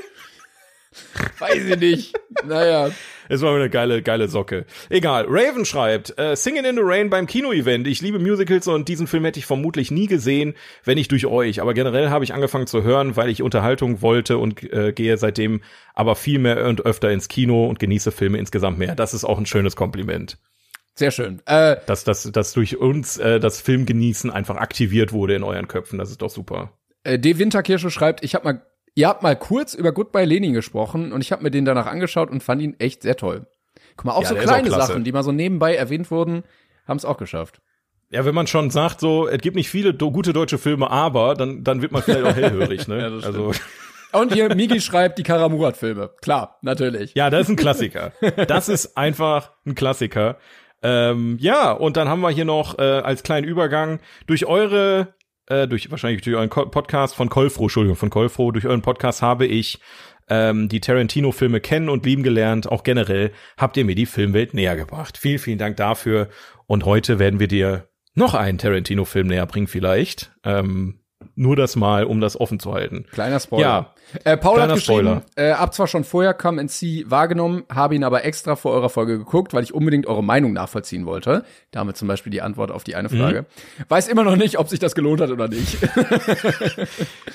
Weiß 1.38 1.64
ich 1.64 1.78
nicht. 1.78 2.14
Naja. 2.44 2.90
Es 3.28 3.40
war 3.40 3.54
eine 3.54 3.70
geile, 3.70 4.02
geile 4.02 4.28
Socke. 4.28 4.66
Egal. 4.90 5.26
Raven 5.28 5.64
schreibt, 5.64 6.18
äh, 6.18 6.36
Singing 6.36 6.64
in 6.64 6.76
the 6.76 6.82
Rain 6.84 7.08
beim 7.08 7.26
Kino-Event. 7.26 7.86
Ich 7.86 8.02
liebe 8.02 8.18
Musicals 8.18 8.66
und 8.68 8.88
diesen 8.88 9.06
Film 9.06 9.24
hätte 9.24 9.38
ich 9.38 9.46
vermutlich 9.46 9.90
nie 9.90 10.06
gesehen, 10.06 10.54
wenn 10.84 10.96
nicht 10.96 11.10
durch 11.12 11.26
euch. 11.26 11.60
Aber 11.62 11.72
generell 11.72 12.10
habe 12.10 12.24
ich 12.24 12.34
angefangen 12.34 12.66
zu 12.66 12.82
hören, 12.82 13.16
weil 13.16 13.30
ich 13.30 13.42
Unterhaltung 13.42 14.02
wollte 14.02 14.38
und 14.38 14.62
äh, 14.72 14.92
gehe 14.92 15.16
seitdem 15.16 15.62
aber 15.94 16.14
viel 16.16 16.38
mehr 16.38 16.66
und 16.66 16.84
öfter 16.84 17.10
ins 17.10 17.28
Kino 17.28 17.66
und 17.66 17.78
genieße 17.78 18.12
Filme 18.12 18.38
insgesamt 18.38 18.78
mehr. 18.78 18.94
Das 18.94 19.14
ist 19.14 19.24
auch 19.24 19.38
ein 19.38 19.46
schönes 19.46 19.76
Kompliment. 19.76 20.38
Sehr 20.94 21.10
schön. 21.10 21.40
Äh, 21.46 21.76
Dass, 21.86 22.04
dass, 22.04 22.24
dass 22.30 22.52
durch 22.52 22.76
uns 22.76 23.16
äh, 23.16 23.40
das 23.40 23.62
Filmgenießen 23.62 24.30
einfach 24.30 24.56
aktiviert 24.56 25.12
wurde 25.12 25.34
in 25.34 25.42
euren 25.42 25.68
Köpfen. 25.68 25.98
Das 25.98 26.10
ist 26.10 26.20
doch 26.20 26.28
super. 26.28 26.72
äh, 27.04 27.18
D. 27.18 27.38
Winterkirsche 27.38 27.90
schreibt, 27.90 28.22
ich 28.22 28.34
habe 28.34 28.44
mal, 28.44 28.66
ihr 28.94 29.08
habt 29.08 29.22
mal 29.22 29.36
kurz 29.36 29.74
über 29.74 29.92
Goodbye 29.92 30.24
Lenin 30.24 30.52
gesprochen 30.52 31.12
und 31.12 31.20
ich 31.20 31.32
habe 31.32 31.42
mir 31.42 31.50
den 31.50 31.64
danach 31.64 31.86
angeschaut 31.86 32.30
und 32.30 32.42
fand 32.42 32.62
ihn 32.62 32.76
echt 32.78 33.02
sehr 33.02 33.16
toll. 33.16 33.46
Guck 33.96 34.06
mal, 34.06 34.12
auch 34.12 34.22
Ja, 34.22 34.28
so 34.28 34.36
auch 34.36 34.40
kleine 34.40 34.68
klasse. 34.68 34.88
Sachen, 34.88 35.04
die 35.04 35.12
mal 35.12 35.22
so 35.22 35.32
nebenbei 35.32 35.74
erwähnt 35.74 36.10
wurden, 36.10 36.44
haben 36.86 36.96
es 36.96 37.04
auch 37.04 37.18
geschafft. 37.18 37.60
Ja, 38.10 38.24
wenn 38.26 38.34
man 38.34 38.46
schon 38.46 38.70
sagt, 38.70 39.00
so, 39.00 39.26
es 39.26 39.38
gibt 39.38 39.56
nicht 39.56 39.70
viele 39.70 39.94
do 39.94 40.10
gute 40.10 40.32
deutsche 40.34 40.58
Filme, 40.58 40.90
aber, 40.90 41.34
dann, 41.34 41.64
dann 41.64 41.80
wird 41.80 41.92
man 41.92 42.02
vielleicht 42.02 42.24
auch 42.24 42.34
hellhörig, 42.34 42.86
ne? 42.86 42.98
Ja, 43.00 43.08
das 43.10 43.24
also, 43.24 43.52
Und 44.12 44.34
hier, 44.34 44.54
Migi 44.54 44.82
schreibt 44.82 45.18
die 45.18 45.22
Karamurat-Filme. 45.22 46.10
Klar, 46.20 46.58
natürlich. 46.60 47.14
ja, 47.14 47.30
das 47.30 47.42
ist 47.42 47.48
ein 47.48 47.56
Klassiker. 47.56 48.12
Das 48.46 48.68
ist 48.68 48.98
einfach 48.98 49.52
ein 49.64 49.74
Klassiker. 49.74 50.36
Ähm, 50.82 51.38
ja, 51.40 51.72
und 51.72 51.96
dann 51.96 52.08
haben 52.08 52.20
wir 52.20 52.28
hier 52.28 52.44
noch 52.44 52.78
äh, 52.78 52.82
als 52.82 53.22
kleinen 53.22 53.46
Übergang 53.46 54.00
durch 54.26 54.44
eure, 54.44 55.14
äh, 55.48 55.66
durch 55.66 55.90
wahrscheinlich 55.90 56.22
durch 56.22 56.36
euren 56.36 56.50
Podcast 56.50 57.14
von 57.14 57.28
Kolfro, 57.28 57.64
Entschuldigung, 57.64 57.96
von 57.96 58.10
Kolfro, 58.10 58.50
durch 58.50 58.66
euren 58.66 58.82
Podcast 58.82 59.22
habe 59.22 59.46
ich 59.46 59.80
ähm, 60.28 60.68
die 60.68 60.80
Tarantino-Filme 60.80 61.60
kennen 61.60 61.88
und 61.88 62.06
lieben 62.06 62.22
gelernt. 62.22 62.70
Auch 62.70 62.84
generell 62.84 63.32
habt 63.56 63.76
ihr 63.76 63.84
mir 63.84 63.94
die 63.94 64.06
Filmwelt 64.06 64.54
näher 64.54 64.76
gebracht. 64.76 65.18
Vielen, 65.18 65.38
vielen 65.38 65.58
Dank 65.58 65.76
dafür. 65.76 66.28
Und 66.66 66.84
heute 66.84 67.18
werden 67.18 67.40
wir 67.40 67.48
dir 67.48 67.88
noch 68.14 68.34
einen 68.34 68.58
Tarantino-Film 68.58 69.26
näher 69.26 69.46
bringen, 69.46 69.66
vielleicht. 69.66 70.32
Ähm, 70.44 71.01
nur 71.34 71.56
das 71.56 71.76
mal, 71.76 72.04
um 72.04 72.20
das 72.20 72.38
offen 72.38 72.60
zu 72.60 72.72
halten. 72.72 73.04
Kleiner 73.12 73.40
Spoiler. 73.40 73.62
Ja. 73.62 73.94
Äh, 74.24 74.36
Paul 74.36 74.56
Kleiner 74.56 74.72
hat 74.72 74.78
geschrieben, 74.78 75.22
äh, 75.36 75.52
hab 75.52 75.72
zwar 75.74 75.86
schon 75.86 76.04
vorher 76.04 76.34
Come 76.34 76.60
and 76.60 76.70
See 76.70 77.04
wahrgenommen, 77.08 77.64
habe 77.72 77.94
ihn 77.94 78.04
aber 78.04 78.24
extra 78.24 78.56
vor 78.56 78.72
eurer 78.72 78.90
Folge 78.90 79.18
geguckt, 79.18 79.54
weil 79.54 79.62
ich 79.62 79.72
unbedingt 79.72 80.06
eure 80.06 80.22
Meinung 80.22 80.52
nachvollziehen 80.52 81.06
wollte. 81.06 81.44
Damit 81.70 81.96
zum 81.96 82.08
Beispiel 82.08 82.30
die 82.30 82.42
Antwort 82.42 82.70
auf 82.70 82.84
die 82.84 82.94
eine 82.94 83.08
Frage. 83.08 83.46
Weiß 83.88 84.08
immer 84.08 84.24
noch 84.24 84.36
nicht, 84.36 84.58
ob 84.58 84.68
sich 84.68 84.78
das 84.78 84.94
gelohnt 84.94 85.20
hat 85.20 85.30
oder 85.30 85.48
nicht. 85.48 85.78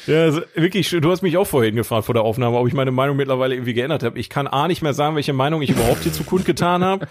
Ja, 0.05 0.23
also 0.23 0.41
wirklich, 0.55 0.89
du 0.89 1.11
hast 1.11 1.21
mich 1.21 1.37
auch 1.37 1.47
vorhin 1.47 1.75
gefragt 1.75 2.05
vor 2.05 2.13
der 2.13 2.23
Aufnahme, 2.23 2.57
ob 2.57 2.67
ich 2.67 2.73
meine 2.73 2.91
Meinung 2.91 3.17
mittlerweile 3.17 3.55
irgendwie 3.55 3.73
geändert 3.73 4.03
habe. 4.03 4.17
Ich 4.19 4.29
kann 4.29 4.47
A 4.47 4.67
nicht 4.67 4.81
mehr 4.81 4.93
sagen, 4.93 5.15
welche 5.15 5.33
Meinung 5.33 5.61
ich 5.61 5.71
überhaupt 5.71 6.03
hierzu 6.03 6.23
kundgetan 6.23 6.83
habe. 6.83 7.07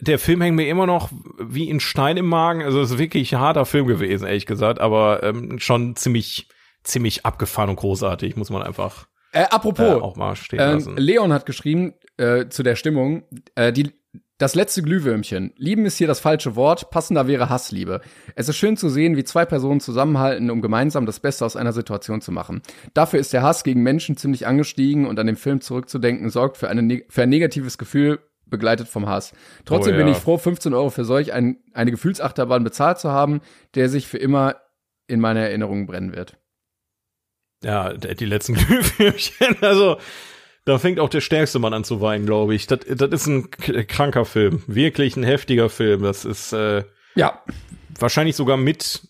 Der 0.00 0.18
Film 0.18 0.40
hängt 0.40 0.56
mir 0.56 0.68
immer 0.68 0.86
noch 0.86 1.10
wie 1.38 1.70
ein 1.70 1.80
Stein 1.80 2.16
im 2.16 2.26
Magen. 2.26 2.62
Also 2.62 2.80
es 2.80 2.92
ist 2.92 2.98
wirklich 2.98 3.34
ein 3.34 3.40
harter 3.40 3.64
Film 3.64 3.86
gewesen, 3.86 4.26
ehrlich 4.26 4.46
gesagt, 4.46 4.80
aber 4.80 5.22
ähm, 5.22 5.58
schon 5.58 5.96
ziemlich, 5.96 6.48
ziemlich 6.82 7.24
abgefahren 7.24 7.70
und 7.70 7.76
großartig, 7.76 8.36
muss 8.36 8.50
man 8.50 8.62
einfach 8.62 9.06
Äh, 9.32 9.44
apropos, 9.50 9.86
äh, 9.86 10.00
auch 10.00 10.16
mal 10.16 10.36
stehen 10.36 10.60
ähm, 10.60 10.74
lassen. 10.74 10.96
Leon 10.96 11.32
hat 11.32 11.46
geschrieben 11.46 11.94
äh, 12.16 12.48
zu 12.48 12.62
der 12.62 12.76
Stimmung, 12.76 13.24
äh, 13.54 13.72
die 13.72 13.92
das 14.36 14.56
letzte 14.56 14.82
Glühwürmchen. 14.82 15.52
Lieben 15.56 15.86
ist 15.86 15.96
hier 15.96 16.08
das 16.08 16.18
falsche 16.18 16.56
Wort, 16.56 16.90
passender 16.90 17.28
wäre 17.28 17.48
Hassliebe. 17.50 18.00
Es 18.34 18.48
ist 18.48 18.56
schön 18.56 18.76
zu 18.76 18.88
sehen, 18.88 19.16
wie 19.16 19.22
zwei 19.22 19.44
Personen 19.44 19.78
zusammenhalten, 19.78 20.50
um 20.50 20.60
gemeinsam 20.60 21.06
das 21.06 21.20
Beste 21.20 21.46
aus 21.46 21.54
einer 21.54 21.72
Situation 21.72 22.20
zu 22.20 22.32
machen. 22.32 22.60
Dafür 22.94 23.20
ist 23.20 23.32
der 23.32 23.42
Hass 23.42 23.62
gegen 23.62 23.84
Menschen 23.84 24.16
ziemlich 24.16 24.48
angestiegen 24.48 25.06
und 25.06 25.20
an 25.20 25.28
den 25.28 25.36
Film 25.36 25.60
zurückzudenken 25.60 26.30
sorgt 26.30 26.56
für, 26.56 26.68
eine, 26.68 26.82
neg- 26.82 27.06
für 27.10 27.22
ein 27.22 27.28
negatives 27.28 27.78
Gefühl, 27.78 28.18
begleitet 28.46 28.88
vom 28.88 29.08
Hass. 29.08 29.32
Trotzdem 29.64 29.94
Oh 29.94 29.98
bin 29.98 30.06
ja. 30.08 30.12
ich 30.12 30.18
froh, 30.18 30.38
15 30.38 30.74
Euro 30.74 30.90
für 30.90 31.04
solch 31.04 31.32
ein, 31.32 31.58
eine 31.72 31.90
Gefühlsachterbahn 31.90 32.64
bezahlt 32.64 32.98
zu 32.98 33.10
haben, 33.10 33.40
der 33.74 33.88
sich 33.88 34.06
für 34.06 34.18
immer 34.18 34.56
in 35.06 35.20
meiner 35.20 35.40
Erinnerung 35.40 35.86
brennen 35.86 36.14
wird. 36.14 36.36
Ja, 37.62 37.92
die 37.94 38.26
letzten 38.26 38.54
Glühwürmchen, 38.54 39.56
also 39.62 39.98
da 40.64 40.78
fängt 40.78 40.98
auch 40.98 41.08
der 41.10 41.20
stärkste 41.20 41.58
Mann 41.58 41.74
an 41.74 41.84
zu 41.84 42.00
weinen, 42.00 42.26
glaube 42.26 42.54
ich. 42.54 42.66
Das, 42.66 42.80
das 42.86 43.10
ist 43.10 43.26
ein 43.26 43.50
kranker 43.50 44.24
Film, 44.24 44.62
wirklich 44.66 45.16
ein 45.16 45.22
heftiger 45.22 45.68
Film. 45.68 46.02
Das 46.02 46.24
ist 46.24 46.52
äh, 46.52 46.84
Ja, 47.14 47.42
wahrscheinlich 47.98 48.36
sogar 48.36 48.56
mit 48.56 49.08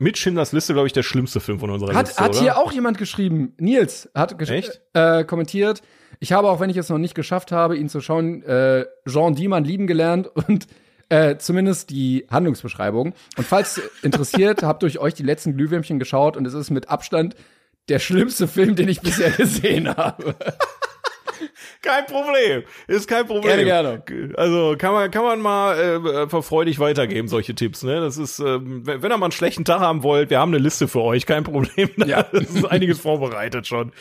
mit 0.00 0.16
Schindlers 0.16 0.52
Liste, 0.52 0.72
glaube 0.72 0.86
ich, 0.86 0.94
der 0.94 1.02
schlimmste 1.02 1.40
Film 1.40 1.60
von 1.60 1.68
unserer 1.70 1.94
Hat, 1.94 2.06
Liste. 2.08 2.22
hat 2.24 2.30
oder? 2.30 2.40
hier 2.40 2.56
auch 2.56 2.72
jemand 2.72 2.96
geschrieben, 2.96 3.52
Nils 3.58 4.10
hat 4.14 4.38
gesch 4.38 4.48
Echt? 4.48 4.80
Äh, 4.94 5.24
kommentiert, 5.24 5.82
ich 6.20 6.32
habe, 6.32 6.48
auch 6.48 6.60
wenn 6.60 6.70
ich 6.70 6.76
es 6.76 6.90
noch 6.90 6.98
nicht 6.98 7.14
geschafft 7.14 7.50
habe, 7.50 7.76
ihn 7.76 7.88
zu 7.88 8.00
schauen, 8.00 8.42
äh, 8.42 8.84
Jean 9.08 9.34
Diemann 9.34 9.64
lieben 9.64 9.86
gelernt 9.86 10.28
und 10.48 10.66
äh, 11.08 11.38
zumindest 11.38 11.90
die 11.90 12.26
Handlungsbeschreibung. 12.30 13.14
Und 13.36 13.46
falls 13.46 13.80
interessiert, 14.02 14.62
habt 14.62 14.82
durch 14.82 14.98
euch 14.98 15.14
die 15.14 15.24
letzten 15.24 15.56
Glühwürmchen 15.56 15.98
geschaut 15.98 16.36
und 16.36 16.46
es 16.46 16.54
ist 16.54 16.70
mit 16.70 16.88
Abstand 16.88 17.34
der 17.88 17.98
schlimmste 17.98 18.46
Film, 18.46 18.76
den 18.76 18.88
ich 18.88 19.00
bisher 19.00 19.30
gesehen 19.36 19.88
habe. 19.96 20.36
Kein 21.82 22.04
Problem. 22.04 22.64
Ist 22.86 23.08
kein 23.08 23.26
Problem. 23.26 23.64
Gerne, 23.64 24.02
gerne. 24.04 24.34
Also 24.36 24.76
kann 24.76 24.92
man, 24.92 25.10
kann 25.10 25.24
man 25.24 25.40
mal 25.40 25.78
äh, 25.78 26.22
einfach 26.22 26.44
freudig 26.44 26.78
weitergeben, 26.78 27.28
solche 27.28 27.54
Tipps. 27.54 27.82
Ne? 27.82 27.98
Das 28.00 28.18
ist, 28.18 28.38
ähm, 28.38 28.82
wenn 28.84 29.10
ihr 29.10 29.16
mal 29.16 29.24
einen 29.24 29.32
schlechten 29.32 29.64
Tag 29.64 29.80
haben 29.80 30.02
wollt, 30.02 30.28
wir 30.28 30.38
haben 30.38 30.52
eine 30.52 30.62
Liste 30.62 30.86
für 30.86 31.00
euch, 31.00 31.24
kein 31.24 31.44
Problem. 31.44 31.88
Ja. 32.04 32.24
Das 32.24 32.50
ist 32.50 32.66
einiges 32.66 33.00
vorbereitet 33.00 33.66
schon. 33.66 33.92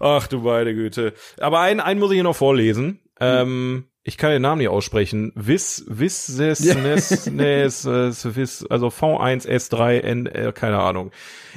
Ach 0.00 0.26
du 0.26 0.40
meine 0.40 0.74
Güte. 0.74 1.14
Aber 1.40 1.60
einen, 1.60 1.80
einen 1.80 2.00
muss 2.00 2.10
ich 2.10 2.16
hier 2.16 2.24
noch 2.24 2.36
vorlesen. 2.36 3.00
Ähm, 3.20 3.86
ich 4.08 4.16
kann 4.16 4.30
den 4.30 4.42
Namen 4.42 4.58
nicht 4.58 4.68
aussprechen. 4.68 5.32
Vis, 5.34 5.84
Vis, 5.88 6.26
Ses, 6.26 6.60
Ja. 6.60 6.76
Nes, 6.76 7.26
Nes, 7.28 7.84
äh, 7.86 8.36
Vis, 8.36 8.64
also 8.64 8.86
V1, 8.86 9.48
S3, 9.48 9.98
N, 9.98 10.26
äh, 10.26 10.52
keine 10.54 10.78
Ahnung. 10.78 11.10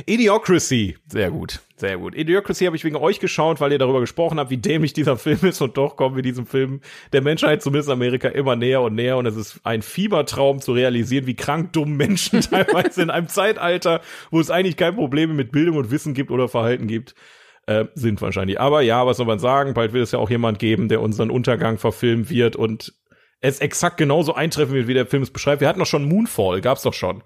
Idiocracy. 0.08 0.98
Sehr 1.06 1.30
gut, 1.30 1.60
sehr 1.76 2.00
gut. 2.00 2.16
Idiocracy 2.16 2.66
habe 2.66 2.76
ich 2.76 2.84
wegen 2.84 2.96
euch 2.96 3.20
geschaut, 3.20 3.62
weil 3.62 3.72
ihr 3.72 3.78
darüber 3.78 4.00
gesprochen 4.00 4.40
habt, 4.40 4.50
wie 4.50 4.58
dämlich 4.58 4.94
dieser 4.94 5.16
Film 5.18 5.38
ist 5.44 5.62
und 5.62 5.78
doch 5.78 5.96
kommen 5.96 6.16
wir 6.16 6.24
diesem 6.24 6.48
Film 6.48 6.82
der 7.14 7.22
Menschheit, 7.22 7.62
zumindest 7.62 7.90
in 7.90 7.94
Amerika, 7.94 8.30
immer 8.30 8.56
näher 8.56 8.82
und 8.82 8.96
näher 8.96 9.18
und 9.18 9.28
es 9.28 9.36
ist 9.36 9.60
ein 9.64 9.84
Fiebertraum 9.84 10.60
zu 10.60 10.74
realisieren, 10.74 11.28
wie 11.28 11.36
krank 11.36 11.72
dumm 11.74 11.98
Menschen 11.98 12.42
teilweise 12.50 13.04
in 13.04 13.12
einem 13.12 13.28
Zeitalter, 13.28 14.02
wo 14.32 14.40
es 14.40 14.50
eigentlich 14.50 14.76
kein 14.76 14.96
Problem 14.96 15.36
mit 15.36 15.52
Bildung 15.52 15.78
und 15.78 15.92
Wissen 15.92 16.16
gibt 16.16 16.32
oder 16.32 16.48
Verhalten 16.48 16.88
gibt, 16.88 17.14
äh, 17.70 17.86
sind 17.94 18.20
wahrscheinlich. 18.22 18.60
Aber 18.60 18.82
ja, 18.82 19.06
was 19.06 19.18
soll 19.18 19.28
man 19.28 19.38
sagen? 19.38 19.76
Bald 19.76 19.94
wird 19.94 20.04
es 20.04 20.12
ja 20.12 20.18
auch 20.18 20.32
jemand 20.32 20.58
geben, 20.58 20.90
der 20.90 21.02
unseren 21.02 21.30
Untergang 21.30 21.78
verfilmen 21.78 22.28
wird 22.30 22.56
und 22.56 22.94
es 23.42 23.60
exakt 23.60 23.98
genauso 23.98 24.34
eintreffen 24.34 24.74
wird, 24.74 24.88
wie 24.88 24.96
der 24.96 25.06
Film 25.06 25.22
es 25.22 25.30
beschreibt. 25.30 25.62
Wir 25.62 25.68
hatten 25.68 25.80
doch 25.80 25.86
schon 25.86 26.04
Moonfall, 26.04 26.62
gab's 26.62 26.82
doch 26.82 26.96
schon. 26.96 27.24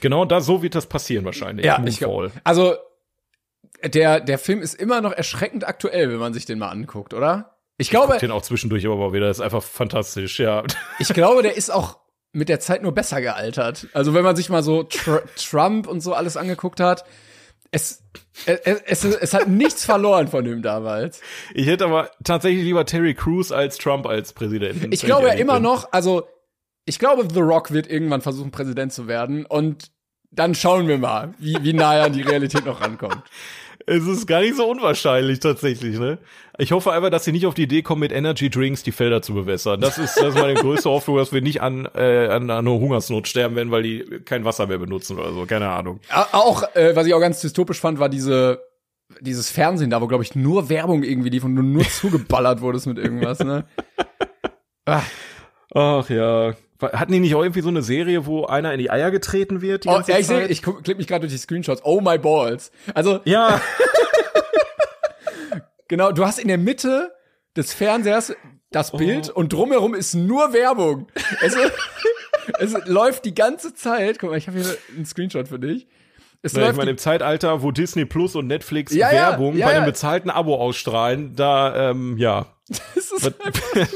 Genau 0.00 0.24
da, 0.24 0.40
so 0.40 0.62
wird 0.62 0.74
das 0.74 0.86
passieren 0.86 1.24
wahrscheinlich. 1.24 1.64
Ja, 1.64 1.82
ich 1.86 2.00
Moonfall. 2.00 2.30
glaub, 2.30 2.42
also 2.42 2.74
der, 3.84 4.20
der 4.20 4.38
Film 4.38 4.60
ist 4.60 4.74
immer 4.74 5.00
noch 5.00 5.12
erschreckend 5.12 5.66
aktuell, 5.66 6.10
wenn 6.10 6.18
man 6.18 6.34
sich 6.34 6.46
den 6.46 6.58
mal 6.58 6.68
anguckt, 6.68 7.14
oder? 7.14 7.56
Ich 7.78 7.90
glaube, 7.90 8.12
Guck 8.14 8.20
den 8.20 8.32
auch 8.32 8.42
zwischendurch 8.42 8.82
immer 8.82 8.96
mal 8.96 9.12
wieder. 9.12 9.28
Das 9.28 9.38
ist 9.38 9.42
einfach 9.42 9.62
fantastisch, 9.62 10.40
ja. 10.40 10.64
Ich 10.98 11.14
glaube, 11.14 11.42
der 11.42 11.56
ist 11.56 11.70
auch 11.70 11.98
mit 12.32 12.48
der 12.48 12.58
Zeit 12.58 12.82
nur 12.82 12.92
besser 12.92 13.20
gealtert. 13.20 13.86
Also 13.92 14.14
wenn 14.14 14.24
man 14.24 14.34
sich 14.34 14.50
mal 14.50 14.62
so 14.64 14.82
Tr 14.82 15.22
Trump 15.36 15.86
und 15.86 16.00
so 16.00 16.12
alles 16.12 16.36
angeguckt 16.36 16.80
hat, 16.80 17.04
es, 17.70 18.02
es, 18.46 19.04
es, 19.04 19.04
es 19.04 19.34
hat 19.34 19.48
nichts 19.48 19.84
verloren 19.84 20.28
von 20.28 20.44
ihm 20.44 20.62
damals. 20.62 21.20
Ich 21.54 21.66
hätte 21.66 21.84
aber 21.84 22.10
tatsächlich 22.24 22.64
lieber 22.64 22.84
Terry 22.84 23.14
Crews 23.14 23.52
als 23.52 23.78
Trump 23.78 24.06
als 24.06 24.32
Präsidenten. 24.32 24.92
Ich 24.92 25.02
glaube 25.02 25.28
ja 25.28 25.34
immer 25.34 25.54
bin. 25.54 25.62
noch, 25.62 25.92
also 25.92 26.26
ich 26.84 26.98
glaube, 26.98 27.28
The 27.32 27.40
Rock 27.40 27.70
wird 27.70 27.88
irgendwann 27.88 28.20
versuchen, 28.20 28.50
Präsident 28.50 28.92
zu 28.92 29.06
werden 29.06 29.46
und 29.46 29.92
dann 30.32 30.54
schauen 30.54 30.88
wir 30.88 30.98
mal, 30.98 31.34
wie, 31.38 31.56
wie 31.60 31.72
nah 31.72 31.94
er 31.94 32.04
an 32.04 32.12
die 32.12 32.22
Realität 32.22 32.64
noch 32.64 32.80
rankommt. 32.80 33.22
Es 33.86 34.06
ist 34.06 34.26
gar 34.26 34.40
nicht 34.40 34.56
so 34.56 34.68
unwahrscheinlich 34.68 35.40
tatsächlich, 35.40 35.98
ne? 35.98 36.18
Ich 36.58 36.72
hoffe 36.72 36.92
einfach, 36.92 37.10
dass 37.10 37.24
sie 37.24 37.32
nicht 37.32 37.46
auf 37.46 37.54
die 37.54 37.62
Idee 37.62 37.82
kommen, 37.82 38.00
mit 38.00 38.12
Energy 38.12 38.50
Drinks 38.50 38.82
die 38.82 38.92
Felder 38.92 39.22
zu 39.22 39.32
bewässern. 39.32 39.80
Das 39.80 39.96
ist, 39.96 40.16
das 40.16 40.34
ist 40.34 40.34
meine 40.34 40.54
größte 40.54 40.90
Hoffnung, 40.90 41.16
dass 41.16 41.32
wir 41.32 41.40
nicht 41.40 41.62
an, 41.62 41.88
äh, 41.94 42.28
an, 42.28 42.50
einer 42.50 42.70
Hungersnot 42.70 43.28
sterben 43.28 43.56
werden, 43.56 43.70
weil 43.70 43.82
die 43.82 44.04
kein 44.24 44.44
Wasser 44.44 44.66
mehr 44.66 44.78
benutzen 44.78 45.18
oder 45.18 45.32
so. 45.32 45.46
Keine 45.46 45.70
Ahnung. 45.70 46.00
Auch, 46.32 46.64
äh, 46.74 46.94
was 46.94 47.06
ich 47.06 47.14
auch 47.14 47.20
ganz 47.20 47.40
dystopisch 47.40 47.80
fand, 47.80 47.98
war 47.98 48.10
diese, 48.10 48.60
dieses 49.20 49.50
Fernsehen 49.50 49.90
da, 49.90 50.02
wo, 50.02 50.06
glaube 50.06 50.24
ich, 50.24 50.34
nur 50.34 50.68
Werbung 50.68 51.02
irgendwie 51.02 51.30
lief 51.30 51.44
und 51.44 51.56
du 51.56 51.62
nur 51.62 51.84
zugeballert 51.88 52.60
wurdest 52.60 52.86
mit 52.86 52.98
irgendwas, 52.98 53.40
ne? 53.40 53.64
Ah. 54.86 55.02
Ach 55.72 56.08
ja. 56.08 56.54
Hatten 56.80 57.12
die 57.12 57.20
nicht 57.20 57.34
auch 57.34 57.42
irgendwie 57.42 57.60
so 57.60 57.68
eine 57.68 57.82
Serie, 57.82 58.26
wo 58.26 58.46
einer 58.46 58.72
in 58.72 58.78
die 58.78 58.90
Eier 58.90 59.10
getreten 59.10 59.60
wird? 59.60 59.86
Oh, 59.86 60.00
ja, 60.06 60.18
ich 60.18 60.26
sehe, 60.26 60.46
ich 60.46 60.62
klick 60.62 60.98
mich 60.98 61.06
gerade 61.06 61.20
durch 61.20 61.32
die 61.32 61.38
Screenshots. 61.38 61.82
Oh 61.84 62.00
my 62.00 62.18
balls. 62.18 62.72
Also, 62.94 63.20
ja, 63.24 63.60
genau, 65.88 66.12
du 66.12 66.24
hast 66.24 66.38
in 66.38 66.48
der 66.48 66.58
Mitte 66.58 67.12
des 67.56 67.72
Fernsehers 67.72 68.34
das 68.70 68.92
Bild 68.92 69.28
und 69.28 69.52
drumherum 69.52 69.94
ist 69.94 70.14
nur 70.14 70.52
Werbung. 70.52 71.08
Es, 71.42 71.56
es 72.60 72.86
läuft 72.86 73.24
die 73.24 73.34
ganze 73.34 73.74
Zeit. 73.74 74.18
Guck 74.18 74.30
mal, 74.30 74.36
ich 74.36 74.46
habe 74.46 74.58
hier 74.58 74.76
einen 74.94 75.04
Screenshot 75.04 75.48
für 75.48 75.58
dich. 75.58 75.88
Es 76.42 76.54
Na, 76.54 76.60
ich 76.60 76.66
läuft 76.68 76.78
meine, 76.78 76.92
im 76.92 76.98
Zeitalter, 76.98 77.62
wo 77.62 77.70
Disney 77.70 78.06
Plus 78.06 78.34
und 78.34 78.46
Netflix 78.46 78.94
Ja, 78.94 79.10
Werbung 79.10 79.56
ja, 79.56 79.66
bei 79.66 79.74
einem 79.74 79.84
bezahlten 79.84 80.30
Abo 80.30 80.54
ausstrahlen, 80.54 81.36
da, 81.36 81.90
ähm, 81.90 82.16
ja. 82.16 82.46
das 82.94 83.12
ist 83.12 83.34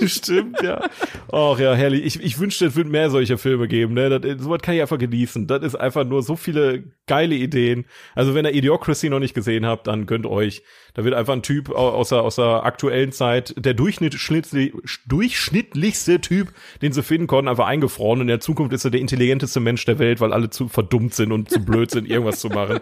Was- 0.00 0.10
Stimmt, 0.12 0.60
ja. 0.62 0.88
Ach 1.32 1.58
ja, 1.58 1.74
herrlich. 1.74 2.04
Ich, 2.04 2.22
ich 2.22 2.38
wünschte, 2.38 2.66
es 2.66 2.76
würde 2.76 2.90
mehr 2.90 3.08
solche 3.10 3.38
Filme 3.38 3.68
geben. 3.68 3.94
Ne? 3.94 4.18
Das, 4.20 4.42
sowas 4.42 4.60
kann 4.62 4.74
ich 4.74 4.80
einfach 4.82 4.98
genießen. 4.98 5.46
Das 5.46 5.62
ist 5.62 5.74
einfach 5.76 6.04
nur 6.04 6.22
so 6.22 6.36
viele 6.36 6.84
geile 7.06 7.34
Ideen. 7.36 7.84
Also 8.14 8.34
wenn 8.34 8.44
ihr 8.44 8.52
Idiocracy 8.54 9.08
noch 9.10 9.20
nicht 9.20 9.34
gesehen 9.34 9.64
habt, 9.66 9.86
dann 9.86 10.06
gönnt 10.06 10.26
euch. 10.26 10.62
Da 10.94 11.04
wird 11.04 11.14
einfach 11.14 11.32
ein 11.32 11.42
Typ 11.42 11.70
au- 11.70 11.90
aus 11.90 12.10
der, 12.10 12.22
aus 12.22 12.36
der 12.36 12.64
aktuellen 12.64 13.10
Zeit, 13.12 13.54
der 13.56 13.74
durchschnittli 13.74 14.72
durchschnittlichste 15.06 16.20
Typ, 16.20 16.52
den 16.82 16.92
sie 16.92 17.02
finden 17.02 17.26
konnten, 17.26 17.48
einfach 17.48 17.66
eingefroren. 17.66 18.18
Und 18.20 18.22
in 18.22 18.28
der 18.28 18.40
Zukunft 18.40 18.72
ist 18.72 18.84
er 18.84 18.90
der 18.90 19.00
intelligenteste 19.00 19.60
Mensch 19.60 19.84
der 19.84 19.98
Welt, 19.98 20.20
weil 20.20 20.32
alle 20.32 20.50
zu 20.50 20.68
verdummt 20.68 21.14
sind 21.14 21.32
und 21.32 21.50
zu 21.50 21.64
blöd 21.64 21.90
sind, 21.90 22.08
irgendwas 22.08 22.40
zu 22.40 22.48
machen. 22.48 22.80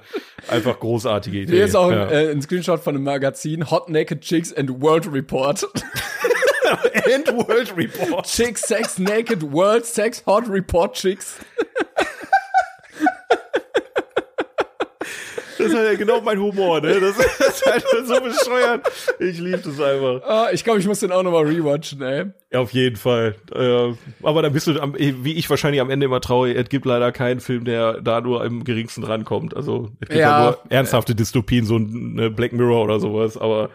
Einfach 0.49 0.79
großartige 0.81 1.41
Idee. 1.43 1.53
hier 1.53 1.65
ist 1.65 1.75
auch 1.77 1.91
ja. 1.91 2.09
äh, 2.11 2.31
ein 2.31 2.43
Screenshot 2.43 2.81
von 2.81 2.95
einem 2.95 3.05
Magazin 3.05 3.71
Hot 3.71 3.89
Naked 3.89 4.21
Chicks 4.23 4.53
and 4.53 4.81
World 4.83 5.11
Report. 5.13 5.67
End 7.11 7.29
World 7.29 7.77
Report. 7.77 8.27
Chicks 8.27 8.63
Sex 8.63 8.99
Naked 8.99 9.43
World 9.53 9.85
Sex 9.85 10.23
Hot 10.27 10.49
Report 10.49 10.95
Chicks. 10.95 11.37
Das 15.59 15.71
ist 15.71 15.77
halt 15.77 15.99
genau 15.99 16.21
mein 16.21 16.41
Humor, 16.41 16.81
ne? 16.81 16.99
Das 16.99 17.17
ist 17.19 17.67
halt 17.67 17.85
so 18.05 18.21
bescheuert. 18.21 18.91
Ich 19.21 19.39
liebe 19.39 19.59
das 19.59 19.79
einfach. 19.81 20.23
Ah, 20.27 20.49
ich 20.53 20.65
glaube, 20.65 20.81
ich 20.81 20.87
muss 20.89 21.01
den 21.01 21.13
auch 21.13 21.23
noch 21.23 21.31
mal 21.31 21.45
rewatchen, 21.45 22.03
ey. 22.03 22.25
Ja, 22.53 22.61
auf 22.61 22.73
jeden 22.73 22.97
Fall. 22.97 23.37
Äh, 23.55 23.95
aber 24.27 24.43
dann 24.43 24.53
bist 24.53 24.67
du, 24.67 24.81
am, 24.81 24.95
wie 24.99 25.35
ich 25.35 25.49
wahrscheinlich 25.49 25.81
am 25.81 25.91
Ende 25.91 26.07
immer 26.07 26.21
traurig, 26.21 26.57
es 26.57 26.69
gibt 26.69 26.85
leider 26.85 27.13
keinen 27.13 27.39
Film, 27.41 27.65
der 27.65 28.01
da 28.01 28.21
nur 28.21 28.43
am 28.43 28.65
geringsten 28.65 29.05
rankommt. 29.05 29.55
Also 29.55 29.91
es 30.01 30.09
gibt 30.09 30.21
Ja. 30.21 30.39
ja, 30.39 30.45
nur 30.47 30.59
ernsthafte 30.69 31.15
Dystopien, 31.15 31.65
so 31.65 31.77
ein 31.77 32.15
ne, 32.15 32.31
Black 32.31 32.53
Mirror 32.53 32.83
oder 32.83 32.99
sowas, 32.99 33.37
aber 33.37 33.71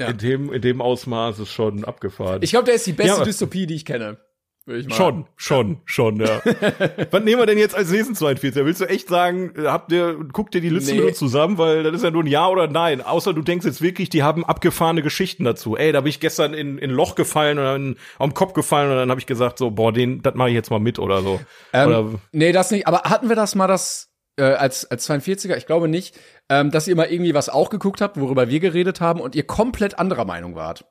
Ja. 0.00 0.08
in, 0.08 0.18
dem, 0.18 0.52
in 0.52 0.62
dem 0.62 0.80
Ausmaß 0.80 1.38
ist 1.40 1.50
schon 1.52 1.84
abgefahren. 1.84 2.40
Ich 2.42 2.50
glaube, 2.50 2.66
der 2.66 2.74
ist 2.74 2.86
die 2.86 2.92
beste 2.92 3.18
Ja, 3.18 3.24
Dystopie, 3.24 3.66
die 3.66 3.74
ich 3.74 3.84
kenne. 3.84 4.18
Würde 4.64 4.80
ich 4.82 4.88
mal. 4.88 4.94
Schon, 4.96 5.26
schon, 5.36 5.80
schon, 5.86 6.20
ja. 6.20 6.42
Was 7.10 7.24
nehmen 7.24 7.40
wir 7.40 7.46
denn 7.46 7.56
jetzt 7.56 7.74
als 7.74 7.90
nächsten 7.90 8.14
42? 8.14 8.64
Willst 8.66 8.82
du 8.82 8.84
echt 8.84 9.08
sagen, 9.08 9.54
äh, 9.56 9.62
habt 9.66 9.90
ihr, 9.92 10.14
guckt 10.30 10.54
ihr 10.54 10.60
die 10.60 10.68
Liste 10.68 10.94
Nee. 10.94 11.12
zusammen, 11.14 11.56
weil 11.56 11.82
das 11.82 11.94
ist 11.94 12.04
ja 12.04 12.10
nur 12.10 12.22
ein 12.22 12.26
Ja 12.26 12.48
oder 12.48 12.68
Nein. 12.68 13.00
Außer 13.00 13.32
du 13.32 13.40
denkst 13.40 13.64
jetzt 13.64 13.80
wirklich, 13.80 14.10
die 14.10 14.22
haben 14.22 14.44
abgefahrene 14.44 15.00
Geschichten 15.02 15.42
dazu. 15.44 15.76
Ey, 15.76 15.90
da 15.90 16.02
bin 16.02 16.10
ich 16.10 16.20
gestern 16.20 16.52
in, 16.52 16.76
in 16.76 16.90
ein 16.90 16.94
Loch 16.94 17.14
gefallen 17.14 17.58
oder 17.58 17.74
in, 17.76 17.96
am 18.18 18.34
Kopf 18.34 18.52
gefallen 18.52 18.90
und 18.90 18.96
dann 18.98 19.08
habe 19.10 19.20
ich 19.20 19.26
gesagt, 19.26 19.56
so, 19.58 19.70
boah, 19.70 19.90
den, 19.90 20.20
das 20.20 20.34
mache 20.34 20.50
ich 20.50 20.54
jetzt 20.54 20.70
mal 20.70 20.78
mit 20.80 20.98
oder 20.98 21.22
so. 21.22 21.40
Ähm, 21.72 21.88
oder, 21.88 22.20
nee, 22.32 22.52
das 22.52 22.70
nicht. 22.70 22.86
Aber 22.86 23.04
hatten 23.04 23.30
wir 23.30 23.36
das 23.36 23.54
mal, 23.54 23.68
das 23.68 24.10
äh, 24.36 24.42
als 24.42 24.84
als 24.84 25.08
42er? 25.08 25.56
Ich 25.56 25.64
glaube 25.66 25.88
nicht, 25.88 26.14
ähm, 26.48 26.70
dass 26.70 26.88
ihr 26.88 26.96
mal 26.96 27.10
irgendwie 27.10 27.34
was 27.34 27.48
auch 27.48 27.70
geguckt 27.70 28.00
habt, 28.00 28.18
worüber 28.18 28.48
wir 28.48 28.60
geredet 28.60 29.00
haben 29.00 29.20
und 29.20 29.34
ihr 29.34 29.46
komplett 29.46 29.98
anderer 29.98 30.24
Meinung 30.24 30.54
wart. 30.54 30.86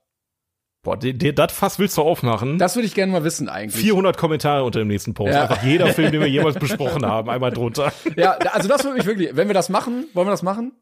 Boah, 0.83 0.95
das 0.97 1.51
Fass 1.51 1.79
willst 1.79 1.97
du 1.97 2.01
aufmachen? 2.01 2.59
Das 2.59 2.75
würde 2.75 2.85
ich 2.85 2.93
gerne 2.93 3.11
mal 3.11 3.23
wissen 3.23 3.49
eigentlich. 3.49 3.81
400 3.83 4.15
Kommentare 4.15 4.63
unter 4.63 4.79
dem 4.79 4.87
nächsten 4.87 5.13
Post. 5.13 5.33
Ja. 5.33 5.41
Einfach 5.41 5.63
jeder 5.63 5.87
Film, 5.87 6.11
den 6.11 6.21
wir 6.21 6.29
jemals 6.29 6.55
besprochen 6.59 7.05
haben, 7.05 7.29
einmal 7.29 7.51
drunter. 7.51 7.91
Ja, 8.15 8.33
also 8.33 8.69
das 8.69 8.83
würde 8.85 8.97
mich 8.97 9.05
wirklich, 9.05 9.35
wenn 9.35 9.47
wir 9.47 9.53
das 9.53 9.67
machen, 9.67 10.05
wollen 10.13 10.27
wir 10.27 10.31
das 10.31 10.43
machen? 10.43 10.73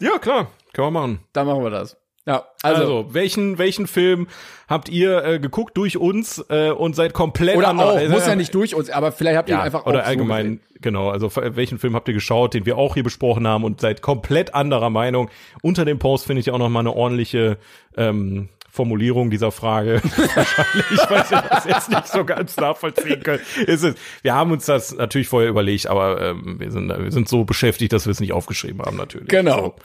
Ja, 0.00 0.18
klar, 0.18 0.48
können 0.72 0.88
wir 0.88 0.90
machen. 0.90 1.20
Dann 1.32 1.46
machen 1.46 1.62
wir 1.62 1.70
das. 1.70 1.96
Ja, 2.26 2.44
also, 2.62 2.80
Also, 2.80 3.14
welchen, 3.14 3.58
welchen 3.58 3.86
Film 3.86 4.28
habt 4.66 4.88
ihr 4.88 5.24
äh, 5.24 5.38
geguckt 5.38 5.76
durch 5.76 5.98
uns 5.98 6.42
äh, 6.48 6.70
und 6.70 6.96
seid 6.96 7.12
komplett 7.12 7.56
oder 7.56 7.78
auch, 7.78 7.98
äh, 7.98 8.08
muss 8.08 8.26
ja 8.26 8.34
nicht 8.34 8.54
durch 8.54 8.74
uns, 8.74 8.88
aber 8.88 9.12
vielleicht 9.12 9.36
habt 9.36 9.48
ihr 9.50 9.56
ja, 9.56 9.60
ihn 9.60 9.66
einfach 9.66 9.84
oder 9.84 10.00
so 10.00 10.04
allgemein, 10.06 10.44
gesehen. 10.44 10.60
genau, 10.80 11.10
also 11.10 11.30
welchen 11.34 11.78
Film 11.78 11.94
habt 11.94 12.08
ihr 12.08 12.14
geschaut, 12.14 12.54
den 12.54 12.64
wir 12.64 12.78
auch 12.78 12.94
hier 12.94 13.02
besprochen 13.02 13.46
haben 13.46 13.62
und 13.62 13.80
seid 13.82 14.00
komplett 14.00 14.54
anderer 14.54 14.88
Meinung. 14.88 15.30
Unter 15.60 15.84
dem 15.84 15.98
Post 15.98 16.26
finde 16.26 16.40
ich 16.40 16.50
auch 16.50 16.58
noch 16.58 16.70
mal 16.70 16.80
eine 16.80 16.94
ordentliche 16.94 17.58
ähm, 17.96 18.48
Formulierung 18.70 19.30
dieser 19.30 19.52
Frage. 19.52 20.00
Wahrscheinlich, 20.34 21.10
weil 21.10 21.30
wir 21.30 21.44
das 21.48 21.64
jetzt 21.66 21.90
nicht 21.90 22.08
so 22.08 22.24
ganz 22.24 22.56
nachvollziehen 22.56 23.22
können. 23.22 23.42
Ist 23.66 23.84
es, 23.84 23.94
wir 24.22 24.34
haben 24.34 24.50
uns 24.50 24.64
das 24.64 24.96
natürlich 24.96 25.28
vorher 25.28 25.50
überlegt, 25.50 25.86
aber 25.86 26.20
ähm, 26.20 26.56
wir, 26.58 26.72
sind, 26.72 26.88
wir 26.88 27.12
sind 27.12 27.28
so 27.28 27.44
beschäftigt, 27.44 27.92
dass 27.92 28.06
wir 28.06 28.10
es 28.10 28.18
nicht 28.18 28.32
aufgeschrieben 28.32 28.80
haben, 28.80 28.96
natürlich. 28.96 29.28
Genau. 29.28 29.76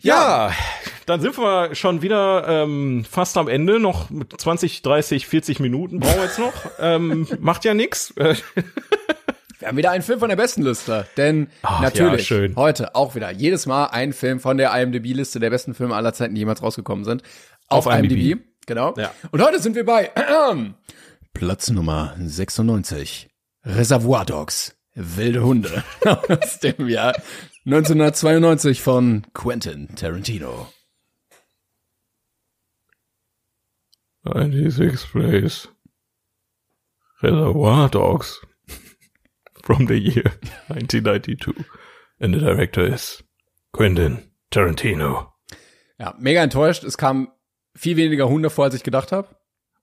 Ja, 0.00 0.52
dann 1.06 1.20
sind 1.20 1.36
wir 1.38 1.74
schon 1.74 2.02
wieder 2.02 2.46
ähm, 2.48 3.04
fast 3.08 3.36
am 3.36 3.48
Ende, 3.48 3.78
noch 3.80 4.10
mit 4.10 4.40
20, 4.40 4.82
30, 4.82 5.26
40 5.26 5.60
Minuten 5.60 6.00
brauchen 6.00 6.16
wir 6.16 6.24
jetzt 6.24 6.38
noch. 6.38 6.52
ähm, 6.78 7.26
macht 7.40 7.64
ja 7.64 7.74
nix. 7.74 8.10
Äh, 8.12 8.34
Wir 9.60 9.68
haben 9.68 9.76
wieder 9.78 9.92
einen 9.92 10.02
Film 10.02 10.18
von 10.18 10.28
der 10.28 10.36
besten 10.36 10.60
Liste, 10.62 11.06
denn 11.16 11.48
Ach, 11.62 11.80
natürlich 11.80 12.28
ja, 12.28 12.48
heute 12.54 12.94
auch 12.94 13.14
wieder 13.14 13.30
jedes 13.30 13.64
Mal 13.64 13.86
ein 13.86 14.12
Film 14.12 14.38
von 14.38 14.58
der 14.58 14.78
IMDb-Liste 14.78 15.40
der 15.40 15.48
besten 15.48 15.72
Filme 15.72 15.94
aller 15.94 16.12
Zeiten, 16.12 16.34
die 16.34 16.40
jemals 16.40 16.62
rausgekommen 16.62 17.06
sind. 17.06 17.22
Auf 17.68 17.86
IMDb. 17.86 18.42
Genau. 18.66 18.92
Ja. 18.98 19.14
Und 19.30 19.42
heute 19.42 19.60
sind 19.60 19.74
wir 19.74 19.86
bei 19.86 20.10
Platz 21.32 21.70
Nummer 21.70 22.14
96. 22.18 23.30
Reservoir 23.64 24.26
Dogs. 24.26 24.73
Wilde 24.94 25.42
Hunde. 25.42 25.84
Aus 26.04 26.60
dem 26.60 26.88
Jahr 26.88 27.14
1992 27.66 28.80
von 28.80 29.26
Quentin 29.34 29.94
Tarantino. 29.96 30.68
96 34.24 35.10
Place. 35.10 35.68
Reservoir 37.22 37.88
Dogs. 37.88 38.40
From 39.62 39.86
the 39.86 39.98
year 39.98 40.32
1992. 40.68 41.64
And 42.20 42.34
the 42.34 42.40
director 42.40 42.84
is 42.84 43.24
Quentin 43.72 44.30
Tarantino. 44.50 45.32
Ja, 45.98 46.14
mega 46.18 46.42
enttäuscht. 46.42 46.84
Es 46.84 46.96
kam 46.96 47.32
viel 47.74 47.96
weniger 47.96 48.28
Hunde 48.28 48.50
vor, 48.50 48.64
als 48.64 48.74
ich 48.74 48.82
gedacht 48.82 49.10
habe. 49.10 49.28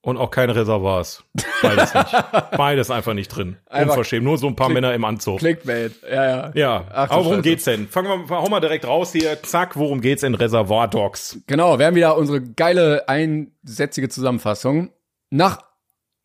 Und 0.04 0.18
auch 0.18 0.32
keine 0.32 0.56
Reservoirs. 0.56 1.24
Beides 1.62 1.94
nicht. 1.94 2.12
Beides 2.58 2.90
einfach 2.90 3.14
nicht 3.14 3.28
drin. 3.28 3.58
Einfach 3.68 3.92
Unverschämt. 3.92 4.24
Nur 4.24 4.40
so 4.40 4.48
ein 4.48 4.56
paar 4.56 4.68
Klick- 4.68 4.74
Männer 4.74 4.96
im 4.96 5.06
Anzug. 5.06 5.38
Clickbait. 5.40 5.92
Ja, 6.04 6.26
ja. 6.26 6.52
Ja, 6.56 6.86
Ach 6.92 7.10
aber 7.12 7.18
worum 7.26 7.32
Scheiße. 7.34 7.42
geht's 7.44 7.64
denn? 7.66 7.88
Fangen 7.88 8.28
wir, 8.28 8.36
hau 8.36 8.50
mal 8.50 8.60
direkt 8.62 8.86
raus 8.88 9.12
hier. 9.12 9.44
Zack, 9.44 9.76
worum 9.78 10.02
geht's 10.02 10.24
in 10.24 10.34
Reservoir 10.34 10.88
Dogs? 10.88 11.38
Genau, 11.46 11.78
wir 11.78 11.86
haben 11.86 11.96
wieder 11.96 12.18
unsere 12.18 12.42
geile 12.42 13.08
einsätzige 13.08 14.10
Zusammenfassung. 14.10 14.92
Nach, 15.30 15.60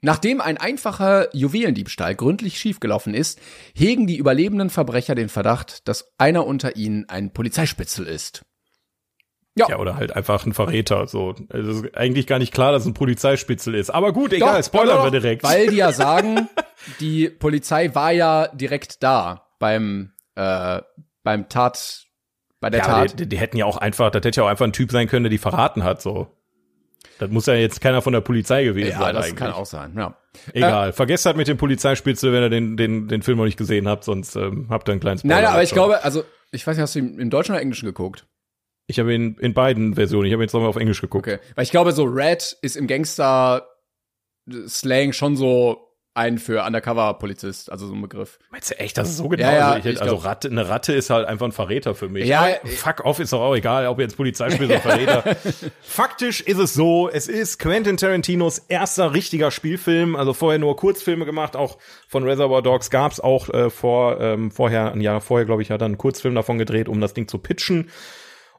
nachdem 0.01 0.41
ein 0.41 0.57
einfacher 0.57 1.29
Juwelendiebstahl 1.37 2.15
gründlich 2.15 2.59
schiefgelaufen 2.59 3.13
ist, 3.13 3.39
hegen 3.75 4.07
die 4.07 4.17
überlebenden 4.17 4.71
Verbrecher 4.71 5.15
den 5.15 5.29
Verdacht, 5.29 5.87
dass 5.87 6.15
einer 6.17 6.47
unter 6.47 6.77
ihnen 6.77 7.11
ein 7.11 7.31
Polizeispitzel 7.35 8.07
ist. 8.07 8.43
Ja, 9.59 9.79
oder 9.79 9.97
halt 9.97 10.15
einfach 10.15 10.45
ein 10.45 10.53
Verräter. 10.53 11.07
So, 11.07 11.35
also 11.49 11.71
es 11.71 11.77
ist 11.83 11.97
eigentlich 11.97 12.27
gar 12.27 12.39
nicht 12.39 12.53
klar, 12.53 12.73
dass 12.73 12.83
es 12.83 12.89
ein 12.89 12.95
Polizeispitzel 12.95 13.75
ist. 13.75 13.89
Aber 13.89 14.13
gut, 14.13 14.33
egal, 14.35 14.59
Doch, 14.59 14.67
spoilern 14.67 14.99
doch, 14.99 15.05
wir 15.05 15.11
direkt. 15.11 15.43
Weil 15.43 15.69
die 15.69 15.77
ja 15.77 15.93
sagen, 15.93 16.49
die 17.01 17.31
Polizei 17.31 17.95
war 17.95 18.13
ja 18.13 18.49
direkt 18.49 19.03
da 19.03 19.47
beim, 19.59 20.13
äh, 20.35 20.83
beim 21.23 21.49
Tat, 21.49 22.05
bei 22.61 22.69
der 22.69 22.81
ja, 22.81 22.87
Tat. 22.87 23.19
die, 23.19 23.27
die 23.27 23.39
hätten 23.39 23.57
ja 23.57 23.65
auch 23.65 23.79
einfach, 23.79 24.11
das 24.11 24.25
hätte 24.25 24.41
ja 24.41 24.45
auch 24.45 24.51
einfach 24.51 24.67
ein 24.67 24.75
Typ 24.75 24.93
sein 24.93 25.09
können, 25.09 25.25
der 25.25 25.31
die 25.31 25.39
verraten 25.39 25.85
hat. 25.85 26.03
So, 26.03 26.27
das 27.19 27.31
muss 27.31 27.47
ja 27.47 27.55
jetzt 27.55 27.81
keiner 27.81 28.03
von 28.03 28.13
der 28.13 28.21
Polizei 28.21 28.65
gewesen 28.65 28.91
ja, 28.91 28.99
sein 28.99 29.15
das 29.15 29.25
eigentlich. 29.25 29.37
kann 29.37 29.53
auch 29.53 29.67
sein, 29.67 29.95
ja. 29.97 30.19
Egal, 30.53 30.93
vergesst 30.93 31.25
halt 31.25 31.39
mit 31.39 31.49
dem 31.49 31.57
Polizeispitzel, 31.57 32.31
wenn 32.31 32.43
ihr 32.43 32.51
den 32.51 32.77
den 32.77 33.09
den 33.09 33.23
Film 33.23 33.39
noch 33.39 33.47
nicht 33.47 33.57
gesehen 33.57 33.89
habt, 33.89 34.05
sonst 34.05 34.37
ähm, 34.37 34.67
habt 34.69 34.87
ihr 34.87 34.93
einen 34.93 35.01
kleinen 35.01 35.19
Spoiler. 35.19 35.35
Nein, 35.35 35.47
aber 35.47 35.63
ich 35.63 35.71
glaube, 35.71 36.05
also, 36.05 36.25
ich 36.53 36.67
weiß 36.67 36.77
nicht, 36.77 36.83
hast 36.83 36.95
du 36.95 36.99
ihn 36.99 37.19
im 37.19 37.31
Deutschen 37.31 37.53
oder 37.53 37.63
Englischen 37.63 37.87
geguckt? 37.87 38.27
Ich 38.87 38.99
habe 38.99 39.15
ihn 39.15 39.37
in 39.41 39.55
beiden 39.55 39.95
Versionen. 39.95 40.27
Ich 40.27 40.33
habe 40.33 40.43
jetzt 40.43 40.53
nochmal 40.53 40.69
auf 40.69 40.77
Englisch 40.77 41.01
geguckt. 41.01 41.27
Okay. 41.27 41.39
Weil 41.55 41.65
ich 41.65 41.71
glaube, 41.71 41.93
so 41.93 42.05
Red 42.05 42.57
ist 42.63 42.77
im 42.77 42.87
Gangster-Slang 42.87 45.13
schon 45.13 45.37
so 45.37 45.83
ein 46.15 46.39
für 46.39 46.65
Undercover-Polizist, 46.65 47.71
also 47.71 47.87
so 47.89 47.93
ein 47.95 48.01
Begriff. 48.01 48.39
Meinst 48.51 48.71
du 48.71 48.79
echt, 48.79 48.97
das 48.97 49.11
ist 49.11 49.19
so 49.19 49.29
genau? 49.29 49.43
Ja, 49.43 49.53
ja, 49.55 49.67
also 49.67 49.79
ich, 49.81 49.85
hätte- 49.85 49.95
ich 49.97 50.01
also 50.03 50.15
Ratte, 50.17 50.49
eine 50.49 50.67
Ratte 50.67 50.95
ist 50.95 51.11
halt 51.11 51.29
einfach 51.29 51.45
ein 51.45 51.53
Verräter 51.53 51.95
für 51.95 52.09
mich. 52.09 52.25
Ja, 52.27 52.41
Aber 52.41 52.65
äh, 52.65 52.69
fuck 52.69 53.05
off 53.05 53.19
ist 53.21 53.35
doch 53.35 53.43
auch 53.43 53.55
egal, 53.55 53.87
ob 53.87 54.01
jetzt 54.01 54.17
Polizeispiel 54.17 54.65
oder 54.65 54.81
Verräter. 54.81 55.37
Faktisch 55.83 56.41
ist 56.41 56.57
es 56.57 56.73
so, 56.73 57.11
es 57.11 57.29
ist 57.29 57.59
Quentin 57.59 57.99
Tarantinos 57.99 58.61
erster 58.61 59.13
richtiger 59.13 59.51
Spielfilm, 59.51 60.17
also 60.17 60.33
vorher 60.33 60.59
nur 60.59 60.75
Kurzfilme 60.77 61.27
gemacht, 61.27 61.55
auch 61.55 61.77
von 62.09 62.25
Reservoir 62.25 62.63
Dogs 62.63 62.89
gab's 62.89 63.21
auch 63.21 63.51
äh, 63.51 63.69
vor 63.69 64.19
ähm, 64.19 64.51
vorher 64.51 64.93
ein 64.93 65.03
Jahr 65.03 65.21
vorher, 65.21 65.45
glaube 65.45 65.61
ich, 65.61 65.71
hat 65.71 65.83
er 65.83 65.87
einen 65.87 65.99
Kurzfilm 65.99 66.35
davon 66.35 66.57
gedreht, 66.57 66.89
um 66.89 66.99
das 66.99 67.13
Ding 67.13 67.29
zu 67.29 67.37
pitchen. 67.37 67.91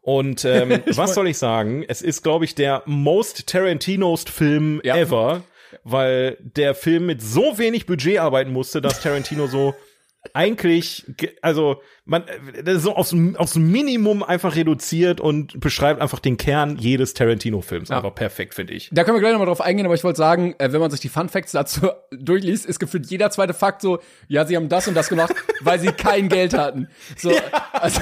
Und 0.07 0.45
ähm, 0.45 0.83
was 0.95 1.15
soll 1.15 1.27
ich 1.27 1.37
sagen? 1.37 1.83
Es 1.85 2.01
ist, 2.01 2.23
glaube 2.23 2.45
ich, 2.45 2.55
der 2.55 2.81
most 2.85 3.45
Tarantinost 3.45 4.29
Film 4.29 4.79
Ja. 4.85 4.95
ever, 4.95 5.43
weil 5.83 6.37
der 6.39 6.75
Film 6.75 7.07
mit 7.07 7.21
so 7.21 7.57
wenig 7.57 7.85
Budget 7.87 8.19
arbeiten 8.19 8.53
musste, 8.53 8.79
dass 8.79 9.01
Tarantino 9.01 9.47
so 9.47 9.75
eigentlich, 10.33 11.03
ge- 11.17 11.35
also 11.41 11.81
man, 12.05 12.23
das 12.63 12.77
ist 12.77 12.83
so 12.83 12.95
aufs, 12.95 13.13
aufs 13.35 13.55
Minimum 13.55 14.23
einfach 14.23 14.55
reduziert 14.55 15.19
und 15.21 15.59
beschreibt 15.59 16.01
einfach 16.01 16.19
den 16.19 16.37
Kern 16.37 16.77
jedes 16.77 17.13
Tarantino-Films. 17.13 17.91
Einfach 17.91 18.15
perfekt, 18.15 18.53
finde 18.53 18.73
ich. 18.73 18.89
Da 18.91 19.03
können 19.03 19.15
wir 19.17 19.19
gleich 19.21 19.31
nochmal 19.33 19.47
drauf 19.47 19.61
eingehen, 19.61 19.85
aber 19.85 19.95
ich 19.95 20.03
wollte 20.03 20.17
sagen, 20.17 20.55
äh, 20.59 20.71
wenn 20.71 20.79
man 20.79 20.89
sich 20.91 20.99
die 21.01 21.09
Fun 21.09 21.29
Facts 21.29 21.51
dazu 21.51 21.89
durchliest, 22.11 22.65
ist 22.65 22.79
gefühlt 22.79 23.05
jeder 23.07 23.29
zweite 23.31 23.53
Fakt 23.53 23.81
so, 23.81 23.99
ja, 24.27 24.45
sie 24.45 24.55
haben 24.55 24.69
das 24.69 24.87
und 24.87 24.93
das 24.95 25.09
gemacht, 25.09 25.33
weil 25.61 25.79
sie 25.79 25.87
kein 25.87 26.29
Geld 26.29 26.53
hatten. 26.53 26.87
So, 27.17 27.31
also, 27.73 28.01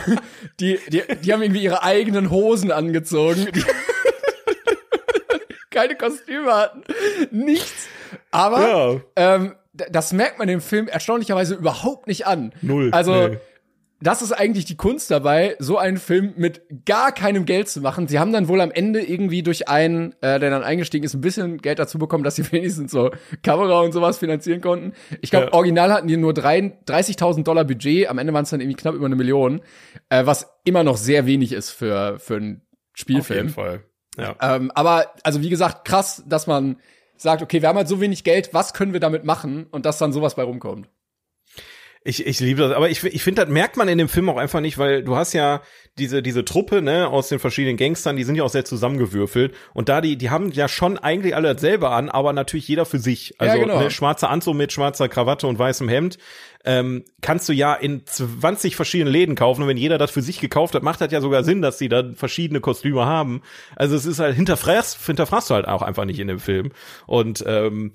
die, 0.60 0.80
die, 0.90 1.02
die 1.24 1.34
haben 1.34 1.42
irgendwie 1.42 1.64
ihre 1.64 1.84
eigenen 1.84 2.30
Hosen 2.30 2.72
angezogen. 2.72 3.48
Die 3.54 3.64
keine 5.72 5.96
Kostüme 5.96 6.54
hatten. 6.54 6.84
Nichts. 7.32 7.88
Aber 8.32 9.02
Ja. 9.16 9.36
ähm, 9.36 9.56
das 9.92 10.14
merkt 10.14 10.40
man 10.40 10.48
dem 10.48 10.62
Film 10.62 10.88
erstaunlicherweise 10.88 11.56
überhaupt 11.56 12.08
nicht 12.08 12.26
an. 12.28 12.54
Null, 12.62 12.90
Also, 12.92 13.28
nee. 13.30 13.38
das 14.02 14.22
ist 14.22 14.32
eigentlich 14.32 14.66
die 14.66 14.76
Kunst 14.78 15.10
dabei, 15.12 15.56
so 15.60 15.78
einen 15.78 15.98
Film 15.98 16.34
mit 16.38 16.62
gar 16.86 17.12
keinem 17.12 17.46
Geld 17.46 17.70
zu 17.70 17.82
machen. 17.82 18.08
Sie 18.08 18.20
haben 18.20 18.32
dann 18.34 18.48
wohl 18.48 18.62
am 18.62 18.72
Ende 18.72 19.02
irgendwie 19.02 19.42
durch 19.44 19.68
einen, 19.68 20.12
äh, 20.22 20.40
der 20.40 20.50
dann 20.50 20.64
eingestiegen 20.64 21.04
ist, 21.06 21.14
ein 21.14 21.22
bisschen 21.22 21.58
Geld 21.58 21.80
dazu 21.80 21.98
bekommen, 21.98 22.24
dass 22.24 22.36
sie 22.36 22.44
wenigstens 22.52 22.92
so 22.92 23.12
Kamera 23.44 23.82
und 23.82 23.92
sowas 23.94 24.18
finanzieren 24.18 24.62
konnten. 24.62 24.94
Ich 25.22 25.32
glaube, 25.32 25.48
Ja. 25.48 25.54
original 25.54 25.92
hatten 25.94 26.08
die 26.08 26.18
nur 26.18 26.34
drei- 26.34 26.78
30.000 26.86 27.44
Dollar 27.48 27.64
Budget, 27.66 28.08
am 28.10 28.18
Ende 28.18 28.34
waren 28.34 28.44
es 28.44 28.50
dann 28.50 28.62
irgendwie 28.62 28.78
knapp 28.78 28.96
über 28.96 29.06
eine 29.08 29.16
Million, 29.16 29.62
äh, 30.10 30.26
was 30.26 30.48
immer 30.66 30.84
noch 30.84 30.98
sehr 30.98 31.26
wenig 31.26 31.52
ist 31.54 31.72
für, 31.72 32.20
für 32.20 32.36
einen 32.36 32.62
Auf 32.62 32.98
Spielfilm. 33.00 33.38
jeden 33.48 33.50
Fall. 33.54 33.84
Ja. 34.18 34.36
Ähm, 34.42 34.72
aber, 34.76 35.12
also 35.24 35.42
wie 35.42 35.50
gesagt, 35.50 35.84
krass, 35.86 36.24
dass 36.28 36.48
man 36.48 36.78
sagt, 37.18 37.42
okay, 37.42 37.62
wir 37.62 37.70
haben 37.70 37.78
halt 37.78 37.88
so 37.88 38.02
wenig 38.02 38.24
Geld, 38.24 38.54
was 38.54 38.74
können 38.74 38.94
wir 38.94 39.00
damit 39.00 39.24
machen? 39.24 39.68
Und 39.72 39.86
dass 39.86 39.98
dann 39.98 40.14
sowas 40.14 40.36
bei 40.36 40.44
rumkommt. 40.44 40.88
Ich, 42.08 42.24
ich 42.24 42.40
liebe 42.40 42.62
das, 42.62 42.72
aber 42.72 42.88
ich, 42.88 43.04
ich 43.04 43.24
finde, 43.24 43.42
das 43.42 43.52
merkt 43.52 43.78
man 43.78 43.88
in 43.88 43.98
dem 43.98 44.08
Film 44.10 44.30
auch 44.30 44.38
einfach 44.38 44.62
nicht, 44.62 44.78
weil 44.78 45.04
du 45.04 45.16
hast 45.16 45.34
ja 45.34 45.64
diese, 45.98 46.22
diese 46.22 46.46
Truppe, 46.46 46.84
ne, 46.84 47.08
aus 47.08 47.30
den 47.30 47.40
verschiedenen 47.40 47.78
Gangstern, 47.78 48.16
die 48.16 48.24
sind 48.24 48.36
ja 48.36 48.44
auch 48.44 48.50
sehr 48.50 48.64
zusammengewürfelt. 48.64 49.56
Und 49.74 49.90
da, 49.90 50.02
die, 50.02 50.16
die 50.16 50.30
haben 50.30 50.52
ja 50.52 50.68
schon 50.68 51.00
eigentlich 51.00 51.36
alle 51.36 51.56
dasselbe 51.56 51.90
an, 51.90 52.10
aber 52.10 52.32
natürlich 52.32 52.68
jeder 52.68 52.86
für 52.86 53.00
sich. 53.00 53.34
Also, 53.40 53.58
genau. 53.58 53.80
ne, 53.80 53.90
schwarzer 53.90 54.30
Anzug 54.30 54.54
mit 54.54 54.72
schwarzer 54.72 55.10
Krawatte 55.10 55.48
und 55.48 55.58
weißem 55.58 55.90
Hemd. 55.90 56.20
Ähm, 56.66 57.04
kannst 57.22 57.48
du 57.48 57.54
ja 57.54 57.74
in 57.74 58.06
20 58.06 58.76
verschiedenen 58.76 59.12
Läden 59.12 59.36
kaufen 59.36 59.62
und 59.62 59.68
wenn 59.68 59.78
jeder 59.78 59.98
das 59.98 60.12
für 60.12 60.22
sich 60.22 60.40
gekauft 60.40 60.76
hat, 60.76 60.84
macht 60.84 61.00
das 61.00 61.12
ja 61.12 61.22
sogar 61.22 61.44
Sinn, 61.44 61.62
dass 61.62 61.78
die 61.78 61.90
dann 61.90 62.16
verschiedene 62.16 62.60
Kostüme 62.60 63.06
haben. 63.06 63.42
Also 63.76 63.96
es 63.96 64.06
ist 64.06 64.20
halt 64.20 64.36
hinterfragst, 64.36 65.06
hinterfragst 65.06 65.50
du 65.50 65.54
halt 65.54 65.68
auch 65.68 65.82
einfach 65.82 66.06
nicht 66.06 66.20
in 66.20 66.28
dem 66.28 66.40
Film. 66.40 66.72
Und 67.06 67.44
ähm, 67.48 67.94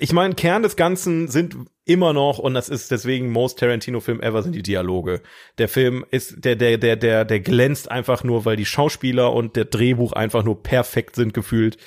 ich 0.00 0.12
meine, 0.12 0.34
Kern 0.34 0.62
des 0.62 0.76
Ganzen 0.76 1.28
sind 1.28 1.56
immer 1.84 2.12
noch 2.12 2.38
und 2.38 2.54
das 2.54 2.68
ist 2.68 2.90
deswegen 2.90 3.30
most 3.30 3.58
Tarantino 3.58 4.00
Film 4.00 4.20
ever 4.20 4.42
sind 4.42 4.54
die 4.54 4.62
Dialoge. 4.62 5.22
Der 5.58 5.68
Film 5.68 6.04
ist 6.10 6.44
der 6.44 6.56
der 6.56 6.78
der 6.78 6.96
der 6.96 7.24
der 7.24 7.40
glänzt 7.40 7.90
einfach 7.90 8.24
nur, 8.24 8.44
weil 8.44 8.56
die 8.56 8.66
Schauspieler 8.66 9.32
und 9.32 9.56
der 9.56 9.64
Drehbuch 9.64 10.12
einfach 10.12 10.44
nur 10.44 10.62
perfekt 10.62 11.16
sind 11.16 11.34
gefühlt. 11.34 11.78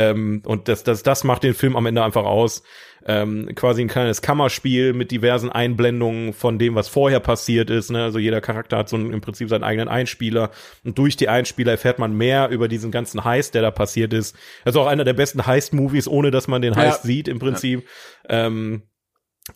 Ähm, 0.00 0.42
und 0.46 0.68
das 0.68 0.82
das 0.82 1.02
das 1.02 1.24
macht 1.24 1.42
den 1.42 1.52
Film 1.52 1.76
am 1.76 1.84
Ende 1.84 2.02
einfach 2.02 2.24
aus. 2.24 2.62
Ähm, 3.06 3.50
quasi 3.54 3.82
ein 3.82 3.88
kleines 3.88 4.20
Kammerspiel 4.20 4.92
mit 4.92 5.10
diversen 5.10 5.50
Einblendungen 5.50 6.32
von 6.34 6.58
dem, 6.58 6.74
was 6.74 6.88
vorher 6.88 7.20
passiert 7.20 7.70
ist. 7.70 7.90
Ne? 7.90 8.02
Also 8.02 8.18
jeder 8.18 8.42
Charakter 8.42 8.76
hat 8.76 8.90
so 8.90 8.96
einen, 8.96 9.12
im 9.12 9.22
Prinzip 9.22 9.48
seinen 9.48 9.64
eigenen 9.64 9.88
Einspieler 9.88 10.50
und 10.84 10.98
durch 10.98 11.16
die 11.16 11.28
Einspieler 11.28 11.72
erfährt 11.72 11.98
man 11.98 12.12
mehr 12.12 12.50
über 12.50 12.68
diesen 12.68 12.90
ganzen 12.90 13.24
Heist, 13.24 13.54
der 13.54 13.62
da 13.62 13.70
passiert 13.70 14.12
ist. 14.12 14.36
Also 14.64 14.82
auch 14.82 14.86
einer 14.86 15.04
der 15.04 15.14
besten 15.14 15.46
Heist-Movies, 15.46 16.08
ohne 16.08 16.30
dass 16.30 16.46
man 16.46 16.60
den 16.60 16.76
Heist 16.76 17.04
ja. 17.04 17.06
sieht 17.06 17.28
im 17.28 17.38
Prinzip. 17.38 17.86
Ja. 18.28 18.46
Ähm, 18.46 18.82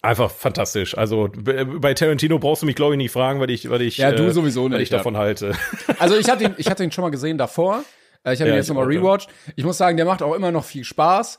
Einfach 0.03 0.31
fantastisch. 0.31 0.97
Also 0.97 1.31
bei 1.37 1.95
Tarantino 1.95 2.39
brauchst 2.39 2.63
du 2.63 2.67
mich 2.67 2.75
glaube 2.75 2.95
ich 2.95 2.99
nicht 2.99 3.13
fragen, 3.13 3.39
weil 3.39 3.51
ich, 3.51 3.71
weil 3.71 3.83
ich, 3.83 3.99
ja, 3.99 4.11
du 4.11 4.25
äh, 4.25 4.33
sowieso 4.33 4.69
nicht, 4.69 4.77
weil 4.77 4.83
ich 4.83 4.91
ja. 4.91 4.97
davon 4.97 5.17
halte. 5.17 5.55
Also 5.99 6.17
ich 6.17 6.29
hatte 6.31 6.45
ihn, 6.45 6.55
ich 6.57 6.69
hatte 6.69 6.83
ihn 6.83 6.91
schon 6.91 7.03
mal 7.03 7.11
gesehen 7.11 7.39
davor. 7.39 7.85
Äh, 8.25 8.35
ich 8.35 8.41
habe 8.41 8.51
ja, 8.51 8.57
ihn 8.57 8.59
jetzt 8.59 8.69
nochmal 8.69 8.87
rewatcht. 8.87 9.31
Ich 9.57 9.65
muss 9.65 9.79
sagen, 9.79 9.97
der 9.97 10.07
macht 10.07 10.23
auch 10.23 10.35
immer 10.35 10.51
noch 10.51 10.65
viel 10.65 10.85
Spaß. 10.85 11.39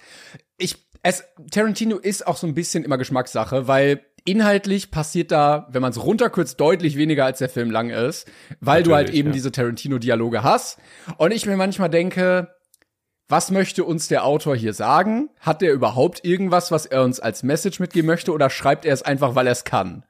Ich, 0.57 0.87
es, 1.03 1.23
Tarantino 1.51 1.97
ist 1.97 2.25
auch 2.25 2.37
so 2.37 2.47
ein 2.47 2.53
bisschen 2.53 2.83
immer 2.83 2.97
Geschmackssache, 2.97 3.67
weil 3.67 4.01
inhaltlich 4.25 4.91
passiert 4.91 5.31
da, 5.31 5.67
wenn 5.71 5.81
man 5.81 5.91
es 5.91 6.03
runterkürzt, 6.03 6.59
deutlich 6.59 6.97
weniger 6.97 7.25
als 7.25 7.39
der 7.39 7.49
Film 7.49 7.69
lang 7.69 7.89
ist, 7.91 8.27
weil 8.59 8.81
Natürlich, 8.81 8.85
du 8.85 8.95
halt 8.95 9.09
eben 9.11 9.29
ja. 9.29 9.33
diese 9.33 9.51
Tarantino-Dialoge 9.51 10.43
hast. 10.43 10.79
Und 11.17 11.31
ich 11.31 11.45
mir 11.45 11.57
manchmal 11.57 11.89
denke, 11.89 12.55
was 13.27 13.51
möchte 13.51 13.83
uns 13.83 14.07
der 14.07 14.23
Autor 14.23 14.55
hier 14.55 14.73
sagen? 14.73 15.29
Hat 15.39 15.61
er 15.63 15.73
überhaupt 15.73 16.25
irgendwas, 16.25 16.71
was 16.71 16.85
er 16.85 17.03
uns 17.03 17.19
als 17.19 17.43
Message 17.43 17.79
mitgeben 17.79 18.07
möchte, 18.07 18.31
oder 18.31 18.49
schreibt 18.49 18.85
er 18.85 18.93
es 18.93 19.03
einfach, 19.03 19.35
weil 19.35 19.47
er 19.47 19.53
es 19.53 19.63
kann? 19.63 20.05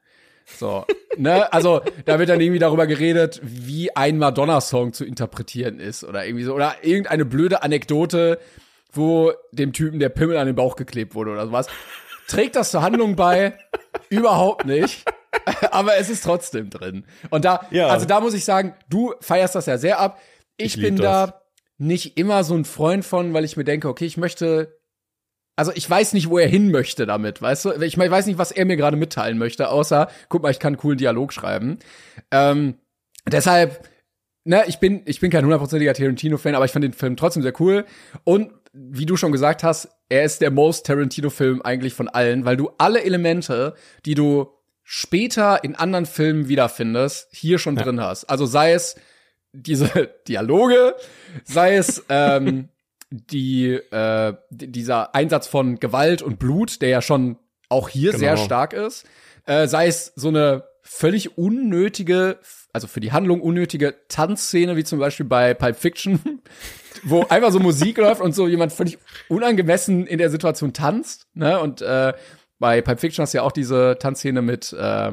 So, 0.46 0.86
ne? 1.16 1.52
Also, 1.52 1.80
da 2.04 2.18
wird 2.18 2.28
dann 2.28 2.40
irgendwie 2.40 2.60
darüber 2.60 2.86
geredet, 2.86 3.40
wie 3.42 3.94
ein 3.96 4.16
Madonna-Song 4.16 4.92
zu 4.92 5.04
interpretieren 5.04 5.80
ist 5.80 6.04
oder 6.04 6.24
irgendwie 6.24 6.44
so. 6.44 6.54
Oder 6.54 6.76
irgendeine 6.82 7.24
blöde 7.24 7.62
Anekdote, 7.62 8.38
wo 8.92 9.32
dem 9.50 9.72
Typen 9.72 9.98
der 9.98 10.08
Pimmel 10.08 10.36
an 10.36 10.46
den 10.46 10.54
Bauch 10.54 10.76
geklebt 10.76 11.14
wurde 11.14 11.32
oder 11.32 11.46
sowas. 11.46 11.66
Trägt 12.28 12.56
das 12.56 12.70
zur 12.70 12.82
Handlung 12.82 13.16
bei? 13.16 13.58
Überhaupt 14.08 14.66
nicht. 14.66 15.04
Aber 15.70 15.96
es 15.96 16.08
ist 16.10 16.24
trotzdem 16.24 16.70
drin. 16.70 17.04
Und 17.30 17.44
da, 17.44 17.66
ja. 17.70 17.88
also 17.88 18.06
da 18.06 18.20
muss 18.20 18.34
ich 18.34 18.44
sagen, 18.44 18.74
du 18.88 19.14
feierst 19.20 19.54
das 19.54 19.66
ja 19.66 19.78
sehr 19.78 19.98
ab. 19.98 20.20
Ich, 20.56 20.76
ich 20.76 20.82
bin 20.82 20.96
da 20.96 21.42
nicht 21.78 22.16
immer 22.16 22.44
so 22.44 22.54
ein 22.54 22.64
Freund 22.64 23.04
von, 23.04 23.34
weil 23.34 23.44
ich 23.44 23.56
mir 23.56 23.64
denke, 23.64 23.88
okay, 23.88 24.06
ich 24.06 24.16
möchte 24.16 24.75
also 25.56 25.72
ich 25.74 25.88
weiß 25.88 26.12
nicht, 26.12 26.28
wo 26.28 26.38
er 26.38 26.48
hin 26.48 26.70
möchte 26.70 27.06
damit, 27.06 27.40
weißt 27.40 27.64
du? 27.64 27.72
Ich 27.82 27.98
weiß 27.98 28.26
nicht, 28.26 28.38
was 28.38 28.52
er 28.52 28.66
mir 28.66 28.76
gerade 28.76 28.96
mitteilen 28.96 29.38
möchte, 29.38 29.70
außer, 29.70 30.08
guck 30.28 30.42
mal, 30.42 30.50
ich 30.50 30.58
kann 30.58 30.74
einen 30.74 30.76
coolen 30.76 30.98
Dialog 30.98 31.32
schreiben. 31.32 31.78
Ähm, 32.30 32.74
deshalb, 33.26 33.88
ne, 34.44 34.64
ich 34.66 34.78
bin, 34.78 35.02
ich 35.06 35.20
bin 35.20 35.30
kein 35.30 35.44
hundertprozentiger 35.44 35.94
Tarantino-Fan, 35.94 36.54
aber 36.54 36.66
ich 36.66 36.72
fand 36.72 36.84
den 36.84 36.92
Film 36.92 37.16
trotzdem 37.16 37.42
sehr 37.42 37.58
cool. 37.60 37.86
Und 38.24 38.52
wie 38.74 39.06
du 39.06 39.16
schon 39.16 39.32
gesagt 39.32 39.64
hast, 39.64 39.88
er 40.10 40.24
ist 40.24 40.42
der 40.42 40.50
most 40.50 40.86
Tarantino-Film 40.86 41.62
eigentlich 41.62 41.94
von 41.94 42.08
allen, 42.08 42.44
weil 42.44 42.58
du 42.58 42.70
alle 42.76 43.02
Elemente, 43.02 43.74
die 44.04 44.14
du 44.14 44.52
später 44.82 45.64
in 45.64 45.74
anderen 45.74 46.06
Filmen 46.06 46.48
wiederfindest, 46.48 47.28
hier 47.32 47.58
schon 47.58 47.76
ja. 47.76 47.82
drin 47.82 48.00
hast. 48.00 48.24
Also 48.24 48.44
sei 48.44 48.72
es 48.72 48.96
diese 49.52 50.10
Dialoge, 50.28 50.94
sei 51.44 51.76
es 51.76 52.04
ähm, 52.10 52.68
die 53.10 53.70
äh, 53.70 54.34
dieser 54.50 55.14
Einsatz 55.14 55.46
von 55.46 55.78
Gewalt 55.78 56.22
und 56.22 56.38
Blut, 56.38 56.82
der 56.82 56.88
ja 56.88 57.02
schon 57.02 57.38
auch 57.68 57.88
hier 57.88 58.12
genau. 58.12 58.20
sehr 58.20 58.36
stark 58.36 58.72
ist, 58.72 59.06
äh, 59.46 59.66
sei 59.66 59.86
es 59.86 60.12
so 60.16 60.28
eine 60.28 60.64
völlig 60.82 61.36
unnötige, 61.36 62.38
also 62.72 62.86
für 62.86 63.00
die 63.00 63.12
Handlung 63.12 63.40
unnötige 63.40 63.94
Tanzszene, 64.08 64.76
wie 64.76 64.84
zum 64.84 64.98
Beispiel 64.98 65.26
bei 65.26 65.54
Pulp 65.54 65.76
Fiction, 65.76 66.42
wo 67.04 67.24
einfach 67.28 67.50
so 67.50 67.60
Musik 67.60 67.98
läuft 67.98 68.20
und 68.20 68.34
so 68.34 68.46
jemand 68.46 68.72
völlig 68.72 68.98
unangemessen 69.28 70.06
in 70.06 70.18
der 70.18 70.30
Situation 70.30 70.72
tanzt, 70.72 71.26
ne? 71.34 71.60
Und 71.60 71.82
äh, 71.82 72.12
bei 72.58 72.80
Pulp 72.82 73.00
Fiction 73.00 73.22
hast 73.22 73.34
du 73.34 73.38
ja 73.38 73.42
auch 73.42 73.52
diese 73.52 73.96
Tanzszene 73.98 74.42
mit 74.42 74.72
äh, 74.72 75.12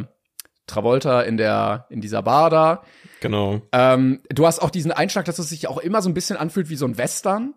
Travolta 0.68 1.22
in 1.22 1.38
der 1.38 1.88
in 1.89 2.02
dieser 2.02 2.22
Bar 2.22 2.50
da. 2.50 2.84
Genau. 3.20 3.62
Ähm, 3.72 4.22
du 4.30 4.46
hast 4.46 4.60
auch 4.60 4.70
diesen 4.70 4.91
Einschlag, 4.91 5.26
dass 5.26 5.39
es 5.39 5.50
sich 5.50 5.68
auch 5.68 5.78
immer 5.78 6.02
so 6.02 6.10
ein 6.10 6.14
bisschen 6.14 6.38
anfühlt 6.38 6.70
wie 6.70 6.76
so 6.76 6.86
ein 6.86 6.98
Western. 6.98 7.54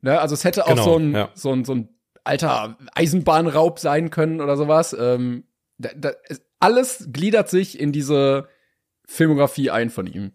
Ne? 0.00 0.20
Also 0.20 0.34
es 0.34 0.44
hätte 0.44 0.66
auch 0.66 0.70
genau, 0.70 0.84
so, 0.84 0.96
ein, 0.96 1.12
ja. 1.14 1.30
so, 1.34 1.52
ein, 1.52 1.64
so 1.64 1.74
ein 1.74 1.88
alter 2.24 2.78
Eisenbahnraub 2.94 3.78
sein 3.78 4.10
können 4.10 4.40
oder 4.40 4.56
sowas. 4.56 4.96
Ähm, 4.98 5.44
da, 5.78 5.90
da, 5.96 6.12
alles 6.60 7.08
gliedert 7.12 7.48
sich 7.48 7.78
in 7.78 7.92
diese 7.92 8.48
Filmografie 9.06 9.70
ein 9.70 9.90
von 9.90 10.06
ihm. 10.06 10.32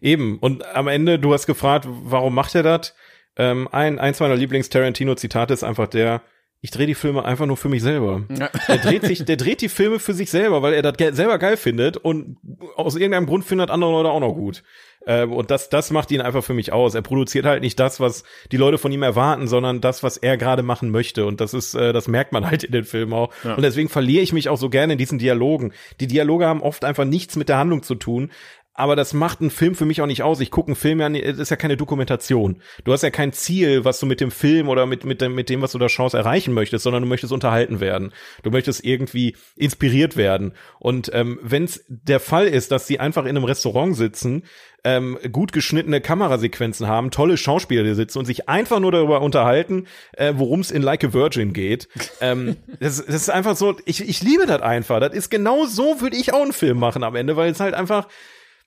Eben. 0.00 0.38
Und 0.38 0.64
am 0.66 0.88
Ende, 0.88 1.18
du 1.18 1.32
hast 1.32 1.46
gefragt, 1.46 1.86
warum 1.88 2.34
macht 2.34 2.54
er 2.54 2.62
das? 2.62 2.94
Ähm, 3.36 3.68
ein, 3.70 3.98
eins 3.98 4.20
meiner 4.20 4.36
Lieblings-Tarantino-Zitate 4.36 5.54
ist 5.54 5.64
einfach 5.64 5.88
der, 5.88 6.22
ich 6.62 6.70
drehe 6.70 6.86
die 6.86 6.94
Filme 6.94 7.24
einfach 7.24 7.46
nur 7.46 7.56
für 7.56 7.70
mich 7.70 7.82
selber. 7.82 8.22
Ja. 8.28 8.50
Der 8.68 8.78
dreht 8.78 9.04
sich, 9.04 9.24
der 9.24 9.36
dreht 9.36 9.62
die 9.62 9.68
Filme 9.68 9.98
für 9.98 10.12
sich 10.12 10.30
selber, 10.30 10.60
weil 10.60 10.74
er 10.74 10.82
das 10.82 11.16
selber 11.16 11.38
geil 11.38 11.56
findet 11.56 11.96
und 11.96 12.36
aus 12.76 12.96
irgendeinem 12.96 13.26
Grund 13.26 13.44
findet 13.44 13.70
andere 13.70 13.90
Leute 13.90 14.10
auch 14.10 14.20
noch 14.20 14.34
gut. 14.34 14.62
Ähm, 15.06 15.32
und 15.32 15.50
das, 15.50 15.70
das 15.70 15.90
macht 15.90 16.10
ihn 16.10 16.20
einfach 16.20 16.44
für 16.44 16.52
mich 16.52 16.72
aus. 16.72 16.94
Er 16.94 17.00
produziert 17.00 17.46
halt 17.46 17.62
nicht 17.62 17.80
das, 17.80 18.00
was 18.00 18.24
die 18.52 18.58
Leute 18.58 18.76
von 18.76 18.92
ihm 18.92 19.02
erwarten, 19.02 19.48
sondern 19.48 19.80
das, 19.80 20.02
was 20.02 20.18
er 20.18 20.36
gerade 20.36 20.62
machen 20.62 20.90
möchte. 20.90 21.24
Und 21.24 21.40
das 21.40 21.54
ist, 21.54 21.74
äh, 21.74 21.94
das 21.94 22.08
merkt 22.08 22.32
man 22.32 22.46
halt 22.46 22.64
in 22.64 22.72
den 22.72 22.84
Filmen 22.84 23.14
auch. 23.14 23.32
Ja. 23.42 23.54
Und 23.54 23.62
deswegen 23.62 23.88
verliere 23.88 24.22
ich 24.22 24.34
mich 24.34 24.50
auch 24.50 24.58
so 24.58 24.68
gerne 24.68 24.92
in 24.92 24.98
diesen 24.98 25.18
Dialogen. 25.18 25.72
Die 26.00 26.06
Dialoge 26.06 26.46
haben 26.46 26.62
oft 26.62 26.84
einfach 26.84 27.06
nichts 27.06 27.36
mit 27.36 27.48
der 27.48 27.56
Handlung 27.56 27.82
zu 27.82 27.94
tun, 27.94 28.30
aber 28.74 28.96
das 28.96 29.12
macht 29.12 29.40
einen 29.40 29.50
Film 29.50 29.74
für 29.74 29.84
mich 29.84 30.00
auch 30.00 30.06
nicht 30.06 30.22
aus. 30.22 30.40
Ich 30.40 30.50
gucke 30.50 30.68
einen 30.68 30.76
Film 30.76 31.00
ja, 31.00 31.08
das 31.08 31.38
ist 31.38 31.50
ja 31.50 31.56
keine 31.56 31.76
Dokumentation. 31.76 32.62
Du 32.84 32.92
hast 32.92 33.02
ja 33.02 33.10
kein 33.10 33.32
Ziel, 33.32 33.84
was 33.84 33.98
du 34.00 34.06
mit 34.06 34.20
dem 34.20 34.30
Film 34.30 34.68
oder 34.68 34.86
mit, 34.86 35.04
mit, 35.04 35.20
dem, 35.20 35.34
mit 35.34 35.48
dem, 35.48 35.60
was 35.60 35.72
du 35.72 35.78
da 35.78 35.88
schaust, 35.88 36.14
erreichen 36.14 36.54
möchtest, 36.54 36.84
sondern 36.84 37.02
du 37.02 37.08
möchtest 37.08 37.32
unterhalten 37.32 37.80
werden. 37.80 38.12
Du 38.42 38.50
möchtest 38.50 38.84
irgendwie 38.84 39.36
inspiriert 39.56 40.16
werden. 40.16 40.52
Und 40.78 41.10
ähm, 41.12 41.38
wenn 41.42 41.64
es 41.64 41.84
der 41.88 42.20
Fall 42.20 42.46
ist, 42.46 42.70
dass 42.70 42.86
sie 42.86 43.00
einfach 43.00 43.24
in 43.24 43.30
einem 43.30 43.44
Restaurant 43.44 43.96
sitzen, 43.96 44.44
ähm, 44.84 45.18
gut 45.30 45.52
geschnittene 45.52 46.00
Kamerasequenzen 46.00 46.86
haben, 46.86 47.10
tolle 47.10 47.36
Schauspieler 47.36 47.82
die 47.82 47.94
sitzen 47.94 48.18
und 48.18 48.24
sich 48.24 48.48
einfach 48.48 48.80
nur 48.80 48.92
darüber 48.92 49.20
unterhalten, 49.20 49.88
äh, 50.12 50.32
worum 50.36 50.60
es 50.60 50.70
in 50.70 50.82
Like 50.82 51.04
a 51.04 51.12
Virgin 51.12 51.52
geht. 51.52 51.88
ähm, 52.20 52.56
das, 52.80 53.04
das 53.04 53.14
ist 53.14 53.30
einfach 53.30 53.56
so, 53.56 53.76
ich, 53.84 54.08
ich 54.08 54.22
liebe 54.22 54.46
das 54.46 54.62
einfach. 54.62 55.00
Das 55.00 55.12
ist 55.12 55.28
genau 55.28 55.66
so, 55.66 56.00
würde 56.00 56.16
ich 56.16 56.32
auch 56.32 56.42
einen 56.42 56.52
Film 56.52 56.78
machen 56.78 57.02
am 57.02 57.14
Ende, 57.14 57.36
weil 57.36 57.50
es 57.50 57.60
halt 57.60 57.74
einfach 57.74 58.06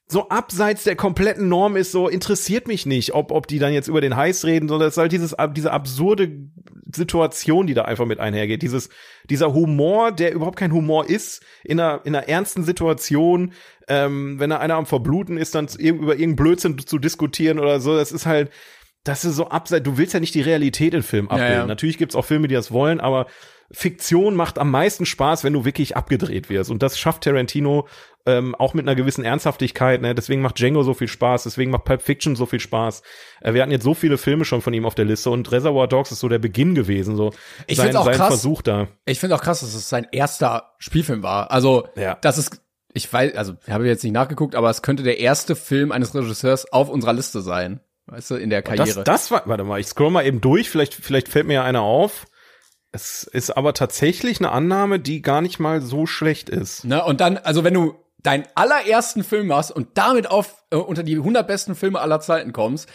so 0.07 0.29
abseits 0.29 0.83
der 0.83 0.95
kompletten 0.95 1.47
Norm 1.47 1.75
ist, 1.75 1.91
so 1.91 2.07
interessiert 2.07 2.67
mich 2.67 2.85
nicht, 2.85 3.13
ob, 3.13 3.31
ob 3.31 3.47
die 3.47 3.59
dann 3.59 3.73
jetzt 3.73 3.87
über 3.87 4.01
den 4.01 4.15
Heiß 4.15 4.45
reden, 4.45 4.67
sondern 4.67 4.89
es 4.89 4.95
ist 4.95 4.97
halt 4.99 5.11
dieses, 5.11 5.35
diese 5.55 5.71
absurde 5.71 6.31
Situation, 6.93 7.67
die 7.67 7.73
da 7.73 7.83
einfach 7.83 8.05
mit 8.05 8.19
einhergeht. 8.19 8.61
Dieses, 8.61 8.89
dieser 9.29 9.53
Humor, 9.53 10.11
der 10.11 10.33
überhaupt 10.33 10.57
kein 10.57 10.73
Humor 10.73 11.09
ist, 11.09 11.43
in 11.63 11.79
einer, 11.79 12.01
in 12.03 12.15
einer 12.15 12.27
ernsten 12.27 12.63
Situation, 12.63 13.53
ähm, 13.87 14.39
wenn 14.39 14.49
da 14.49 14.57
einer 14.57 14.75
am 14.75 14.85
Verbluten 14.85 15.37
ist, 15.37 15.55
dann 15.55 15.67
über 15.79 16.13
irgendeinen 16.13 16.35
Blödsinn 16.35 16.77
zu 16.77 16.99
diskutieren 16.99 17.59
oder 17.59 17.79
so, 17.79 17.95
das 17.95 18.11
ist 18.11 18.25
halt, 18.25 18.51
das 19.03 19.25
ist 19.25 19.35
so 19.35 19.49
abseits, 19.49 19.83
du 19.83 19.97
willst 19.97 20.13
ja 20.13 20.19
nicht 20.19 20.35
die 20.35 20.41
Realität 20.41 20.93
in 20.93 21.03
Film 21.03 21.27
abbilden. 21.29 21.53
Ja, 21.53 21.59
ja. 21.59 21.65
Natürlich 21.65 21.97
gibt's 21.97 22.15
auch 22.15 22.25
Filme, 22.25 22.47
die 22.47 22.55
das 22.55 22.71
wollen, 22.71 22.99
aber 22.99 23.27
Fiktion 23.71 24.35
macht 24.35 24.59
am 24.59 24.71
meisten 24.71 25.05
Spaß, 25.05 25.43
wenn 25.43 25.53
du 25.53 25.65
wirklich 25.65 25.95
abgedreht 25.97 26.49
wirst. 26.49 26.69
Und 26.69 26.83
das 26.83 26.97
schafft 26.97 27.23
Tarantino 27.23 27.87
ähm, 28.25 28.55
auch 28.55 28.73
mit 28.73 28.85
einer 28.85 28.95
gewissen 28.95 29.25
Ernsthaftigkeit. 29.25 30.01
Ne? 30.01 30.15
Deswegen 30.15 30.41
macht 30.41 30.59
Django 30.59 30.83
so 30.83 30.93
viel 30.93 31.07
Spaß, 31.07 31.43
deswegen 31.43 31.71
macht 31.71 31.83
Pulp 31.85 32.01
Fiction 32.01 32.35
so 32.35 32.45
viel 32.45 32.59
Spaß. 32.59 33.01
Äh, 33.41 33.53
wir 33.53 33.61
hatten 33.61 33.71
jetzt 33.71 33.83
so 33.83 33.93
viele 33.93 34.17
Filme 34.17 34.45
schon 34.45 34.61
von 34.61 34.73
ihm 34.73 34.85
auf 34.85 34.95
der 34.95 35.05
Liste 35.05 35.29
und 35.29 35.51
Reservoir 35.51 35.87
Dogs 35.87 36.11
ist 36.11 36.19
so 36.19 36.29
der 36.29 36.39
Beginn 36.39 36.75
gewesen, 36.75 37.15
so 37.15 37.33
ich 37.67 37.77
sein, 37.77 37.95
auch 37.95 38.05
sein 38.05 38.15
krass, 38.15 38.27
Versuch 38.27 38.61
da. 38.61 38.87
Ich 39.05 39.19
finde 39.19 39.35
auch 39.35 39.41
krass, 39.41 39.61
dass 39.61 39.73
es 39.73 39.89
sein 39.89 40.07
erster 40.11 40.73
Spielfilm 40.77 41.23
war. 41.23 41.51
Also, 41.51 41.87
ja. 41.95 42.17
das 42.21 42.37
ist 42.37 42.61
ich 42.93 43.11
weiß, 43.11 43.35
also 43.35 43.55
ich 43.65 43.73
habe 43.73 43.87
jetzt 43.87 44.03
nicht 44.03 44.13
nachgeguckt, 44.13 44.55
aber 44.55 44.69
es 44.69 44.83
könnte 44.83 45.01
der 45.01 45.19
erste 45.19 45.55
Film 45.55 45.91
eines 45.91 46.13
Regisseurs 46.13 46.71
auf 46.71 46.89
unserer 46.89 47.13
Liste 47.13 47.41
sein. 47.41 47.79
Weißt 48.05 48.31
du, 48.31 48.35
in 48.35 48.49
der 48.49 48.61
Karriere. 48.61 49.03
Das, 49.03 49.29
das 49.29 49.31
war, 49.31 49.43
warte 49.45 49.63
mal, 49.63 49.79
ich 49.79 49.87
scroll 49.87 50.11
mal 50.11 50.25
eben 50.25 50.41
durch, 50.41 50.69
vielleicht, 50.69 50.93
vielleicht 50.93 51.29
fällt 51.29 51.47
mir 51.47 51.53
ja 51.53 51.63
einer 51.63 51.81
auf. 51.81 52.27
Es 52.93 53.23
ist 53.23 53.49
aber 53.49 53.73
tatsächlich 53.73 54.39
eine 54.39 54.51
Annahme, 54.51 54.99
die 54.99 55.21
gar 55.23 55.41
nicht 55.41 55.59
mal 55.59 55.81
so 55.81 56.05
schlecht 56.05 56.47
ist. 56.47 56.85
Na, 56.85 57.03
und 57.03 57.21
dann, 57.21 57.37
also 57.37 57.63
wenn 57.63 57.73
du 57.73 57.95
deinen 58.21 58.45
allerersten 58.53 59.23
Film 59.23 59.47
machst 59.47 59.71
und 59.71 59.89
damit 59.95 60.29
auf 60.29 60.63
äh, 60.69 60.75
unter 60.75 61.01
die 61.01 61.17
100 61.17 61.45
besten 61.45 61.75
Filme 61.75 61.99
aller 61.99 62.19
Zeiten 62.19 62.53
kommst, 62.53 62.87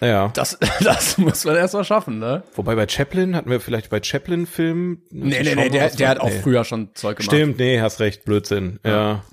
ja. 0.00 0.28
Das, 0.28 0.56
das 0.80 1.18
muss 1.18 1.44
man 1.44 1.56
erst 1.56 1.74
mal 1.74 1.84
schaffen, 1.84 2.20
ne? 2.20 2.42
Wobei 2.54 2.74
bei 2.74 2.88
Chaplin 2.88 3.36
hatten 3.36 3.50
wir 3.50 3.60
vielleicht 3.60 3.90
bei 3.90 4.02
Chaplin-Filmen. 4.02 5.02
Nee, 5.10 5.42
nee, 5.42 5.54
nee, 5.54 5.68
der, 5.68 5.90
der 5.90 6.08
hat 6.08 6.20
auch 6.20 6.30
nee. 6.30 6.40
früher 6.40 6.64
schon 6.64 6.94
Zeug 6.94 7.18
gemacht. 7.18 7.34
Stimmt, 7.34 7.58
nee, 7.58 7.80
hast 7.80 8.00
recht, 8.00 8.24
Blödsinn. 8.24 8.78
Ja. 8.84 8.90
ja. 8.90 9.24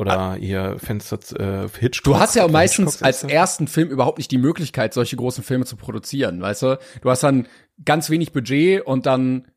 Oder 0.00 0.38
ihr 0.38 0.78
Fenster 0.78 1.18
äh, 1.38 1.68
Hitchcock. 1.78 2.14
Du 2.14 2.18
hast 2.18 2.34
ja 2.34 2.48
meistens 2.48 3.02
als 3.02 3.22
ersten 3.22 3.68
Film 3.68 3.90
überhaupt 3.90 4.16
nicht 4.16 4.30
die 4.30 4.38
Möglichkeit, 4.38 4.94
solche 4.94 5.14
großen 5.16 5.44
Filme 5.44 5.66
zu 5.66 5.76
produzieren, 5.76 6.40
weißt 6.40 6.62
du? 6.62 6.78
Du 7.02 7.10
hast 7.10 7.22
dann 7.22 7.46
ganz 7.84 8.08
wenig 8.08 8.32
Budget 8.32 8.80
und 8.86 9.04
dann 9.04 9.48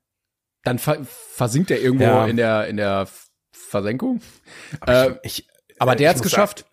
dann 0.63 0.79
ver 0.79 1.05
versinkt 1.05 1.71
er 1.71 1.79
irgendwo 1.81 2.03
Ja. 2.03 2.25
in 2.25 2.35
der 2.35 2.67
in 2.67 2.75
der 2.75 3.07
Versenkung. 3.53 4.21
Aber 4.81 5.07
Äh, 5.07 5.19
ich, 5.23 5.39
ich, 5.39 5.49
aber 5.79 5.93
äh, 5.93 5.95
der 5.95 6.09
hat's 6.09 6.21
geschafft. 6.21 6.59
Sagen, 6.59 6.69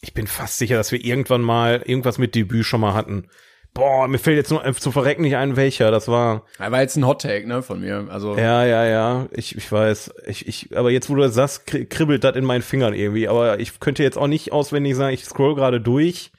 ich 0.00 0.14
bin 0.14 0.26
fast 0.28 0.58
sicher, 0.58 0.76
dass 0.76 0.92
wir 0.92 1.04
irgendwann 1.04 1.42
mal 1.42 1.82
irgendwas 1.84 2.18
mit 2.18 2.34
Debüt 2.36 2.64
schon 2.64 2.80
mal 2.80 2.94
hatten. 2.94 3.28
Boah, 3.74 4.06
mir 4.06 4.18
fällt 4.18 4.36
jetzt 4.36 4.50
nur 4.52 4.62
zu 4.76 4.92
verrecken 4.92 5.22
nicht 5.22 5.36
ein, 5.36 5.56
welcher. 5.56 5.90
Das 5.90 6.06
war. 6.06 6.42
Er 6.60 6.70
war 6.70 6.80
jetzt 6.80 6.96
ein 6.96 7.04
Hot 7.06 7.22
Take, 7.22 7.46
ne, 7.48 7.60
von 7.62 7.80
mir. 7.80 8.06
Also 8.08 8.36
Ja, 8.36 8.64
ja, 8.64 8.84
ja. 8.86 9.26
Ich, 9.32 9.56
ich 9.56 9.70
weiß. 9.70 10.14
Ich, 10.28 10.46
ich, 10.46 10.76
aber 10.76 10.92
jetzt, 10.92 11.10
wo 11.10 11.16
du 11.16 11.22
das 11.22 11.34
sagst, 11.34 11.66
kri- 11.68 11.84
kribbelt 11.88 12.22
das 12.22 12.36
in 12.36 12.44
meinen 12.44 12.62
Fingern 12.62 12.94
irgendwie. 12.94 13.26
Aber 13.28 13.58
ich 13.58 13.80
könnte 13.80 14.04
jetzt 14.04 14.16
auch 14.16 14.28
nicht 14.28 14.52
auswendig 14.52 14.94
sagen, 14.94 15.12
ich 15.12 15.24
scroll 15.24 15.56
gerade 15.56 15.80
durch. 15.80 16.30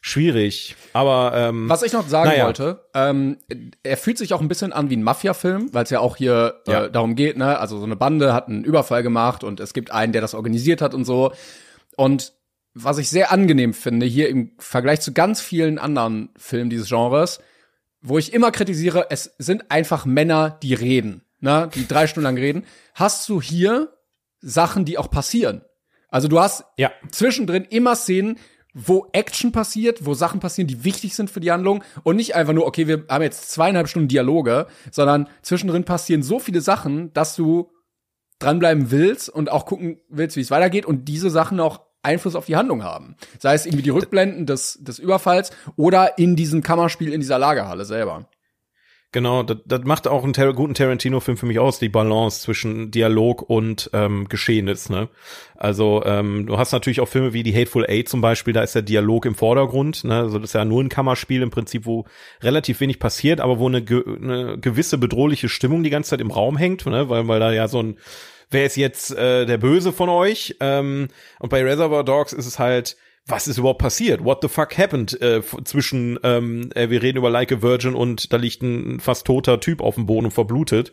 Schwierig. 0.00 0.76
Aber 0.92 1.32
ähm, 1.34 1.68
Was 1.68 1.82
ich 1.82 1.92
noch 1.92 2.06
sagen 2.06 2.30
Naja. 2.30 2.44
wollte, 2.46 2.84
ähm, 2.94 3.38
er 3.82 3.96
fühlt 3.96 4.18
sich 4.18 4.32
auch 4.34 4.40
ein 4.40 4.46
bisschen 4.46 4.72
an 4.72 4.88
wie 4.88 4.96
ein 4.96 5.02
Mafia-Film, 5.02 5.70
weil 5.72 5.82
es 5.82 5.90
ja 5.90 5.98
auch 5.98 6.14
hier 6.16 6.60
Ja. 6.68 6.84
äh, 6.84 6.90
darum 6.92 7.16
geht, 7.16 7.36
ne? 7.36 7.58
Also 7.58 7.78
so 7.78 7.84
eine 7.84 7.96
Bande 7.96 8.32
hat 8.32 8.46
einen 8.46 8.62
Überfall 8.62 9.02
gemacht 9.02 9.42
und 9.42 9.58
es 9.58 9.74
gibt 9.74 9.90
einen, 9.90 10.12
der 10.12 10.20
das 10.22 10.34
organisiert 10.34 10.80
hat 10.80 10.94
und 10.94 11.04
so. 11.04 11.32
Und 11.96 12.34
was 12.78 12.98
ich 12.98 13.08
sehr 13.08 13.32
angenehm 13.32 13.72
finde, 13.72 14.04
hier 14.04 14.28
im 14.28 14.50
Vergleich 14.58 15.00
zu 15.00 15.14
ganz 15.14 15.40
vielen 15.40 15.78
anderen 15.78 16.28
Filmen 16.36 16.68
dieses 16.68 16.88
Genres, 16.88 17.40
wo 18.02 18.18
ich 18.18 18.34
immer 18.34 18.50
kritisiere, 18.50 19.06
es 19.08 19.34
sind 19.38 19.70
einfach 19.70 20.04
Männer, 20.04 20.58
die 20.62 20.74
reden, 20.74 21.22
ne? 21.40 21.70
Die 21.74 21.88
drei 21.88 22.06
Stunden 22.06 22.24
lang 22.24 22.36
reden. 22.36 22.64
Hast 22.92 23.26
du 23.30 23.40
hier 23.40 23.96
Sachen, 24.40 24.84
die 24.84 24.98
auch 24.98 25.10
passieren? 25.10 25.62
Also 26.08 26.28
du 26.28 26.38
hast 26.38 26.64
ja, 26.76 26.92
zwischendrin 27.10 27.64
immer 27.64 27.96
Szenen, 27.96 28.38
wo 28.74 29.08
Action 29.12 29.52
passiert, 29.52 30.04
wo 30.04 30.12
Sachen 30.12 30.40
passieren, 30.40 30.68
die 30.68 30.84
wichtig 30.84 31.14
sind 31.14 31.30
für 31.30 31.40
die 31.40 31.50
Handlung 31.50 31.82
und 32.02 32.16
nicht 32.16 32.34
einfach 32.34 32.52
nur, 32.52 32.66
okay, 32.66 32.86
wir 32.86 33.06
haben 33.08 33.22
jetzt 33.22 33.50
zweieinhalb 33.52 33.88
Stunden 33.88 34.08
Dialoge, 34.08 34.66
sondern 34.90 35.30
zwischendrin 35.40 35.84
passieren 35.84 36.22
so 36.22 36.38
viele 36.38 36.60
Sachen, 36.60 37.10
dass 37.14 37.34
du 37.36 37.70
dranbleiben 38.38 38.90
willst 38.90 39.30
und 39.30 39.50
auch 39.50 39.64
gucken 39.64 39.98
willst, 40.10 40.36
wie 40.36 40.42
es 40.42 40.50
weitergeht 40.50 40.84
und 40.84 41.06
diese 41.06 41.30
Sachen 41.30 41.58
auch 41.58 41.85
Einfluss 42.06 42.34
auf 42.34 42.46
die 42.46 42.56
Handlung 42.56 42.82
haben. 42.82 43.16
Sei 43.38 43.54
es 43.54 43.66
irgendwie 43.66 43.82
die 43.82 43.90
Rückblenden 43.90 44.46
des, 44.46 44.78
des 44.80 44.98
Überfalls 44.98 45.50
oder 45.76 46.18
in 46.18 46.36
diesem 46.36 46.62
Kammerspiel 46.62 47.12
in 47.12 47.20
dieser 47.20 47.38
Lagerhalle 47.38 47.84
selber. 47.84 48.26
Genau, 49.12 49.42
das, 49.42 49.58
das 49.64 49.84
macht 49.84 50.08
auch 50.08 50.24
einen 50.24 50.34
Tar 50.34 50.52
guten 50.52 50.74
Tarantino-Film 50.74 51.38
für 51.38 51.46
mich 51.46 51.58
aus, 51.58 51.78
die 51.78 51.88
Balance 51.88 52.42
zwischen 52.42 52.90
Dialog 52.90 53.48
und 53.48 53.88
ähm, 53.94 54.28
Geschehnis. 54.28 54.90
Ne? 54.90 55.08
Also 55.56 56.02
ähm, 56.04 56.44
du 56.46 56.58
hast 56.58 56.72
natürlich 56.72 57.00
auch 57.00 57.08
Filme 57.08 57.32
wie 57.32 57.42
die 57.42 57.54
Hateful 57.54 57.86
Eight 57.88 58.10
zum 58.10 58.20
Beispiel, 58.20 58.52
da 58.52 58.62
ist 58.62 58.74
der 58.74 58.82
Dialog 58.82 59.24
im 59.24 59.34
Vordergrund. 59.34 60.04
Ne? 60.04 60.16
Also 60.16 60.38
das 60.38 60.50
ist 60.50 60.54
ja 60.54 60.66
nur 60.66 60.82
ein 60.82 60.90
Kammerspiel 60.90 61.40
im 61.40 61.50
Prinzip, 61.50 61.86
wo 61.86 62.04
relativ 62.42 62.80
wenig 62.80 62.98
passiert, 62.98 63.40
aber 63.40 63.58
wo 63.58 63.68
eine, 63.68 63.82
ge 63.82 64.02
eine 64.04 64.58
gewisse 64.58 64.98
bedrohliche 64.98 65.48
Stimmung 65.48 65.82
die 65.82 65.90
ganze 65.90 66.10
Zeit 66.10 66.20
im 66.20 66.30
Raum 66.30 66.58
hängt, 66.58 66.84
ne? 66.84 67.08
weil, 67.08 67.26
weil 67.26 67.40
da 67.40 67.52
ja 67.52 67.68
so 67.68 67.82
ein 67.82 67.96
Wer 68.50 68.66
ist 68.66 68.76
jetzt 68.76 69.12
äh, 69.12 69.46
der 69.46 69.58
Böse 69.58 69.92
von 69.92 70.08
euch? 70.08 70.56
Ähm, 70.60 71.08
und 71.40 71.48
bei 71.48 71.62
Reservoir 71.62 72.04
Dogs 72.04 72.32
ist 72.32 72.46
es 72.46 72.58
halt, 72.58 72.96
was 73.26 73.48
ist 73.48 73.58
überhaupt 73.58 73.80
passiert? 73.80 74.24
What 74.24 74.38
the 74.42 74.48
fuck 74.48 74.78
happened 74.78 75.20
äh, 75.20 75.42
zwischen, 75.64 76.18
ähm, 76.22 76.70
äh, 76.74 76.90
wir 76.90 77.02
reden 77.02 77.18
über 77.18 77.28
Like 77.28 77.50
a 77.50 77.60
Virgin 77.60 77.94
und 77.94 78.32
da 78.32 78.36
liegt 78.36 78.62
ein 78.62 79.00
fast 79.00 79.26
toter 79.26 79.58
Typ 79.58 79.80
auf 79.80 79.96
dem 79.96 80.06
Boden 80.06 80.26
und 80.26 80.32
verblutet. 80.32 80.92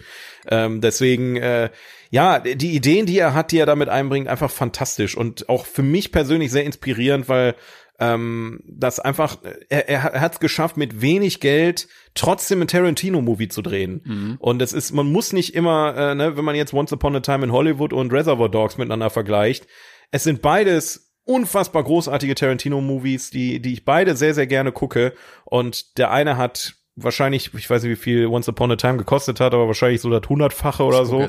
Ähm, 0.50 0.82
deswegen, 0.82 1.36
äh, 1.36 1.70
ja, 2.10 2.40
die 2.40 2.76
Ideen, 2.76 3.06
die 3.06 3.20
er 3.20 3.36
hat, 3.36 3.52
die 3.52 3.60
er 3.60 3.68
damit 3.68 3.90
einbringt, 3.90 4.28
einfach 4.28 4.50
fantastisch 4.50 5.16
und 5.16 5.48
auch 5.48 5.66
für 5.66 5.84
mich 5.84 6.12
persönlich 6.12 6.52
sehr 6.52 6.64
inspirierend, 6.64 7.30
weil 7.30 7.56
ähm, 8.00 8.62
das 8.66 9.00
einfach, 9.00 9.38
er, 9.70 9.88
er 9.88 10.04
hat 10.04 10.34
es 10.34 10.40
geschafft, 10.40 10.78
mit 10.78 11.02
wenig 11.02 11.40
Geld 11.40 11.88
trotzdem 12.16 12.62
ein 12.62 12.68
Tarantino-Movie 12.68 13.48
zu 13.50 13.62
drehen. 13.62 14.02
Und 14.40 14.62
es 14.62 14.74
ist, 14.74 14.92
man 14.92 15.12
muss 15.12 15.34
nicht 15.34 15.56
immer, 15.56 15.96
äh, 15.96 16.16
ne, 16.16 16.36
wenn 16.38 16.46
man 16.46 16.56
jetzt 16.56 16.74
Once 16.74 16.92
Upon 16.92 17.16
a 17.16 17.20
Time 17.20 17.46
in 17.46 17.52
Hollywood 17.52 17.94
und 17.94 18.12
Reservoir 18.12 18.50
Dogs 18.50 18.78
miteinander 18.78 19.10
vergleicht, 19.10 19.68
es 20.12 20.24
sind 20.24 20.42
beides 20.42 21.12
unfassbar 21.26 21.84
großartige 21.84 22.36
Tarantino-Movies, 22.36 23.30
die, 23.30 23.62
die 23.62 23.74
ich 23.74 23.86
beide 23.86 24.16
sehr, 24.16 24.34
sehr 24.34 24.48
gerne 24.48 24.72
gucke. 24.72 25.14
Und 25.46 25.98
der 25.98 26.12
eine 26.12 26.38
hat 26.38 26.76
wahrscheinlich, 26.96 27.54
ich 27.54 27.70
weiß 27.70 27.84
nicht, 27.84 27.92
wie 27.92 28.04
viel 28.04 28.28
Once 28.28 28.50
Upon 28.50 28.72
a 28.72 28.76
Time 28.76 28.98
gekostet 28.98 29.40
hat, 29.40 29.54
aber 29.54 29.68
wahrscheinlich 29.68 30.02
so 30.02 30.10
das 30.10 30.28
hundertfache 30.28 30.84
oder 30.84 31.06
so. 31.06 31.28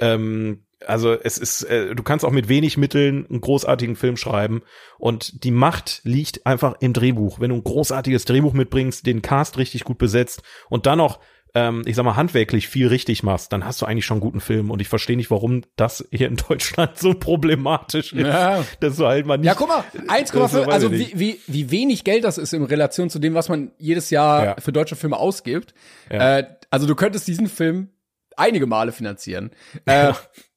Ähm, 0.00 0.63
also 0.86 1.12
es 1.12 1.38
ist, 1.38 1.62
äh, 1.64 1.94
du 1.94 2.02
kannst 2.02 2.24
auch 2.24 2.30
mit 2.30 2.48
wenig 2.48 2.76
Mitteln 2.76 3.26
einen 3.28 3.40
großartigen 3.40 3.96
Film 3.96 4.16
schreiben 4.16 4.62
und 4.98 5.44
die 5.44 5.50
Macht 5.50 6.00
liegt 6.04 6.46
einfach 6.46 6.74
im 6.80 6.92
Drehbuch. 6.92 7.40
Wenn 7.40 7.50
du 7.50 7.56
ein 7.56 7.64
großartiges 7.64 8.24
Drehbuch 8.24 8.52
mitbringst, 8.52 9.06
den 9.06 9.22
Cast 9.22 9.58
richtig 9.58 9.84
gut 9.84 9.98
besetzt 9.98 10.42
und 10.68 10.86
dann 10.86 10.98
noch, 10.98 11.20
ähm, 11.56 11.82
ich 11.86 11.94
sag 11.94 12.04
mal, 12.04 12.16
handwerklich 12.16 12.66
viel 12.68 12.88
richtig 12.88 13.22
machst, 13.22 13.52
dann 13.52 13.64
hast 13.64 13.80
du 13.80 13.86
eigentlich 13.86 14.04
schon 14.04 14.16
einen 14.16 14.22
guten 14.22 14.40
Film 14.40 14.70
und 14.72 14.80
ich 14.80 14.88
verstehe 14.88 15.16
nicht, 15.16 15.30
warum 15.30 15.62
das 15.76 16.04
hier 16.10 16.26
in 16.26 16.36
Deutschland 16.48 16.98
so 16.98 17.14
problematisch 17.14 18.12
ist, 18.12 18.26
Ja. 18.26 18.64
dass 18.80 18.96
du 18.96 19.06
halt 19.06 19.24
mal 19.26 19.36
nicht. 19.38 19.46
Ja, 19.46 19.54
guck 19.54 19.68
mal, 19.68 19.84
1,5, 20.08 20.34
weiß 20.66 20.68
also 20.68 20.90
wie, 20.92 21.12
wie, 21.14 21.40
wie 21.46 21.70
wenig 21.70 22.02
Geld 22.04 22.24
das 22.24 22.38
ist 22.38 22.52
in 22.54 22.64
Relation 22.64 23.08
zu 23.08 23.18
dem, 23.20 23.34
was 23.34 23.48
man 23.48 23.70
jedes 23.78 24.10
Jahr 24.10 24.44
Ja. 24.44 24.56
für 24.58 24.72
deutsche 24.72 24.96
Filme 24.96 25.16
ausgibt. 25.16 25.74
Ja. 26.10 26.38
Äh, 26.38 26.46
also 26.70 26.86
du 26.88 26.94
könntest 26.96 27.28
diesen 27.28 27.46
Film 27.46 27.90
einige 28.36 28.66
Male 28.66 28.90
finanzieren. 28.90 29.52
Äh, 29.86 30.12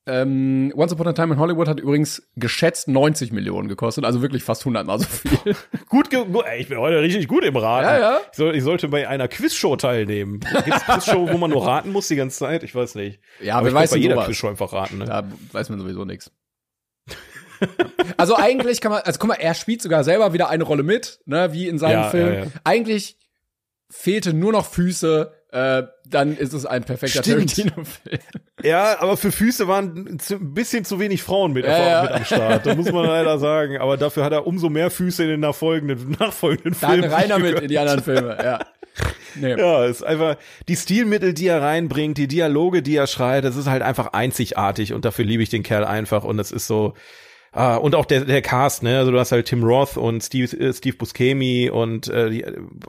ähm, 0.07 0.73
Once 0.75 0.93
Upon 0.93 1.07
a 1.07 1.13
Time 1.13 1.33
in 1.33 1.39
Hollywood 1.39 1.67
hat 1.67 1.79
übrigens 1.79 2.27
geschätzt 2.35 2.87
90 2.87 3.31
Millionen 3.31 3.67
gekostet, 3.67 4.05
also 4.05 4.21
wirklich 4.21 4.43
fast 4.43 4.61
100 4.61 4.87
Mal 4.87 4.99
so 4.99 5.05
viel. 5.05 5.55
Gut, 5.89 6.09
gut, 6.09 6.45
ich 6.57 6.67
bin 6.69 6.77
heute 6.79 7.01
richtig 7.01 7.27
gut 7.27 7.43
im 7.43 7.55
Raten. 7.55 7.85
Ja, 7.85 7.99
ja. 7.99 8.19
Ich, 8.31 8.37
soll, 8.37 8.55
ich 8.55 8.63
sollte 8.63 8.87
bei 8.87 9.07
einer 9.07 9.27
Quizshow 9.27 9.75
teilnehmen. 9.77 10.39
Gibt's 10.65 10.85
Quizshow, 10.85 11.29
wo 11.31 11.37
man 11.37 11.49
nur 11.51 11.65
raten 11.65 11.91
muss 11.91 12.07
die 12.07 12.15
ganze 12.15 12.37
Zeit? 12.39 12.63
Ich 12.63 12.73
weiß 12.75 12.95
nicht. 12.95 13.19
Ja, 13.41 13.55
Aber 13.55 13.69
glaub, 13.69 13.81
weiß 13.83 13.91
bei 13.91 13.97
jeder 13.97 14.15
sowas? 14.15 14.27
Quizshow 14.27 14.47
einfach 14.49 14.73
raten. 14.73 14.97
Ne? 14.97 15.05
Da 15.05 15.23
weiß 15.51 15.69
man 15.69 15.79
sowieso 15.79 16.05
nichts. 16.05 16.31
Also 18.17 18.35
eigentlich 18.35 18.81
kann 18.81 18.91
man, 18.91 19.01
also 19.01 19.17
guck 19.19 19.29
mal, 19.29 19.35
er 19.35 19.55
spielt 19.55 19.81
sogar 19.81 20.03
selber 20.03 20.31
wieder 20.31 20.49
eine 20.49 20.63
Rolle 20.63 20.83
mit, 20.83 21.21
ne, 21.25 21.53
wie 21.53 21.67
in 21.67 21.79
seinem 21.79 22.03
Ja, 22.03 22.09
Film. 22.09 22.33
ja, 22.33 22.39
ja. 22.41 22.45
Eigentlich 22.63 23.17
fehlte 23.89 24.33
nur 24.33 24.51
noch 24.51 24.65
Füße, 24.67 25.33
äh, 25.51 25.83
dann 26.05 26.35
ist 26.37 26.53
es 26.53 26.65
ein 26.65 26.83
perfekter. 26.83 27.21
Tarantino-Film. 27.21 28.19
Ja, 28.63 28.99
aber 29.01 29.17
für 29.17 29.31
Füße 29.31 29.67
waren 29.67 30.17
ein 30.19 30.53
bisschen 30.55 30.83
zu 30.83 30.99
wenig 30.99 31.21
Frauen 31.21 31.53
mit, 31.53 31.63
Ja, 31.63 31.77
ja. 31.77 32.01
mit 32.01 32.11
am 32.11 32.25
Start. 32.25 32.65
Da 32.65 32.73
muss 32.73 32.91
man 32.91 33.05
leider 33.05 33.37
sagen. 33.37 33.77
Aber 33.77 33.97
dafür 33.97 34.23
hat 34.23 34.33
er 34.33 34.47
umso 34.47 34.67
mehr 34.69 34.89
Füße 34.89 35.21
in 35.23 35.29
den 35.29 35.39
nachfolgenden, 35.41 36.17
nachfolgenden 36.19 36.75
Dann 36.81 36.91
Filmen. 36.93 37.11
rein 37.13 37.29
damit 37.29 37.45
gegönnt. 37.45 37.61
in 37.63 37.67
die 37.69 37.77
anderen 37.77 38.01
Filme, 38.01 38.35
ja. 38.43 38.59
Nee. 39.35 39.55
Ja, 39.59 39.85
ist 39.85 40.01
einfach 40.03 40.37
die 40.67 40.75
Stilmittel, 40.75 41.35
die 41.35 41.45
er 41.45 41.61
reinbringt, 41.61 42.17
die 42.17 42.27
Dialoge, 42.27 42.81
die 42.81 42.95
er 42.95 43.05
schreit, 43.05 43.43
das 43.43 43.55
ist 43.55 43.67
halt 43.67 43.83
einfach 43.83 44.07
einzigartig 44.13 44.93
und 44.93 45.05
dafür 45.05 45.23
liebe 45.25 45.43
ich 45.43 45.49
den 45.49 45.61
Kerl 45.61 45.85
einfach 45.85 46.23
und 46.23 46.37
das 46.37 46.51
ist 46.51 46.65
so 46.65 46.95
ah, 47.57 47.75
und 47.75 47.95
auch 47.95 48.05
der 48.05 48.25
der 48.25 48.41
Cast, 48.41 48.83
ne? 48.83 48.97
Also 48.97 49.11
du 49.11 49.19
hast 49.19 49.31
halt 49.31 49.47
Tim 49.47 49.63
Roth 49.63 49.97
und 49.97 50.23
Steve 50.23 50.55
äh, 50.57 50.73
Steve 50.73 50.97
Buscemi 50.97 51.69
und 51.69 52.07
äh, 52.07 52.29
die, 52.29 52.45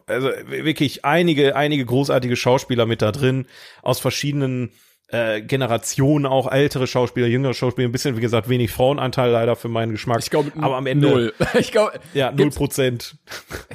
also 0.07 0.29
wirklich 0.47 1.05
einige 1.05 1.57
einige 1.57 1.85
großartige 1.85 2.37
Schauspieler 2.37 2.87
mit 2.87 3.03
da 3.03 3.13
drin 3.13 3.47
aus 3.83 3.99
verschiedenen 3.99 4.71
äh, 5.11 5.41
Generationen, 5.41 6.27
auch 6.27 6.51
ältere 6.51 6.87
Schauspieler, 6.87 7.27
jüngere 7.27 7.55
Schauspieler, 7.55 7.89
ein 7.89 7.93
bisschen, 7.93 8.17
wie 8.17 8.21
gesagt, 8.21 8.49
wenig 8.49 8.71
Frauenanteil 8.71 9.31
leider 9.31 9.57
für 9.57 9.69
meinen 9.69 9.93
Geschmack. 9.93 10.19
Ich 10.21 10.31
glaube, 10.31 10.53
aber 10.61 10.77
am 10.77 10.87
Ende 10.87 11.09
null. 11.09 11.35
Ich 11.59 11.73
glaube, 11.73 11.99
Ja, 12.15 12.31
null 12.31 12.51
Prozent. 12.51 13.17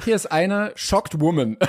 hier 0.04 0.14
ist 0.14 0.26
eine 0.26 0.72
Shocked 0.76 1.20
Woman. 1.20 1.56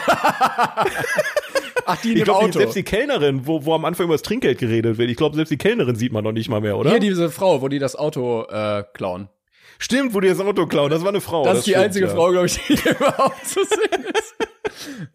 Ach, 1.88 2.02
die 2.02 2.12
in 2.12 2.18
Ich 2.18 2.22
dem 2.22 2.26
glaube, 2.26 2.46
Auto. 2.46 2.60
selbst 2.60 2.76
die 2.76 2.84
Kellnerin, 2.84 3.46
wo, 3.48 3.66
wo 3.66 3.74
am 3.74 3.86
Anfang 3.86 4.06
über 4.06 4.16
das 4.16 4.22
Trinkgeld 4.24 4.58
geredet 4.60 4.98
wird, 4.98 5.10
ich 5.10 5.18
glaube, 5.18 5.36
selbst 5.36 5.52
die 5.52 5.58
Kellnerin 5.58 5.96
sieht 5.96 6.12
man 6.12 6.24
noch 6.24 6.32
nicht 6.32 6.50
mal 6.50 6.62
mehr, 6.62 6.78
oder? 6.78 6.90
Hier 6.92 7.00
diese 7.00 7.30
Frau, 7.30 7.62
wo 7.62 7.68
die 7.68 7.80
das 7.80 7.96
Auto 7.96 8.44
äh, 8.50 8.84
klauen. 8.94 9.30
Stimmt, 9.78 10.14
wo 10.14 10.20
die 10.20 10.30
das 10.30 10.40
Auto 10.40 10.66
klauen, 10.68 10.90
das 10.90 11.02
war 11.02 11.10
eine 11.10 11.22
Frau. 11.22 11.44
Das, 11.44 11.60
ist 11.60 11.68
die 11.68 11.72
stimmt, 11.72 11.86
einzige 11.86 12.06
ja. 12.08 12.14
Frau, 12.14 12.32
glaube 12.32 12.48
ich, 12.48 12.58
die 12.68 12.74
überhaupt 12.90 13.46
zu 13.48 13.60
sehen 13.66 14.06
ist. 14.14 14.36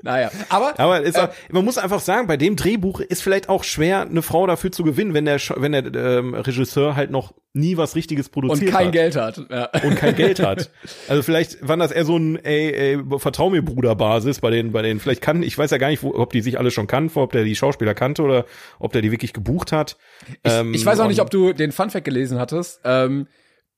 Naja, 0.03 0.31
aber, 0.49 0.79
Aber 0.79 1.01
ist 1.03 1.17
Äh, 1.17 1.21
auch, 1.23 1.29
man 1.51 1.65
muss 1.65 1.79
einfach 1.79 2.01
sagen, 2.01 2.27
bei 2.27 2.37
dem 2.37 2.57
Drehbuch 2.57 3.01
ist 3.01 3.23
vielleicht 3.23 3.49
auch 3.49 3.65
schwer, 3.65 4.03
eine 4.03 4.23
Frau 4.23 4.47
dafür 4.47 4.73
zu 4.73 4.83
gewinnen, 4.85 5.15
wenn 5.15 5.25
der, 5.25 5.39
wenn 5.57 5.73
der 5.73 5.87
ähm, 5.95 6.35
Regisseur 6.35 6.97
halt 6.97 7.11
noch 7.11 7.35
nie 7.53 7.77
was 7.77 7.97
Richtiges 7.97 8.27
und 8.29 8.33
produziert 8.33 8.71
kein 8.73 8.87
hat. 8.87 8.93
Geld 8.93 9.17
hat. 9.17 9.43
Ja. 9.51 9.69
und 9.83 9.97
kein 9.97 10.15
Geld 10.15 10.39
hat. 10.41 10.71
Also 11.09 11.23
vielleicht 11.25 11.67
war 11.67 11.77
das 11.77 11.91
eher 11.91 12.05
so 12.05 12.17
ein 12.17 12.37
ey, 12.45 12.73
ey, 12.73 13.19
Vertrau 13.19 13.51
mir 13.51 13.63
Bruder 13.63 13.97
Basis 13.97 14.39
bei 14.41 14.51
den 14.51 14.71
bei 14.71 14.83
den 14.83 15.01
vielleicht 15.01 15.21
kann 15.21 15.43
ich 15.43 15.59
weiß 15.59 15.71
ja 15.73 15.79
gar 15.79 15.89
nicht, 15.89 16.03
wo, 16.05 16.15
ob 16.15 16.33
die 16.33 16.41
sich 16.43 16.59
alle 16.59 16.71
schon 16.71 16.87
kannten, 16.87 17.19
ob 17.19 17.33
der 17.33 17.43
die 17.43 17.57
Schauspieler 17.57 17.95
kannte 17.95 18.23
oder 18.23 18.45
ob 18.79 18.93
der 18.93 19.03
die 19.03 19.11
wirklich 19.11 19.33
gebucht 19.33 19.73
hat. 19.73 19.97
Ähm, 20.45 20.73
Ich 20.75 20.87
weiß 20.87 21.01
auch 21.01 21.09
nicht, 21.09 21.19
und- 21.19 21.25
ob 21.27 21.31
du 21.31 21.53
den 21.53 21.73
Funfact 21.73 22.05
gelesen 22.05 22.39
hattest. 22.39 22.81
Ähm, 22.85 23.27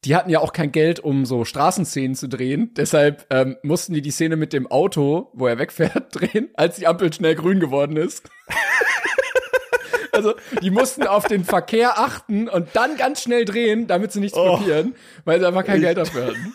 die 0.05 0.17
hatten 0.17 0.31
ja 0.31 0.41
auch 0.41 0.53
kein 0.53 0.73
Geld, 0.73 1.01
um 1.01 1.25
so 1.25 1.45
Straßenszenen 1.45 2.15
zu 2.17 2.29
drehen. 2.29 2.73
Deshalb 2.77 3.27
ähm, 3.31 3.57
mussten 3.63 3.95
die 3.95 4.03
die 4.03 4.11
Szene 4.11 4.37
mit 4.37 4.53
dem 4.53 4.67
Auto, 4.67 5.31
wo 5.33 5.47
er 5.47 5.59
wegfährt, 5.59 6.07
drehen, 6.15 6.51
als 6.55 6.77
die 6.77 6.87
Ampel 6.87 7.13
schnell 7.13 7.35
grün 7.37 7.61
geworden 7.61 7.97
ist. 7.97 8.29
also, 10.13 10.35
die 10.61 10.71
mussten 10.71 11.05
auf 11.07 11.27
den 11.27 11.45
Verkehr 11.45 11.99
achten 11.99 12.49
und 12.49 12.69
dann 12.75 12.97
ganz 12.97 13.23
schnell 13.23 13.45
drehen, 13.45 13.87
damit 13.87 14.13
sie 14.13 14.21
nichts 14.21 14.37
Oh. 14.37 14.57
blockieren, 14.57 14.95
weil 15.25 15.39
sie 15.41 15.47
einfach 15.47 15.65
kein 15.65 15.81
Geld 15.81 15.99
dafür 15.99 16.27
hatten. 16.27 16.55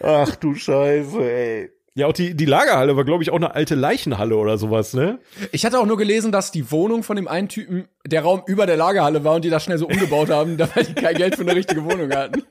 Ach 0.00 0.36
du 0.36 0.54
Scheiße, 0.54 1.18
ey. 1.22 1.70
Ja, 1.96 2.08
auch 2.08 2.12
die, 2.12 2.34
die 2.34 2.44
Lagerhalle 2.44 2.96
war, 2.96 3.04
glaube 3.04 3.22
ich, 3.22 3.30
auch 3.30 3.36
eine 3.36 3.54
alte 3.54 3.76
Leichenhalle 3.76 4.36
oder 4.36 4.58
sowas, 4.58 4.94
ne? 4.94 5.20
Ich 5.52 5.64
hatte 5.64 5.78
auch 5.78 5.86
nur 5.86 5.96
gelesen, 5.96 6.32
dass 6.32 6.50
die 6.50 6.72
Wohnung 6.72 7.04
von 7.04 7.14
dem 7.14 7.28
einen 7.28 7.48
Typen 7.48 7.86
der 8.04 8.22
Raum 8.22 8.42
über 8.46 8.66
der 8.66 8.76
Lagerhalle 8.76 9.22
war 9.22 9.36
und 9.36 9.44
die 9.44 9.50
das 9.50 9.62
schnell 9.62 9.78
so 9.78 9.86
umgebaut 9.86 10.28
haben, 10.28 10.58
weil 10.74 10.84
die 10.84 10.94
kein 10.94 11.14
Geld 11.14 11.36
für 11.36 11.42
eine 11.42 11.54
richtige 11.54 11.84
Wohnung 11.84 12.10
hatten. 12.12 12.42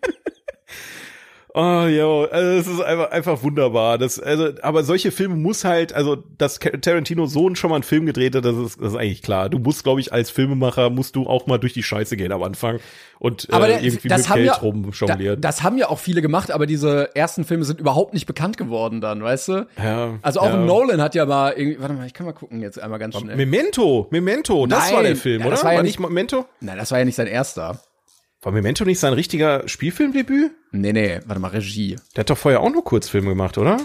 Oh, 1.55 1.85
jo, 1.85 2.27
also 2.31 2.49
es 2.57 2.67
ist 2.67 2.81
einfach, 2.81 3.11
einfach 3.11 3.43
wunderbar. 3.43 3.99
Das, 3.99 4.19
also, 4.19 4.49
aber 4.63 4.83
solche 4.83 5.11
Filme 5.11 5.35
muss 5.35 5.63
halt, 5.63 5.93
also, 5.93 6.15
dass 6.39 6.57
Tarantino 6.57 7.27
Sohn 7.27 7.55
schon 7.55 7.69
mal 7.69 7.75
einen 7.75 7.83
Film 7.83 8.07
gedreht 8.07 8.35
hat, 8.35 8.43
das 8.43 8.55
ist, 8.57 8.81
das 8.81 8.93
ist 8.93 8.97
eigentlich 8.99 9.21
klar. 9.21 9.49
Du 9.49 9.59
musst, 9.59 9.83
glaube 9.83 9.99
ich, 9.99 10.11
als 10.11 10.31
Filmemacher 10.31 10.89
musst 10.89 11.15
du 11.15 11.27
auch 11.27 11.45
mal 11.45 11.59
durch 11.59 11.73
die 11.73 11.83
Scheiße 11.83 12.17
gehen 12.17 12.31
am 12.31 12.41
Anfang 12.41 12.79
und 13.19 13.47
Aber 13.51 13.69
äh, 13.69 13.85
irgendwie 13.85 14.07
das 14.07 14.21
mit 14.21 14.29
haben 14.29 14.35
Geld 14.37 14.47
ja- 14.47 14.53
rumjonglieren. 14.55 15.41
Da, 15.41 15.47
das 15.49 15.61
haben 15.61 15.77
ja 15.77 15.89
auch 15.89 15.99
viele 15.99 16.23
gemacht, 16.23 16.49
aber 16.49 16.65
diese 16.65 17.15
ersten 17.15 17.43
Filme 17.43 17.65
sind 17.65 17.79
überhaupt 17.79 18.15
nicht 18.15 18.25
bekannt 18.25 18.57
geworden 18.57 18.99
dann, 18.99 19.21
weißt 19.21 19.47
du? 19.49 19.67
ja, 19.77 20.17
Also 20.23 20.39
auch 20.39 20.47
ja. 20.47 20.57
Nolan 20.57 21.01
hat 21.03 21.13
ja 21.13 21.27
mal 21.27 21.51
irgendwie, 21.51 21.79
warte 21.79 21.93
mal, 21.93 22.07
ich 22.07 22.13
kann 22.15 22.25
mal 22.25 22.33
gucken 22.33 22.61
jetzt 22.61 22.81
einmal 22.81 22.97
ganz 22.97 23.15
schnell. 23.15 23.35
Memento, 23.35 24.07
Memento, 24.09 24.65
das 24.65 24.85
Nein, 24.87 24.95
war 24.95 25.03
der 25.03 25.15
Film, 25.15 25.41
ja, 25.41 25.45
oder? 25.45 25.55
das 25.55 25.63
war 25.63 25.73
ja 25.73 25.83
nicht 25.83 25.99
Memento? 25.99 26.45
Nein, 26.61 26.77
das 26.79 26.89
war 26.89 26.97
ja 26.97 27.05
nicht 27.05 27.15
sein 27.15 27.27
erster. 27.27 27.79
War 28.43 28.51
Memento 28.51 28.83
nicht 28.85 28.99
sein 28.99 29.13
richtiger 29.13 29.67
Spielfilmdebüt? 29.67 30.51
Nee, 30.71 30.93
nee, 30.93 31.19
warte 31.25 31.39
mal, 31.41 31.47
Regie. 31.49 31.95
Der 32.15 32.21
hat 32.21 32.29
doch 32.29 32.37
vorher 32.37 32.59
auch 32.61 32.69
nur 32.69 32.83
Kurzfilme 32.83 33.29
gemacht, 33.29 33.57
oder? 33.57 33.79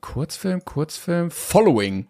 Kurzfilm, 0.00 0.64
Kurzfilm, 0.64 1.30
Following. 1.30 2.08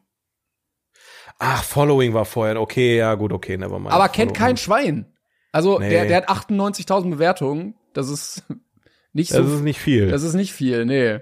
Ach, 1.39 1.62
Following 1.62 2.15
war 2.15 2.24
vorher. 2.24 2.61
Okay, 2.61 2.97
ja, 2.97 3.15
gut, 3.15 3.32
okay, 3.32 3.57
never 3.57 3.78
mind. 3.78 3.93
Aber 3.93 4.09
kennt 4.09 4.35
kein. 4.35 4.57
Schwein. 4.57 5.15
Also 5.53 5.78
Nee. 5.78 5.90
der, 5.90 6.07
der 6.07 6.16
hat 6.19 6.28
98.000 6.28 7.11
Bewertungen. 7.11 7.74
Das 7.93 8.09
ist 8.09 8.43
nicht 9.12 9.31
so. 9.31 9.43
Das 9.43 9.53
ist 9.53 9.61
nicht 9.61 9.78
viel. 9.78 10.11
das 10.11 10.23
ist 10.23 10.35
nicht 10.35 10.53
viel, 10.53 10.85
nee. 10.85 11.20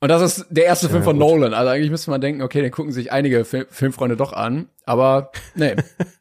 Und 0.00 0.10
das 0.10 0.22
ist 0.22 0.46
der 0.50 0.66
erste 0.66 0.88
Film 0.88 1.00
Ja, 1.00 1.04
von 1.06 1.18
gut. 1.18 1.28
Nolan. 1.28 1.54
Also 1.54 1.70
eigentlich 1.70 1.90
müsste 1.90 2.10
man 2.10 2.20
denken, 2.20 2.42
okay, 2.42 2.62
den 2.62 2.70
gucken 2.70 2.92
sich 2.92 3.10
einige 3.10 3.44
Fil 3.44 3.66
Filmfreunde 3.70 4.16
doch 4.16 4.32
an. 4.32 4.68
Aber 4.84 5.32
nee, 5.56 5.74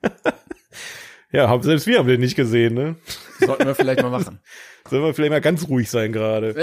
ja, 1.32 1.50
haben, 1.50 1.64
selbst 1.64 1.88
wir 1.88 2.00
haben 2.00 2.08
den 2.08 2.22
nicht 2.22 2.36
gesehen, 2.36 2.74
ne? 2.74 2.96
sollten 3.40 3.66
wir 3.66 3.76
vielleicht 3.76 4.02
mal 4.02 4.10
machen. 4.10 4.40
Sollen 4.90 5.04
wir 5.04 5.14
vielleicht 5.14 5.32
mal 5.32 5.42
ganz 5.42 5.68
ruhig 5.68 5.90
sein 5.90 6.14
gerade. 6.14 6.56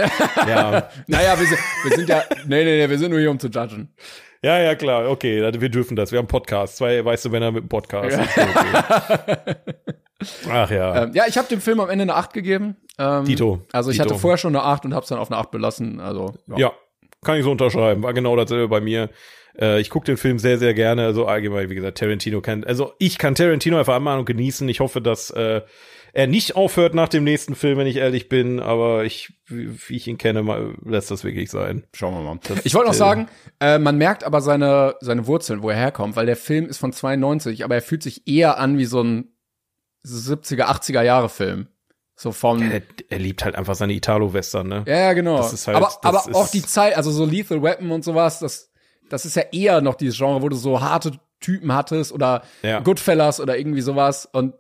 ja. 0.48 0.88
Naja, 1.06 1.38
wir 1.38 1.46
sind, 1.46 1.58
wir 1.82 1.96
sind 1.96 2.08
ja, 2.08 2.22
nee, 2.46 2.64
nee, 2.64 2.78
nee, 2.78 2.88
wir 2.88 2.98
sind 2.98 3.10
nur 3.10 3.20
hier, 3.20 3.30
um 3.30 3.38
zu 3.38 3.48
judgen. 3.48 3.92
Ja, 4.42 4.58
ja, 4.60 4.74
klar, 4.74 5.10
okay, 5.10 5.42
wir 5.60 5.68
dürfen 5.68 5.96
das. 5.96 6.10
Wir 6.12 6.18
haben 6.18 6.26
Podcast. 6.26 6.76
Zwei 6.76 7.04
weiße 7.04 7.28
Männer 7.28 7.50
mit 7.50 7.62
einem 7.62 7.68
Podcast. 7.68 8.18
Okay, 8.18 8.46
okay. 8.50 9.54
Ach 10.50 10.70
ja. 10.70 11.04
Ähm, 11.04 11.12
ja, 11.14 11.24
ich 11.28 11.38
habe 11.38 11.48
dem 11.48 11.60
Film 11.60 11.80
am 11.80 11.90
Ende 11.90 12.02
eine 12.02 12.14
8 12.14 12.32
gegeben. 12.32 12.76
Ähm, 12.98 13.24
Dito. 13.24 13.60
Also 13.72 13.90
ich 13.90 13.98
Dito. 13.98 14.10
hatte 14.10 14.20
vorher 14.20 14.38
schon 14.38 14.54
eine 14.54 14.64
8 14.64 14.84
und 14.86 14.94
hab's 14.94 15.08
dann 15.08 15.18
auf 15.18 15.30
eine 15.30 15.38
8 15.38 15.50
belassen. 15.50 16.00
Also 16.00 16.34
ja. 16.46 16.58
Ja, 16.58 16.72
kann 17.24 17.38
ich 17.38 17.44
so 17.44 17.50
unterschreiben. 17.50 18.02
War 18.02 18.12
genau 18.12 18.36
dasselbe 18.36 18.68
bei 18.68 18.80
mir. 18.80 19.10
Äh, 19.58 19.80
ich 19.80 19.90
gucke 19.90 20.06
den 20.06 20.16
Film 20.16 20.38
sehr, 20.38 20.58
sehr 20.58 20.74
gerne. 20.74 21.04
Also 21.04 21.26
allgemein, 21.26 21.70
wie 21.70 21.74
gesagt, 21.74 21.98
Tarantino 21.98 22.40
kann, 22.40 22.64
also 22.64 22.92
ich 22.98 23.18
kann 23.18 23.34
Tarantino 23.34 23.78
einfach 23.78 23.96
einmal 23.96 24.18
und 24.18 24.24
genießen. 24.24 24.68
Ich 24.68 24.80
hoffe, 24.80 25.00
dass 25.00 25.30
äh, 25.30 25.62
er 26.12 26.26
nicht 26.28 26.54
aufhört 26.56 26.94
nach 26.94 27.08
dem 27.08 27.24
nächsten 27.24 27.54
Film, 27.56 27.78
wenn 27.78 27.86
ich 27.88 27.96
ehrlich 27.96 28.28
bin. 28.28 28.60
Aber 28.60 29.04
ich, 29.04 29.32
wie 29.48 29.96
ich 29.96 30.06
ihn 30.06 30.18
kenne, 30.18 30.42
mal, 30.42 30.74
lässt 30.84 31.10
das 31.10 31.24
wirklich 31.24 31.50
sein. 31.50 31.84
Schauen 31.92 32.14
wir 32.14 32.20
mal. 32.22 32.38
Ich 32.64 32.74
wollte 32.74 32.88
noch 32.88 32.94
sagen, 32.94 33.28
äh, 33.60 33.78
man 33.78 33.96
merkt 33.98 34.22
aber 34.24 34.40
seine, 34.40 34.94
seine 35.00 35.26
Wurzeln, 35.26 35.62
wo 35.62 35.70
er 35.70 35.76
herkommt, 35.76 36.14
weil 36.16 36.26
der 36.26 36.36
Film 36.36 36.66
ist 36.66 36.78
von 36.78 36.92
92, 36.92 37.64
aber 37.64 37.74
er 37.76 37.82
fühlt 37.82 38.02
sich 38.02 38.26
eher 38.28 38.58
an 38.58 38.78
wie 38.78 38.84
so 38.84 39.02
ein 39.02 39.30
70er, 40.06 40.64
80er 40.66 41.02
Jahre 41.02 41.28
Film. 41.28 41.68
So 42.16 42.30
vom, 42.30 42.62
Er, 42.70 42.82
er 43.08 43.18
liebt 43.18 43.44
halt 43.44 43.56
einfach 43.56 43.74
seine 43.74 43.92
Italo-Western, 43.94 44.68
ne? 44.68 44.84
ja, 44.86 44.96
ja, 44.98 45.12
genau. 45.14 45.38
das 45.38 45.52
ist 45.52 45.66
halt- 45.66 45.76
aber 45.76 45.86
das 45.86 45.98
aber 46.02 46.30
ist- 46.30 46.34
auch 46.36 46.48
die 46.48 46.62
Zeit, 46.62 46.96
also 46.96 47.10
so 47.10 47.24
Lethal 47.24 47.60
Weapon 47.62 47.90
und 47.90 48.04
sowas, 48.04 48.38
das, 48.38 48.70
das 49.10 49.24
ist 49.26 49.36
ja 49.36 49.42
eher 49.52 49.80
noch 49.80 49.94
dieses 49.94 50.16
Genre, 50.16 50.42
wo 50.42 50.48
du 50.48 50.56
so 50.56 50.80
harte 50.80 51.12
Typen 51.40 51.72
hattest 51.74 52.12
oder 52.12 52.42
Ja. 52.62 52.80
Goodfellas 52.80 53.40
oder 53.40 53.58
irgendwie 53.58 53.80
sowas 53.82 54.26
und 54.30 54.54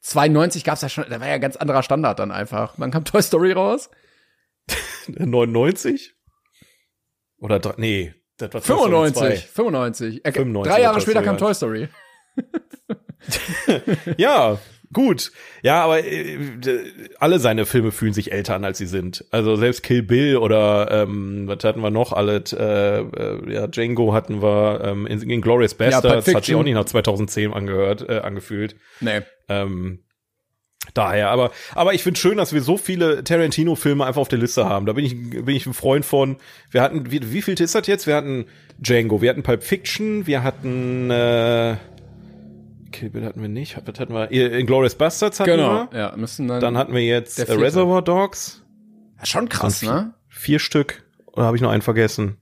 92 0.00 0.62
gab's 0.64 0.82
ja 0.82 0.88
schon, 0.88 1.04
da 1.10 1.20
war 1.20 1.26
ja 1.28 1.38
ganz 1.38 1.56
anderer 1.56 1.82
Standard 1.82 2.18
dann 2.20 2.30
einfach. 2.30 2.74
Dann 2.76 2.90
kam 2.90 3.04
Toy 3.04 3.22
Story 3.22 3.52
raus. 3.52 3.90
99? 5.08 6.14
Oder 7.40 7.60
nee, 7.76 8.14
das 8.36 8.52
war 8.54 8.60
95, 8.60 9.46
95. 9.46 10.24
Äh, 10.24 10.32
95 10.32 10.72
drei 10.72 10.80
Jahre 10.82 11.00
später 11.00 11.22
kam 11.22 11.34
1. 11.34 11.40
Toy 11.40 11.54
Story. 11.54 11.88
Ja, 14.16 14.58
gut. 14.92 15.32
Ja, 15.62 15.82
aber 15.82 16.04
äh, 16.04 16.38
alle 17.18 17.38
seine 17.38 17.66
Filme 17.66 17.92
fühlen 17.92 18.12
sich 18.12 18.32
älter 18.32 18.54
an, 18.54 18.64
als 18.64 18.78
sie 18.78 18.86
sind. 18.86 19.24
Also 19.30 19.56
selbst 19.56 19.82
Kill 19.82 20.02
Bill 20.02 20.36
oder 20.36 20.90
ähm, 20.90 21.44
was 21.46 21.62
hatten 21.64 21.80
wir 21.80 21.90
noch? 21.90 22.12
Alle, 22.12 22.42
äh, 22.52 23.00
äh, 23.00 23.52
ja, 23.52 23.66
Django 23.66 24.12
hatten 24.12 24.42
wir, 24.42 24.80
ähm, 24.84 25.06
in, 25.06 25.22
in 25.22 25.40
Glorious 25.40 25.74
Bastards 25.74 26.32
hat 26.34 26.44
sich 26.44 26.54
auch 26.54 26.62
nicht 26.62 26.74
nach 26.74 26.84
2010 26.84 27.52
angehört, 27.52 28.08
äh, 28.08 28.18
angefühlt. 28.18 28.76
Nee. 29.00 29.20
Ähm, 29.48 30.04
daher, 30.94 31.30
aber, 31.30 31.50
aber 31.74 31.94
ich 31.94 32.02
finde 32.02 32.18
schön, 32.18 32.38
dass 32.38 32.52
wir 32.52 32.62
so 32.62 32.76
viele 32.76 33.24
Tarantino-Filme 33.24 34.04
einfach 34.04 34.20
auf 34.20 34.28
der 34.28 34.38
Liste 34.38 34.66
haben. 34.66 34.86
Da 34.86 34.92
bin 34.92 35.04
ich, 35.04 35.14
bin 35.44 35.54
ich 35.54 35.66
ein 35.66 35.74
Freund 35.74 36.04
von. 36.04 36.36
Wir 36.70 36.82
hatten, 36.82 37.10
wie, 37.10 37.32
wie 37.32 37.42
viel 37.42 37.60
ist 37.60 37.74
das 37.74 37.86
jetzt? 37.86 38.06
Wir 38.06 38.16
hatten 38.16 38.46
Django, 38.78 39.20
wir 39.20 39.30
hatten 39.30 39.42
Pulp 39.42 39.62
Fiction, 39.62 40.26
wir 40.26 40.42
hatten, 40.42 41.10
äh, 41.10 41.76
Kill 42.92 43.10
Bill 43.10 43.24
hatten 43.24 43.40
wir 43.40 43.48
nicht. 43.48 43.76
Was 43.86 43.98
hatten 44.00 44.14
wir? 44.14 44.30
Inglourious 44.30 44.94
Bastards 44.94 45.40
hatten 45.40 45.50
Genau. 45.50 45.88
wir. 45.90 45.98
Ja, 45.98 46.16
müssen 46.16 46.48
dann. 46.48 46.60
Dann 46.60 46.76
hatten 46.78 46.94
wir 46.94 47.02
jetzt 47.04 47.38
äh. 47.38 47.52
Reservoir 47.52 48.02
Dogs. 48.02 48.64
Ja, 49.18 49.26
schon 49.26 49.48
krass, 49.48 49.80
Dann 49.80 49.94
ne? 49.94 50.14
Vier 50.28 50.58
Stück. 50.58 51.04
Oder 51.26 51.46
habe 51.46 51.56
ich 51.56 51.62
noch 51.62 51.70
einen 51.70 51.82
vergessen? 51.82 52.38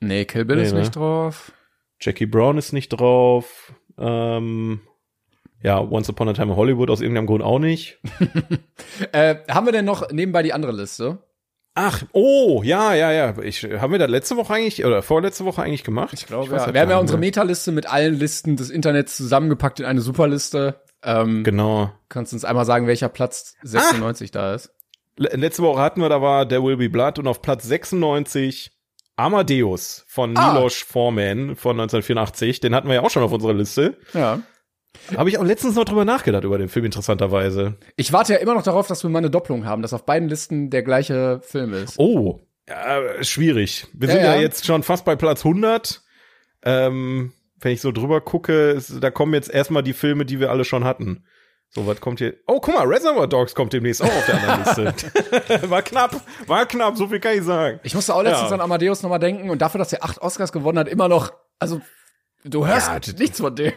Nee, 0.00 0.24
Kill 0.24 0.44
Bill 0.44 0.56
Nee, 0.56 0.62
ist 0.64 0.72
ne? 0.72 0.80
nicht 0.80 0.96
drauf. 0.96 1.52
Jackie 2.00 2.26
Brown 2.26 2.58
ist 2.58 2.72
nicht 2.72 2.88
drauf. 2.90 3.72
Ähm, 3.98 4.80
ja, 5.62 5.80
Once 5.80 6.08
Upon 6.10 6.28
a 6.28 6.32
Time 6.34 6.52
in 6.52 6.56
Hollywood 6.56 6.90
aus 6.90 7.00
irgendeinem 7.00 7.26
Grund 7.26 7.42
auch 7.42 7.58
nicht. 7.58 7.98
Äh, 9.12 9.36
haben 9.48 9.66
wir 9.66 9.72
denn 9.72 9.84
noch 9.84 10.10
nebenbei 10.12 10.42
die 10.42 10.52
andere 10.52 10.72
Liste? 10.72 11.18
Ach, 11.76 12.02
oh, 12.12 12.62
ja, 12.64 12.94
ja, 12.94 13.10
ja. 13.10 13.34
Ich, 13.42 13.64
haben 13.64 13.90
wir 13.92 13.98
das 13.98 14.08
letzte 14.08 14.36
Woche 14.36 14.54
eigentlich 14.54 14.84
oder 14.84 15.02
vorletzte 15.02 15.44
Woche 15.44 15.62
eigentlich 15.62 15.82
gemacht? 15.82 16.12
Ich 16.14 16.26
glaube, 16.26 16.50
weiß 16.50 16.66
ja. 16.66 16.74
Wir 16.74 16.80
haben 16.82 16.90
ja 16.90 16.98
unsere 16.98 17.18
Metaliste 17.18 17.72
mit 17.72 17.86
allen 17.90 18.14
Listen 18.14 18.56
des 18.56 18.70
Internets 18.70 19.16
zusammengepackt 19.16 19.80
in 19.80 19.86
eine 19.86 20.00
Superliste. 20.00 20.80
Ähm. 21.02 21.42
Genau. 21.42 21.90
Kannst 22.08 22.32
du 22.32 22.36
uns 22.36 22.44
einmal 22.44 22.64
sagen, 22.64 22.86
welcher 22.86 23.08
Platz 23.08 23.56
96 23.62 24.30
da 24.30 24.54
ist? 24.54 24.70
Le- 25.16 25.30
Letzte 25.34 25.62
Woche 25.64 25.80
hatten 25.80 26.00
wir, 26.00 26.08
da 26.08 26.22
war 26.22 26.48
There 26.48 26.62
Will 26.62 26.76
Be 26.76 26.88
Blood 26.88 27.18
und 27.18 27.26
auf 27.26 27.42
Platz 27.42 27.64
96 27.64 28.70
Amadeus 29.16 30.04
von 30.08 30.36
Ah. 30.36 30.52
Milos 30.52 30.76
Forman 30.76 31.56
von 31.56 31.72
1984. 31.80 32.60
Den 32.60 32.74
hatten 32.74 32.88
wir 32.88 32.94
ja 32.96 33.02
auch 33.02 33.10
schon 33.10 33.22
auf 33.22 33.32
unserer 33.32 33.52
Liste. 33.54 33.96
Ja. 34.12 34.40
Habe 35.16 35.28
ich 35.28 35.38
auch 35.38 35.44
letztens 35.44 35.74
noch 35.76 35.84
drüber 35.84 36.04
nachgedacht 36.04 36.44
über 36.44 36.58
den 36.58 36.68
Film, 36.68 36.84
interessanterweise. 36.86 37.74
Ich 37.96 38.12
warte 38.12 38.32
ja 38.34 38.38
immer 38.38 38.54
noch 38.54 38.62
darauf, 38.62 38.86
dass 38.86 39.02
wir 39.02 39.10
mal 39.10 39.18
eine 39.18 39.30
Doppelung 39.30 39.64
haben, 39.66 39.82
dass 39.82 39.92
auf 39.92 40.04
beiden 40.06 40.28
Listen 40.28 40.70
der 40.70 40.82
gleiche 40.82 41.40
Film 41.42 41.72
ist. 41.74 41.98
Oh, 41.98 42.40
ja, 42.68 43.22
schwierig. 43.22 43.86
Wir 43.92 44.08
Ja, 44.08 44.14
sind 44.14 44.24
ja, 44.24 44.34
ja. 44.36 44.40
jetzt 44.40 44.64
schon 44.66 44.82
fast 44.82 45.04
bei 45.04 45.16
Platz 45.16 45.44
100. 45.44 46.02
Ähm, 46.64 47.32
wenn 47.60 47.72
ich 47.72 47.80
so 47.80 47.92
drüber 47.92 48.20
gucke, 48.20 48.70
ist, 48.70 49.02
da 49.02 49.10
kommen 49.10 49.34
jetzt 49.34 49.50
erstmal 49.50 49.82
die 49.82 49.92
Filme, 49.92 50.24
die 50.24 50.40
wir 50.40 50.50
alle 50.50 50.64
schon 50.64 50.84
hatten. 50.84 51.24
So, 51.70 51.86
was 51.86 52.00
kommt 52.00 52.20
hier? 52.20 52.34
Oh, 52.46 52.60
guck 52.60 52.74
mal, 52.74 52.86
Reservoir 52.86 53.26
Dogs 53.26 53.54
kommt 53.54 53.72
demnächst 53.72 54.00
auch 54.02 54.06
auf 54.06 54.26
der 54.26 54.36
anderen 54.48 54.84
Liste. 54.86 55.70
war 55.70 55.82
knapp, 55.82 56.20
war 56.46 56.66
knapp, 56.66 56.96
so 56.96 57.08
viel 57.08 57.18
kann 57.20 57.36
ich 57.36 57.42
sagen. 57.42 57.80
Ich 57.82 57.94
musste 57.94 58.14
auch 58.14 58.22
letztens 58.22 58.50
Ja. 58.50 58.54
an 58.54 58.60
Amadeus 58.60 59.02
nochmal 59.02 59.18
denken 59.18 59.50
und 59.50 59.60
dafür, 59.60 59.78
dass 59.78 59.92
er 59.92 60.04
acht 60.04 60.18
Oscars 60.22 60.52
gewonnen 60.52 60.78
hat, 60.78 60.88
immer 60.88 61.08
noch, 61.08 61.32
also 61.58 61.80
du 62.44 62.66
hörst 62.66 62.88
Ja, 62.88 63.14
nichts 63.18 63.40
von 63.40 63.54
dem. 63.56 63.72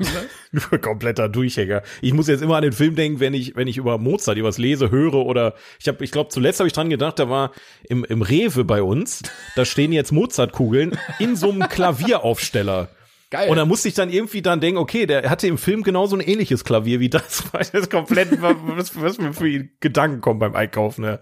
Ne? 0.52 0.80
Kompletter 0.82 1.30
Durchhänger. 1.30 1.82
Ich 2.02 2.14
muss 2.14 2.28
jetzt 2.28 2.42
immer 2.42 2.58
an 2.58 2.64
den 2.64 2.74
Film 2.74 2.96
denken, 2.96 3.20
wenn 3.20 3.34
ich, 3.34 3.56
wenn 3.56 3.68
ich 3.68 3.78
über 3.78 3.98
Mozart 3.98 4.42
was 4.44 4.58
lese, 4.58 4.92
höre 4.92 5.16
oder 5.16 5.56
ich 5.80 5.88
habe, 5.88 6.04
ich 6.04 6.12
glaube, 6.12 6.30
zuletzt 6.30 6.60
habe 6.60 6.68
ich 6.68 6.74
dran 6.74 6.90
gedacht, 6.90 7.20
da 7.20 7.30
war 7.30 7.52
im, 7.90 8.04
im 8.04 8.22
Rewe 8.22 8.64
bei 8.64 8.84
uns, 8.84 9.24
da 9.56 9.66
stehen 9.66 9.92
jetzt 9.92 10.12
Mozartkugeln 10.12 10.98
in 11.20 11.36
so 11.36 11.50
einem 11.50 11.68
Klavieraufsteller. 11.68 12.90
Geil. 13.30 13.50
Und 13.50 13.58
da 13.58 13.66
musste 13.66 13.90
ich 13.90 13.94
dann 13.94 14.10
irgendwie 14.10 14.42
dann 14.42 14.62
denken, 14.62 14.78
okay, 14.78 15.06
der 15.06 15.30
hatte 15.30 15.48
im 15.48 15.58
Film 15.58 15.84
genauso 15.84 16.16
ein 16.16 16.22
ähnliches 16.22 16.64
Klavier 16.64 17.00
wie 17.00 17.10
das. 17.10 17.44
Weil 17.52 17.66
das 17.72 17.90
komplett, 17.90 18.42
was, 18.42 18.96
was 18.96 19.18
mir 19.18 19.34
für 19.34 19.68
Gedanken 19.80 20.22
kommen 20.22 20.40
beim 20.40 20.56
Einkaufen. 20.56 21.02
Ne? 21.02 21.20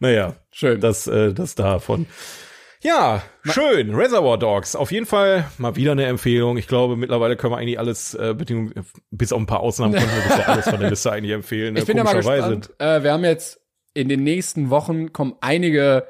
Naja, 0.00 0.36
Schön. 0.50 0.80
das, 0.80 1.06
äh, 1.06 1.34
das 1.34 1.54
davon. 1.54 2.06
Ja, 2.84 3.22
schön. 3.44 3.94
Reservoir 3.94 4.38
Dogs. 4.38 4.76
Auf 4.76 4.92
jeden 4.92 5.06
Fall 5.06 5.48
mal 5.56 5.74
wieder 5.74 5.92
eine 5.92 6.04
Empfehlung. 6.04 6.58
Ich 6.58 6.68
glaube, 6.68 6.96
mittlerweile 6.96 7.34
können 7.36 7.52
wir 7.54 7.56
eigentlich 7.56 7.78
alles, 7.78 8.12
äh, 8.14 8.34
bis 9.10 9.32
auf 9.32 9.40
ein 9.40 9.46
paar 9.46 9.60
Ausnahmen, 9.60 9.94
können 9.94 10.10
wir 10.14 10.22
bisher 10.22 10.48
alles 10.50 10.68
von 10.68 10.78
der 10.80 10.90
Liste 10.90 11.10
eigentlich 11.10 11.32
empfehlen. 11.32 11.74
ne? 11.74 11.80
Ich 11.80 11.86
bin 11.86 11.96
ja 11.96 12.04
mal 12.04 12.14
gespannt. 12.14 12.70
Äh, 12.78 13.02
wir 13.02 13.12
haben 13.12 13.24
jetzt 13.24 13.60
in 13.94 14.08
den 14.10 14.22
nächsten 14.22 14.68
Wochen 14.68 15.12
kommen 15.14 15.34
einige 15.40 16.06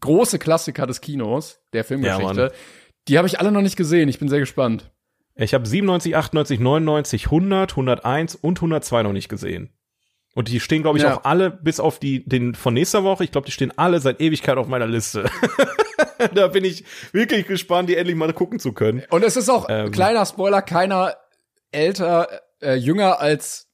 große 0.00 0.38
Klassiker 0.38 0.86
des 0.86 1.00
Kinos, 1.00 1.60
der 1.72 1.80
Ja, 1.80 1.84
Filmgeschichte. 1.84 2.22
Mann. 2.42 2.50
die 3.08 3.18
habe 3.18 3.26
ich 3.26 3.40
alle 3.40 3.50
noch 3.50 3.62
nicht 3.62 3.76
gesehen. 3.76 4.08
Ich 4.08 4.18
bin 4.20 4.28
sehr 4.28 4.40
gespannt. 4.40 4.92
Ich 5.34 5.52
habe 5.52 5.66
97, 5.66 6.14
98, 6.16 6.60
99, 6.60 7.24
100, 7.26 7.72
101 7.72 8.36
und 8.36 8.58
102 8.58 9.02
noch 9.02 9.12
nicht 9.12 9.28
gesehen. 9.28 9.74
Und 10.36 10.48
die 10.48 10.60
stehen, 10.60 10.82
glaube 10.82 10.98
ich, 10.98 11.04
Ja. 11.04 11.16
auch 11.18 11.24
alle, 11.24 11.50
bis 11.50 11.80
auf 11.80 11.98
die, 11.98 12.24
den 12.24 12.54
von 12.54 12.72
nächster 12.74 13.02
Woche, 13.02 13.24
ich 13.24 13.32
glaube, 13.32 13.46
die 13.46 13.52
stehen 13.52 13.72
alle 13.76 13.98
seit 14.00 14.20
Ewigkeit 14.20 14.56
auf 14.58 14.68
meiner 14.68 14.86
Liste. 14.86 15.24
da 16.34 16.48
bin 16.48 16.64
ich 16.64 16.84
wirklich 17.12 17.46
gespannt, 17.46 17.88
die 17.88 17.96
endlich 17.96 18.16
mal 18.16 18.32
gucken 18.32 18.58
zu 18.58 18.72
können. 18.72 19.02
Und 19.10 19.24
es 19.24 19.36
ist 19.36 19.48
auch, 19.48 19.66
Ähm. 19.68 19.90
kleiner 19.90 20.24
Spoiler, 20.26 20.62
keiner 20.62 21.16
älter, 21.72 22.28
äh, 22.60 22.74
jünger 22.74 23.20
als 23.20 23.68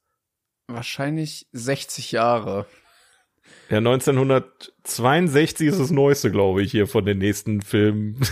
wahrscheinlich 0.67 1.47
60 1.51 2.11
Jahre. 2.11 2.65
Ja, 3.69 3.77
1962 3.77 5.67
ist 5.67 5.79
das 5.79 5.91
neueste, 5.91 6.31
glaube 6.31 6.61
ich, 6.61 6.71
hier 6.71 6.87
von 6.87 7.05
den 7.05 7.17
nächsten 7.19 7.61
Filmen. 7.61 8.19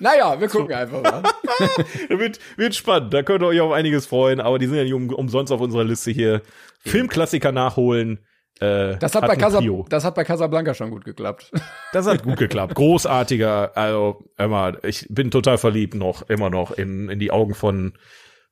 Naja, 0.00 0.40
wir 0.40 0.46
gucken 0.46 0.72
einfach 0.76 1.02
mal. 1.02 1.24
wird, 2.08 2.38
wird 2.56 2.76
spannend, 2.76 3.12
da 3.12 3.24
könnt 3.24 3.42
ihr 3.42 3.48
euch 3.48 3.60
auf 3.60 3.72
einiges 3.72 4.06
freuen, 4.06 4.40
aber 4.40 4.60
die 4.60 4.66
sind 4.66 4.76
ja 4.76 4.84
nicht 4.84 4.92
um, 4.92 5.12
umsonst 5.12 5.52
auf 5.52 5.60
unserer 5.60 5.82
Liste 5.82 6.12
hier. 6.12 6.42
Filmklassiker 6.84 7.50
nachholen. 7.50 8.24
Äh, 8.60 8.96
Das 8.98 9.14
hat, 9.14 9.22
bei 9.22 9.30
eine 9.30 9.40
Casa, 9.40 9.60
das 9.88 10.04
hat 10.04 10.14
bei 10.14 10.24
Casablanca 10.24 10.74
schon 10.74 10.90
gut 10.90 11.04
geklappt. 11.04 11.50
Das 11.92 12.06
hat 12.06 12.22
gut 12.22 12.36
geklappt. 12.36 12.74
Großartiger, 12.74 13.76
also 13.76 14.24
immer, 14.36 14.82
ich 14.84 15.06
bin 15.08 15.30
total 15.30 15.56
verliebt 15.56 15.94
noch, 15.94 16.28
immer 16.28 16.50
noch 16.50 16.72
in, 16.72 17.08
in 17.08 17.18
die 17.18 17.30
Augen 17.30 17.54
von, 17.54 17.94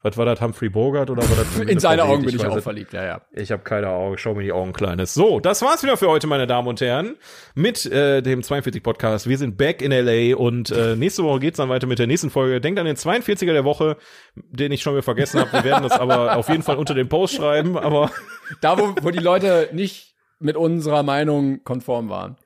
was 0.06 0.16
war 0.16 0.24
das, 0.24 0.40
Humphrey 0.40 0.68
Bogart 0.68 1.10
oder 1.10 1.28
war 1.28 1.36
das 1.36 1.58
In 1.58 1.80
seine? 1.80 2.04
Augen 2.04 2.24
bin 2.24 2.34
ich 2.34 2.40
weiß 2.40 2.48
auch 2.48 2.60
verliebt, 2.60 2.92
ja, 2.92 3.04
ja. 3.04 3.20
Ich 3.32 3.50
habe 3.50 3.64
keine 3.64 3.88
Augen, 3.88 4.16
schau 4.18 4.34
mir 4.34 4.44
die 4.44 4.52
Augen, 4.52 4.72
Kleines. 4.72 5.14
So, 5.14 5.40
das 5.40 5.62
war's 5.62 5.82
wieder 5.82 5.96
für 5.96 6.08
heute, 6.08 6.28
meine 6.28 6.46
Damen 6.46 6.68
und 6.68 6.80
Herren, 6.80 7.16
mit 7.54 7.84
äh, 7.86 8.22
dem 8.22 8.42
42 8.44 8.82
Podcast. 8.82 9.28
Wir 9.28 9.36
sind 9.36 9.56
back 9.56 9.82
in 9.82 9.90
LA 9.90 10.36
und 10.36 10.70
äh, 10.70 10.94
nächste 10.94 11.24
Woche 11.24 11.40
geht's 11.40 11.56
dann 11.56 11.68
weiter 11.68 11.88
mit 11.88 11.98
der 11.98 12.06
nächsten 12.06 12.30
Folge. 12.30 12.60
Denkt 12.60 12.78
an 12.78 12.86
den 12.86 12.96
42er 12.96 13.52
der 13.52 13.64
Woche, 13.64 13.96
den 14.34 14.70
ich 14.70 14.82
schon 14.82 14.94
wieder 14.94 15.02
vergessen 15.02 15.40
habe. 15.40 15.52
Wir 15.52 15.64
werden 15.64 15.82
das 15.82 15.92
aber 15.92 16.36
auf 16.36 16.48
jeden 16.48 16.62
Fall 16.62 16.76
unter 16.76 16.94
den 16.94 17.08
Post 17.08 17.34
schreiben, 17.34 17.76
aber 17.76 18.10
Da, 18.60 18.78
wo, 18.78 18.94
wo 19.02 19.10
die 19.10 19.18
Leute 19.18 19.70
nicht 19.72 20.14
mit 20.38 20.56
unserer 20.56 21.02
Meinung 21.02 21.64
konform 21.64 22.08
waren. 22.08 22.36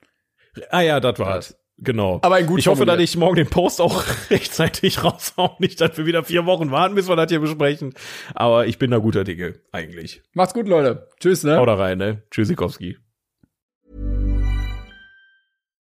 ah 0.69 0.81
ja, 0.81 0.99
das 0.99 1.19
war's. 1.19 1.60
Genau. 1.81 2.19
Aber 2.21 2.35
ein 2.35 2.45
gut 2.45 2.59
ich 2.59 2.67
hoffe, 2.67 2.85
dass 2.85 2.99
ich 2.99 3.17
morgen 3.17 3.35
den 3.35 3.49
Post 3.49 3.81
auch 3.81 4.03
rechtzeitig 4.29 5.03
raushau. 5.03 5.55
Nicht, 5.59 5.81
dass 5.81 5.97
wir 5.97 6.05
wieder 6.05 6.23
vier 6.23 6.45
Wochen 6.45 6.71
warten, 6.71 6.95
bis 6.95 7.09
wir 7.09 7.15
das 7.15 7.29
hier 7.29 7.39
besprechen. 7.39 7.93
Aber 8.35 8.67
ich 8.67 8.77
bin 8.77 8.91
da 8.91 8.99
guter 8.99 9.23
Dinge, 9.23 9.55
eigentlich. 9.71 10.21
Macht's 10.33 10.53
gut, 10.53 10.67
Leute. 10.67 11.07
Tschüss, 11.19 11.43
ne? 11.43 11.57
Haut 11.57 11.67
rein, 11.67 11.97
ne? 11.97 12.21
Tschüssikowski. 12.29 12.97